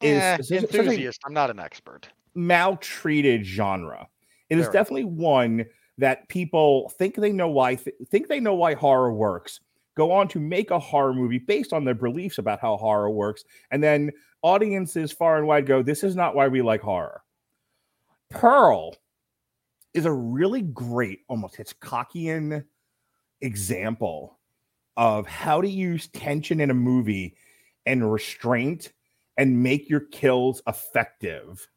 is 0.00 0.20
Eh, 0.20 0.36
such- 0.38 0.46
such 0.46 0.74
a 0.74 0.78
enthusiast. 0.80 1.20
I'm 1.24 1.32
not 1.32 1.50
an 1.50 1.60
expert. 1.60 2.08
maltreated 2.34 3.46
genre. 3.46 4.08
It 4.50 4.58
is 4.58 4.68
definitely 4.68 5.04
one 5.04 5.64
that 5.98 6.28
people 6.28 6.90
think 6.98 7.14
they 7.16 7.32
know 7.32 7.48
why 7.48 7.76
th- 7.76 7.96
think 8.08 8.28
they 8.28 8.40
know 8.40 8.54
why 8.54 8.74
horror 8.74 9.12
works. 9.12 9.60
Go 9.96 10.10
on 10.10 10.26
to 10.28 10.40
make 10.40 10.70
a 10.70 10.78
horror 10.78 11.14
movie 11.14 11.38
based 11.38 11.72
on 11.72 11.84
their 11.84 11.94
beliefs 11.94 12.38
about 12.38 12.60
how 12.60 12.76
horror 12.76 13.10
works, 13.10 13.44
and 13.70 13.82
then 13.82 14.10
audiences 14.42 15.12
far 15.12 15.38
and 15.38 15.46
wide 15.46 15.66
go, 15.66 15.82
"This 15.82 16.02
is 16.02 16.16
not 16.16 16.34
why 16.34 16.48
we 16.48 16.62
like 16.62 16.80
horror." 16.80 17.22
Pearl 18.30 18.96
is 19.94 20.06
a 20.06 20.12
really 20.12 20.62
great, 20.62 21.20
almost 21.28 21.56
Hitchcockian 21.56 22.64
example 23.40 24.38
of 24.96 25.26
how 25.26 25.60
to 25.60 25.68
use 25.68 26.08
tension 26.08 26.60
in 26.60 26.70
a 26.70 26.74
movie 26.74 27.36
and 27.86 28.10
restraint 28.10 28.92
and 29.36 29.62
make 29.62 29.88
your 29.88 30.00
kills 30.00 30.62
effective. 30.66 31.68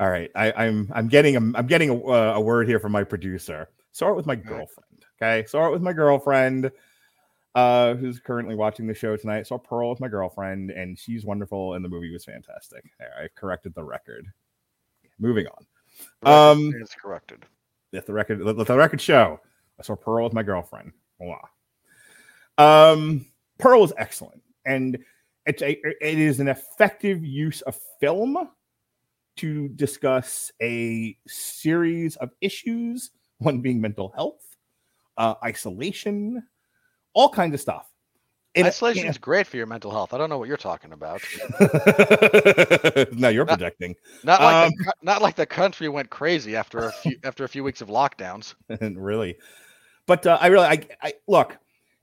All 0.00 0.08
right, 0.08 0.30
I, 0.36 0.52
I'm 0.52 0.90
I'm 0.94 1.08
getting 1.08 1.36
a 1.36 1.40
I'm 1.58 1.66
getting 1.66 1.90
a, 1.90 1.96
uh, 1.96 2.34
a 2.36 2.40
word 2.40 2.68
here 2.68 2.78
from 2.78 2.92
my 2.92 3.02
producer. 3.02 3.68
Saw 3.92 4.10
it 4.10 4.16
with 4.16 4.26
my 4.26 4.36
girlfriend. 4.36 5.04
Okay, 5.20 5.44
saw 5.48 5.66
it 5.66 5.72
with 5.72 5.82
my 5.82 5.92
girlfriend, 5.92 6.70
uh, 7.56 7.94
who's 7.94 8.20
currently 8.20 8.54
watching 8.54 8.86
the 8.86 8.94
show 8.94 9.16
tonight. 9.16 9.48
Saw 9.48 9.58
Pearl 9.58 9.90
with 9.90 9.98
my 9.98 10.06
girlfriend, 10.06 10.70
and 10.70 10.96
she's 10.96 11.24
wonderful, 11.24 11.74
and 11.74 11.84
the 11.84 11.88
movie 11.88 12.12
was 12.12 12.24
fantastic. 12.24 12.84
There, 13.00 13.12
I've 13.20 13.34
corrected 13.34 13.74
the 13.74 13.82
record. 13.82 14.26
Moving 15.18 15.46
on. 15.46 15.66
Um, 16.22 16.70
stands 16.70 16.94
corrected. 16.94 17.44
Let 17.92 18.06
the 18.06 18.12
record 18.12 18.40
let, 18.40 18.56
let 18.56 18.68
the 18.68 18.76
record 18.76 19.00
show. 19.00 19.40
I 19.80 19.82
saw 19.82 19.96
Pearl 19.96 20.22
with 20.24 20.32
my 20.32 20.44
girlfriend. 20.44 20.92
Wow. 21.18 21.48
Um, 22.56 23.26
Pearl 23.58 23.82
is 23.82 23.92
excellent, 23.96 24.42
and 24.64 24.96
it's 25.44 25.62
a 25.62 25.72
it 25.72 26.18
is 26.18 26.38
an 26.38 26.46
effective 26.46 27.24
use 27.24 27.62
of 27.62 27.76
film 27.98 28.48
to 29.38 29.68
discuss 29.68 30.52
a 30.62 31.16
series 31.26 32.16
of 32.16 32.30
issues. 32.40 33.10
One 33.38 33.60
being 33.60 33.80
mental 33.80 34.12
health, 34.16 34.42
uh, 35.16 35.34
isolation, 35.44 36.42
all 37.14 37.28
kinds 37.28 37.54
of 37.54 37.60
stuff. 37.60 37.88
And 38.54 38.66
Isolation 38.66 39.06
is 39.06 39.18
great 39.18 39.46
for 39.46 39.56
your 39.56 39.66
mental 39.66 39.90
health. 39.92 40.12
I 40.12 40.18
don't 40.18 40.30
know 40.30 40.38
what 40.38 40.48
you're 40.48 40.56
talking 40.56 40.92
about. 40.92 41.20
now 43.12 43.28
you're 43.28 43.46
projecting. 43.46 43.94
Not 44.24 44.40
like 44.40 44.66
Um, 44.66 44.72
the, 44.76 44.92
not 45.02 45.22
like 45.22 45.36
the 45.36 45.46
country 45.46 45.88
went 45.88 46.10
crazy 46.10 46.56
after 46.56 46.78
a 46.78 46.92
few 46.92 47.16
after 47.22 47.44
a 47.44 47.48
few 47.48 47.62
weeks 47.62 47.80
of 47.80 47.88
lockdowns. 47.88 48.54
really. 48.96 49.36
But 50.06 50.26
uh, 50.26 50.38
I 50.40 50.48
really, 50.48 50.66
I, 50.66 50.80
I 51.02 51.12
look. 51.28 51.56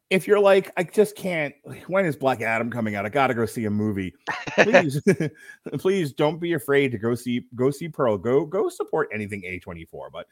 If 0.10 0.28
you're 0.28 0.40
like, 0.40 0.72
I 0.78 0.84
just 0.84 1.16
can't. 1.16 1.56
When 1.88 2.06
is 2.06 2.16
Black 2.16 2.42
Adam 2.42 2.70
coming 2.72 2.96
out? 2.96 3.06
I 3.06 3.10
got 3.10 3.28
to 3.28 3.34
go 3.34 3.46
see 3.46 3.66
a 3.66 3.70
movie. 3.70 4.14
Please, 4.60 5.02
please 5.80 6.14
don't 6.14 6.40
be 6.40 6.54
afraid 6.54 6.92
to 6.92 6.98
go 6.98 7.16
see 7.16 7.46
go 7.56 7.72
see 7.72 7.90
Pearl. 7.90 8.18
Go 8.18 8.46
go 8.46 8.70
support 8.70 9.10
anything 9.14 9.42
A24, 9.42 10.10
but 10.14 10.28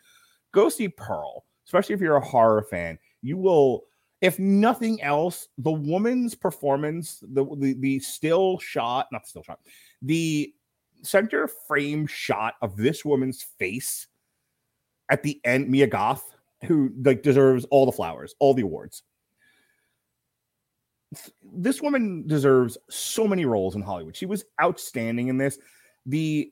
go 0.54 0.70
see 0.70 0.88
Pearl, 0.88 1.44
especially 1.66 1.96
if 1.96 2.02
you're 2.02 2.16
a 2.16 2.26
horror 2.26 2.66
fan. 2.70 2.98
You 3.22 3.38
will, 3.38 3.84
if 4.22 4.40
nothing 4.40 5.02
else, 5.02 5.50
the 5.58 5.72
woman's 5.72 6.36
performance, 6.36 7.22
the 7.22 7.46
the, 7.58 7.74
the 7.74 8.00
still 8.00 8.60
shot, 8.60 9.08
not 9.12 9.28
still 9.28 9.44
shot, 9.44 9.60
the 10.02 10.54
center 11.04 11.50
frame 11.68 12.08
shot 12.08 12.54
of 12.62 12.78
this 12.78 13.04
woman's 13.04 13.44
face 13.60 14.08
at 15.10 15.22
the 15.24 15.42
end, 15.44 15.70
Mia 15.70 15.88
Goth, 15.88 16.24
who 16.66 16.92
like 17.04 17.24
deserves 17.24 17.66
all 17.66 17.86
the 17.86 17.92
flowers, 17.92 18.34
all 18.40 18.54
the 18.54 18.64
awards. 18.64 19.04
This 21.42 21.82
woman 21.82 22.28
deserves 22.28 22.78
so 22.90 23.28
many 23.28 23.46
roles 23.46 23.76
in 23.76 23.82
Hollywood. 23.82 24.16
She 24.16 24.26
was 24.26 24.46
outstanding 24.62 25.28
in 25.28 25.38
this. 25.38 25.58
The 26.06 26.52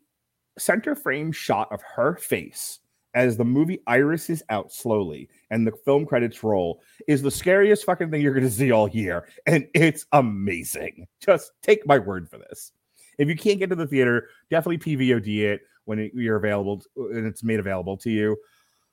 center 0.57 0.95
frame 0.95 1.31
shot 1.31 1.71
of 1.71 1.81
her 1.81 2.15
face 2.15 2.79
as 3.13 3.35
the 3.35 3.45
movie 3.45 3.81
irises 3.87 4.41
out 4.49 4.71
slowly 4.71 5.29
and 5.49 5.67
the 5.67 5.71
film 5.83 6.05
credits 6.05 6.43
roll 6.43 6.81
is 7.07 7.21
the 7.21 7.31
scariest 7.31 7.85
fucking 7.85 8.09
thing 8.09 8.21
you're 8.21 8.33
going 8.33 8.45
to 8.45 8.51
see 8.51 8.71
all 8.71 8.89
year. 8.89 9.27
And 9.45 9.67
it's 9.73 10.05
amazing. 10.13 11.07
Just 11.19 11.51
take 11.61 11.85
my 11.85 11.99
word 11.99 12.29
for 12.29 12.37
this. 12.37 12.71
If 13.17 13.27
you 13.27 13.35
can't 13.35 13.59
get 13.59 13.69
to 13.69 13.75
the 13.75 13.87
theater, 13.87 14.29
definitely 14.49 14.77
PVOD 14.77 15.41
it 15.43 15.61
when 15.85 15.99
it, 15.99 16.11
you're 16.13 16.37
available 16.37 16.83
uh, 16.97 17.09
and 17.09 17.27
it's 17.27 17.43
made 17.43 17.59
available 17.59 17.97
to 17.97 18.09
you. 18.09 18.37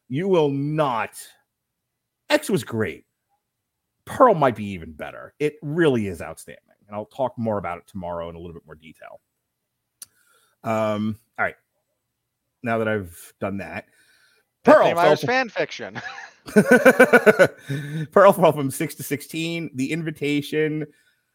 You 0.08 0.26
will 0.28 0.50
not. 0.50 1.10
X 2.28 2.50
was 2.50 2.64
great. 2.64 3.04
Pearl 4.08 4.34
might 4.34 4.56
be 4.56 4.64
even 4.66 4.92
better. 4.92 5.34
It 5.38 5.56
really 5.62 6.06
is 6.08 6.22
outstanding. 6.22 6.62
And 6.86 6.96
I'll 6.96 7.06
talk 7.06 7.36
more 7.36 7.58
about 7.58 7.78
it 7.78 7.86
tomorrow 7.86 8.30
in 8.30 8.34
a 8.34 8.38
little 8.38 8.54
bit 8.54 8.64
more 8.64 8.74
detail. 8.74 9.20
Um, 10.64 11.18
all 11.38 11.44
right. 11.44 11.56
Now 12.62 12.78
that 12.78 12.88
I've 12.88 13.32
done 13.40 13.58
that, 13.58 13.84
Pearl 14.64 14.86
fell 14.86 14.94
Myers 14.94 15.20
from- 15.20 15.26
fan 15.28 15.48
fiction. 15.48 16.00
Pearl 18.12 18.32
fell 18.32 18.52
from 18.52 18.70
six 18.70 18.94
to 18.96 19.02
sixteen. 19.02 19.70
The 19.74 19.92
invitation, 19.92 20.86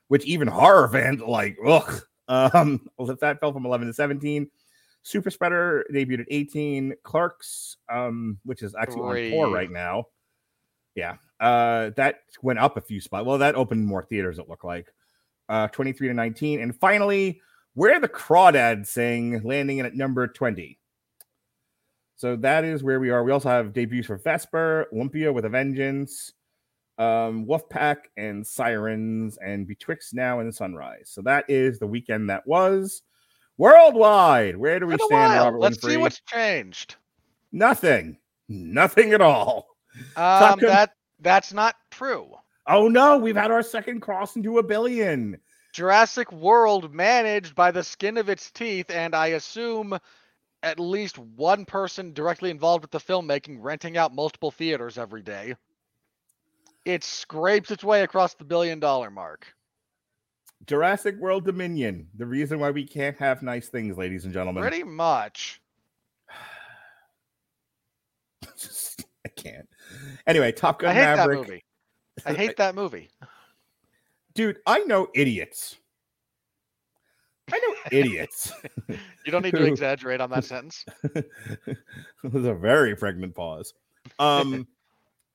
which 0.07 0.25
even 0.25 0.47
horror 0.47 0.87
fans 0.87 1.21
like, 1.21 1.57
ugh. 1.65 2.01
Um, 2.27 2.87
that 2.97 3.37
fell 3.39 3.53
from 3.53 3.65
eleven 3.65 3.87
to 3.87 3.93
seventeen. 3.93 4.49
Super 5.03 5.29
Spreader 5.29 5.85
debuted 5.93 6.21
at 6.21 6.27
eighteen. 6.31 6.95
Clerks, 7.03 7.77
um, 7.91 8.39
which 8.43 8.63
is 8.63 8.73
actually 8.75 9.27
on 9.27 9.31
four 9.31 9.49
right 9.49 9.69
now. 9.69 10.05
Yeah, 10.95 11.17
uh, 11.39 11.89
that 11.95 12.19
went 12.41 12.59
up 12.59 12.77
a 12.77 12.81
few 12.81 13.01
spots. 13.01 13.25
Well, 13.25 13.39
that 13.39 13.55
opened 13.55 13.85
more 13.85 14.03
theaters. 14.03 14.37
It 14.37 14.47
looked 14.47 14.65
like 14.65 14.87
uh, 15.49 15.67
twenty-three 15.69 16.07
to 16.07 16.13
nineteen, 16.13 16.61
and 16.61 16.75
finally, 16.75 17.41
where 17.73 17.99
the 17.99 18.07
crawdads 18.07 18.87
sing, 18.87 19.41
landing 19.43 19.79
in 19.79 19.85
at 19.85 19.95
number 19.95 20.27
twenty. 20.27 20.79
So 22.15 22.35
that 22.37 22.63
is 22.63 22.83
where 22.83 22.99
we 22.99 23.09
are. 23.09 23.23
We 23.23 23.31
also 23.31 23.49
have 23.49 23.73
debuts 23.73 24.07
for 24.07 24.17
Vesper, 24.17 24.87
Olympia 24.93 25.33
with 25.33 25.45
a 25.45 25.49
Vengeance, 25.49 26.31
um, 26.97 27.45
Wolfpack, 27.45 27.97
and 28.15 28.45
Sirens, 28.45 29.37
and 29.43 29.67
Betwixt 29.67 30.13
Now 30.13 30.39
and 30.39 30.53
Sunrise. 30.53 31.09
So 31.09 31.21
that 31.23 31.45
is 31.49 31.79
the 31.79 31.87
weekend 31.87 32.29
that 32.29 32.47
was 32.47 33.01
worldwide. 33.57 34.55
Where 34.55 34.79
do 34.79 34.85
we 34.85 34.95
stand. 34.97 35.33
Robert 35.33 35.57
Let's 35.57 35.81
see 35.81 35.97
what's 35.97 36.21
changed. 36.21 36.95
Nothing. 37.51 38.17
Nothing 38.47 39.13
at 39.13 39.21
all. 39.21 39.72
Um, 40.15 40.59
Gun- 40.59 40.59
that 40.61 40.93
that's 41.19 41.53
not 41.53 41.75
true. 41.91 42.29
Oh 42.67 42.87
no, 42.87 43.17
we've 43.17 43.35
had 43.35 43.51
our 43.51 43.63
second 43.63 43.99
cross 44.01 44.35
into 44.35 44.57
a 44.57 44.63
billion. 44.63 45.37
Jurassic 45.73 46.31
World 46.31 46.93
managed 46.93 47.55
by 47.55 47.71
the 47.71 47.83
skin 47.83 48.17
of 48.17 48.29
its 48.29 48.51
teeth, 48.51 48.89
and 48.91 49.15
I 49.15 49.27
assume 49.27 49.97
at 50.61 50.79
least 50.79 51.17
one 51.17 51.65
person 51.65 52.13
directly 52.13 52.49
involved 52.51 52.83
with 52.83 52.91
the 52.91 52.99
filmmaking 52.99 53.57
renting 53.59 53.97
out 53.97 54.13
multiple 54.13 54.51
theaters 54.51 54.97
every 54.97 55.21
day. 55.23 55.55
It 56.85 57.03
scrapes 57.03 57.71
its 57.71 57.83
way 57.83 58.03
across 58.03 58.33
the 58.35 58.43
billion 58.45 58.79
dollar 58.79 59.09
mark. 59.09 59.47
Jurassic 60.67 61.17
World 61.17 61.45
Dominion. 61.45 62.07
The 62.15 62.25
reason 62.25 62.59
why 62.59 62.71
we 62.71 62.85
can't 62.85 63.17
have 63.17 63.41
nice 63.41 63.67
things, 63.67 63.97
ladies 63.97 64.23
and 64.25 64.33
gentlemen. 64.33 64.61
Pretty 64.61 64.83
much. 64.83 65.59
Just- 68.57 69.05
I 69.25 69.29
can't. 69.29 69.67
Anyway, 70.27 70.51
Top 70.51 70.79
Gun 70.79 70.91
I 70.91 70.93
hate 70.93 71.01
Maverick. 71.01 71.39
that 71.41 71.47
movie. 71.47 71.63
I 72.25 72.33
hate 72.33 72.57
that 72.57 72.75
movie. 72.75 73.09
Dude, 74.35 74.59
I 74.65 74.79
know 74.79 75.07
idiots. 75.13 75.77
I 77.51 77.59
know 77.59 77.75
idiots. 77.99 78.53
You 78.87 79.31
don't 79.31 79.43
need 79.43 79.55
to 79.55 79.65
exaggerate 79.65 80.21
on 80.21 80.29
that 80.31 80.45
sentence. 80.45 80.85
it 81.03 81.77
was 82.31 82.45
a 82.45 82.53
very 82.53 82.95
pregnant 82.95 83.35
pause. 83.35 83.73
Um, 84.19 84.67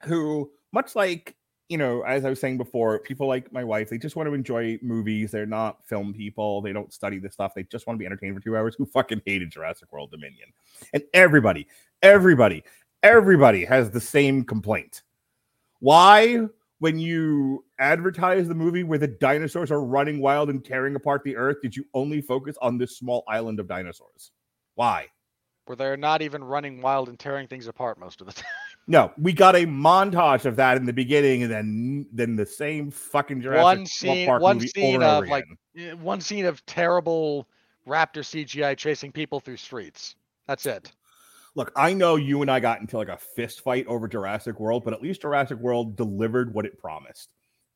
who, 0.05 0.51
much 0.73 0.97
like, 0.97 1.37
you 1.69 1.77
know, 1.77 2.03
as 2.03 2.25
I 2.25 2.31
was 2.31 2.41
saying 2.41 2.57
before, 2.57 2.99
people 3.01 3.27
like 3.29 3.53
my 3.53 3.63
wife, 3.63 3.91
they 3.91 3.99
just 3.99 4.17
want 4.17 4.29
to 4.29 4.35
enjoy 4.35 4.79
movies. 4.83 5.31
They're 5.31 5.47
not 5.47 5.87
film 5.87 6.15
people. 6.15 6.63
They 6.63 6.73
don't 6.73 6.93
study 6.93 7.19
this 7.19 7.35
stuff. 7.35 7.53
They 7.55 7.65
just 7.65 7.87
want 7.87 7.97
to 7.97 7.99
be 7.99 8.07
entertained 8.07 8.35
for 8.35 8.41
two 8.41 8.57
hours. 8.57 8.75
Who 8.77 8.87
fucking 8.87 9.23
hated 9.27 9.51
Jurassic 9.51 9.93
World 9.93 10.11
Dominion? 10.11 10.49
And 10.95 11.03
everybody, 11.13 11.67
everybody, 12.03 12.65
everybody 13.03 13.65
has 13.65 13.91
the 13.91 14.01
same 14.01 14.45
complaint. 14.45 15.03
Why, 15.81 16.47
when 16.81 16.99
you 16.99 17.65
advertise 17.79 18.49
the 18.49 18.55
movie 18.55 18.83
where 18.83 18.99
the 18.99 19.07
dinosaurs 19.09 19.71
are 19.71 19.85
running 19.85 20.21
wild 20.21 20.51
and 20.51 20.65
tearing 20.65 20.97
apart 20.97 21.23
the 21.25 21.37
earth, 21.37 21.59
did 21.63 21.77
you 21.77 21.85
only 21.95 22.21
focus 22.21 22.57
on 22.61 22.79
this 22.79 22.97
small 22.97 23.25
island 23.29 23.61
of 23.61 23.69
dinosaurs? 23.69 24.33
Why? 24.75 25.07
Where 25.67 25.77
they're 25.77 25.97
not 25.97 26.23
even 26.23 26.43
running 26.43 26.81
wild 26.81 27.09
and 27.09 27.19
tearing 27.19 27.47
things 27.47 27.69
apart 27.69 27.99
most 28.01 28.21
of 28.21 28.27
the 28.27 28.33
time. 28.43 28.45
No, 28.91 29.13
we 29.19 29.35
got 29.35 29.55
a 29.55 29.67
montage 29.67 30.47
of 30.47 30.57
that 30.57 30.79
in 30.79 30.87
the 30.87 30.95
beginning, 30.95 31.43
and 31.43 31.53
then 31.53 32.07
then 32.11 32.37
the 32.37 32.47
same 32.47 32.91
fucking 32.91 33.43
Jurassic 33.43 33.63
One 33.63 33.87
scene- 33.87 34.27
Park 34.27 34.41
one 34.43 34.57
movie 34.57 34.69
scene 34.69 35.03
over 35.03 35.05
and 35.05 35.05
over 35.05 35.25
of, 35.27 35.31
like. 35.31 35.45
Eh, 35.77 35.93
One 35.93 36.23
scene 36.23 36.47
of 36.47 36.65
terrible 36.65 37.47
raptor 37.87 38.23
CGI 38.25 38.75
chasing 38.79 39.13
people 39.13 39.41
through 39.41 39.59
streets. 39.59 40.15
That's 40.47 40.65
it. 40.65 40.91
Look, 41.59 41.73
I 41.75 41.93
know 41.93 42.15
you 42.15 42.41
and 42.41 42.49
I 42.49 42.61
got 42.61 42.81
into 42.81 42.97
like 42.97 43.09
a 43.09 43.17
fist 43.17 43.63
fight 43.63 43.85
over 43.89 44.07
Jurassic 44.07 44.61
World, 44.61 44.85
but 44.85 44.95
at 44.95 45.03
least 45.03 45.23
Jurassic 45.23 45.59
World 45.59 45.97
delivered 45.97 46.55
what 46.55 46.65
it 46.65 46.79
promised. 46.79 47.31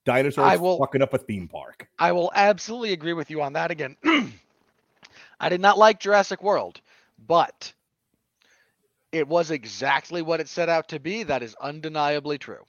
Dinosaurs 0.05 0.53
I 0.53 0.57
will- 0.57 0.79
fucking 0.79 1.03
up 1.03 1.15
a 1.15 1.19
theme 1.19 1.49
park. 1.49 1.89
I 1.99 2.13
will 2.13 2.31
absolutely 2.37 2.93
agree 2.93 3.13
with 3.13 3.29
you 3.29 3.43
on 3.43 3.55
that 3.55 3.73
again. 3.73 3.97
I 5.41 5.49
did 5.49 5.61
not 5.61 5.79
like 5.79 5.99
Jurassic 5.99 6.45
World, 6.45 6.81
but 7.27 7.73
it 9.11 9.27
was 9.27 9.51
exactly 9.51 10.23
what 10.23 10.39
it 10.39 10.49
set 10.49 10.69
out 10.69 10.87
to 10.91 11.01
be. 11.01 11.25
That 11.25 11.43
is 11.43 11.57
undeniably 11.61 12.39
true. 12.39 12.65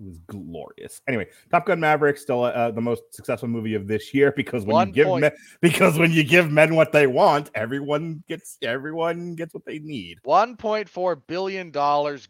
It 0.00 0.06
was 0.06 0.18
glorious. 0.26 1.02
Anyway, 1.08 1.26
Top 1.50 1.66
Gun 1.66 1.78
Maverick 1.78 2.16
still 2.16 2.44
uh, 2.44 2.70
the 2.70 2.80
most 2.80 3.02
successful 3.10 3.48
movie 3.48 3.74
of 3.74 3.86
this 3.86 4.14
year 4.14 4.32
because 4.36 4.64
when 4.64 4.74
One 4.74 4.88
you 4.88 4.94
give 4.94 5.06
point. 5.06 5.20
men, 5.22 5.32
because 5.60 5.98
when 5.98 6.10
you 6.10 6.24
give 6.24 6.50
men 6.50 6.74
what 6.74 6.92
they 6.92 7.06
want, 7.06 7.50
everyone 7.54 8.24
gets 8.26 8.56
everyone 8.62 9.34
gets 9.34 9.52
what 9.52 9.66
they 9.66 9.78
need. 9.78 10.18
$1.4 10.26 11.20
billion. 11.26 11.70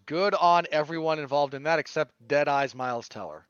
Good 0.07 0.35
on 0.35 0.67
everyone 0.73 1.19
involved 1.21 1.55
in 1.55 1.63
that 1.63 1.79
except 1.79 2.13
Dead 2.27 2.49
Eyes 2.49 2.75
Miles 2.75 3.09
Teller. 3.09 3.47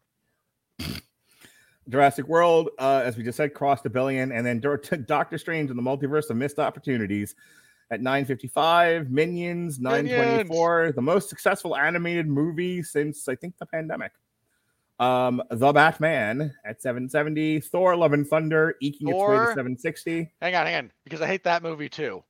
Jurassic 1.89 2.29
World, 2.29 2.71
uh, 2.79 3.03
as 3.05 3.17
we 3.17 3.25
just 3.25 3.37
said, 3.37 3.53
crossed 3.53 3.85
a 3.85 3.91
billion, 3.91 4.31
and 4.31 4.47
then 4.47 4.61
Doctor 4.61 5.39
Strange 5.39 5.71
and 5.71 5.79
the 5.79 5.83
Multiverse 5.83 6.31
of 6.31 6.37
Missed 6.37 6.61
Opportunities 6.61 7.35
at 7.91 8.01
955, 8.01 9.11
Minions 9.11 9.81
924, 9.81 10.93
the 10.95 11.03
most 11.03 11.29
successful 11.29 11.77
animated 11.77 12.27
movie 12.29 12.83
since 12.83 13.29
I 13.29 13.35
think 13.35 13.59
the 13.59 13.67
pandemic. 13.67 14.13
Um, 14.99 15.43
The 15.51 15.73
Batman 15.73 16.55
at 16.65 16.83
770, 16.83 17.61
Thor: 17.61 17.97
Love 17.97 18.13
and 18.13 18.27
Thunder 18.27 18.77
eking 18.81 19.09
its 19.09 19.17
way 19.19 19.39
to 19.39 19.47
760. 19.47 20.31
Hang 20.43 20.55
on, 20.55 20.67
hang 20.67 20.77
on, 20.77 20.93
because 21.05 21.21
I 21.23 21.27
hate 21.27 21.43
that 21.45 21.63
movie 21.63 21.89
too. 21.89 22.23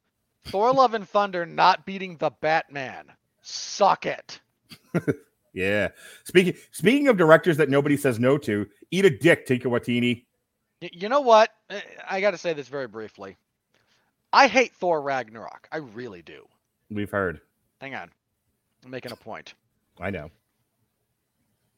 Thor 0.46 0.72
Love 0.72 0.94
and 0.94 1.06
Thunder 1.08 1.44
not 1.44 1.84
beating 1.84 2.16
the 2.18 2.30
Batman. 2.40 3.06
Suck 3.42 4.06
it. 4.06 4.40
Yeah. 5.52 5.88
Speaking 6.22 6.54
speaking 6.70 7.08
of 7.08 7.16
directors 7.16 7.56
that 7.56 7.68
nobody 7.68 7.96
says 7.96 8.20
no 8.20 8.38
to, 8.38 8.68
eat 8.92 9.04
a 9.04 9.10
dick, 9.10 9.48
Taika 9.48 9.64
Waititi. 9.64 10.24
Y- 10.80 10.90
You 10.92 11.08
know 11.08 11.22
what? 11.22 11.50
Eh, 11.70 11.80
I 12.08 12.20
got 12.20 12.30
to 12.30 12.38
say 12.38 12.52
this 12.52 12.68
very 12.68 12.86
briefly. 12.86 13.36
I 14.32 14.46
hate 14.46 14.72
Thor 14.74 15.00
Ragnarok. 15.02 15.68
I 15.72 15.78
really 15.78 16.22
do. 16.22 16.46
We've 16.90 17.10
heard. 17.10 17.40
Hang 17.80 17.94
on. 17.94 18.10
I'm 18.84 18.90
making 18.90 19.12
a 19.12 19.16
point. 19.16 19.54
I 20.00 20.10
know. 20.10 20.30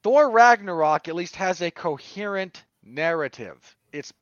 Thor 0.02 0.30
Ragnarok 0.30 1.08
at 1.08 1.14
least 1.14 1.36
has 1.36 1.62
a 1.62 1.70
coherent 1.70 2.64
narrative. 2.82 3.76
It's 3.92 4.12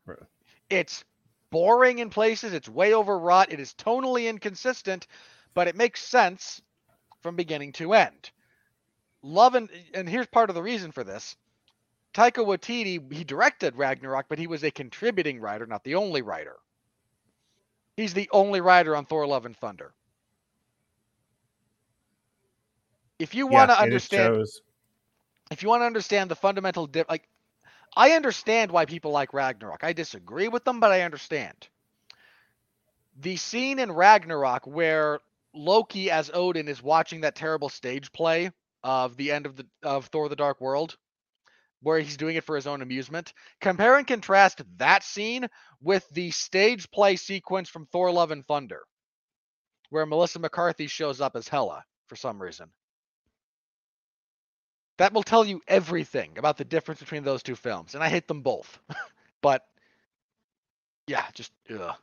it's 0.68 1.04
boring 1.50 1.98
in 1.98 2.10
places, 2.10 2.52
it's 2.52 2.68
way 2.68 2.94
overwrought, 2.94 3.52
it 3.52 3.60
is 3.60 3.74
tonally 3.74 4.28
inconsistent, 4.28 5.06
but 5.54 5.68
it 5.68 5.76
makes 5.76 6.02
sense 6.02 6.62
from 7.22 7.34
beginning 7.34 7.72
to 7.72 7.94
end. 7.94 8.30
Love 9.22 9.54
and 9.54 9.68
and 9.94 10.08
here's 10.08 10.26
part 10.26 10.50
of 10.50 10.54
the 10.54 10.62
reason 10.62 10.92
for 10.92 11.04
this. 11.04 11.36
Taika 12.12 12.44
Waititi, 12.44 13.12
he 13.12 13.24
directed 13.24 13.76
Ragnarok, 13.76 14.26
but 14.28 14.38
he 14.38 14.46
was 14.46 14.64
a 14.64 14.70
contributing 14.70 15.40
writer, 15.40 15.66
not 15.66 15.84
the 15.84 15.94
only 15.94 16.22
writer. 16.22 16.56
He's 18.00 18.14
the 18.14 18.30
only 18.32 18.62
writer 18.62 18.96
on 18.96 19.04
Thor 19.04 19.26
Love 19.26 19.44
and 19.44 19.54
Thunder. 19.54 19.92
If 23.18 23.34
you 23.34 23.46
want 23.46 23.70
to 23.70 23.74
and 23.74 23.92
understand 23.92 24.46
if 25.50 25.62
you 25.62 25.68
want 25.68 25.82
to 25.82 25.86
understand 25.86 26.30
the 26.30 26.34
fundamental 26.34 26.88
like 27.10 27.28
I 27.94 28.12
understand 28.12 28.70
why 28.70 28.86
people 28.86 29.10
like 29.10 29.34
Ragnarok. 29.34 29.84
I 29.84 29.92
disagree 29.92 30.48
with 30.48 30.64
them, 30.64 30.80
but 30.80 30.92
I 30.92 31.02
understand. 31.02 31.68
The 33.20 33.36
scene 33.36 33.78
in 33.78 33.92
Ragnarok 33.92 34.66
where 34.66 35.20
Loki 35.52 36.10
as 36.10 36.30
Odin 36.32 36.68
is 36.68 36.82
watching 36.82 37.20
that 37.20 37.34
terrible 37.34 37.68
stage 37.68 38.10
play 38.12 38.50
of 38.82 39.18
the 39.18 39.30
end 39.30 39.44
of 39.44 39.56
the 39.56 39.66
of 39.82 40.06
Thor 40.06 40.30
the 40.30 40.36
Dark 40.36 40.58
World 40.62 40.96
where 41.82 41.98
he's 41.98 42.16
doing 42.16 42.36
it 42.36 42.44
for 42.44 42.56
his 42.56 42.66
own 42.66 42.82
amusement. 42.82 43.32
Compare 43.60 43.96
and 43.96 44.06
contrast 44.06 44.62
that 44.76 45.02
scene 45.02 45.48
with 45.80 46.08
the 46.10 46.30
stage 46.30 46.90
play 46.90 47.16
sequence 47.16 47.68
from 47.68 47.86
Thor 47.86 48.12
Love 48.12 48.30
and 48.30 48.46
Thunder 48.46 48.82
where 49.90 50.06
Melissa 50.06 50.38
McCarthy 50.38 50.86
shows 50.86 51.20
up 51.20 51.36
as 51.36 51.48
Hela 51.48 51.84
for 52.06 52.16
some 52.16 52.40
reason. 52.40 52.70
That 54.98 55.12
will 55.12 55.22
tell 55.22 55.44
you 55.44 55.60
everything 55.68 56.38
about 56.38 56.56
the 56.56 56.64
difference 56.64 57.00
between 57.00 57.24
those 57.24 57.42
two 57.42 57.56
films, 57.56 57.94
and 57.94 58.02
I 58.02 58.08
hate 58.08 58.28
them 58.28 58.42
both. 58.42 58.78
but 59.42 59.62
yeah, 61.06 61.24
just 61.34 61.52
ugh. 61.70 61.94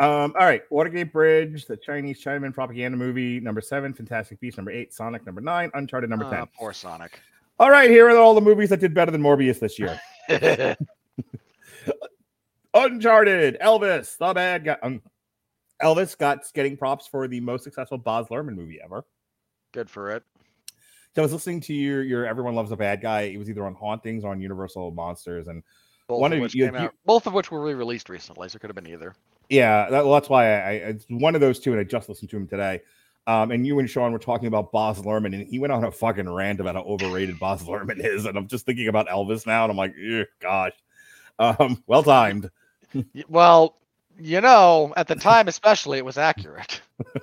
Um, 0.00 0.32
all 0.38 0.46
right, 0.46 0.62
Watergate 0.70 1.12
Bridge, 1.12 1.66
the 1.66 1.76
Chinese 1.76 2.24
Chinaman 2.24 2.54
propaganda 2.54 2.96
movie, 2.96 3.38
number 3.38 3.60
seven, 3.60 3.92
Fantastic 3.92 4.40
Beasts, 4.40 4.56
number 4.56 4.70
eight, 4.70 4.94
Sonic, 4.94 5.26
number 5.26 5.42
nine, 5.42 5.70
Uncharted, 5.74 6.08
number 6.08 6.24
Ah, 6.24 6.30
ten. 6.30 6.46
poor 6.58 6.72
Sonic. 6.72 7.20
All 7.58 7.70
right, 7.70 7.90
here 7.90 8.08
are 8.08 8.16
all 8.16 8.34
the 8.34 8.40
movies 8.40 8.70
that 8.70 8.80
did 8.80 8.94
better 8.94 9.10
than 9.10 9.20
Morbius 9.22 9.58
this 9.60 9.78
year. 9.78 10.00
Uncharted, 12.74 13.58
Elvis, 13.60 14.16
the 14.16 14.32
bad 14.32 14.64
guy. 14.64 14.76
Um, 14.82 15.02
Elvis 15.82 16.16
got 16.16 16.44
getting 16.54 16.76
props 16.76 17.06
for 17.06 17.26
the 17.26 17.40
most 17.40 17.64
successful 17.64 17.98
Baz 17.98 18.26
Luhrmann 18.28 18.54
movie 18.54 18.80
ever. 18.82 19.04
Good 19.72 19.90
for 19.90 20.10
it. 20.10 20.22
So 21.14 21.22
I 21.22 21.24
was 21.24 21.32
listening 21.32 21.60
to 21.62 21.74
your 21.74 22.02
your 22.04 22.26
Everyone 22.26 22.54
Loves 22.54 22.70
a 22.70 22.76
Bad 22.76 23.02
Guy. 23.02 23.22
It 23.22 23.38
was 23.38 23.50
either 23.50 23.66
on 23.66 23.74
Hauntings 23.74 24.24
or 24.24 24.30
on 24.30 24.40
Universal 24.40 24.92
Monsters, 24.92 25.48
and 25.48 25.62
Both 26.06 26.20
One 26.20 26.32
of 26.32 26.38
of 26.38 26.42
which 26.42 26.54
you- 26.54 26.66
came 26.66 26.74
you- 26.74 26.80
out. 26.82 26.94
Both 27.04 27.26
of 27.26 27.32
which 27.34 27.50
were 27.50 27.62
re-released 27.62 28.08
recently, 28.08 28.48
so 28.48 28.56
it 28.56 28.60
could 28.60 28.70
have 28.70 28.76
been 28.76 28.86
either. 28.86 29.14
Yeah, 29.50 29.90
that, 29.90 30.04
well, 30.04 30.14
that's 30.14 30.28
why 30.28 30.46
I, 30.46 30.70
I 30.70 30.72
it's 30.72 31.04
one 31.10 31.34
of 31.34 31.42
those 31.42 31.60
two, 31.60 31.72
and 31.72 31.80
I 31.80 31.84
just 31.84 32.08
listened 32.08 32.30
to 32.30 32.36
him 32.36 32.46
today. 32.46 32.80
Um, 33.26 33.50
and 33.50 33.66
you 33.66 33.78
and 33.78 33.90
Sean 33.90 34.12
were 34.12 34.18
talking 34.18 34.48
about 34.48 34.72
Baz 34.72 34.98
Luhrmann, 35.00 35.34
and 35.34 35.46
he 35.46 35.58
went 35.58 35.72
on 35.72 35.84
a 35.84 35.92
fucking 35.92 36.28
rant 36.28 36.60
about 36.60 36.74
how 36.74 36.82
overrated 36.82 37.38
Baz 37.38 37.62
Luhrmann 37.64 37.98
is, 38.04 38.24
and 38.24 38.38
I'm 38.38 38.48
just 38.48 38.64
thinking 38.64 38.88
about 38.88 39.08
Elvis 39.08 39.46
now, 39.46 39.64
and 39.64 39.70
I'm 39.70 39.76
like, 39.76 39.94
gosh, 40.40 40.72
um, 41.38 41.82
well 41.86 42.02
timed. 42.02 42.50
Well, 43.28 43.76
you 44.18 44.40
know, 44.40 44.94
at 44.96 45.06
the 45.06 45.14
time 45.14 45.48
especially, 45.48 45.98
it 45.98 46.04
was 46.04 46.16
accurate. 46.16 46.80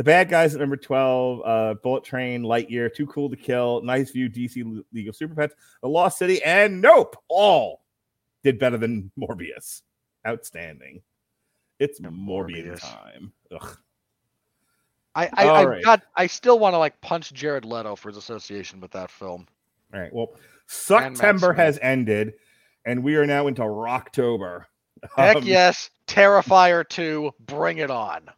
The 0.00 0.04
bad 0.04 0.30
guys 0.30 0.54
at 0.54 0.60
number 0.60 0.78
12, 0.78 1.42
uh, 1.44 1.74
Bullet 1.82 2.04
Train, 2.04 2.42
Lightyear, 2.42 2.90
Too 2.90 3.06
Cool 3.06 3.28
to 3.28 3.36
Kill, 3.36 3.82
Nice 3.82 4.10
View, 4.12 4.30
DC 4.30 4.64
Le- 4.64 4.82
League 4.94 5.08
of 5.08 5.14
Super 5.14 5.34
Pets, 5.34 5.52
The 5.82 5.90
Lost 5.90 6.16
City, 6.16 6.42
and 6.42 6.80
Nope, 6.80 7.16
all 7.28 7.82
did 8.42 8.58
better 8.58 8.78
than 8.78 9.12
Morbius. 9.20 9.82
Outstanding. 10.26 11.02
It's 11.80 11.98
Yeah, 12.00 12.08
Morbius 12.10 12.78
Morbius. 12.78 12.80
time. 12.80 13.32
Ugh. 13.52 13.76
I 15.14 15.28
I, 15.32 15.48
All 15.48 15.56
I 15.56 15.64
right. 15.64 15.84
got 15.84 16.02
I 16.14 16.26
still 16.28 16.58
want 16.58 16.74
to 16.74 16.78
like 16.78 17.00
punch 17.00 17.32
Jared 17.32 17.64
Leto 17.64 17.96
for 17.96 18.08
his 18.10 18.16
association 18.16 18.80
with 18.80 18.92
that 18.92 19.10
film. 19.10 19.48
All 19.92 20.00
right. 20.00 20.12
Well, 20.12 20.34
September 20.68 21.52
has 21.52 21.78
ended, 21.82 22.34
and 22.84 23.02
we 23.02 23.16
are 23.16 23.26
now 23.26 23.48
into 23.48 23.62
Rocktober. 23.62 24.66
Heck 25.16 25.36
Um, 25.38 25.42
yes, 25.44 25.90
Terrifier 26.06 26.88
2, 26.88 27.32
bring 27.40 27.78
it 27.78 27.90
on. 27.90 28.28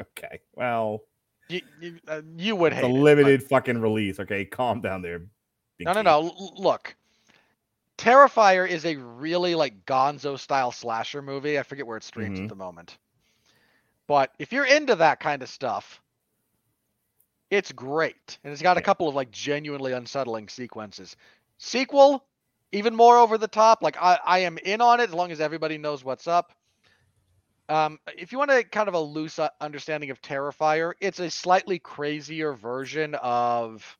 Okay. 0.00 0.40
Well, 0.54 1.02
You 1.50 1.60
you, 1.80 1.98
uh, 2.08 2.22
you 2.36 2.56
would 2.56 2.72
it's 2.72 2.80
hate 2.80 2.86
a 2.86 2.88
it, 2.88 2.92
but- 2.94 3.00
limited 3.02 3.42
fucking 3.42 3.80
release. 3.80 4.18
Okay. 4.20 4.44
Calm 4.46 4.80
down 4.80 5.02
there. 5.02 5.18
Big 5.76 5.84
No, 5.86 5.92
no, 5.92 6.02
no. 6.02 6.34
Look, 6.56 6.94
Terrifier 7.98 8.68
is 8.68 8.84
a 8.84 8.96
really 8.96 9.54
like 9.54 9.84
Gonzo 9.86 10.38
style 10.38 10.72
slasher 10.72 11.22
movie. 11.22 11.58
I 11.58 11.62
forget 11.62 11.86
where 11.86 11.96
it 11.98 12.04
streams 12.04 12.38
Mhm. 12.38 12.44
at 12.44 12.48
the 12.48 12.56
moment. 12.56 12.98
But 14.06 14.32
if 14.38 14.52
you're 14.52 14.64
into 14.66 14.96
that 14.96 15.20
kind 15.20 15.42
of 15.42 15.48
stuff, 15.48 16.02
it's 17.50 17.72
great. 17.72 18.38
And 18.44 18.52
it's 18.52 18.62
got 18.62 18.76
a 18.76 18.82
couple 18.82 19.08
of 19.08 19.14
like 19.14 19.30
genuinely 19.30 19.92
unsettling 19.92 20.48
sequences. 20.48 21.16
Sequel, 21.58 22.24
even 22.72 22.94
more 22.94 23.18
over 23.18 23.38
the 23.38 23.48
top. 23.48 23.82
Like 23.82 23.96
I, 24.00 24.18
I 24.24 24.38
am 24.40 24.58
in 24.58 24.80
on 24.80 25.00
it 25.00 25.08
as 25.08 25.14
long 25.14 25.30
as 25.32 25.40
everybody 25.40 25.78
knows 25.78 26.04
what's 26.04 26.26
up. 26.26 26.52
Um, 27.68 27.98
if 28.16 28.32
you 28.32 28.38
want 28.38 28.50
a 28.50 28.64
kind 28.64 28.88
of 28.88 28.94
a 28.94 29.00
loose 29.00 29.38
uh, 29.38 29.48
understanding 29.60 30.10
of 30.10 30.20
Terrifier, 30.20 30.94
it's 31.00 31.18
a 31.20 31.30
slightly 31.30 31.78
crazier 31.78 32.52
version 32.52 33.14
of 33.14 33.98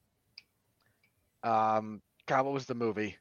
um 1.43 2.03
God, 2.27 2.45
what 2.45 2.55
was 2.55 2.67
the 2.67 2.75
movie? 2.75 3.17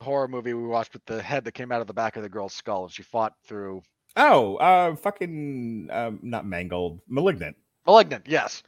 Horror 0.00 0.28
movie 0.28 0.54
we 0.54 0.66
watched 0.66 0.94
with 0.94 1.04
the 1.04 1.22
head 1.22 1.44
that 1.44 1.52
came 1.52 1.70
out 1.70 1.80
of 1.82 1.86
the 1.86 1.92
back 1.92 2.16
of 2.16 2.22
the 2.22 2.28
girl's 2.28 2.54
skull 2.54 2.84
and 2.84 2.92
she 2.92 3.02
fought 3.02 3.34
through 3.44 3.82
Oh, 4.16 4.56
uh, 4.56 4.96
fucking, 4.96 5.88
um, 5.92 6.18
not 6.22 6.44
mangled, 6.44 7.00
malignant. 7.06 7.56
Malignant, 7.86 8.24
yes. 8.26 8.62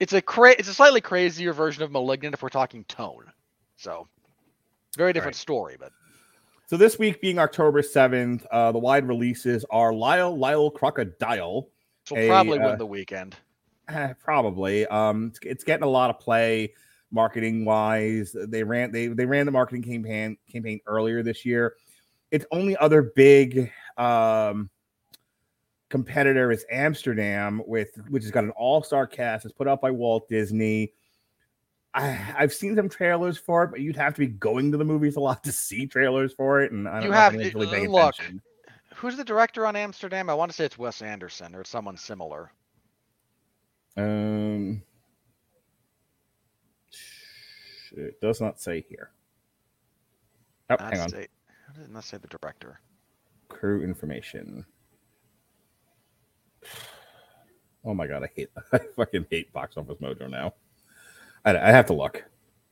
It's 0.00 0.12
a 0.14 0.22
cra- 0.22 0.54
it's 0.58 0.68
a 0.68 0.74
slightly 0.74 1.00
crazier 1.02 1.52
version 1.52 1.82
of 1.82 1.90
Malignant 1.92 2.34
if 2.34 2.42
we're 2.42 2.48
talking 2.48 2.82
tone. 2.84 3.24
So 3.76 4.08
very 4.96 5.12
different 5.12 5.34
Right. 5.34 5.40
story, 5.40 5.76
but 5.78 5.92
So 6.66 6.76
this 6.76 6.98
week 6.98 7.20
being 7.20 7.38
October 7.38 7.82
7th, 7.82 8.46
uh, 8.50 8.72
the 8.72 8.78
wide 8.78 9.06
releases 9.06 9.64
are 9.70 9.92
Lyle 9.92 10.36
Lyle 10.36 10.70
Crocodile. 10.70 11.68
so 12.04 12.14
probably 12.26 12.58
uh, 12.58 12.68
win 12.70 12.78
the 12.78 12.86
weekend. 12.86 13.36
Eh, 13.88 14.12
probably. 14.24 14.86
Um, 14.86 15.26
it's, 15.28 15.38
it's 15.42 15.64
getting 15.64 15.84
a 15.84 15.88
lot 15.90 16.10
of 16.10 16.18
play 16.20 16.72
marketing 17.16 17.64
wise. 17.64 18.34
They 18.34 18.62
ran 18.62 18.92
they 18.92 19.08
they 19.08 19.26
ran 19.26 19.46
the 19.46 19.52
marketing 19.52 19.82
campaign 19.82 20.36
campaign 20.52 20.78
earlier 20.86 21.24
this 21.24 21.44
year. 21.44 21.74
Its 22.30 22.46
only 22.52 22.76
other 22.76 23.02
big 23.16 23.72
um 23.96 24.70
competitor 25.88 26.50
is 26.52 26.64
Amsterdam, 26.70 27.62
with 27.66 27.88
which 28.08 28.22
has 28.24 28.30
got 28.30 28.44
an 28.44 28.50
all-star 28.50 29.06
cast. 29.06 29.44
It's 29.44 29.54
put 29.54 29.66
out 29.68 29.80
by 29.80 29.90
Walt 29.90 30.28
Disney. 30.28 30.92
I, 31.94 32.34
I've 32.36 32.52
seen 32.52 32.76
some 32.76 32.88
trailers 32.88 33.38
for 33.38 33.62
it, 33.64 33.70
but 33.70 33.80
you'd 33.80 33.96
have 33.96 34.12
to 34.14 34.20
be 34.20 34.26
going 34.26 34.70
to 34.72 34.78
the 34.78 34.84
movies 34.84 35.16
a 35.16 35.20
lot 35.20 35.42
to 35.44 35.52
see 35.52 35.86
trailers 35.86 36.32
for 36.34 36.60
it. 36.60 36.72
And 36.72 36.86
I 36.88 36.94
don't 36.94 37.04
You 37.04 37.08
know 37.10 37.14
have 37.16 37.32
to- 37.32 37.40
anyone's 37.40 37.88
look, 37.88 38.14
attention. 38.14 38.42
Who's 38.96 39.16
the 39.16 39.24
director 39.24 39.66
on 39.66 39.76
Amsterdam? 39.76 40.28
I 40.28 40.34
want 40.34 40.50
to 40.50 40.56
say 40.56 40.64
it's 40.64 40.76
Wes 40.76 41.00
Anderson 41.02 41.54
or 41.54 41.64
someone 41.64 41.96
similar. 41.96 42.50
Um, 43.96 44.82
it 47.96 48.20
does 48.20 48.40
not 48.40 48.60
say 48.60 48.84
here. 48.88 49.10
Oh, 50.70 50.76
hang 50.78 51.00
on. 51.00 51.08
Say, 51.08 51.28
how 51.66 51.72
did 51.74 51.84
it 51.84 51.92
not 51.92 52.04
say 52.04 52.18
the 52.18 52.28
director? 52.28 52.80
Crew 53.48 53.82
information. 53.82 54.64
Oh 57.88 57.94
my 57.94 58.08
god, 58.08 58.24
I 58.24 58.30
hate. 58.34 58.48
I 58.72 58.80
fucking 58.96 59.26
hate 59.30 59.52
Box 59.52 59.76
Office 59.76 59.98
Mojo 60.02 60.28
now. 60.28 60.54
I, 61.44 61.56
I 61.56 61.70
have 61.70 61.86
to 61.86 61.92
look. 61.92 62.24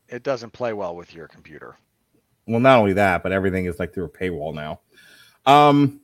It 0.09 0.25
doesn't 0.25 0.53
play 0.53 0.73
well 0.73 0.97
with 0.97 1.15
your 1.15 1.29
computer. 1.29 1.77
Well, 2.49 2.59
not 2.59 2.81
only 2.81 2.95
that, 2.95 3.23
but 3.23 3.31
everything 3.31 3.67
is 3.67 3.79
like 3.79 3.95
through 3.95 4.07
a 4.07 4.09
paywall 4.09 4.53
now. 4.53 4.81
Um. 5.47 6.01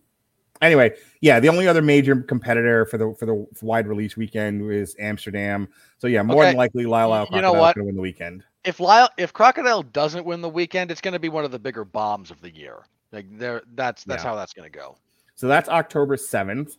Anyway, 0.60 0.94
yeah, 1.20 1.40
the 1.40 1.48
only 1.48 1.66
other 1.66 1.80
major 1.80 2.14
competitor 2.16 2.84
for 2.84 2.98
the 2.98 3.14
for 3.18 3.26
the 3.26 3.46
wide 3.62 3.86
release 3.86 4.16
weekend 4.16 4.70
is 4.70 4.94
Amsterdam. 4.98 5.68
So 5.98 6.06
yeah, 6.06 6.22
more 6.22 6.42
Okay. 6.42 6.50
than 6.50 6.58
likely, 6.58 6.84
Lyle 6.84 7.08
Lyle 7.10 7.28
you 7.32 7.40
know 7.40 7.52
what? 7.52 7.74
going 7.74 7.84
to 7.84 7.86
win 7.86 7.96
the 7.96 8.02
weekend. 8.02 8.44
If 8.64 8.78
Lyle, 8.78 9.08
if 9.16 9.32
Crocodile 9.32 9.82
doesn't 9.82 10.24
win 10.26 10.42
the 10.42 10.48
weekend, 10.50 10.90
it's 10.90 11.00
going 11.00 11.14
to 11.14 11.18
be 11.18 11.30
one 11.30 11.44
of 11.46 11.50
the 11.50 11.58
bigger 11.58 11.84
bombs 11.84 12.30
of 12.30 12.42
the 12.42 12.54
year. 12.54 12.84
Like 13.10 13.26
there, 13.38 13.62
that's 13.74 14.04
that's 14.04 14.22
Yeah. 14.22 14.30
how 14.30 14.36
that's 14.36 14.52
going 14.52 14.70
to 14.70 14.78
go. 14.78 14.98
So 15.34 15.48
that's 15.48 15.68
October 15.70 16.16
7th. 16.16 16.76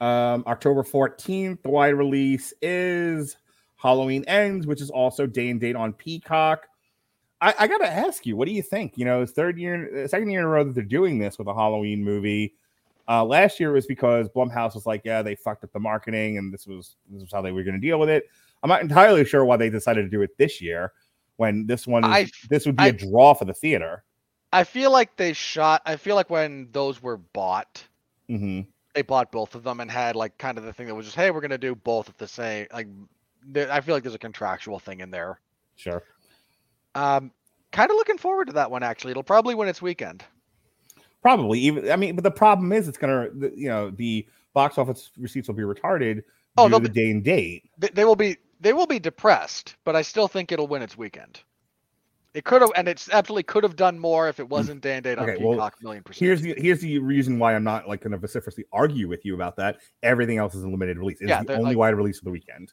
Um, 0.00 0.44
October 0.46 0.82
14th, 0.82 1.62
the 1.62 1.70
wide 1.70 1.94
release 1.94 2.52
is 2.60 3.36
Halloween 3.76 4.24
Ends, 4.26 4.66
which 4.66 4.82
is 4.82 4.90
also 4.90 5.26
day 5.26 5.48
and 5.48 5.60
date 5.60 5.76
on 5.76 5.92
Peacock. 5.92 6.66
I, 7.40 7.54
I 7.60 7.66
gotta 7.66 7.88
ask 7.90 8.26
you, 8.26 8.36
what 8.36 8.46
do 8.46 8.54
you 8.54 8.62
think? 8.62 8.98
You 8.98 9.04
know, 9.04 9.24
third 9.24 9.58
year, 9.58 10.06
second 10.08 10.30
year 10.30 10.40
in 10.40 10.44
a 10.46 10.48
row 10.48 10.64
that 10.64 10.74
they're 10.74 10.84
doing 10.84 11.18
this 11.18 11.38
with 11.38 11.48
a 11.48 11.54
Halloween 11.54 12.04
movie. 12.04 12.54
Uh, 13.12 13.22
last 13.22 13.60
year 13.60 13.72
was 13.72 13.86
because 13.86 14.26
Blumhouse 14.30 14.74
was 14.74 14.86
like, 14.86 15.02
yeah, 15.04 15.20
they 15.20 15.34
fucked 15.34 15.64
up 15.64 15.72
the 15.72 15.78
marketing, 15.78 16.38
and 16.38 16.50
this 16.54 16.66
was 16.66 16.96
this 17.10 17.20
was 17.20 17.30
how 17.30 17.42
they 17.42 17.52
were 17.52 17.62
going 17.62 17.74
to 17.74 17.80
deal 17.80 17.98
with 18.00 18.08
it. 18.08 18.24
I'm 18.62 18.68
not 18.68 18.80
entirely 18.80 19.22
sure 19.26 19.44
why 19.44 19.58
they 19.58 19.68
decided 19.68 20.02
to 20.04 20.08
do 20.08 20.22
it 20.22 20.30
this 20.38 20.62
year, 20.62 20.92
when 21.36 21.66
this 21.66 21.86
one 21.86 22.04
I- 22.04 22.30
this 22.48 22.64
would 22.64 22.76
be 22.76 22.84
I- 22.84 22.86
a 22.86 22.92
draw 22.92 23.34
for 23.34 23.44
the 23.44 23.52
theater. 23.52 24.04
I 24.54 24.64
feel 24.64 24.90
like 24.90 25.16
they 25.16 25.34
shot. 25.34 25.82
I 25.84 25.96
feel 25.96 26.14
like 26.14 26.30
when 26.30 26.68
those 26.72 27.02
were 27.02 27.18
bought, 27.18 27.84
hmm 28.28 28.62
they 28.94 29.02
bought 29.02 29.30
both 29.32 29.54
of 29.54 29.62
them 29.62 29.80
and 29.80 29.90
had 29.90 30.16
like 30.16 30.36
kind 30.38 30.56
of 30.58 30.64
the 30.64 30.72
thing 30.72 30.86
that 30.86 30.94
was 30.94 31.06
just, 31.06 31.16
hey, 31.16 31.30
we're 31.30 31.40
gonna 31.40 31.58
do 31.58 31.74
both 31.74 32.08
at 32.08 32.16
the 32.18 32.28
same. 32.28 32.66
Like, 32.72 32.86
there, 33.46 33.70
I 33.70 33.80
feel 33.80 33.94
like 33.94 34.02
there's 34.04 34.14
a 34.14 34.18
contractual 34.18 34.78
thing 34.78 35.00
in 35.00 35.10
there. 35.10 35.40
Sure. 35.76 36.02
Um, 36.94 37.30
kind 37.72 37.90
of 37.90 37.96
looking 37.96 38.18
forward 38.18 38.46
to 38.48 38.52
that 38.54 38.70
one 38.70 38.82
actually. 38.82 39.10
It'll 39.10 39.22
probably 39.22 39.54
win 39.54 39.68
its 39.68 39.80
weekend. 39.82 40.24
Probably 41.22 41.60
even. 41.60 41.90
I 41.90 41.96
mean, 41.96 42.14
but 42.16 42.24
the 42.24 42.30
problem 42.30 42.72
is, 42.72 42.88
it's 42.88 42.98
gonna, 42.98 43.28
you 43.54 43.68
know, 43.68 43.90
the 43.90 44.26
box 44.54 44.76
office 44.76 45.10
receipts 45.16 45.48
will 45.48 45.54
be 45.54 45.62
retarded 45.62 46.22
Oh, 46.58 46.68
due 46.68 46.76
to 46.76 46.82
the 46.82 46.88
day 46.88 47.10
and 47.10 47.24
date. 47.24 47.70
They, 47.78 47.88
they 47.88 48.04
will 48.04 48.16
be 48.16 48.36
they 48.60 48.72
will 48.72 48.86
be 48.86 48.98
depressed, 48.98 49.76
but 49.84 49.96
I 49.96 50.02
still 50.02 50.28
think 50.28 50.52
it'll 50.52 50.66
win 50.68 50.82
its 50.82 50.96
weekend. 50.98 51.40
It 52.34 52.44
could 52.44 52.62
have, 52.62 52.70
and 52.76 52.88
it's 52.88 53.10
absolutely 53.10 53.42
could 53.42 53.62
have 53.62 53.76
done 53.76 53.98
more 53.98 54.28
if 54.28 54.40
it 54.40 54.48
wasn't 54.48 54.80
day 54.80 54.94
and 54.94 55.04
date 55.04 55.18
on 55.18 55.26
Mm. 55.28 55.34
Okay, 55.34 55.44
well, 55.44 55.52
Peacock. 55.54 55.82
million 55.82 56.02
percent. 56.02 56.20
Here's 56.26 56.40
the 56.42 56.54
here's 56.58 56.80
the 56.80 56.98
reason 56.98 57.38
why 57.38 57.54
I'm 57.54 57.62
not 57.64 57.86
like 57.88 58.00
going 58.00 58.12
to 58.12 58.18
vociferously 58.18 58.64
argue 58.72 59.06
with 59.08 59.24
you 59.24 59.34
about 59.34 59.54
that. 59.56 59.78
Everything 60.02 60.38
else 60.38 60.54
is 60.54 60.62
a 60.64 60.68
limited 60.68 60.98
release. 60.98 61.18
It's 61.20 61.28
Yeah, 61.28 61.42
the 61.42 61.54
only 61.54 61.66
like- 61.70 61.76
wide 61.76 61.94
release 61.94 62.18
of 62.18 62.24
the 62.24 62.30
weekend. 62.30 62.72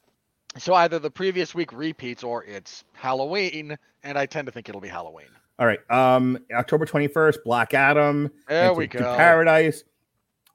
so 0.56 0.74
either 0.74 0.98
the 0.98 1.10
previous 1.10 1.54
week 1.54 1.72
repeats 1.72 2.24
or 2.24 2.42
it's 2.44 2.84
Halloween, 2.94 3.76
and 4.02 4.18
I 4.18 4.26
tend 4.26 4.46
to 4.46 4.52
think 4.52 4.68
it'll 4.68 4.80
be 4.80 4.88
Halloween. 4.88 5.28
All 5.60 5.66
right. 5.66 5.90
Um, 5.90 6.38
October 6.52 6.86
21st, 6.86 7.44
Black 7.44 7.74
Adam. 7.74 8.30
There 8.48 8.72
we 8.72 8.88
to 8.88 8.98
go. 8.98 9.16
Paradise. 9.16 9.84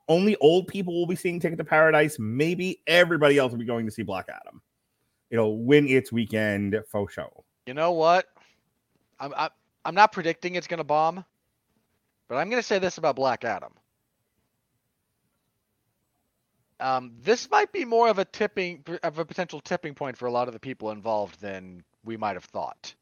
Only 0.08 0.36
old 0.38 0.68
people 0.68 0.96
will 0.96 1.06
be 1.06 1.16
seeing 1.16 1.40
Ticket 1.40 1.60
to 1.60 1.64
Paradise. 1.64 2.18
Maybe 2.20 2.82
everybody 2.88 3.38
else 3.38 3.52
will 3.52 3.60
be 3.60 3.66
going 3.66 3.86
to 3.86 3.92
see 3.92 4.02
Black 4.02 4.26
Adam. 4.30 4.62
It'll 5.30 5.64
win 5.64 5.88
its 5.88 6.12
weekend 6.12 6.80
faux 6.92 7.14
show. 7.14 7.44
You 7.68 7.76
know 7.76 7.92
what? 7.92 8.26
I'm 9.20 9.34
I, 9.36 9.50
I'm 9.86 9.96
not 9.96 10.12
predicting 10.12 10.56
it's 10.56 10.68
gonna 10.68 10.84
bomb, 10.84 11.24
but 12.28 12.36
I'm 12.36 12.50
gonna 12.50 12.64
say 12.64 12.80
this 12.80 12.98
about 12.98 13.16
Black 13.16 13.44
Adam. 13.44 13.74
Um, 16.80 17.14
this 17.22 17.50
might 17.50 17.72
be 17.72 17.86
more 17.86 18.10
of 18.10 18.20
a 18.20 18.26
tipping 18.26 18.84
of 19.04 19.20
a 19.20 19.26
potential 19.26 19.60
tipping 19.62 19.96
point 19.96 20.18
for 20.18 20.26
a 20.26 20.32
lot 20.32 20.48
of 20.48 20.54
the 20.54 20.60
people 20.60 20.92
involved 20.92 21.40
than 21.42 21.84
we 22.04 22.18
might 22.18 22.36
have 22.36 22.46
thought. 22.46 22.94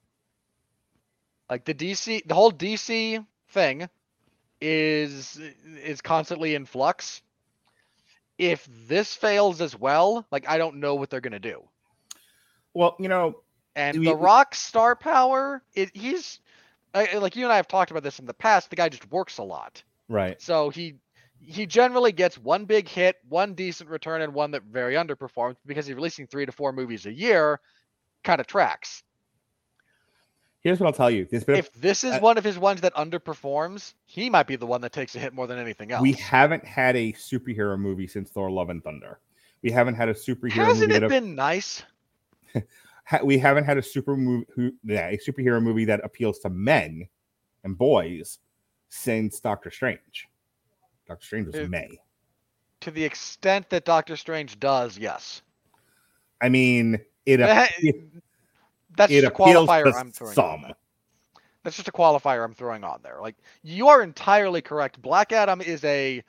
Like 1.54 1.66
the 1.66 1.76
DC, 1.76 2.26
the 2.26 2.34
whole 2.34 2.52
DC 2.52 3.24
thing 3.50 3.88
is 4.60 5.40
is 5.84 6.02
constantly 6.02 6.56
in 6.56 6.66
flux. 6.66 7.22
If 8.40 8.68
this 8.88 9.14
fails 9.14 9.62
as 9.62 9.80
well, 9.80 10.26
like 10.32 10.50
I 10.50 10.58
don't 10.58 10.78
know 10.78 10.96
what 10.96 11.12
they're 11.12 11.22
gonna 11.22 11.38
do. 11.38 11.62
Well, 12.74 12.96
you 12.98 13.08
know, 13.08 13.44
And 13.76 14.00
We- 14.00 14.06
the 14.06 14.16
Rock 14.16 14.56
star 14.56 14.96
power, 14.96 15.62
it, 15.76 15.96
he's 15.96 16.40
I- 16.96 17.18
like 17.18 17.36
you 17.36 17.44
and 17.46 17.54
I 17.54 17.58
have 17.58 17.68
talked 17.68 17.92
about 17.92 18.02
this 18.02 18.18
in 18.18 18.26
the 18.26 18.34
past. 18.34 18.72
The 18.72 18.76
guy 18.76 18.90
just 18.90 19.12
works 19.12 19.38
a 19.38 19.44
lot, 19.44 19.84
right. 20.10 20.42
so 20.42 20.72
he 20.72 20.96
he 21.40 21.68
generally 21.68 22.14
gets 22.14 22.36
one 22.36 22.66
big 22.66 22.88
hit, 22.88 23.18
one 23.30 23.54
decent 23.54 23.92
return, 23.92 24.24
and 24.24 24.34
one 24.34 24.50
that 24.52 24.64
very 24.64 24.96
underperforms 24.96 25.58
because 25.68 25.86
he's 25.86 25.96
releasing 25.96 26.26
three 26.26 26.48
to 26.48 26.52
four 26.52 26.72
movies 26.74 27.06
a 27.06 27.14
year. 27.14 27.60
Kind 28.24 28.42
of 28.42 28.48
tracks. 28.48 29.04
Here's 30.64 30.80
what 30.80 30.88
I'll 30.88 30.94
tell 30.94 31.12
you. 31.12 31.26
There's 31.30 31.44
been 31.44 31.56
a- 31.56 31.60
If 31.60 31.74
this 31.74 32.04
is 32.04 32.14
uh, 32.14 32.20
one 32.20 32.38
of 32.38 32.44
his 32.44 32.58
ones 32.58 32.80
that 32.82 32.94
underperforms, 32.96 33.94
he 34.06 34.30
might 34.30 34.48
be 34.48 34.56
the 34.56 34.66
one 34.66 34.80
that 34.82 34.94
takes 34.94 35.14
a 35.16 35.20
hit 35.20 35.34
more 35.34 35.46
than 35.46 35.60
anything 35.60 35.92
else. 35.92 36.02
we 36.02 36.14
haven't 36.14 36.64
had 36.66 36.96
a 36.96 37.12
superhero 37.14 37.78
movie 37.78 38.08
since 38.08 38.30
Thor: 38.30 38.50
Love 38.50 38.70
and 38.70 38.82
Thunder. 38.84 39.20
We 39.62 39.72
haven't 39.72 39.96
had 39.96 40.10
a 40.10 40.14
superhero 40.14 40.52
Hasn't 40.52 40.92
movie. 40.92 41.06
it 41.06 41.10
been 41.10 41.36
nice? 41.36 41.84
ha- 43.06 43.20
we 43.24 43.38
haven't 43.38 43.64
had 43.66 43.78
a 43.78 43.84
super 43.84 44.16
movie, 44.16 44.46
who, 44.56 44.72
yeah, 44.84 45.08
a 45.10 45.18
superhero 45.18 45.62
movie 45.62 45.86
that 45.86 46.02
appeals 46.04 46.40
to 46.40 46.50
men 46.50 47.08
and 47.64 47.78
boys 47.78 48.40
since 48.90 49.40
Doctor 49.40 49.70
Strange. 49.72 50.28
Doctor 51.08 51.26
Strange 51.26 51.48
was 51.48 51.56
It- 51.56 51.70
May. 51.70 52.00
To 52.82 52.92
the 52.92 53.04
extent 53.04 53.70
that 53.70 53.86
Doctor 53.86 54.18
Strange 54.18 54.60
does, 54.60 54.98
yes. 54.98 55.42
I 56.42 56.50
mean, 56.50 57.00
it 57.26 57.40
it, 57.80 57.96
That's 58.96 59.12
it 59.12 59.22
just 59.22 59.34
a 59.34 59.36
qualifier 59.36 59.94
I'm 59.94 60.12
throwing. 60.12 60.30
on 60.30 60.36
some. 60.36 60.62
that. 60.64 60.78
That's 61.64 61.76
just 61.78 61.88
a 61.88 61.94
qualifier 61.94 62.44
I'm 62.44 62.54
throwing 62.54 62.84
on 62.84 63.00
there. 63.04 63.20
Like 63.22 63.36
you 63.64 63.88
are 63.88 64.02
entirely 64.02 64.62
correct. 64.62 65.02
Black 65.02 65.32
Adam 65.32 65.62
is 65.62 65.84
a 65.84 66.24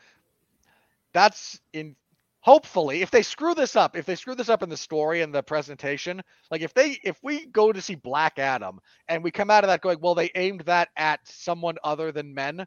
that's 1.12 1.60
in 1.72 1.96
hopefully 2.40 3.00
if 3.02 3.10
they 3.10 3.22
screw 3.22 3.54
this 3.54 3.74
up, 3.74 3.96
if 3.96 4.06
they 4.06 4.14
screw 4.14 4.34
this 4.34 4.48
up 4.48 4.62
in 4.62 4.68
the 4.68 4.76
story 4.76 5.22
and 5.22 5.34
the 5.34 5.42
presentation, 5.42 6.22
like 6.50 6.60
if 6.60 6.72
they 6.72 6.98
if 7.02 7.18
we 7.22 7.46
go 7.46 7.72
to 7.72 7.80
see 7.80 7.96
Black 7.96 8.38
Adam 8.38 8.78
and 9.08 9.24
we 9.24 9.30
come 9.30 9.50
out 9.50 9.64
of 9.64 9.68
that 9.68 9.80
going, 9.80 9.98
well, 10.00 10.14
they 10.14 10.30
aimed 10.34 10.60
that 10.62 10.88
at 10.96 11.20
someone 11.24 11.76
other 11.82 12.12
than 12.12 12.34
men. 12.34 12.64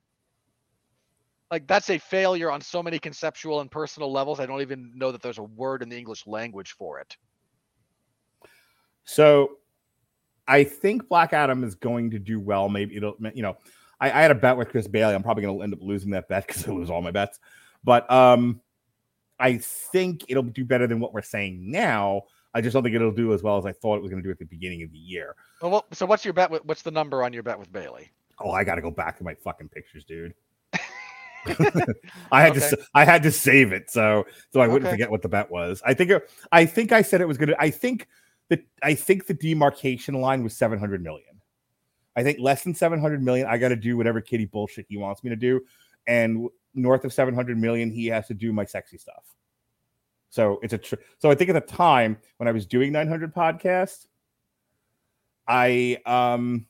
Like 1.50 1.68
that's 1.68 1.90
a 1.90 1.98
failure 1.98 2.52
on 2.52 2.60
so 2.60 2.84
many 2.84 3.00
conceptual 3.00 3.62
and 3.62 3.72
personal 3.72 4.12
levels. 4.12 4.42
I 4.42 4.46
don't 4.46 4.62
even 4.62 4.92
know 4.96 5.14
that 5.14 5.22
there's 5.22 5.38
a 5.38 5.44
word 5.44 5.82
in 5.82 5.88
the 5.88 5.98
English 5.98 6.28
language 6.28 6.74
for 6.74 7.00
it. 7.00 7.16
So 9.06 9.52
I 10.48 10.64
think 10.64 11.08
Black 11.10 11.34
Adam 11.34 11.64
is 11.64 11.76
going 11.76 12.12
to 12.12 12.20
do 12.20 12.40
well. 12.40 12.70
Maybe 12.70 12.96
it'll, 12.96 13.16
you 13.34 13.42
know, 13.44 13.58
I, 14.00 14.08
I 14.08 14.22
had 14.22 14.32
a 14.32 14.36
bet 14.36 14.58
with 14.58 14.70
Chris 14.70 14.88
Bailey. 14.88 15.16
I'm 15.16 15.24
probably 15.24 15.44
going 15.44 15.58
to 15.58 15.64
end 15.64 15.74
up 15.74 15.80
losing 15.82 16.12
that 16.12 16.30
bet 16.30 16.48
because 16.48 16.68
I 16.68 16.72
lose 16.72 16.90
all 16.90 17.02
my 17.02 17.12
bets. 17.12 17.40
But 17.84 18.10
um, 18.12 18.62
I 19.40 19.58
think 19.58 20.26
it'll 20.30 20.44
do 20.44 20.66
better 20.66 20.88
than 20.88 21.00
what 21.00 21.14
we're 21.14 21.22
saying 21.22 21.70
now. 21.70 22.24
I 22.54 22.62
just 22.62 22.74
don't 22.74 22.84
think 22.84 22.96
it'll 22.96 23.12
do 23.12 23.34
as 23.34 23.44
well 23.44 23.58
as 23.58 23.66
I 23.66 23.72
thought 23.72 23.98
it 23.98 24.02
was 24.02 24.10
going 24.10 24.22
to 24.22 24.28
do 24.28 24.32
at 24.32 24.40
the 24.40 24.46
beginning 24.46 24.84
of 24.84 24.92
the 24.92 24.98
year. 24.98 25.36
Well, 25.62 25.72
what, 25.72 25.96
so 25.96 26.06
what's 26.06 26.26
your 26.26 26.34
bet? 26.34 26.50
With, 26.50 26.66
what's 26.66 26.82
the 26.82 26.92
number 26.92 27.24
on 27.24 27.34
your 27.34 27.44
bet 27.44 27.60
with 27.60 27.72
Bailey? 27.72 28.12
Oh, 28.40 28.52
I 28.52 28.64
got 28.64 28.76
to 28.76 28.82
go 28.82 28.92
back 28.92 29.18
to 29.18 29.24
my 29.24 29.36
fucking 29.36 29.70
pictures, 29.70 30.06
dude. 30.06 30.34
I 32.32 32.42
had 32.42 32.56
to 32.56 32.78
I 32.94 33.06
had 33.06 33.24
to 33.24 33.32
save 33.32 33.72
it 33.72 33.90
so 33.90 34.26
so 34.52 34.60
I 34.60 34.68
wouldn't 34.68 34.88
Okay. 34.88 34.94
forget 34.96 35.12
what 35.12 35.22
the 35.22 35.30
bet 35.30 35.50
was. 35.50 35.82
I 35.86 35.94
think 35.94 36.12
it, 36.12 36.30
I 36.52 36.66
think 36.66 36.92
I 36.92 37.02
said 37.02 37.22
it 37.22 37.28
was 37.28 37.38
going 37.38 37.50
to 37.50 37.62
I 37.62 37.70
think 37.70 38.08
that 38.50 38.66
I 38.82 38.94
think 38.94 39.28
the 39.28 39.34
demarcation 39.34 40.16
line 40.16 40.44
was 40.44 40.56
700 40.56 41.04
million. 41.04 41.42
I 42.16 42.24
think 42.24 42.40
less 42.40 42.64
than 42.64 42.74
700 42.74 43.22
million 43.22 43.48
I 43.48 43.58
got 43.58 43.70
to 43.70 43.76
do 43.76 43.98
whatever 43.98 44.22
kitty 44.22 44.46
bullshit 44.46 44.88
he 44.90 44.98
wants 44.98 45.24
me 45.24 45.30
to 45.30 45.36
do 45.36 45.62
and 46.08 46.50
north 46.74 47.06
of 47.06 47.14
700 47.14 47.58
million 47.58 47.92
he 47.92 48.08
has 48.08 48.28
to 48.28 48.34
do 48.34 48.52
my 48.52 48.66
sexy 48.66 48.98
stuff. 48.98 49.24
So 50.30 50.60
it's 50.64 50.74
a 50.74 50.78
tr- 50.78 50.96
so 51.20 51.30
I 51.30 51.36
think 51.36 51.50
at 51.50 51.54
the 51.54 51.62
time 51.62 52.18
when 52.38 52.48
I 52.48 52.52
was 52.52 52.66
doing 52.66 52.92
900 52.92 53.34
podcast 53.34 54.08
I 55.48 56.00
um 56.06 56.66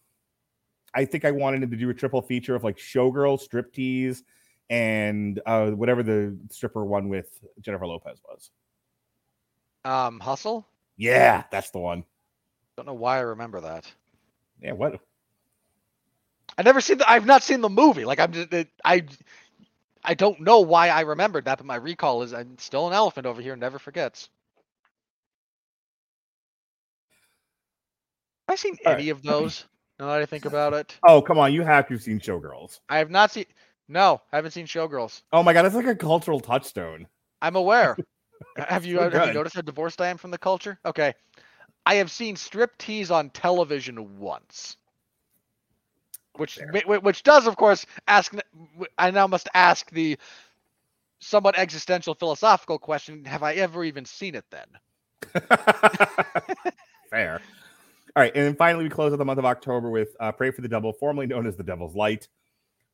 I 0.94 1.06
think 1.06 1.26
I 1.26 1.32
wanted 1.32 1.64
him 1.64 1.72
to 1.72 1.78
do 1.78 1.90
a 1.90 1.94
triple 1.94 2.22
feature 2.22 2.56
of 2.56 2.64
like 2.64 2.78
showgirl, 2.78 3.40
striptease, 3.40 4.24
and 4.70 5.40
uh, 5.46 5.70
whatever 5.72 6.02
the 6.02 6.38
stripper 6.50 6.84
one 6.86 7.08
with 7.08 7.40
Jennifer 7.62 7.86
Lopez 7.86 8.20
was. 8.28 8.50
Um, 9.86 10.20
Hustle. 10.20 10.68
Yeah, 10.98 11.44
that's 11.52 11.70
the 11.70 11.80
one. 11.80 12.04
Don't 12.76 12.88
know 12.88 12.94
why 12.94 13.18
I 13.18 13.22
remember 13.22 13.62
that. 13.62 13.92
Yeah, 14.62 14.74
what? 14.74 15.00
I 16.58 16.64
never 16.64 16.82
seen 16.82 16.98
the. 16.98 17.10
I've 17.10 17.26
not 17.26 17.44
seen 17.44 17.62
the 17.62 17.70
movie. 17.70 18.06
Like 18.06 18.20
I'm 18.20 18.32
just. 18.32 18.52
It, 18.52 18.70
I. 18.84 19.06
I 20.04 20.14
don't 20.14 20.40
know 20.40 20.62
why 20.62 20.90
I 20.90 21.02
remembered 21.02 21.46
that, 21.46 21.58
but 21.58 21.68
my 21.68 21.76
recall 21.76 22.24
is 22.24 22.34
I'm 22.34 22.58
still 22.58 22.88
an 22.88 22.94
elephant 22.94 23.26
over 23.28 23.42
here. 23.42 23.54
And 23.54 23.60
never 23.60 23.78
forgets. 23.78 24.30
Have 28.48 28.54
I 28.54 28.58
seen 28.58 28.78
All 28.86 28.94
any 28.94 29.10
of 29.10 29.22
those? 29.22 29.66
Now 30.00 30.08
that 30.08 30.22
I 30.22 30.26
think 30.26 30.46
about 30.46 30.74
it, 30.74 30.98
Oh, 31.08 31.22
come 31.22 31.38
on, 31.38 31.54
you 31.54 31.64
have 31.64 31.88
to 31.88 31.96
have 31.96 32.04
seen 32.04 32.20
Showgirls. 32.20 32.80
I 32.90 32.98
have 32.98 33.12
not 33.12 33.32
seen. 33.32 33.46
No, 33.88 34.22
I 34.32 34.38
haven't 34.38 34.52
seen 34.52 34.68
Showgirls. 34.68 35.22
Oh 35.32 35.44
my 35.44 35.54
god, 35.54 35.64
that's 35.64 35.76
like 35.76 35.86
a 35.88 35.96
cultural 35.96 36.40
touchstone. 36.40 37.08
I'm 37.42 37.56
aware. 37.56 37.98
have 38.58 38.86
you 38.86 39.00
have 39.00 39.28
you 39.28 39.34
noticed 39.34 39.56
how 39.56 39.62
divorced 39.62 40.02
I 40.02 40.08
am 40.08 40.18
from 40.18 40.32
the 40.32 40.38
culture? 40.38 40.80
Okay, 40.86 41.14
I 41.86 41.96
have 41.96 42.12
seen 42.12 42.36
striptease 42.36 43.12
on 43.12 43.30
television 43.30 44.20
once, 44.20 44.78
which 46.36 46.56
Fair. 46.56 46.72
whi- 46.72 46.84
whi- 46.86 46.98
which 47.00 47.24
does 47.24 47.48
of 47.48 47.56
course 47.56 47.86
ask. 48.08 48.34
I 48.98 49.12
now 49.12 49.28
must 49.28 49.50
ask 49.54 49.90
the 49.92 50.18
somewhat 51.20 51.58
existential 51.58 52.14
philosophical 52.14 52.80
question: 52.80 53.26
Have 53.26 53.44
I 53.44 53.54
ever 53.54 53.84
even 53.84 54.06
seen 54.06 54.36
it? 54.36 54.46
Then 54.50 54.68
Fair. 57.10 57.42
All 58.16 58.24
right, 58.24 58.32
and 58.34 58.46
then 58.46 58.56
finally 58.56 58.86
we 58.86 58.90
close 58.90 59.14
out 59.14 59.20
the 59.20 59.26
month 59.26 59.40
of 59.40 59.46
October 59.46 59.90
with 59.90 60.16
uh, 60.20 60.32
"Pray 60.32 60.52
for 60.52 60.62
the 60.62 60.68
Devil," 60.68 60.94
formerly 60.94 61.28
known 61.28 61.46
as 61.46 61.56
"The 61.56 61.64
Devil's 61.64 61.96
Light." 61.96 62.28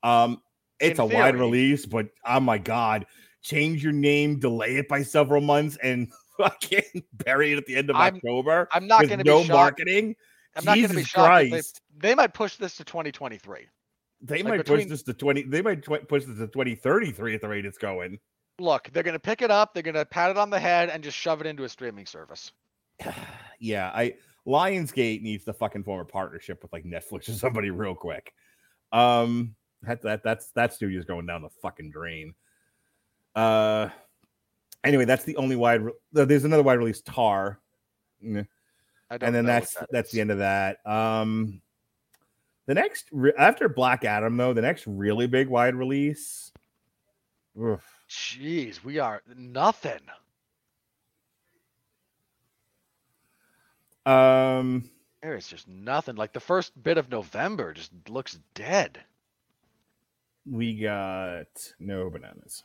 Um, 0.03 0.41
it's 0.80 0.99
In 0.99 1.06
a 1.06 1.07
wide 1.07 1.38
release, 1.38 1.85
but 1.85 2.10
oh 2.26 2.41
my 2.41 2.57
god, 2.57 3.06
change 3.43 3.83
your 3.83 3.93
name, 3.93 4.39
delay 4.39 4.77
it 4.77 4.87
by 4.87 5.03
several 5.03 5.41
months, 5.41 5.77
and 5.83 6.11
fucking 6.37 7.03
bury 7.13 7.51
it 7.53 7.57
at 7.57 7.65
the 7.65 7.75
end 7.75 7.89
of 7.89 7.95
I'm 7.95 8.15
October. 8.15 8.67
I'm 8.71 8.87
not 8.87 9.05
going 9.07 9.19
to 9.19 9.23
no 9.25 9.39
be 9.41 9.47
shocked. 9.47 9.55
marketing. 9.79 10.15
I'm 10.55 10.65
not 10.65 10.75
going 10.75 10.87
to 10.87 10.93
be 10.93 10.95
Jesus 11.01 11.09
shocked. 11.11 11.49
Christ. 11.49 11.81
they, 11.97 12.09
they 12.09 12.15
might 12.15 12.33
push 12.33 12.55
this 12.57 12.75
to 12.77 12.83
2023. 12.83 13.67
They 14.21 14.35
Like 14.37 14.45
might 14.45 14.57
between- 14.57 14.79
push 14.81 14.87
this 14.89 15.03
to 15.03 15.13
20. 15.13 15.43
They 15.43 15.61
might 15.61 15.83
tw- 15.83 16.07
push 16.07 16.25
this 16.25 16.37
to 16.37 16.47
2033 16.47 17.35
at 17.35 17.41
the 17.41 17.47
rate 17.47 17.65
it's 17.65 17.77
going. 17.77 18.19
Look, 18.59 18.89
they're 18.93 19.03
going 19.03 19.13
to 19.13 19.19
pick 19.19 19.41
it 19.41 19.49
up. 19.51 19.73
They're 19.73 19.83
going 19.83 19.95
to 19.95 20.05
pat 20.05 20.29
it 20.31 20.37
on 20.37 20.49
the 20.49 20.59
head 20.59 20.89
and 20.89 21.03
just 21.03 21.17
shove 21.17 21.41
it 21.41 21.47
into 21.47 21.63
a 21.63 21.69
streaming 21.69 22.05
service. 22.05 22.51
yeah, 23.59 23.91
I 23.93 24.13
Lionsgate 24.47 25.21
needs 25.21 25.45
to 25.45 25.53
fucking 25.53 25.83
form 25.83 26.01
a 26.01 26.05
partnership 26.05 26.61
with 26.61 26.71
like 26.71 26.83
Netflix 26.83 27.27
or 27.29 27.33
somebody 27.33 27.71
real 27.71 27.95
quick. 27.95 28.31
Um, 28.91 29.55
that 29.81 30.01
that 30.03 30.23
that's 30.23 30.51
that 30.51 30.73
studio's 30.73 31.05
going 31.05 31.25
down 31.25 31.41
the 31.41 31.49
fucking 31.61 31.89
drain. 31.91 32.33
Uh, 33.35 33.89
anyway, 34.84 35.05
that's 35.05 35.23
the 35.23 35.35
only 35.38 35.55
wide. 35.55 35.81
Re- 35.81 35.93
there's 36.11 36.43
another 36.45 36.64
wide 36.64 36.77
release, 36.77 37.01
Tar, 37.01 37.60
and 38.22 38.45
then 39.10 39.45
that's 39.45 39.73
that 39.76 39.89
that's 39.91 40.11
the 40.11 40.22
end 40.22 40.31
of 40.31 40.38
that. 40.39 40.85
Um, 40.85 41.61
the 42.65 42.73
next 42.76 43.07
re- 43.11 43.34
after 43.38 43.68
Black 43.69 44.05
Adam 44.05 44.38
though, 44.38 44.53
the 44.53 44.61
next 44.61 44.85
really 44.88 45.27
big 45.27 45.47
wide 45.47 45.76
release. 45.76 46.51
oof, 47.60 47.84
Jeez, 48.10 48.84
we 48.84 48.99
are 48.99 49.22
nothing. 49.35 49.99
Um, 54.05 54.89
There 55.22 55.35
is 55.35 55.47
just 55.47 55.68
nothing. 55.68 56.15
Like 56.15 56.34
the 56.34 56.39
first 56.39 56.81
bit 56.84 56.97
of 56.97 57.10
November 57.10 57.73
just 57.73 57.91
looks 58.10 58.38
dead. 58.53 58.99
we 60.49 60.76
got 60.77 61.47
no 61.80 62.10
bananas. 62.10 62.64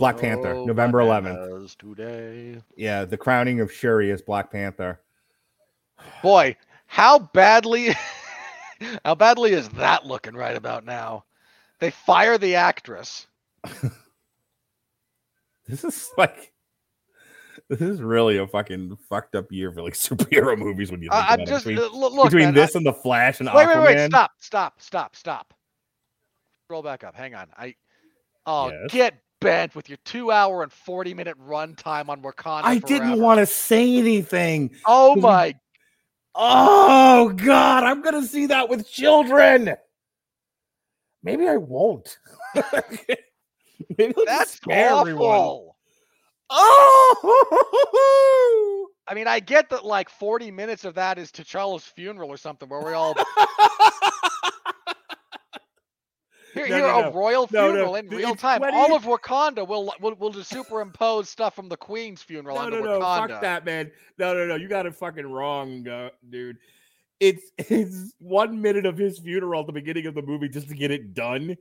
Black 0.00 0.16
Panther, 0.18 0.54
November 0.54 0.98
11th. 1.00 1.76
Today. 1.76 2.58
Yeah, 2.74 3.04
the 3.04 3.18
crowning 3.18 3.60
of 3.60 3.70
Shuri 3.70 4.10
as 4.10 4.22
Black 4.22 4.50
Panther. 4.50 4.98
Boy, 6.22 6.56
how 6.86 7.18
badly 7.18 7.94
how 9.04 9.14
badly 9.14 9.52
is 9.52 9.68
that 9.70 10.06
looking 10.06 10.34
right 10.34 10.56
about 10.56 10.86
now? 10.86 11.24
They 11.80 11.90
fire 11.90 12.38
the 12.38 12.56
actress. 12.56 13.26
This 15.68 15.84
is 15.84 16.10
like, 16.18 16.52
this 17.68 17.80
is 17.80 18.02
really 18.02 18.38
a 18.38 18.46
fucking 18.48 18.98
fucked 19.08 19.36
up 19.36 19.52
year 19.52 19.70
for 19.70 19.82
like 19.82 19.92
superhero 19.94 20.58
movies 20.58 20.90
when 20.90 21.00
you 21.00 21.08
think 21.10 21.30
I, 21.30 21.34
about 21.34 21.46
just 21.46 21.64
it. 21.68 21.78
uh, 21.78 21.82
Between, 21.82 22.00
look, 22.00 22.24
between 22.24 22.44
man, 22.46 22.54
this 22.54 22.74
and 22.74 22.84
the 22.84 22.92
Flash 22.92 23.38
and 23.38 23.48
I- 23.48 23.54
wait, 23.54 23.68
Aquaman. 23.68 23.84
wait, 23.84 23.96
wait, 23.98 24.06
stop, 24.06 24.32
stop, 24.40 24.80
stop, 24.82 25.14
stop. 25.14 25.54
Roll 26.68 26.82
back 26.82 27.04
up. 27.04 27.14
Hang 27.14 27.36
on. 27.36 27.46
I 27.56 27.76
oh 28.46 28.70
Yes? 28.70 28.90
get 28.90 29.14
bent 29.40 29.74
with 29.74 29.88
your 29.88 29.98
two 30.04 30.30
hour 30.30 30.62
and 30.62 30.72
forty 30.72 31.14
minute 31.14 31.38
runtime 31.38 32.08
on 32.08 32.22
Wakanda. 32.22 32.64
I 32.64 32.78
didn't 32.78 33.20
want 33.20 33.38
to 33.38 33.46
say 33.46 33.96
anything. 33.98 34.70
Oh 34.86 35.16
my 35.16 35.54
Oh 36.34 37.32
God, 37.36 37.84
I'm 37.84 38.02
gonna 38.02 38.26
see 38.26 38.46
that 38.46 38.68
with 38.68 38.88
children. 38.90 39.76
Maybe 41.22 41.46
I 41.46 41.56
won't. 41.56 42.18
Maybe 43.98 44.14
that's 44.24 44.58
everyone. 44.70 45.38
awful. 45.38 45.76
Oh, 46.52 47.26
I 49.06 49.14
mean, 49.14 49.26
I 49.26 49.40
get 49.40 49.70
that 49.70 49.84
like 49.84 50.08
40 50.08 50.50
minutes 50.50 50.84
of 50.84 50.94
that 50.94 51.18
is 51.18 51.30
T'Challa's 51.30 51.84
funeral 51.84 52.30
or 52.30 52.36
something 52.36 52.68
where 52.68 52.82
we 52.82 52.92
all 52.92 53.14
here, 56.54 56.68
No, 56.68 56.74
here 56.74 56.86
no, 56.86 56.98
a 56.98 57.02
no. 57.04 57.12
royal 57.12 57.46
funeral 57.46 57.94
in 57.96 58.08
real 58.08 58.32
it's 58.32 58.42
time. 58.42 58.58
20 58.60 58.76
All 58.76 58.94
of 58.94 59.04
Wakanda 59.04 59.66
will 59.66 59.92
will 60.00 60.14
will 60.16 60.30
just 60.30 60.50
superimpose 60.50 61.28
stuff 61.28 61.54
from 61.54 61.68
the 61.68 61.76
Queen's 61.76 62.22
funeral 62.22 62.56
no, 62.56 62.62
onto 62.62 62.78
no, 62.80 62.84
no, 62.84 63.00
Wakanda. 63.00 63.28
fuck 63.28 63.40
that, 63.42 63.64
man. 63.64 63.90
No, 64.18 64.34
no, 64.34 64.46
no, 64.46 64.54
you 64.56 64.68
got 64.68 64.86
it 64.86 64.94
fucking 64.94 65.26
wrong, 65.26 65.86
uh, 65.88 66.10
dude. 66.28 66.58
It's 67.20 67.50
it's 67.58 68.14
one 68.18 68.60
minute 68.60 68.86
of 68.86 68.96
his 68.96 69.18
funeral 69.18 69.60
at 69.60 69.66
the 69.66 69.72
beginning 69.72 70.06
of 70.06 70.14
the 70.14 70.22
movie 70.22 70.48
just 70.48 70.68
to 70.68 70.74
get 70.74 70.90
it 70.90 71.14
done. 71.14 71.56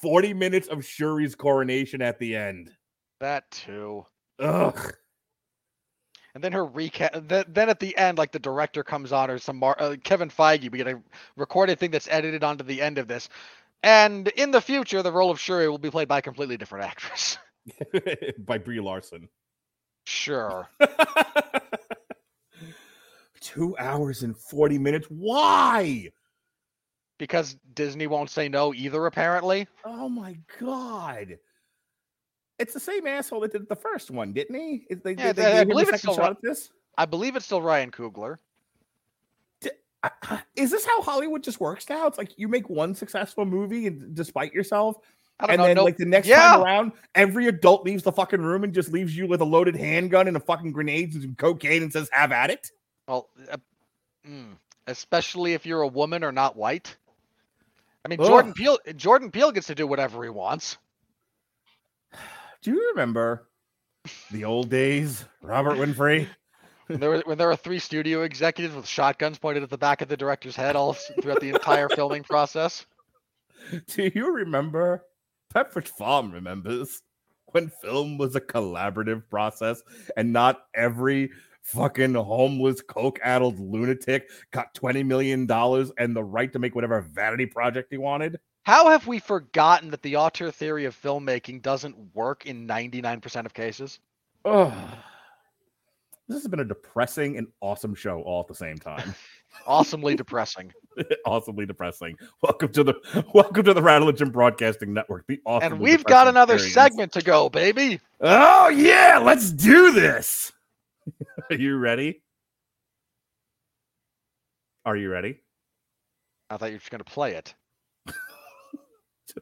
Forty 0.00 0.34
minutes 0.34 0.68
of 0.68 0.78
Shuri's 0.84 1.34
coronation 1.34 2.02
at 2.02 2.18
the 2.18 2.36
end. 2.36 2.70
That 3.20 3.50
too. 3.50 4.06
Ugh. 4.38 4.94
And 6.34 6.44
then 6.44 6.52
her 6.52 6.64
recap. 6.64 7.26
Then, 7.28 7.44
then 7.48 7.68
at 7.68 7.80
the 7.80 7.96
end, 7.96 8.16
like 8.16 8.30
the 8.30 8.38
director 8.38 8.84
comes 8.84 9.12
on, 9.12 9.30
or 9.30 9.38
some 9.38 9.56
Mar- 9.56 9.76
uh, 9.80 9.96
Kevin 10.04 10.30
Feige. 10.30 10.70
We 10.70 10.78
get 10.78 10.86
a 10.86 11.00
recorded 11.36 11.78
thing 11.80 11.90
that's 11.90 12.06
edited 12.08 12.44
onto 12.44 12.62
the 12.62 12.80
end 12.80 12.98
of 12.98 13.08
this. 13.08 13.28
And 13.82 14.28
in 14.28 14.50
the 14.50 14.60
future, 14.60 15.02
the 15.02 15.12
role 15.12 15.30
of 15.30 15.40
Shuri 15.40 15.68
will 15.68 15.78
be 15.78 15.90
played 15.90 16.08
by 16.08 16.18
a 16.18 16.22
completely 16.22 16.56
different 16.56 16.84
actress. 16.86 17.38
By 18.38 18.58
Brie 18.58 18.80
Larson. 18.80 19.28
sure. 20.06 20.68
Two 23.40 23.76
hours 23.78 24.22
and 24.22 24.36
40 24.36 24.78
minutes. 24.78 25.06
Why? 25.08 26.10
because 27.18 27.54
Disney 27.74 28.06
won't 28.06 28.30
say 28.30 28.48
no 28.48 28.72
either, 28.72 29.04
apparently. 29.04 29.68
Oh 29.84 30.08
my 30.08 30.38
god. 30.58 31.36
It's 32.58 32.72
the 32.72 32.80
same 32.80 33.06
asshole 33.06 33.40
that 33.40 33.52
did 33.52 33.68
the 33.68 33.76
first 33.76 34.10
one, 34.10 34.32
didn't 34.32 34.54
he? 34.58 34.86
They, 35.04 35.12
Yeah, 35.12 35.34
they, 35.34 35.44
I- 35.44 35.48
I 35.48 35.52
gave 35.52 35.60
him 35.62 35.62
a 35.62 35.74
believe 35.74 35.88
it's 35.90 35.98
still. 36.00 36.36
I 36.96 37.04
believe 37.04 37.36
it's 37.36 37.44
still 37.44 37.60
Ryan 37.60 37.90
Coogler. 37.90 38.38
Is 40.56 40.70
this 40.70 40.86
how 40.86 41.02
Hollywood 41.02 41.42
just 41.42 41.60
works 41.60 41.88
now? 41.88 42.06
It's 42.06 42.18
like 42.18 42.38
you 42.38 42.48
make 42.48 42.68
one 42.70 42.94
successful 42.94 43.44
movie 43.44 43.86
and 43.86 44.14
despite 44.14 44.52
yourself, 44.54 44.96
I 45.38 45.46
don't 45.46 45.54
and 45.54 45.60
know. 45.60 45.66
then 45.66 45.76
like 45.84 45.96
the 45.96 46.06
next 46.06 46.28
Yeah. 46.28 46.36
time 46.52 46.62
around, 46.62 46.92
every 47.14 47.48
adult 47.48 47.84
leaves 47.84 48.02
the 48.02 48.12
fucking 48.12 48.40
room 48.40 48.64
and 48.64 48.72
just 48.72 48.90
leaves 48.92 49.16
you 49.16 49.26
with 49.26 49.40
a 49.40 49.44
loaded 49.44 49.76
handgun 49.76 50.28
and 50.28 50.36
a 50.36 50.40
fucking 50.40 50.72
grenades 50.72 51.14
and 51.16 51.24
some 51.24 51.34
cocaine 51.34 51.82
and 51.82 51.92
says, 51.92 52.08
"Have 52.12 52.32
at 52.32 52.50
it." 52.50 52.70
well, 53.08 53.28
uh, 53.50 53.56
mm, 54.26 54.56
especially 54.86 55.52
if 55.54 55.66
you're 55.66 55.82
a 55.82 55.88
woman 55.88 56.22
or 56.24 56.30
not 56.32 56.56
white. 56.56 56.96
I 58.04 58.08
mean, 58.08 58.20
Ugh. 58.20 58.26
Jordan 58.26 58.52
Peele. 58.54 58.78
Jordan 58.96 59.30
Peele 59.30 59.52
gets 59.52 59.66
to 59.66 59.74
do 59.74 59.86
whatever 59.86 60.22
he 60.24 60.30
wants. 60.30 60.78
Do 62.62 62.70
you 62.72 62.88
remember 62.90 63.48
the 64.30 64.44
old 64.44 64.70
days, 64.70 65.24
Robert 65.42 65.76
Winfree? 65.76 66.28
When 66.90 66.98
there 66.98 67.10
were 67.10 67.22
when 67.24 67.38
there 67.38 67.46
were 67.46 67.54
three 67.54 67.78
studio 67.78 68.22
executives 68.22 68.74
with 68.74 68.84
shotguns 68.84 69.38
pointed 69.38 69.62
at 69.62 69.70
the 69.70 69.78
back 69.78 70.02
of 70.02 70.08
the 70.08 70.16
director's 70.16 70.56
head 70.56 70.74
all 70.74 70.94
throughout 70.94 71.40
the 71.40 71.50
entire 71.50 71.88
filming 71.94 72.24
process. 72.24 72.84
Do 73.86 74.10
you 74.12 74.32
remember? 74.32 75.04
Pepperidge 75.54 75.86
Farm 75.86 76.32
remembers 76.32 77.02
when 77.52 77.70
film 77.80 78.18
was 78.18 78.34
a 78.34 78.40
collaborative 78.40 79.22
process 79.30 79.82
and 80.16 80.32
not 80.32 80.64
every 80.74 81.30
fucking 81.62 82.14
homeless, 82.14 82.80
coke 82.80 83.20
addled 83.22 83.60
lunatic 83.60 84.28
got 84.50 84.74
$20 84.74 85.06
million 85.06 85.46
and 85.98 86.16
the 86.16 86.24
right 86.24 86.52
to 86.52 86.58
make 86.58 86.74
whatever 86.74 87.00
vanity 87.02 87.46
project 87.46 87.88
he 87.90 87.98
wanted. 87.98 88.40
How 88.62 88.88
have 88.88 89.06
we 89.06 89.20
forgotten 89.20 89.90
that 89.90 90.02
the 90.02 90.16
auteur 90.16 90.50
theory 90.50 90.86
of 90.86 91.00
filmmaking 91.00 91.62
doesn't 91.62 91.96
work 92.14 92.46
in 92.46 92.66
99% 92.66 93.46
of 93.46 93.54
cases? 93.54 94.00
Ugh. 94.44 94.72
This 96.30 96.42
has 96.42 96.48
been 96.48 96.60
a 96.60 96.64
depressing 96.64 97.38
and 97.38 97.48
awesome 97.60 97.92
show 97.92 98.20
all 98.20 98.40
at 98.42 98.46
the 98.46 98.54
same 98.54 98.78
time. 98.78 99.14
Awesomely 99.66 100.14
depressing. 100.14 100.72
Awesomely 101.26 101.66
depressing. 101.66 102.16
Welcome 102.40 102.70
to 102.70 102.84
the 102.84 103.24
welcome 103.34 103.64
to 103.64 103.74
the 103.74 103.80
Rattlegion 103.80 104.30
Broadcasting 104.30 104.94
Network. 104.94 105.26
The 105.26 105.40
awesome. 105.44 105.72
And 105.72 105.82
we've 105.82 106.04
got 106.04 106.28
another 106.28 106.56
segment 106.56 107.10
to 107.14 107.20
go, 107.20 107.48
baby. 107.48 108.00
Oh 108.20 108.68
yeah, 108.68 109.20
let's 109.20 109.50
do 109.50 109.90
this. 109.90 110.52
Are 111.50 111.56
you 111.56 111.78
ready? 111.78 112.22
Are 114.84 114.96
you 114.96 115.10
ready? 115.10 115.40
I 116.48 116.56
thought 116.56 116.66
you 116.66 116.74
were 116.74 116.78
just 116.78 116.92
going 116.92 117.02
to 117.02 117.12
play 117.12 117.34
it. 117.34 117.52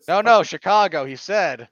No, 0.09 0.23
no, 0.23 0.43
Chicago, 0.43 1.05
he 1.05 1.17
said. 1.17 1.69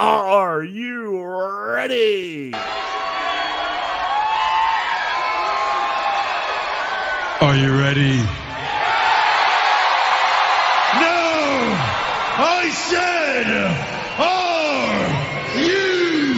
Are 0.00 0.62
you 0.62 1.26
ready? 1.26 2.54
Are 7.40 7.56
you 7.56 7.76
ready? 7.76 8.18
No! 10.94 11.74
I 12.38 12.70
said, 12.88 13.46
are 14.20 15.58
you 15.60 16.30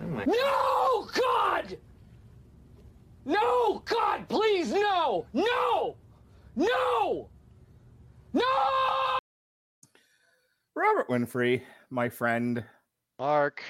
ready? 0.00 0.32
No, 0.32 1.06
God! 1.12 1.78
No, 3.26 3.82
God, 3.84 4.28
please, 4.30 4.72
no! 4.72 5.26
No! 5.34 5.96
No! 6.56 7.28
No! 8.32 9.03
Robert 10.74 11.08
Winfree, 11.08 11.62
my 11.90 12.08
friend, 12.08 12.64
Mark, 13.18 13.62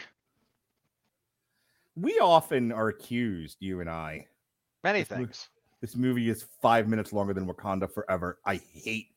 we 1.96 2.18
often 2.18 2.72
are 2.72 2.88
accused, 2.88 3.58
you 3.60 3.80
and 3.80 3.90
I. 3.90 4.26
many 4.82 5.00
This 5.00 5.10
mo- 5.10 5.16
things. 5.16 5.48
This 5.80 5.96
movie 5.96 6.30
is 6.30 6.46
five 6.62 6.88
minutes 6.88 7.12
longer 7.12 7.34
than 7.34 7.46
Wakanda 7.46 7.92
Forever. 7.92 8.38
I 8.46 8.56
hate. 8.72 9.08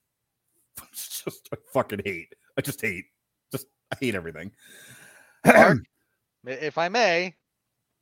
Just 0.91 1.47
I 1.53 1.57
fucking 1.73 2.01
hate. 2.03 2.35
I 2.57 2.61
just 2.61 2.81
hate. 2.81 3.05
Just 3.51 3.67
I 3.91 3.97
hate 3.99 4.15
everything. 4.15 4.51
Mark, 5.45 5.79
if 6.45 6.77
I 6.77 6.89
may, 6.89 7.33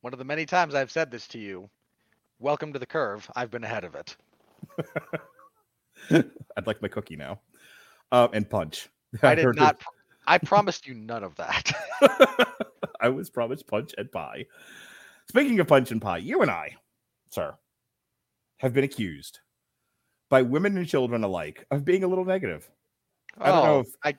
one 0.02 0.14
of 0.14 0.20
the 0.20 0.26
many 0.26 0.46
times 0.46 0.74
I've 0.76 0.92
said 0.92 1.12
this 1.12 1.28
to 1.30 1.40
you, 1.40 1.70
welcome 2.40 2.74
to 2.74 2.80
the 2.80 2.86
curve. 2.86 3.30
I've 3.36 3.52
been 3.52 3.64
ahead 3.64 3.84
of 3.84 3.96
it. 3.96 4.18
I'd 6.58 6.68
like 6.68 6.82
my 6.82 6.88
cookie 6.88 7.16
now. 7.16 7.40
Um, 8.12 8.30
and 8.34 8.50
punch. 8.50 8.90
I 9.24 9.36
did 9.36 9.56
not. 9.56 9.78
I 10.28 10.38
promised 10.38 10.88
you 10.88 10.94
none 10.96 11.24
of 11.24 11.36
that. 11.36 11.72
I 13.02 13.10
was 13.10 13.30
promised 13.30 13.68
punch 13.68 13.94
and 13.98 14.12
pie. 14.12 14.46
Speaking 15.30 15.60
of 15.60 15.68
punch 15.68 15.92
and 15.92 16.02
pie, 16.02 16.18
you 16.18 16.42
and 16.42 16.52
I, 16.52 16.76
sir, 17.30 17.56
have 18.58 18.74
been 18.74 18.84
accused 18.84 19.40
by 20.30 20.42
women 20.42 20.78
and 20.78 20.88
children 20.88 21.24
alike 21.24 21.66
of 21.72 21.86
being 21.86 22.04
a 22.04 22.08
little 22.08 22.26
negative. 22.26 22.70
I 23.40 23.48
don't 23.50 23.66
know 23.66 23.76
Oh, 23.76 23.80
if- 23.82 23.96
I. 24.04 24.16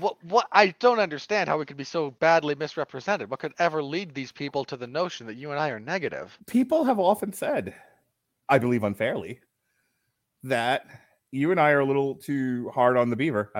What? 0.00 0.22
What? 0.24 0.46
I 0.52 0.68
don't 0.78 0.98
understand 0.98 1.48
how 1.48 1.58
we 1.58 1.64
could 1.64 1.76
be 1.78 1.84
so 1.84 2.10
badly 2.10 2.54
misrepresented. 2.54 3.30
What 3.30 3.40
could 3.40 3.54
ever 3.58 3.82
lead 3.82 4.14
these 4.14 4.30
people 4.32 4.62
to 4.66 4.76
the 4.76 4.86
notion 4.86 5.26
that 5.26 5.36
you 5.36 5.50
and 5.52 5.60
I 5.60 5.70
are 5.70 5.80
negative? 5.80 6.36
People 6.46 6.84
have 6.84 6.98
often 6.98 7.32
said, 7.32 7.74
I 8.48 8.58
believe 8.58 8.84
unfairly, 8.84 9.40
that 10.42 10.86
you 11.30 11.50
and 11.50 11.58
I 11.58 11.70
are 11.70 11.80
a 11.80 11.84
little 11.86 12.14
too 12.14 12.70
hard 12.74 12.96
on 12.98 13.08
the 13.08 13.16
beaver. 13.16 13.52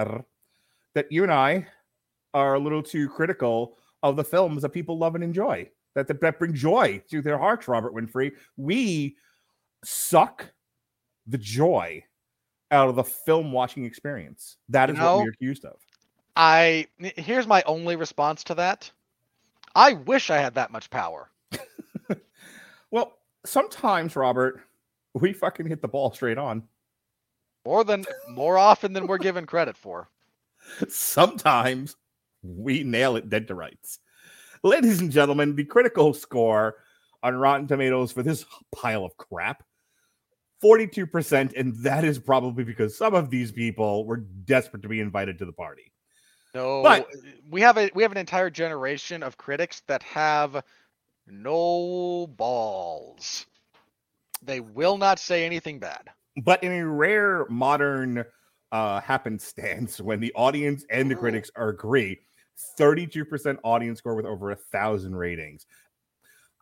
That 0.97 1.13
you 1.13 1.23
and 1.23 1.33
I 1.33 1.67
are 2.35 2.55
a 2.55 2.59
little 2.59 2.83
too 2.83 3.09
critical 3.09 3.77
of 4.03 4.17
the 4.17 4.25
films 4.25 4.63
that 4.63 4.71
people 4.71 4.99
love 4.99 5.15
and 5.15 5.23
enjoy. 5.23 5.71
that, 5.95 6.09
that 6.09 6.39
bring 6.39 6.55
joy 6.55 7.03
to 7.11 7.23
their 7.23 7.39
hearts, 7.39 7.69
Robert 7.69 7.95
Winfree. 7.95 8.33
We 8.57 9.17
suck 9.85 10.51
the 11.27 11.39
joy 11.39 12.03
out 12.71 12.89
of 12.89 12.97
the 12.97 13.05
film 13.05 13.53
watching 13.53 13.85
experience. 13.85 14.57
That 14.71 14.89
You 14.89 14.95
is 14.95 15.01
what 15.01 15.19
we're 15.19 15.31
accused 15.31 15.65
of. 15.67 15.77
I 16.35 16.87
here's 16.99 17.47
my 17.47 17.63
only 17.67 17.97
response 17.97 18.43
to 18.45 18.55
that. 18.55 18.91
I 19.75 19.93
wish 19.93 20.31
I 20.31 20.39
had 20.39 20.55
that 20.55 20.73
much 20.73 20.91
power. 20.91 21.31
Well, 22.91 23.19
sometimes, 23.45 24.17
Robert, 24.17 24.63
we 25.15 25.33
fucking 25.33 25.67
hit 25.67 25.83
the 25.83 25.89
ball 25.89 26.13
straight 26.13 26.39
on. 26.39 26.63
More 27.65 27.85
than 27.85 28.05
more 28.31 28.57
often 28.57 28.93
than 28.93 29.07
we're 29.07 29.19
given 29.19 29.45
credit 29.45 29.77
for. 29.77 30.09
Sometimes 30.89 31.97
we 32.43 32.83
nail 32.83 33.17
it 33.17 33.29
dead 33.29 33.49
to 33.49 33.55
rights. 33.55 33.99
Ladies 34.63 35.01
and 35.01 35.11
gentlemen, 35.11 35.55
the 35.55 35.65
critical 35.65 36.13
score 36.15 36.77
on 37.23 37.37
Rotten 37.37 37.67
Tomatoes 37.67 38.13
for 38.13 38.23
this 38.23 38.45
pile 38.75 39.05
of 39.05 39.17
crap 39.17 39.63
42%, 40.63 41.53
and 41.57 41.77
that 41.77 42.05
is 42.05 42.19
probably 42.19 42.65
because 42.65 42.97
some 42.97 43.15
of 43.15 43.31
these 43.31 43.53
people 43.53 44.07
were 44.07 44.17
desperate 44.17 44.83
to 44.83 44.89
be 44.89 45.01
invited 45.01 45.39
to 45.39 45.45
the 45.45 45.53
party. 45.53 45.93
No, 46.55 46.83
But- 46.83 47.09
we 47.51 47.61
have 47.61 47.77
a 47.77 47.91
we 47.95 48.03
have 48.03 48.13
an 48.13 48.19
entire 48.19 48.49
generation 48.49 49.23
of 49.23 49.37
critics 49.37 49.83
that 49.89 50.03
have 50.03 50.65
no 51.27 52.27
balls. 52.29 53.47
They 54.43 54.61
will 54.61 54.97
not 54.97 55.19
say 55.19 55.45
anything 55.45 55.79
bad. 55.79 56.09
But 56.43 56.63
in 56.63 56.73
a 56.73 56.87
rare 56.87 57.47
modern 57.49 58.25
uh, 58.73 59.01
happenstance, 59.01 60.01
when 60.01 60.21
the 60.21 60.33
audience 60.35 60.85
and 60.91 61.11
the 61.11 61.15
critics 61.17 61.51
are 61.57 61.69
agree, 61.71 62.19
32% 62.79 63.59
audience 63.65 63.99
score 63.99 64.15
with 64.15 64.27
over 64.27 64.51
a 64.51 64.57
thousand 64.57 65.15
ratings. 65.17 65.67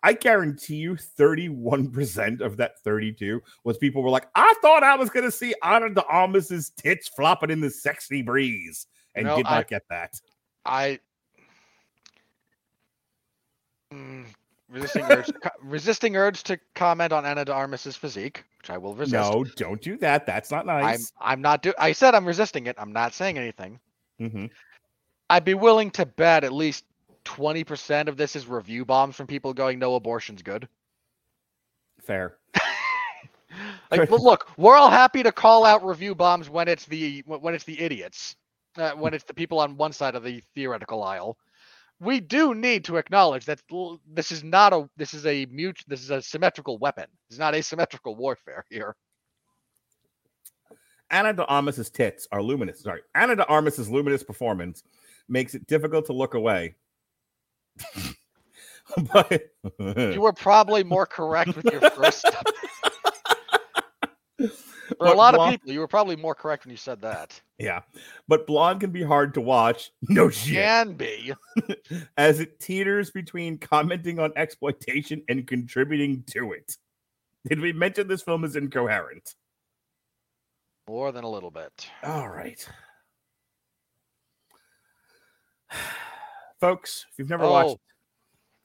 I 0.02 0.12
guarantee 0.12 0.74
you 0.76 0.96
31% 0.96 2.42
of 2.42 2.58
that 2.58 2.78
32 2.80 3.40
was 3.64 3.78
people 3.78 4.02
were 4.02 4.10
like, 4.10 4.26
I 4.34 4.52
thought 4.60 4.82
I 4.82 4.96
was 4.96 5.08
going 5.08 5.24
to 5.24 5.30
see 5.30 5.54
Ana 5.62 5.94
de 5.94 6.04
Armas's 6.04 6.72
tits 6.76 7.08
flopping 7.08 7.50
in 7.50 7.60
the 7.62 7.70
sexy 7.70 8.20
breeze 8.20 8.86
and 9.14 9.26
No, 9.28 9.36
did 9.36 9.44
not 9.46 9.52
I- 9.52 9.62
get 9.62 9.82
that. 9.88 10.20
I 10.66 11.00
Mm, 13.92 14.26
resisting 14.68 15.04
urge, 15.04 15.30
co- 15.42 15.50
resisting 15.62 16.16
urge 16.16 16.42
to 16.44 16.58
comment 16.74 17.12
on 17.12 17.24
Ana 17.24 17.44
de 17.44 17.52
Armas's 17.52 17.96
physique, 17.96 18.44
which 18.58 18.70
I 18.70 18.78
will 18.78 18.94
resist. 18.94 19.12
No, 19.12 19.44
don't 19.56 19.80
do 19.80 19.96
that. 19.98 20.26
That's 20.26 20.50
not 20.50 20.68
I'm 20.68 20.82
nice. 20.82 21.12
I'm 21.20 21.40
not 21.40 21.62
do. 21.62 21.72
I 21.78 21.92
said 21.92 22.14
I'm 22.14 22.26
resisting 22.26 22.66
it. 22.66 22.76
I'm 22.78 22.92
not 22.92 23.14
saying 23.14 23.38
anything. 23.38 23.78
Mhm. 24.20 24.50
I'd 25.30 25.44
be 25.44 25.54
willing 25.54 25.90
to 25.92 26.06
bet 26.06 26.44
at 26.44 26.52
least 26.52 26.84
twenty 27.24 27.64
percent 27.64 28.08
of 28.08 28.16
this 28.16 28.36
is 28.36 28.46
review 28.46 28.84
bombs 28.84 29.16
from 29.16 29.26
people 29.26 29.52
going, 29.54 29.78
"No, 29.78 29.94
abortion's 29.94 30.42
good." 30.42 30.68
Fair. 32.02 32.36
Like, 33.90 34.10
but 34.10 34.20
look, 34.20 34.48
we're 34.56 34.74
all 34.74 34.90
happy 34.90 35.22
to 35.22 35.30
call 35.30 35.64
out 35.64 35.84
review 35.84 36.14
bombs 36.14 36.50
when 36.50 36.66
it's 36.66 36.86
the 36.86 37.22
when 37.26 37.54
it's 37.54 37.62
the 37.62 37.80
idiots, 37.80 38.34
uh, 38.76 38.92
when 38.92 39.14
it's 39.14 39.22
the 39.22 39.34
people 39.34 39.60
on 39.60 39.76
one 39.76 39.92
side 39.92 40.16
of 40.16 40.24
the 40.24 40.42
theoretical 40.54 41.04
aisle. 41.04 41.36
We 42.00 42.20
do 42.20 42.54
need 42.54 42.84
to 42.86 42.96
acknowledge 42.96 43.46
that 43.46 43.60
this 44.06 44.32
is 44.32 44.44
not 44.44 44.72
a 44.72 44.88
this 44.96 45.14
is 45.14 45.26
a 45.26 45.46
mute 45.46 45.82
this 45.86 46.02
is 46.02 46.10
a 46.10 46.20
symmetrical 46.20 46.78
weapon. 46.78 47.06
It's 47.30 47.38
not 47.38 47.54
asymmetrical 47.54 48.14
warfare 48.16 48.64
here. 48.68 48.96
Ana 51.10 51.32
de 51.32 51.44
Armas's 51.44 51.90
tits 51.90 52.26
are 52.32 52.42
luminous. 52.42 52.80
Sorry, 52.80 53.00
Ana 53.14 53.36
de 53.36 53.46
Armas's 53.46 53.88
luminous 53.88 54.22
performance 54.24 54.82
makes 55.28 55.54
it 55.54 55.66
difficult 55.66 56.06
to 56.06 56.12
look 56.12 56.34
away. 56.34 56.74
but 59.12 59.50
You 59.78 60.20
were 60.20 60.32
probably 60.32 60.84
more 60.84 61.06
correct 61.06 61.56
with 61.56 61.64
your 61.66 61.80
first. 61.90 62.26
For 64.98 65.06
a 65.06 65.14
lot 65.14 65.34
of 65.34 65.50
people, 65.50 65.72
you 65.72 65.80
were 65.80 65.88
probably 65.88 66.16
more 66.16 66.34
correct 66.34 66.64
when 66.64 66.70
you 66.70 66.76
said 66.76 67.00
that. 67.02 67.40
yeah, 67.58 67.80
but 68.28 68.46
blonde 68.46 68.80
can 68.80 68.90
be 68.90 69.02
hard 69.02 69.34
to 69.34 69.40
watch. 69.40 69.90
No 70.08 70.28
shit, 70.30 70.54
Can 70.54 70.94
be. 70.94 71.32
as 72.16 72.40
it 72.40 72.60
teeters 72.60 73.10
between 73.10 73.58
commenting 73.58 74.18
on 74.18 74.32
exploitation 74.36 75.22
and 75.28 75.46
contributing 75.46 76.22
to 76.32 76.52
it. 76.52 76.76
Did 77.48 77.60
we 77.60 77.72
mention 77.72 78.08
this 78.08 78.22
film 78.22 78.44
is 78.44 78.56
incoherent? 78.56 79.34
More 80.88 81.12
than 81.12 81.24
a 81.24 81.30
little 81.30 81.50
bit. 81.50 81.88
All 82.02 82.28
right. 82.28 82.66
Folks, 86.60 87.06
if 87.12 87.18
you've 87.18 87.30
never 87.30 87.44
oh. 87.44 87.50
watched 87.50 87.70
Oh. 87.70 87.80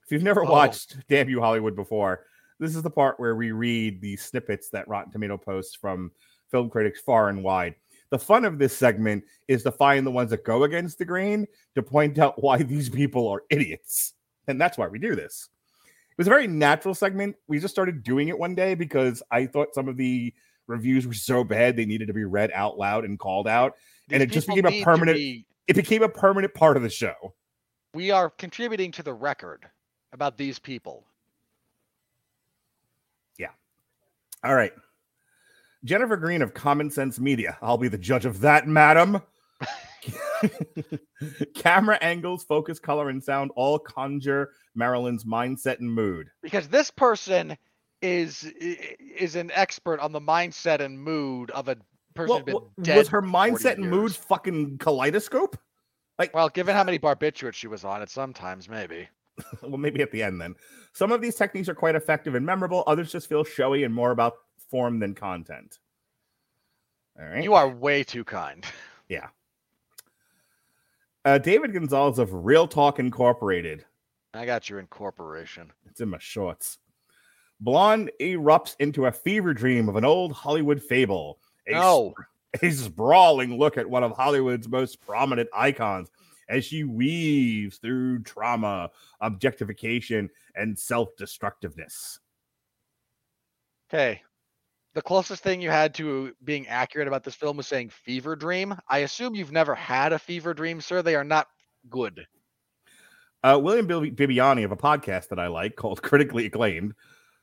if 0.06 0.12
you've 0.12 0.24
never 0.24 0.46
Oh. 0.46 0.52
watched 0.52 0.98
Damn 1.08 1.30
You 1.30 1.42
Hollywood 1.42 1.76
before, 1.76 2.26
this 2.60 2.76
is 2.76 2.82
the 2.84 2.90
part 2.90 3.20
where 3.20 3.36
we 3.36 3.52
read 3.52 4.02
the 4.02 4.16
snippets 4.18 4.70
that 4.70 4.88
Rotten 4.88 5.12
Tomato 5.12 5.38
posts 5.38 5.76
from 5.76 6.12
film 6.52 6.70
critics 6.70 7.00
far 7.00 7.30
and 7.30 7.44
wide. 7.44 7.76
The 8.12 8.20
fun 8.20 8.44
of 8.44 8.58
this 8.58 8.76
segment 8.76 9.24
is 9.48 9.64
to 9.64 9.72
find 9.72 10.06
the 10.06 10.12
ones 10.12 10.32
that 10.32 10.44
go 10.44 10.64
against 10.64 10.98
the 10.98 11.06
grain 11.06 11.48
to 11.76 11.84
point 11.84 12.18
out 12.18 12.42
why 12.42 12.58
these 12.64 12.90
people 12.90 13.28
are 13.28 13.44
idiots. 13.50 14.14
And 14.48 14.60
that's 14.60 14.78
why 14.78 14.88
we 14.88 14.98
do 15.00 15.16
this. 15.16 15.50
It 15.86 16.18
was 16.18 16.28
a 16.28 16.32
very 16.32 16.48
natural 16.48 16.96
segment. 16.96 17.36
We 17.48 17.60
just 17.60 17.74
started 17.74 18.04
doing 18.04 18.28
it 18.30 18.38
one 18.38 18.56
day 18.56 18.74
because 18.76 19.22
I 19.32 19.46
thought 19.46 19.74
some 19.76 19.88
of 19.88 19.96
the 19.96 20.34
reviews 20.68 21.08
were 21.08 21.14
so 21.14 21.44
bad 21.44 21.76
they 21.76 21.86
needed 21.86 22.08
to 22.08 22.14
be 22.14 22.26
read 22.26 22.52
out 22.54 22.78
loud 22.78 23.06
and 23.06 23.18
called 23.18 23.48
out. 23.48 23.76
And 24.12 24.22
it 24.24 24.32
just 24.32 24.48
became 24.48 24.66
a 24.66 24.84
permanent- 24.84 25.18
be- 25.18 25.46
It 25.68 25.76
became 25.76 26.02
a 26.02 26.10
permanent 26.10 26.54
part 26.56 26.78
of 26.78 26.84
the 26.84 26.90
show. 26.90 27.36
we 27.94 28.12
are 28.12 28.30
contributing 28.30 28.92
to 28.92 29.02
the 29.04 29.14
record 29.14 29.68
about 30.14 30.38
these 30.38 30.60
people. 30.60 31.06
All 34.44 34.56
right. 34.56 34.74
Jennifer 35.84 36.18
Green 36.18 36.42
of 36.42 36.54
Common 36.54 36.90
Sense 36.90 37.20
Media. 37.20 37.58
I'll 37.62 37.78
be 37.78 37.88
the 37.88 37.98
judge 37.98 38.26
of 38.26 38.42
that, 38.42 38.68
madam. 38.68 39.22
Camera 41.56 41.98
angles, 42.02 42.44
focus, 42.44 42.80
color, 42.80 43.10
and 43.10 43.24
sound 43.24 43.52
all 43.56 43.80
conjure 43.80 44.52
Marilyn's 44.76 45.26
mindset 45.26 45.80
and 45.80 45.94
mood. 45.94 46.30
because 46.42 46.68
this 46.70 46.92
person 46.92 47.58
is 48.02 48.50
is 48.56 49.36
an 49.36 49.52
expert 49.54 50.00
on 50.00 50.14
the 50.14 50.22
mindset 50.22 50.80
and 50.80 50.98
mood 50.98 51.52
of 51.52 51.68
a 51.68 51.76
person 52.16 52.46
Well, 52.48 52.72
was 52.78 53.10
her 53.10 53.22
mindset 53.22 53.76
and 53.76 53.90
mood 53.90 54.16
fucking 54.16 54.78
kaleidoscope? 54.78 55.58
Like, 56.18 56.34
well, 56.34 56.50
given 56.50 56.76
how 56.76 56.84
many 56.84 57.00
barbiturates 57.00 57.56
she 57.56 57.68
was 57.68 57.84
on, 57.84 58.02
it 58.02 58.10
sometimes 58.10 58.68
maybe. 58.70 59.08
well, 59.62 59.78
maybe 59.78 60.02
at 60.02 60.12
the 60.12 60.24
end 60.24 60.40
then. 60.42 60.56
Some 60.94 61.12
of 61.12 61.22
these 61.22 61.36
techniques 61.36 61.70
are 61.70 61.76
quite 61.76 61.96
effective 61.96 62.36
and 62.36 62.46
memorable. 62.46 62.84
Others 62.88 63.12
just 63.12 63.30
feel 63.30 63.44
showy 63.44 63.84
and 63.84 63.94
more 63.94 64.12
about 64.12 64.34
form 64.70 65.00
than 65.00 65.16
content. 65.16 65.80
All 67.20 67.26
right. 67.26 67.44
You 67.44 67.54
are 67.54 67.70
way 67.70 68.04
too 68.04 68.24
kind. 68.24 68.66
Yeah. 69.10 69.30
Uh, 71.26 71.40
David 71.40 71.74
Gonzalez 71.74 72.20
of 72.20 72.32
Real 72.32 72.68
Talk 72.68 73.00
Incorporated. 73.00 73.84
I 74.36 74.46
got 74.46 74.70
your 74.70 74.80
incorporation. 74.80 75.72
It's 75.88 76.00
in 76.00 76.10
my 76.10 76.20
shorts. 76.20 76.78
Blonde 77.60 78.12
erupts 78.22 78.76
into 78.80 79.08
a 79.08 79.12
fever 79.12 79.54
dream 79.56 79.90
of 79.90 79.96
an 79.96 80.06
old 80.06 80.32
Hollywood 80.32 80.80
fable. 80.80 81.40
A, 81.68 81.72
No. 81.72 82.14
a 82.62 82.70
sprawling 82.70 83.58
look 83.58 83.78
at 83.78 83.90
one 83.90 84.04
of 84.04 84.12
Hollywood's 84.12 84.70
most 84.70 85.02
prominent 85.02 85.50
icons 85.56 86.10
as 86.50 86.66
she 86.66 86.84
weaves 86.84 87.78
through 87.78 88.24
trauma, 88.24 88.90
objectification, 89.22 90.30
and 90.56 90.78
self 90.78 91.16
destructiveness. 91.18 92.20
Okay. 93.90 94.22
The 94.96 95.02
closest 95.02 95.44
thing 95.44 95.62
you 95.62 95.70
had 95.70 95.94
to 95.96 96.34
being 96.44 96.68
accurate 96.68 97.08
about 97.08 97.24
this 97.24 97.36
film 97.36 97.58
was 97.58 97.68
saying 97.68 97.90
fever 97.90 98.36
dream. 98.36 98.76
I 98.90 99.00
assume 99.00 99.36
you've 99.36 99.52
never 99.52 99.76
had 99.76 100.14
a 100.14 100.20
fever 100.20 100.54
dream, 100.54 100.82
sir. 100.82 101.02
They 101.02 101.16
are 101.16 101.24
not 101.24 101.48
good. 101.90 102.26
Uh, 103.44 103.60
William 103.62 103.88
Bib- 103.88 104.18
Bibiani 104.18 104.66
of 104.66 104.72
a 104.72 104.78
podcast 104.78 105.30
that 105.30 105.40
I 105.40 105.48
like 105.48 105.76
called 105.76 106.02
Critically 106.04 106.48
Acclaimed 106.48 106.94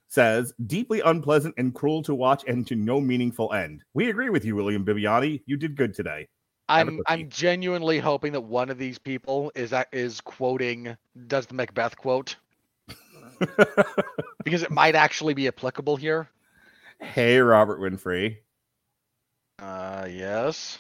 says, 0.09 0.53
deeply 0.67 1.01
unpleasant 1.01 1.55
and 1.57 1.75
cruel 1.75 2.03
to 2.03 2.15
watch 2.15 2.45
and 2.47 2.67
to 2.67 2.77
no 2.77 3.01
meaningful 3.01 3.53
end. 3.53 3.83
We 3.95 4.11
agree 4.11 4.31
with 4.31 4.45
you, 4.45 4.55
William 4.55 4.85
Bibiani. 4.85 5.43
You 5.47 5.57
did 5.57 5.77
good 5.77 5.95
today. 5.95 6.29
I'm. 6.69 7.01
I'm 7.07 7.29
genuinely 7.29 7.99
hoping 7.99 8.33
that 8.33 8.41
one 8.43 8.71
of 8.71 8.79
these 8.79 8.99
people 8.99 9.53
is 9.55 9.73
is 9.93 10.21
quoting 10.21 10.97
does 11.27 11.47
the 11.47 11.55
Macbeth 11.55 11.97
quote 11.97 12.37
because 14.45 14.63
it 14.63 14.71
might 14.71 14.95
actually 14.95 15.35
be 15.35 15.47
applicable 15.49 15.97
here. 15.97 16.29
hey, 17.01 17.39
Robert 17.39 17.81
Winfree. 17.81 18.39
Uh 19.59 20.07
yes. 20.11 20.79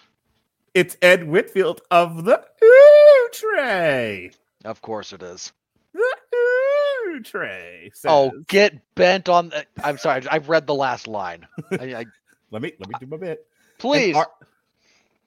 It's 0.74 0.96
Ed 1.00 1.26
Whitfield 1.26 1.80
of 1.90 2.24
the 2.24 2.44
Ooh 2.62 3.28
Tray. 3.32 4.30
Of 4.64 4.82
course 4.82 5.12
it 5.14 5.22
is. 5.22 5.52
The 5.94 6.14
Ooh 6.34 7.20
Tray. 7.22 7.90
Says, 7.94 8.10
Oh, 8.10 8.32
get 8.48 8.74
bent 8.94 9.28
on 9.30 9.48
the, 9.48 9.64
I'm 9.82 9.96
sorry, 9.96 10.22
I've 10.30 10.48
read 10.50 10.66
the 10.66 10.74
last 10.74 11.06
line. 11.06 11.46
I, 11.72 11.94
I, 11.94 12.04
let 12.50 12.60
me 12.60 12.72
let 12.78 12.88
me 12.88 12.94
do 13.00 13.06
my 13.06 13.16
bit. 13.16 13.46
Please. 13.78 14.14
ar- 14.16 14.30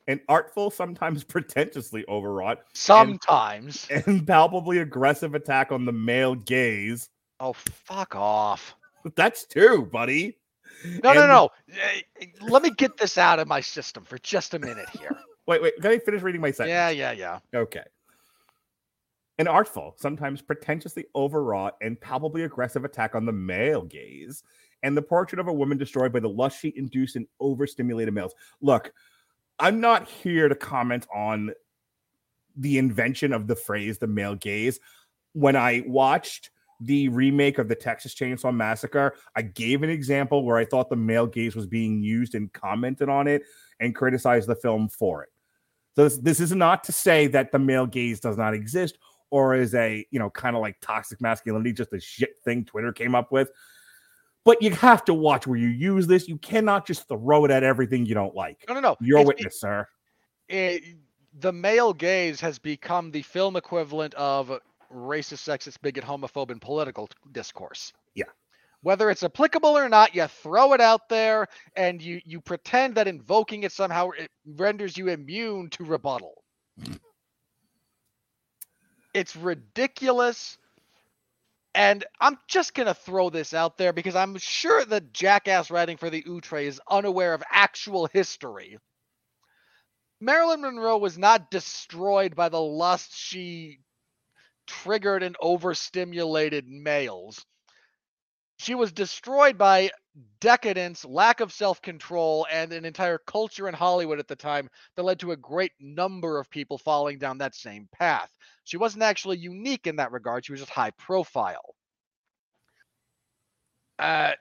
and 0.09 0.19
artful, 0.27 0.71
sometimes 0.71 1.23
pretentiously 1.35 2.03
overwrought, 2.09 2.59
Sometimes. 2.73 3.87
and 4.05 4.25
palpably 4.27 4.79
aggressive 4.79 5.35
attack 5.35 5.71
on 5.71 5.85
the 5.85 5.91
male 5.93 6.35
gaze. 6.35 7.09
Oh, 7.39 7.53
fuck 7.53 8.15
off. 8.15 8.75
That's 9.15 9.45
two, 9.45 9.83
buddy. 9.93 10.37
No, 11.03 11.13
no, 11.13 11.21
And- 11.21 11.29
no. 11.29 11.49
Eh, 12.19 12.25
Let 12.41 12.63
me 12.63 12.71
get 12.71 12.97
this 12.97 13.17
out 13.17 13.39
of 13.39 13.47
my 13.47 13.61
system 13.61 14.03
for 14.03 14.17
just 14.17 14.53
a 14.55 14.59
minute 14.59 14.89
here. 14.89 15.15
Wait, 15.47 15.61
wait. 15.63 15.73
Can 15.81 15.89
I 15.91 15.97
finish 15.97 16.21
reading 16.21 16.41
my 16.41 16.51
sentence? 16.51 16.69
yeah, 16.73 16.89
yeah, 16.89 17.11
yeah. 17.11 17.39
Okay. 17.55 17.81
An 19.39 19.47
artful, 19.47 19.95
sometimes 19.97 20.43
pretentiously 20.43 21.05
overwrought, 21.15 21.75
and 21.81 21.99
palpably 21.99 22.43
aggressive 22.43 22.85
attack 22.85 23.15
on 23.15 23.25
the 23.25 23.31
male 23.31 23.81
gaze, 23.83 24.43
and 24.83 24.95
the 24.95 25.01
portrait 25.01 25.39
of 25.39 25.47
a 25.47 25.53
woman 25.53 25.77
destroyed 25.77 26.13
by 26.13 26.19
the 26.19 26.29
lust 26.29 26.59
she 26.59 26.71
induced 26.75 27.15
in 27.15 27.25
overstimulated 27.39 28.13
males. 28.13 28.35
Look, 28.61 28.91
I'm 29.59 29.79
not 29.79 30.07
here 30.07 30.47
to 30.47 30.55
comment 30.55 31.07
on 31.13 31.51
the 32.55 32.77
invention 32.77 33.33
of 33.33 33.47
the 33.47 33.55
phrase 33.55 33.97
the 33.97 34.07
male 34.07 34.35
gaze. 34.35 34.79
When 35.33 35.55
I 35.55 35.83
watched 35.85 36.49
the 36.81 37.09
remake 37.09 37.57
of 37.57 37.67
the 37.67 37.75
Texas 37.75 38.15
Chainsaw 38.15 38.55
Massacre, 38.55 39.15
I 39.35 39.41
gave 39.41 39.83
an 39.83 39.89
example 39.89 40.45
where 40.45 40.57
I 40.57 40.65
thought 40.65 40.89
the 40.89 40.95
male 40.95 41.27
gaze 41.27 41.55
was 41.55 41.67
being 41.67 42.01
used 42.01 42.35
and 42.35 42.51
commented 42.53 43.09
on 43.09 43.27
it 43.27 43.43
and 43.79 43.95
criticized 43.95 44.47
the 44.47 44.55
film 44.55 44.87
for 44.89 45.23
it. 45.23 45.29
So 45.95 46.05
this, 46.05 46.17
this 46.17 46.39
is 46.39 46.53
not 46.53 46.83
to 46.85 46.91
say 46.91 47.27
that 47.27 47.51
the 47.51 47.59
male 47.59 47.85
gaze 47.85 48.19
does 48.19 48.37
not 48.37 48.53
exist 48.53 48.97
or 49.31 49.55
is 49.55 49.75
a, 49.75 50.05
you 50.11 50.19
know, 50.19 50.29
kind 50.29 50.55
of 50.55 50.61
like 50.61 50.77
toxic 50.81 51.21
masculinity, 51.21 51.73
just 51.73 51.93
a 51.93 51.99
shit 51.99 52.35
thing 52.45 52.65
Twitter 52.65 52.93
came 52.93 53.15
up 53.15 53.31
with. 53.31 53.51
But 54.45 54.61
you 54.61 54.71
have 54.71 55.03
to 55.05 55.13
watch 55.13 55.45
where 55.45 55.59
you 55.59 55.67
use 55.67 56.07
this. 56.07 56.27
You 56.27 56.37
cannot 56.37 56.87
just 56.87 57.07
throw 57.07 57.45
it 57.45 57.51
at 57.51 57.63
everything 57.63 58.05
you 58.05 58.15
don't 58.15 58.33
like. 58.33 58.63
No, 58.67 58.73
no, 58.73 58.79
no. 58.79 58.95
It's 59.01 59.27
witness, 59.27 59.59
sir. 59.59 59.85
eh, 60.49 60.79
the 61.39 61.51
male 61.51 61.93
gaze 61.93 62.39
has 62.41 62.57
become 62.57 63.11
the 63.11 63.21
film 63.21 63.55
equivalent 63.55 64.13
of 64.15 64.51
racist, 64.91 65.47
sexist, 65.47 65.77
bigot, 65.81 66.03
homophobe, 66.03 66.51
and 66.51 66.61
political 66.61 67.09
discourse. 67.31 67.93
Yeah. 68.15 68.25
Whether 68.81 69.09
it's 69.09 69.23
applicable 69.23 69.77
or 69.77 69.89
not, 69.89 70.15
you 70.15 70.25
throw 70.27 70.73
it 70.73 70.81
out 70.81 71.09
there 71.09 71.47
and 71.75 72.01
you 72.01 72.21
you 72.25 72.39
pretend 72.39 72.95
that 72.95 73.07
invoking 73.07 73.63
it 73.63 73.71
somehow 73.71 74.09
it 74.11 74.31
renders 74.45 74.97
you 74.97 75.09
immune 75.09 75.69
to 75.71 75.83
rebuttal. 75.83 76.43
it's 79.13 79.35
ridiculous. 79.35 80.57
And 81.75 82.05
I'm 82.19 82.37
just 82.47 82.73
gonna 82.73 82.93
throw 82.93 83.29
this 83.29 83.53
out 83.53 83.77
there 83.77 83.93
because 83.93 84.15
I'm 84.15 84.37
sure 84.37 84.85
the 84.85 85.01
jackass 85.01 85.71
writing 85.71 85.97
for 85.97 86.09
the 86.09 86.23
Ooh 86.27 86.41
Tray 86.41 86.67
is 86.67 86.81
unaware 86.89 87.33
of 87.33 87.43
actual 87.49 88.07
history. 88.07 88.77
Marilyn 90.21 90.61
Monroe 90.61 90.97
was 90.97 91.17
not 91.17 91.51
destroyed 91.51 92.35
by 92.35 92.49
the 92.49 92.61
lust 92.61 93.15
she 93.17 93.79
triggered 94.67 95.23
in 95.23 95.35
overstimulated 95.41 96.67
males. 96.67 97.45
She 98.59 98.75
was 98.75 98.91
destroyed 98.91 99.57
by 99.57 99.89
decadence, 100.41 101.05
lack 101.05 101.39
of 101.39 101.53
self 101.53 101.81
control, 101.81 102.45
and 102.51 102.73
an 102.73 102.83
entire 102.85 103.17
culture 103.17 103.69
in 103.69 103.73
Hollywood 103.73 104.19
at 104.19 104.27
the 104.27 104.35
time 104.35 104.69
that 104.95 105.03
led 105.03 105.19
to 105.21 105.31
a 105.31 105.37
great 105.37 105.71
number 105.79 106.39
of 106.39 106.49
people 106.49 106.77
falling 106.77 107.19
down 107.19 107.37
that 107.37 107.55
same 107.55 107.87
path. 107.93 108.29
She 108.65 108.77
wasn't 108.77 109.03
actually 109.03 109.37
unique 109.37 109.87
in 109.87 109.95
that 109.95 110.11
regard, 110.11 110.45
she 110.45 110.51
was 110.51 110.61
just 110.61 110.71
high 110.71 110.91
profile. 110.91 111.73
Uh, 113.99 114.31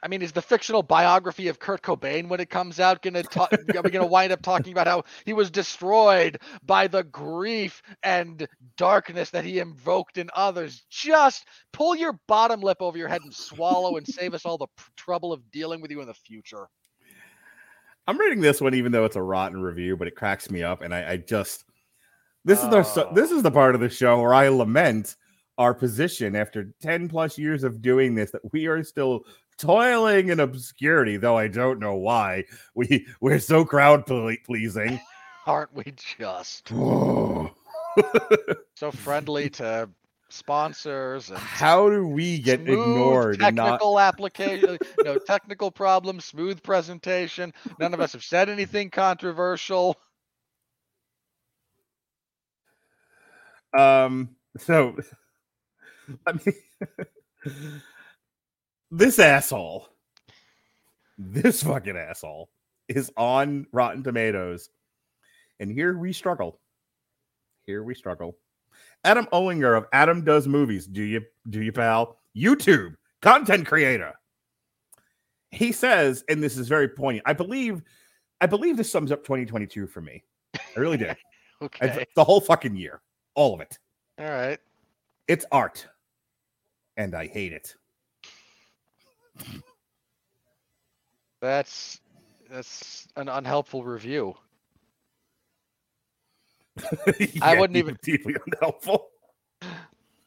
I 0.00 0.08
mean, 0.08 0.22
is 0.22 0.30
the 0.30 0.40
fictional 0.40 0.82
biography 0.82 1.48
of 1.48 1.58
Kurt 1.58 1.82
Cobain 1.82 2.28
when 2.28 2.38
it 2.38 2.50
comes 2.50 2.78
out 2.78 3.02
gonna 3.02 3.24
talk? 3.24 3.52
are 3.52 3.82
we 3.82 3.90
gonna 3.90 4.06
wind 4.06 4.32
up 4.32 4.42
talking 4.42 4.70
about 4.70 4.86
how 4.86 5.02
he 5.26 5.32
was 5.32 5.50
destroyed 5.50 6.40
by 6.64 6.86
the 6.86 7.02
grief 7.02 7.82
and 8.04 8.46
darkness 8.76 9.30
that 9.30 9.44
he 9.44 9.58
invoked 9.58 10.18
in 10.18 10.30
others? 10.36 10.84
Just 10.88 11.46
pull 11.72 11.96
your 11.96 12.18
bottom 12.28 12.60
lip 12.60 12.78
over 12.80 12.96
your 12.96 13.08
head 13.08 13.22
and 13.22 13.34
swallow, 13.34 13.96
and 13.96 14.06
save 14.06 14.34
us 14.34 14.46
all 14.46 14.56
the 14.56 14.68
p- 14.68 14.84
trouble 14.96 15.32
of 15.32 15.50
dealing 15.50 15.80
with 15.80 15.90
you 15.90 16.00
in 16.00 16.06
the 16.06 16.14
future. 16.14 16.68
I'm 18.06 18.18
reading 18.18 18.40
this 18.40 18.60
one, 18.60 18.74
even 18.74 18.92
though 18.92 19.04
it's 19.04 19.16
a 19.16 19.22
rotten 19.22 19.60
review, 19.60 19.96
but 19.96 20.06
it 20.06 20.14
cracks 20.14 20.48
me 20.48 20.62
up, 20.62 20.82
and 20.82 20.94
I, 20.94 21.10
I 21.12 21.16
just 21.16 21.64
this 22.44 22.62
is 22.62 22.70
the 22.70 23.08
this 23.14 23.32
is 23.32 23.42
the 23.42 23.50
part 23.50 23.74
of 23.74 23.80
the 23.80 23.90
show 23.90 24.20
where 24.20 24.32
I 24.32 24.48
lament 24.48 25.16
our 25.58 25.74
position 25.74 26.36
after 26.36 26.72
10 26.80 27.08
plus 27.08 27.36
years 27.36 27.64
of 27.64 27.82
doing 27.82 28.14
this 28.14 28.30
that 28.30 28.52
we 28.52 28.66
are 28.66 28.84
still 28.84 29.24
toiling 29.58 30.28
in 30.28 30.40
obscurity, 30.40 31.16
though 31.16 31.36
I 31.36 31.48
don't 31.48 31.80
know 31.80 31.96
why. 31.96 32.44
We 32.74 33.06
we're 33.20 33.40
so 33.40 33.64
crowd 33.64 34.06
pleasing. 34.06 35.00
Aren't 35.46 35.74
we 35.74 35.94
just 36.18 36.68
so 36.68 37.50
friendly 38.92 39.50
to 39.50 39.88
sponsors 40.28 41.30
and 41.30 41.38
How 41.38 41.88
do 41.88 42.06
we 42.06 42.38
get 42.38 42.60
ignored 42.60 43.40
and 43.40 43.56
not 43.56 43.70
technical 43.70 43.98
application, 43.98 44.78
you 44.98 45.04
know, 45.04 45.18
technical 45.18 45.70
problems, 45.70 46.26
smooth 46.26 46.62
presentation. 46.62 47.52
None 47.80 47.94
of 47.94 48.00
us 48.00 48.12
have 48.12 48.22
said 48.22 48.48
anything 48.48 48.90
controversial. 48.90 49.96
um 53.76 54.30
so 54.58 54.96
I 56.26 56.32
mean 56.32 57.82
this 58.90 59.18
asshole 59.18 59.88
this 61.18 61.62
fucking 61.64 61.96
asshole 61.96 62.48
is 62.88 63.10
on 63.16 63.66
Rotten 63.72 64.02
Tomatoes. 64.02 64.70
And 65.60 65.70
here 65.70 65.98
we 65.98 66.12
struggle. 66.12 66.60
Here 67.66 67.82
we 67.82 67.94
struggle. 67.94 68.36
Adam 69.04 69.26
Owinger 69.32 69.76
of 69.76 69.86
Adam 69.92 70.24
Does 70.24 70.46
Movies 70.46 70.86
do 70.86 71.02
you 71.02 71.22
do 71.50 71.62
you 71.62 71.72
pal? 71.72 72.18
YouTube 72.36 72.94
content 73.20 73.66
creator. 73.66 74.14
He 75.50 75.72
says 75.72 76.24
and 76.28 76.42
this 76.42 76.56
is 76.56 76.68
very 76.68 76.88
poignant 76.88 77.26
I 77.26 77.32
believe 77.32 77.82
I 78.40 78.46
believe 78.46 78.76
this 78.76 78.90
sums 78.90 79.10
up 79.10 79.24
2022 79.24 79.88
for 79.88 80.00
me. 80.00 80.22
I 80.54 80.80
really 80.80 80.96
do. 80.96 81.10
Okay. 81.60 82.02
It's 82.02 82.14
the 82.14 82.22
whole 82.22 82.40
fucking 82.40 82.76
year. 82.76 83.02
All 83.34 83.52
of 83.52 83.60
it. 83.60 83.80
All 84.20 84.26
right. 84.30 84.60
it's 85.26 85.44
art, 85.50 85.88
and 86.98 87.14
I 87.14 87.28
hate 87.28 87.52
it. 87.54 87.74
That's 91.40 92.00
that's 92.50 93.06
an 93.16 93.28
unhelpful 93.28 93.84
review. 93.84 94.34
Yeah, 97.18 97.58
wouldn't 97.58 97.74
deep- 97.74 97.84
even- 97.84 97.98
deeply 98.02 98.36
unhelpful. 98.46 99.08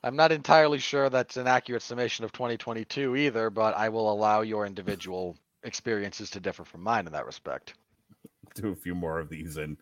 I'm 0.04 0.16
not 0.16 0.32
entirely 0.32 0.80
sure 0.80 1.10
that's 1.10 1.38
an 1.38 1.46
accurate 1.48 1.84
summation 1.84 2.26
of 2.26 2.32
2022 2.32 3.16
either, 3.16 3.50
but 3.52 3.78
I 3.78 3.88
will 3.90 4.12
allow 4.12 4.42
your 4.42 4.66
individual 4.66 5.38
experiences 5.64 6.32
to 6.32 6.40
differ 6.40 6.66
from 6.66 6.82
mine 6.82 7.06
in 7.06 7.14
that 7.14 7.28
respect. 7.28 7.76
Do 8.56 8.70
a 8.72 8.76
few 8.76 8.96
more 8.96 9.20
of 9.20 9.30
these 9.30 9.58
and 9.58 9.78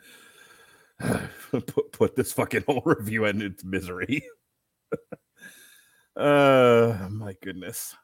put 1.52 1.92
put 1.94 2.16
this 2.16 2.34
fucking 2.34 2.64
whole 2.68 2.82
review 2.86 3.26
in 3.26 3.42
its 3.42 3.64
misery. 3.64 4.24
uh, 6.16 7.08
my 7.12 7.36
goodness. 7.42 7.96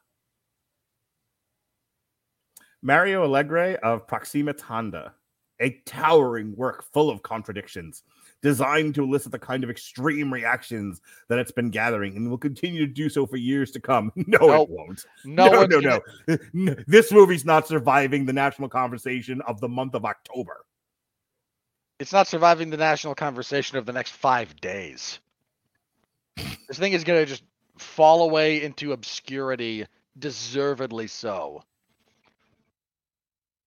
Mario 2.82 3.24
Allegre 3.24 3.76
of 3.82 4.06
Proxima 4.06 4.52
Tanda, 4.52 5.14
a 5.60 5.70
towering 5.86 6.54
work 6.56 6.84
full 6.92 7.10
of 7.10 7.22
contradictions, 7.22 8.04
designed 8.42 8.94
to 8.94 9.02
elicit 9.02 9.32
the 9.32 9.38
kind 9.38 9.64
of 9.64 9.70
extreme 9.70 10.32
reactions 10.32 11.00
that 11.28 11.38
it's 11.38 11.50
been 11.50 11.70
gathering 11.70 12.16
and 12.16 12.30
will 12.30 12.38
continue 12.38 12.86
to 12.86 12.92
do 12.92 13.08
so 13.08 13.26
for 13.26 13.36
years 13.38 13.70
to 13.72 13.80
come. 13.80 14.12
No, 14.28 14.38
Nope. 14.46 14.68
it 14.68 14.72
won't. 14.72 15.06
No, 15.24 15.48
no, 15.48 15.64
no, 15.80 16.00
no. 16.28 16.76
This 16.86 17.10
movie's 17.10 17.44
not 17.44 17.66
surviving 17.66 18.24
the 18.24 18.32
national 18.32 18.68
conversation 18.68 19.40
of 19.48 19.60
the 19.60 19.68
month 19.68 19.94
of 19.94 20.04
October. 20.04 20.64
It's 21.98 22.12
not 22.12 22.28
surviving 22.28 22.68
the 22.70 22.76
national 22.76 23.14
conversation 23.14 23.78
of 23.78 23.86
the 23.86 23.92
next 23.92 24.10
five 24.12 24.54
days. 24.60 25.18
this 26.68 26.78
thing 26.78 26.92
is 26.92 27.04
going 27.04 27.20
to 27.20 27.26
just 27.26 27.42
fall 27.78 28.22
away 28.22 28.62
into 28.62 28.92
obscurity, 28.92 29.86
deservedly 30.18 31.06
so. 31.06 31.62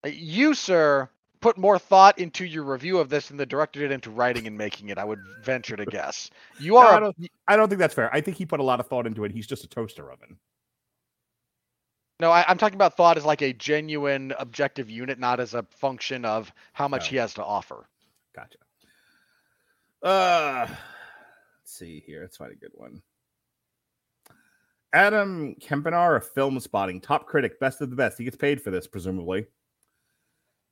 Uh, 0.06 0.10
You, 0.10 0.54
sir, 0.54 1.10
put 1.42 1.58
more 1.58 1.80
thought 1.80 2.20
into 2.20 2.46
your 2.46 2.64
review 2.64 3.00
of 3.00 3.10
this 3.10 3.28
than 3.28 3.38
the 3.38 3.46
director 3.46 3.80
did 3.80 3.92
into 3.92 4.10
writing 4.12 4.48
and 4.48 4.58
making 4.58 4.90
it, 4.90 4.98
I 4.98 5.06
would 5.06 5.20
venture 5.44 5.76
to 5.78 5.86
guess. 5.86 6.30
You 6.60 6.74
No, 6.74 6.78
are. 6.80 7.00
Don't, 7.00 7.16
I 7.48 7.56
don't 7.56 7.70
think 7.70 7.80
that's 7.80 7.94
fair. 7.94 8.14
I 8.14 8.22
think 8.22 8.38
he 8.38 8.46
put 8.46 8.60
a 8.60 8.64
lot 8.64 8.80
of 8.80 8.88
thought 8.88 9.08
into 9.08 9.24
it. 9.24 9.32
He's 9.32 9.48
just 9.48 9.64
a 9.64 9.68
toaster 9.68 10.12
oven. 10.12 10.38
No, 12.20 12.32
I, 12.32 12.44
I'm 12.50 12.58
talking 12.58 12.76
about 12.76 12.98
thought 12.98 13.16
as 13.18 13.24
like 13.24 13.42
a 13.42 13.54
genuine 13.54 14.34
objective 14.38 14.90
unit, 14.90 15.20
not 15.20 15.40
as 15.40 15.54
a 15.54 15.64
function 15.78 16.26
of 16.26 16.52
how 16.74 16.88
much 16.90 17.08
Oh. 17.08 17.10
he 17.12 17.16
has 17.16 17.34
to 17.36 17.44
offer. 17.44 17.88
Gotcha. 18.36 18.58
Uh, 20.04 20.68
let's 20.68 20.78
see 21.74 22.04
here. 22.06 22.22
Let's 22.22 22.36
find 22.36 22.52
a 22.52 22.56
good 22.56 22.72
one. 22.74 23.02
Adam 24.94 25.56
Kempenaar 25.62 26.18
of 26.18 26.34
Filmspotting, 26.34 27.04
top 27.04 27.28
critic, 27.28 27.60
best 27.60 27.82
of 27.82 27.90
the 27.90 27.96
best. 27.96 28.18
He 28.18 28.24
gets 28.24 28.38
paid 28.38 28.62
for 28.62 28.72
this, 28.72 28.88
presumably. 28.88 29.46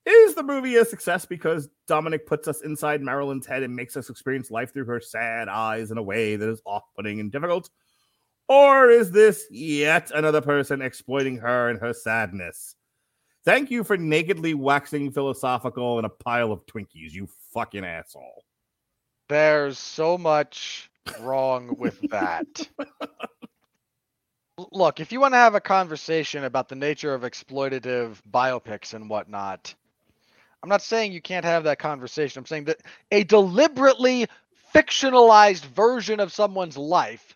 Is 0.06 0.36
the 0.36 0.44
movie 0.44 0.78
a 0.78 0.86
success 0.86 1.26
because 1.26 1.70
Dominik 1.90 2.26
puts 2.26 2.48
us 2.48 2.62
inside 2.62 3.02
Marilyn's 3.02 3.46
head 3.46 3.62
and 3.62 3.76
makes 3.76 3.98
us 3.98 4.10
experience 4.10 4.50
life 4.50 4.74
through 4.74 4.86
her 4.86 5.02
sad 5.02 5.50
eyes 5.50 5.92
in 5.92 5.98
a 5.98 6.04
way 6.04 6.38
that 6.38 6.50
is 6.50 6.62
off 6.66 6.84
putting 6.96 7.20
and 7.20 7.32
difficult? 7.32 7.70
Or 8.48 8.90
is 8.90 9.12
this 9.12 9.46
yet 9.52 10.10
another 10.16 10.40
person 10.40 10.82
exploiting 10.82 11.38
her 11.38 11.70
and 11.70 11.80
her 11.82 11.94
sadness? 11.94 12.76
Thank 13.44 13.70
you 13.70 13.84
for 13.84 13.98
nakedly 13.98 14.54
waxing 14.54 15.12
philosophical 15.12 16.00
in 16.00 16.06
a 16.06 16.10
pile 16.10 16.54
of 16.54 16.66
Twinkies, 16.66 17.12
you 17.12 17.28
fucking 17.54 17.84
asshole. 17.84 18.46
There's 19.28 19.78
so 19.78 20.18
much 20.18 20.90
wrong 21.20 21.76
with 21.78 22.00
that. 22.10 22.48
Look, 24.58 25.00
if 25.00 25.12
you 25.12 25.20
want 25.20 25.34
to 25.34 25.40
have 25.40 25.54
a 25.54 25.62
conversation 25.62 26.44
about 26.44 26.68
the 26.68 26.76
nature 26.76 27.14
of 27.14 27.22
exploitative 27.22 28.20
biopics 28.32 28.96
and 28.96 29.08
whatnot, 29.10 29.74
I'm 30.64 30.70
not 30.70 30.82
saying 30.82 31.12
you 31.12 31.22
can't 31.22 31.46
have 31.46 31.66
that 31.66 31.78
conversation. 31.78 32.40
I'm 32.40 32.46
saying 32.48 32.66
that 32.66 32.82
a 33.12 33.24
deliberately 33.24 34.28
fictionalized 34.74 35.64
version 35.66 36.20
of 36.20 36.34
someone's 36.34 36.76
life. 36.76 37.36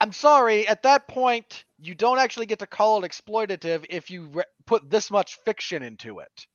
I'm 0.00 0.12
sorry, 0.12 0.68
at 0.68 0.82
that 0.82 1.08
point, 1.08 1.64
you 1.78 1.94
don't 1.94 2.18
actually 2.18 2.46
get 2.46 2.58
to 2.58 2.66
call 2.66 3.02
it 3.02 3.10
exploitative 3.10 3.86
if 3.88 4.10
you 4.10 4.26
re- 4.26 4.44
put 4.66 4.90
this 4.90 5.10
much 5.10 5.38
fiction 5.46 5.82
into 5.82 6.18
it. 6.18 6.46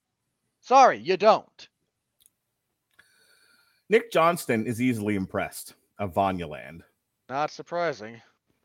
Sorry, 0.61 0.99
you 0.99 1.17
don't. 1.17 1.67
Nick 3.89 4.11
Johnston 4.11 4.67
is 4.67 4.79
easily 4.79 5.15
impressed 5.15 5.73
of 5.97 6.13
Vanyaland. 6.13 6.81
Not 7.27 7.49
surprising. 7.49 8.21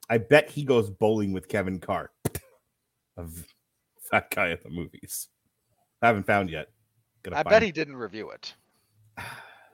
I 0.09 0.18
bet 0.18 0.51
he 0.51 0.64
goes 0.64 0.90
bowling 0.90 1.32
with 1.32 1.48
Kevin 1.48 1.78
Carr 1.78 2.10
of 3.16 3.44
that 4.10 4.31
guy 4.31 4.51
at 4.51 4.62
the 4.62 4.70
movies. 4.70 5.28
I 6.02 6.09
haven't 6.09 6.26
found 6.26 6.51
yet. 6.51 6.68
Gonna 7.22 7.36
I 7.36 7.43
find- 7.43 7.51
bet 7.51 7.62
he 7.62 7.72
didn't 7.72 7.97
review 7.97 8.31
it. 8.31 8.55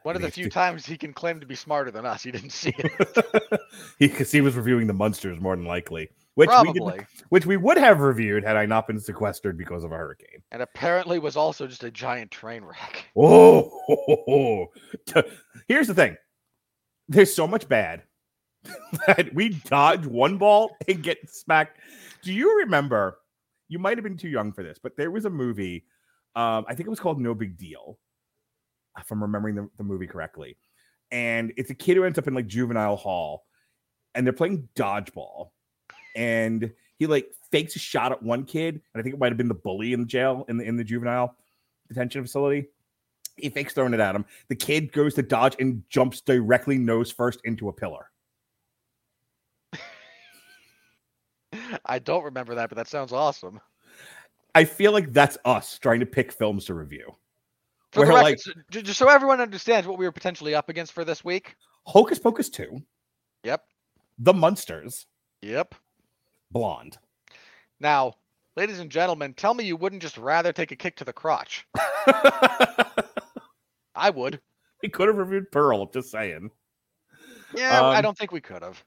One 0.03 0.17
of 0.17 0.23
the 0.23 0.31
few 0.31 0.49
times 0.49 0.87
he 0.87 0.97
can 0.97 1.13
claim 1.13 1.41
to 1.41 1.47
be 1.47 1.55
smarter 1.55 1.91
than 1.91 2.07
us, 2.07 2.23
he 2.23 2.31
didn't 2.31 2.51
see 2.53 2.73
it. 2.79 3.61
because 3.99 4.33
he 4.33 4.41
was 4.41 4.57
reviewing 4.57 4.87
the 4.87 4.95
Munsters 4.95 5.39
more 5.39 5.55
than 5.55 5.67
likely, 5.67 6.09
which 6.37 6.49
we 6.63 6.73
did, 6.73 7.07
which 7.29 7.45
we 7.45 7.59
would 7.59 7.77
have 7.77 8.01
reviewed 8.01 8.43
had 8.43 8.57
I 8.57 8.65
not 8.65 8.87
been 8.87 8.99
sequestered 8.99 9.59
because 9.59 9.85
of 9.85 9.93
a 9.93 9.97
hurricane. 9.97 10.43
And 10.53 10.63
apparently 10.63 11.19
was 11.19 11.37
also 11.37 11.67
just 11.67 11.85
a 11.85 11.91
giant 11.91 12.31
train 12.31 12.65
wreck. 12.65 13.11
Oh, 13.15 14.69
here's 15.69 15.87
the 15.87 15.95
thing: 15.95 16.17
there's 17.07 17.35
so 17.35 17.47
much 17.47 17.69
bad 17.69 18.03
that 19.07 19.33
we 19.35 19.51
dodge 19.51 20.07
one 20.07 20.37
ball 20.37 20.77
and 20.89 21.03
get 21.03 21.19
smacked. 21.31 21.79
Do 22.23 22.33
you 22.33 22.59
remember? 22.59 23.19
You 23.69 23.79
might 23.79 23.97
have 23.97 24.05
been 24.05 24.17
too 24.17 24.29
young 24.29 24.53
for 24.53 24.63
this, 24.63 24.79
but 24.83 24.97
there 24.97 25.11
was 25.11 25.25
a 25.25 25.31
movie. 25.31 25.87
Um, 26.37 26.65
I 26.69 26.75
think 26.75 26.87
it 26.87 26.91
was 26.91 27.01
called 27.01 27.21
No 27.21 27.35
Big 27.35 27.57
Deal, 27.57 27.99
if 28.99 29.11
I'm 29.11 29.23
remembering 29.23 29.55
the, 29.55 29.69
the 29.79 29.85
movie 29.85 30.07
correctly. 30.07 30.57
And 31.11 31.53
it's 31.57 31.71
a 31.71 31.75
kid 31.75 31.97
who 31.97 32.05
ends 32.05 32.19
up 32.19 32.29
in 32.29 32.35
like 32.35 32.47
juvenile 32.47 32.97
hall, 32.97 33.45
and 34.15 34.27
they're 34.27 34.33
playing 34.33 34.69
dodgeball, 34.77 35.51
and 36.15 36.73
he 36.99 37.07
like 37.07 37.33
fakes 37.51 37.75
a 37.77 37.79
shot 37.79 38.13
at 38.13 38.23
one 38.23 38.45
kid, 38.45 38.75
and 38.75 39.01
I 39.01 39.03
think 39.03 39.15
it 39.15 39.19
might 39.19 39.33
have 39.33 39.39
been 39.39 39.49
the 39.49 39.55
bully 39.55 39.93
in 39.93 40.01
the 40.01 40.07
jail 40.07 40.45
in 40.49 40.57
the 40.57 40.65
in 40.65 40.77
the 40.77 40.85
juvenile 40.85 41.35
detention 41.89 42.23
facility. 42.23 42.69
He 43.37 43.49
fakes 43.49 43.73
throwing 43.73 43.95
it 43.95 44.01
at 44.01 44.15
him. 44.15 44.25
The 44.49 44.57
kid 44.57 44.93
goes 44.93 45.15
to 45.15 45.23
dodge 45.23 45.57
and 45.59 45.83
jumps 45.89 46.21
directly 46.21 46.79
nose 46.79 47.11
first 47.11 47.41
into 47.45 47.69
a 47.69 47.73
pillar. 47.73 48.11
I 51.87 51.99
don't 51.99 52.25
remember 52.25 52.55
that, 52.57 52.69
but 52.69 52.77
that 52.77 52.89
sounds 52.89 53.13
awesome. 53.13 53.61
I 54.55 54.65
feel 54.65 54.93
like 54.93 55.13
that's 55.13 55.39
us 55.45 55.79
trying 55.79 56.01
to 56.01 56.07
pick 56.07 56.33
films 56.33 56.65
to 56.67 56.75
review. 56.75 57.15
For 57.93 58.05
Where, 58.05 58.13
like- 58.15 58.39
so- 58.41 58.53
just 58.71 58.99
so 58.99 59.09
everyone 59.09 59.41
understands 59.41 59.87
what 59.87 59.99
we 59.99 60.05
were 60.05 60.13
potentially 60.13 60.55
up 60.55 60.69
against 60.69 60.93
for 60.93 61.05
this 61.05 61.25
week. 61.25 61.57
Hocus 61.87 62.19
Pocus 62.19 62.49
2, 62.51 62.81
Yep. 63.45 63.65
The 64.19 64.35
Munsters, 64.35 65.07
Yep. 65.43 65.75
Blonde. 66.51 66.99
Now, 67.81 68.15
ladies 68.57 68.79
and 68.81 68.91
gentlemen, 68.91 69.33
tell 69.35 69.55
me 69.55 69.65
you 69.65 69.77
wouldn't 69.77 70.03
just 70.03 70.19
rather 70.19 70.53
take 70.53 70.73
a 70.73 70.77
kick 70.77 70.97
to 70.97 71.05
the 71.05 71.13
crotch. 71.13 71.67
I 73.95 74.11
would. 74.15 74.41
we 74.83 74.89
could 74.89 75.09
have 75.09 75.17
reviewed 75.19 75.51
Pearl, 75.53 75.87
just 75.87 76.11
saying. 76.11 76.51
Yeah, 77.55 77.81
I 77.81 77.97
Um, 77.97 78.03
don't 78.03 78.17
think 78.17 78.33
we 78.33 78.41
could 78.41 78.63
have. 78.63 78.83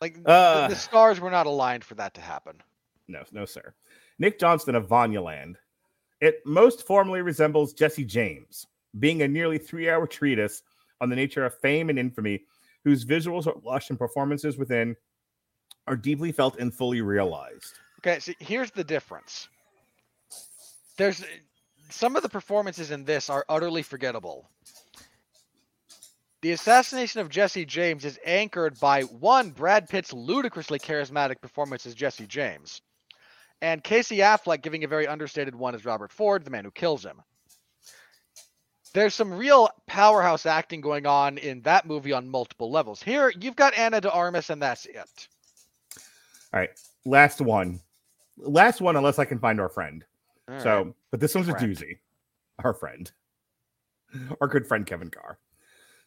Like 0.00 0.22
the- 0.22 0.28
Uh. 0.30 0.68
the 0.68 0.76
stars 0.76 1.20
were 1.20 1.30
not 1.30 1.46
aligned 1.46 1.84
for 1.84 1.94
that 1.96 2.14
to 2.14 2.20
happen. 2.20 2.62
No, 3.08 3.24
no, 3.32 3.44
sir. 3.44 3.74
Nick 4.18 4.38
Johnston 4.38 4.74
of 4.74 4.86
Vanyaland. 4.88 5.56
It 6.20 6.44
most 6.44 6.86
formally 6.86 7.22
resembles 7.22 7.72
Jesse 7.72 8.04
James, 8.04 8.66
being 8.98 9.22
a 9.22 9.28
nearly 9.28 9.58
three 9.58 9.88
hour 9.90 10.06
treatise 10.06 10.62
on 11.00 11.08
the 11.08 11.16
nature 11.16 11.44
of 11.44 11.58
fame 11.60 11.88
and 11.90 11.98
infamy, 11.98 12.44
whose 12.84 13.04
visuals 13.04 13.46
are 13.46 13.58
lush 13.62 13.90
and 13.90 13.98
performances 13.98 14.58
within 14.58 14.96
are 15.86 15.96
deeply 15.96 16.30
felt 16.30 16.58
and 16.58 16.74
fully 16.74 17.00
realized. 17.00 17.78
Okay, 18.00 18.18
so 18.20 18.32
here's 18.38 18.70
the 18.70 18.84
difference. 18.84 19.48
There's 20.96 21.24
some 21.88 22.16
of 22.16 22.22
the 22.22 22.28
performances 22.28 22.90
in 22.90 23.04
this 23.04 23.28
are 23.30 23.44
utterly 23.48 23.82
forgettable. 23.82 24.48
The 26.42 26.52
assassination 26.52 27.20
of 27.20 27.28
Jesse 27.28 27.66
James 27.66 28.06
is 28.06 28.18
anchored 28.24 28.80
by 28.80 29.02
one, 29.02 29.50
Brad 29.50 29.88
Pitt's 29.88 30.12
ludicrously 30.12 30.78
charismatic 30.78 31.40
performance 31.42 31.84
as 31.84 31.94
Jesse 31.94 32.26
James, 32.26 32.80
and 33.60 33.84
Casey 33.84 34.18
Affleck 34.18 34.62
giving 34.62 34.82
a 34.82 34.88
very 34.88 35.06
understated 35.06 35.54
one 35.54 35.74
as 35.74 35.84
Robert 35.84 36.10
Ford, 36.10 36.44
the 36.44 36.50
man 36.50 36.64
who 36.64 36.70
kills 36.70 37.04
him. 37.04 37.20
There's 38.94 39.14
some 39.14 39.34
real 39.34 39.68
powerhouse 39.86 40.46
acting 40.46 40.80
going 40.80 41.06
on 41.06 41.36
in 41.36 41.60
that 41.62 41.86
movie 41.86 42.12
on 42.12 42.26
multiple 42.26 42.70
levels. 42.70 43.02
Here, 43.02 43.32
you've 43.38 43.54
got 43.54 43.76
Ana 43.78 44.00
de 44.00 44.10
Armas, 44.10 44.48
and 44.48 44.62
that's 44.62 44.86
it. 44.86 45.28
All 46.52 46.60
right, 46.60 46.70
last 47.04 47.42
one. 47.42 47.80
Last 48.38 48.80
one, 48.80 48.96
unless 48.96 49.18
I 49.18 49.26
can 49.26 49.38
find 49.38 49.60
our 49.60 49.68
friend. 49.68 50.06
All 50.48 50.54
right. 50.54 50.62
So, 50.62 50.94
but 51.10 51.20
this 51.20 51.34
one's 51.34 51.48
a 51.48 51.52
doozy. 51.52 51.98
Our 52.64 52.72
friend, 52.72 53.10
our 54.40 54.48
good 54.48 54.66
friend 54.66 54.86
Kevin 54.86 55.10
Carr. 55.10 55.38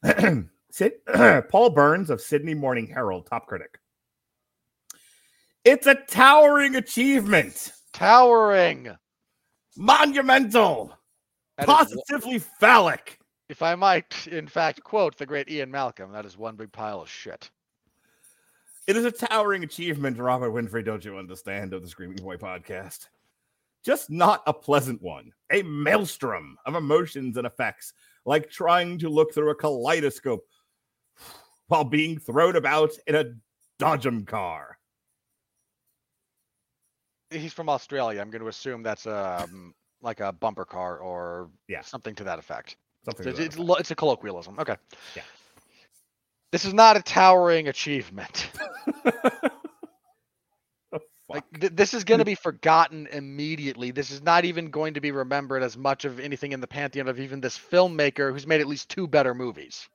Sid, 0.71 0.93
Paul 1.49 1.69
Byrnes 1.69 2.09
of 2.09 2.21
Sydney 2.21 2.53
Morning 2.53 2.87
Herald, 2.87 3.27
top 3.27 3.47
critic. 3.47 3.79
It's 5.63 5.87
a 5.87 5.95
towering 5.95 6.75
achievement, 6.75 7.71
towering. 7.93 8.89
monumental, 9.77 10.97
That 11.57 11.69
is 11.69 11.73
positively 11.73 12.39
phallic. 12.39 13.17
If 13.47 13.61
I 13.61 13.75
might, 13.75 14.27
in 14.27 14.47
fact, 14.47 14.83
quote 14.83 15.17
the 15.17 15.25
great 15.25 15.49
Ian 15.49 15.71
Malcolm, 15.71 16.11
that 16.11 16.25
is 16.25 16.37
one 16.37 16.55
big 16.55 16.71
pile 16.71 17.01
of 17.01 17.09
shit. 17.09 17.49
It 18.87 18.97
is 18.97 19.05
a 19.05 19.11
towering 19.11 19.63
achievement, 19.63 20.17
Robert 20.17 20.51
Winfree, 20.51 20.83
don't 20.83 21.05
you 21.05 21.17
understand, 21.17 21.73
of 21.73 21.81
the 21.81 21.87
Screaming 21.87 22.17
Boy 22.17 22.35
podcast. 22.35 23.07
Just 23.85 24.09
not 24.09 24.43
a 24.47 24.53
pleasant 24.53 25.01
one. 25.01 25.31
A 25.51 25.61
maelstrom 25.63 26.57
of 26.65 26.75
emotions 26.75 27.37
and 27.37 27.47
effects, 27.47 27.93
like 28.25 28.49
trying 28.49 28.97
to 28.99 29.09
look 29.09 29.33
through 29.33 29.49
a 29.51 29.55
kaleidoscope 29.55 30.45
while 31.67 31.83
being 31.83 32.17
thrown 32.19 32.55
about 32.55 32.91
in 33.07 33.15
a 33.15 33.25
Dodgem 33.79 34.25
car. 34.25 34.77
He's 37.31 37.53
from 37.53 37.67
Australia. 37.69 38.21
I'm 38.21 38.29
going 38.29 38.41
to 38.41 38.47
assume 38.47 38.83
that's 38.83 39.07
um 39.07 39.73
like 40.01 40.19
a 40.19 40.31
bumper 40.31 40.65
car 40.65 40.97
or 40.99 41.49
Yeah. 41.67 41.81
something 41.81 42.13
to 42.15 42.23
that 42.25 42.37
effect. 42.39 42.75
Something 43.05 43.23
So 43.23 43.29
it's, 43.31 43.39
it's, 43.39 43.55
effect. 43.57 43.79
it's 43.79 43.91
a 43.91 43.95
colloquialism. 43.95 44.59
Okay. 44.59 44.75
Yeah. 45.15 45.23
This 46.51 46.65
is 46.65 46.73
not 46.73 46.97
a 46.97 47.01
towering 47.01 47.67
achievement. 47.69 48.49
Oh, 51.33 51.37
Like 51.37 51.59
th- 51.59 51.73
this 51.75 51.93
is 51.93 52.03
going 52.03 52.19
to 52.19 52.25
be 52.25 52.35
forgotten 52.35 53.07
immediately. 53.11 53.91
This 53.91 54.11
is 54.11 54.21
not 54.21 54.45
even 54.45 54.69
going 54.69 54.93
to 54.93 55.01
be 55.01 55.11
remembered 55.11 55.63
as 55.63 55.75
much 55.75 56.05
of 56.05 56.19
anything 56.19 56.51
in 56.51 56.61
the 56.61 56.67
pantheon 56.67 57.07
of 57.07 57.19
even 57.19 57.41
this 57.41 57.57
filmmaker 57.57 58.31
who's 58.31 58.45
made 58.47 58.61
at 58.61 58.67
least 58.67 58.89
two 58.89 59.07
better 59.07 59.33
movies. 59.33 59.87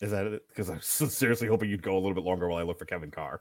Is 0.00 0.10
that 0.12 0.26
it? 0.26 0.42
Because 0.48 0.70
I'm 0.70 0.80
seriously 0.80 1.48
hoping 1.48 1.68
you'd 1.70 1.82
go 1.82 1.94
a 1.94 2.00
little 2.00 2.14
bit 2.14 2.24
longer 2.24 2.48
while 2.48 2.58
I 2.58 2.62
look 2.62 2.78
for 2.78 2.84
Kevin 2.84 3.10
Carr. 3.10 3.40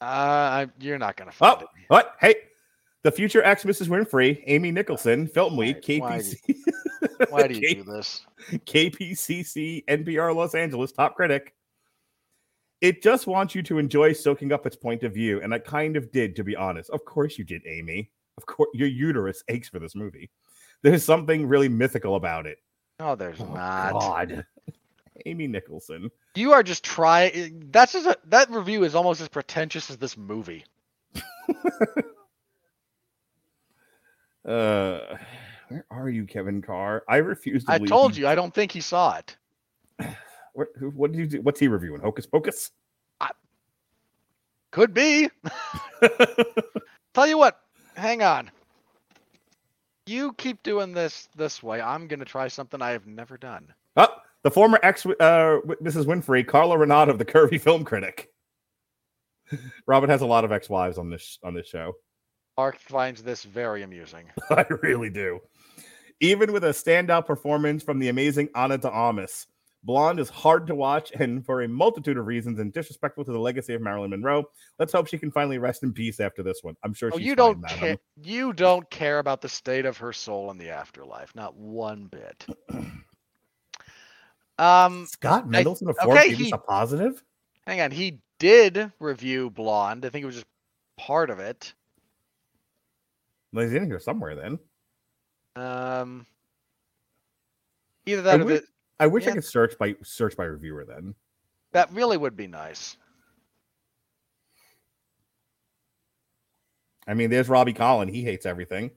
Uh, 0.00 0.04
I, 0.04 0.66
you're 0.80 0.98
not 0.98 1.16
going 1.16 1.30
to 1.30 1.36
find 1.36 1.56
Oh, 1.58 1.62
it. 1.62 1.68
what? 1.88 2.14
Hey, 2.20 2.34
the 3.02 3.10
future 3.12 3.42
ex 3.42 3.64
Mrs. 3.64 3.88
Winfree, 3.88 4.42
Amy 4.46 4.70
Nicholson, 4.70 5.26
Film 5.26 5.56
Week, 5.56 5.82
Why- 5.86 5.98
why 5.98 6.18
KPC, 6.18 6.36
Why 7.30 7.46
do 7.48 7.54
you 7.54 7.60
K- 7.68 7.74
do 7.74 7.84
this? 7.84 8.26
KPCC, 8.50 9.84
NPR 9.86 10.34
Los 10.34 10.54
Angeles, 10.54 10.92
top 10.92 11.14
critic. 11.16 11.54
It 12.80 13.02
just 13.02 13.26
wants 13.26 13.54
you 13.54 13.62
to 13.64 13.78
enjoy 13.78 14.12
soaking 14.12 14.52
up 14.52 14.66
its 14.66 14.76
point 14.76 15.02
of 15.04 15.14
view, 15.14 15.40
and 15.40 15.54
I 15.54 15.58
kind 15.58 15.96
of 15.96 16.10
did, 16.12 16.36
to 16.36 16.44
be 16.44 16.54
honest. 16.56 16.90
Of 16.90 17.04
course, 17.04 17.38
you 17.38 17.44
did, 17.44 17.62
Amy. 17.66 18.10
Of 18.36 18.46
course, 18.46 18.68
your 18.74 18.88
uterus 18.88 19.42
aches 19.48 19.68
for 19.68 19.78
this 19.78 19.94
movie. 19.94 20.30
There's 20.82 21.04
something 21.04 21.46
really 21.46 21.68
mythical 21.68 22.16
about 22.16 22.46
it. 22.46 22.58
No, 23.00 23.14
there's 23.14 23.40
Oh, 23.40 23.46
not. 23.46 23.92
God. 23.92 24.44
Amy 25.26 25.46
Nicholson. 25.46 26.10
You 26.34 26.52
are 26.52 26.62
just 26.62 26.84
trying. 26.84 27.68
That's 27.70 27.92
just 27.92 28.06
a, 28.06 28.18
that 28.26 28.50
review 28.50 28.82
is 28.84 28.94
almost 28.94 29.20
as 29.20 29.28
pretentious 29.28 29.88
as 29.90 29.96
this 29.96 30.16
movie. 30.16 30.64
Uh, 34.46 35.16
where 35.68 35.86
are 35.90 36.10
you, 36.10 36.26
Kevin 36.26 36.60
Carr? 36.60 37.02
I 37.08 37.16
refuse 37.16 37.64
to. 37.64 37.72
I 37.72 37.78
told 37.78 38.14
you, 38.14 38.28
I 38.28 38.34
don't 38.34 38.52
think 38.52 38.72
he 38.72 38.80
saw 38.80 39.16
it. 39.16 39.36
What, 40.54 40.68
who- 40.78 40.90
what 40.90 41.12
did 41.12 41.18
you 41.18 41.26
do? 41.26 41.42
What's 41.42 41.60
he 41.60 41.68
reviewing? 41.68 42.00
Hocus 42.00 42.26
Pocus. 42.26 42.70
Could 44.70 44.92
be. 44.92 45.30
Tell 47.14 47.28
you 47.28 47.38
what, 47.38 47.60
hang 47.96 48.24
on. 48.24 48.50
You 50.06 50.32
keep 50.32 50.60
doing 50.64 50.92
this 50.92 51.28
this 51.36 51.62
way. 51.62 51.80
I'm 51.80 52.08
gonna 52.08 52.24
try 52.24 52.48
something 52.48 52.82
I 52.82 52.90
have 52.90 53.06
never 53.06 53.36
done. 53.36 53.72
Oh, 53.96 54.08
the 54.42 54.50
former 54.50 54.80
ex 54.82 55.06
uh, 55.06 55.10
Mrs. 55.80 56.06
Winfree, 56.06 56.44
Carla 56.46 56.76
Renata 56.76 57.12
of 57.12 57.18
the 57.18 57.24
Curvy 57.24 57.60
Film 57.60 57.84
Critic. 57.84 58.30
Robin 59.86 60.10
has 60.10 60.22
a 60.22 60.26
lot 60.26 60.44
of 60.44 60.50
ex-wives 60.50 60.98
on 60.98 61.08
this 61.08 61.38
on 61.44 61.54
this 61.54 61.68
show. 61.68 61.92
Mark 62.56 62.78
finds 62.80 63.22
this 63.22 63.44
very 63.44 63.82
amusing. 63.82 64.24
I 64.50 64.66
really 64.82 65.08
do. 65.10 65.38
Even 66.18 66.52
with 66.52 66.64
a 66.64 66.68
standout 66.70 67.26
performance 67.26 67.82
from 67.84 68.00
the 68.00 68.08
amazing 68.08 68.48
Ana 68.56 68.78
de 68.78 68.90
Armas, 68.90 69.46
Blonde 69.84 70.18
is 70.18 70.30
hard 70.30 70.66
to 70.68 70.74
watch 70.74 71.12
and 71.12 71.44
for 71.44 71.62
a 71.62 71.68
multitude 71.68 72.16
of 72.16 72.26
reasons 72.26 72.58
and 72.58 72.72
disrespectful 72.72 73.22
to 73.24 73.32
the 73.32 73.38
legacy 73.38 73.74
of 73.74 73.82
Marilyn 73.82 74.10
Monroe. 74.10 74.44
Let's 74.78 74.92
hope 74.94 75.06
she 75.06 75.18
can 75.18 75.30
finally 75.30 75.58
rest 75.58 75.82
in 75.82 75.92
peace 75.92 76.20
after 76.20 76.42
this 76.42 76.60
one. 76.62 76.74
I'm 76.82 76.94
sure 76.94 77.10
Oh, 77.12 77.18
she's 77.18 77.26
you 77.26 77.36
don't 77.36 77.60
madam. 77.60 77.78
care. 77.78 77.96
You 78.22 78.52
don't 78.54 78.88
care 78.90 79.18
about 79.18 79.42
the 79.42 79.48
state 79.48 79.84
of 79.84 79.98
her 79.98 80.12
soul 80.12 80.50
in 80.50 80.56
the 80.56 80.70
afterlife, 80.70 81.34
not 81.34 81.54
one 81.56 82.06
bit. 82.06 82.46
Um, 84.56 85.06
Scott 85.06 85.48
Mendelson 85.48 85.88
of 85.90 85.96
Forbes 85.96 86.16
okay, 86.20 86.28
gave 86.28 86.38
us 86.40 86.46
he- 86.46 86.52
a 86.52 86.58
positive. 86.58 87.24
hang 87.66 87.80
on. 87.80 87.90
He 87.90 88.20
did 88.38 88.92
review 89.00 89.50
Blonde. 89.50 90.04
I 90.06 90.10
think 90.10 90.22
it 90.22 90.26
was 90.26 90.36
just 90.36 90.46
part 90.96 91.28
of 91.28 91.40
it. 91.40 91.74
Well, 93.52 93.64
he's 93.64 93.74
in 93.74 93.86
here 93.86 93.98
somewhere. 93.98 94.36
Then 94.36 94.58
Um, 95.56 96.24
either 98.06 98.22
that 98.22 98.36
or 98.36 98.44
wi- 98.44 98.60
the, 98.60 98.66
I 99.00 99.06
wish 99.06 99.26
I 99.26 99.32
could 99.32 99.44
search 99.44 99.76
by 99.78 99.94
search 100.02 100.36
by 100.36 100.44
reviewer. 100.44 100.84
Then 100.84 101.14
that 101.72 101.92
really 101.92 102.16
would 102.16 102.36
be 102.36 102.46
nice. 102.46 102.96
I 107.06 107.14
mean, 107.14 107.30
there's 107.30 107.48
Robbie 107.48 107.72
Collin. 107.72 108.08
He 108.08 108.22
hates 108.22 108.46
everything. 108.46 108.90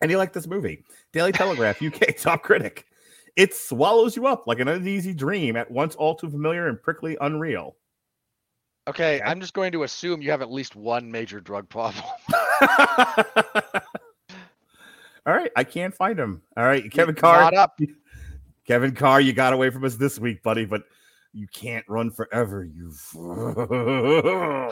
And 0.00 0.10
he 0.10 0.16
liked 0.16 0.34
this 0.34 0.46
movie. 0.46 0.84
Daily 1.12 1.32
Telegraph, 1.32 1.82
UK 1.82 2.16
top 2.18 2.42
critic. 2.42 2.86
It 3.34 3.54
swallows 3.54 4.16
you 4.16 4.26
up 4.26 4.46
like 4.46 4.60
an 4.60 4.68
uneasy 4.68 5.12
dream, 5.12 5.56
at 5.56 5.70
once 5.70 5.94
all 5.94 6.14
too 6.14 6.30
familiar 6.30 6.68
and 6.68 6.80
prickly 6.80 7.16
unreal. 7.20 7.76
Okay. 8.88 9.20
I'm 9.22 9.40
just 9.40 9.54
going 9.54 9.72
to 9.72 9.82
assume 9.82 10.22
you 10.22 10.30
have 10.30 10.42
at 10.42 10.50
least 10.50 10.76
one 10.76 11.10
major 11.10 11.40
drug 11.40 11.68
problem. 11.68 12.04
all 15.26 15.34
right, 15.34 15.50
I 15.56 15.64
can't 15.64 15.94
find 15.94 16.18
him. 16.18 16.42
All 16.56 16.64
right, 16.64 16.90
Kevin 16.90 17.14
Carr. 17.14 17.40
not 17.40 17.54
up. 17.54 17.80
Kevin 18.66 18.94
Carr, 18.94 19.20
you 19.20 19.32
got 19.32 19.52
away 19.52 19.70
from 19.70 19.84
us 19.84 19.94
this 19.96 20.18
week, 20.18 20.42
buddy, 20.42 20.64
but 20.64 20.82
you 21.32 21.46
can't 21.48 21.84
run 21.88 22.10
forever. 22.10 22.64
You. 22.64 22.92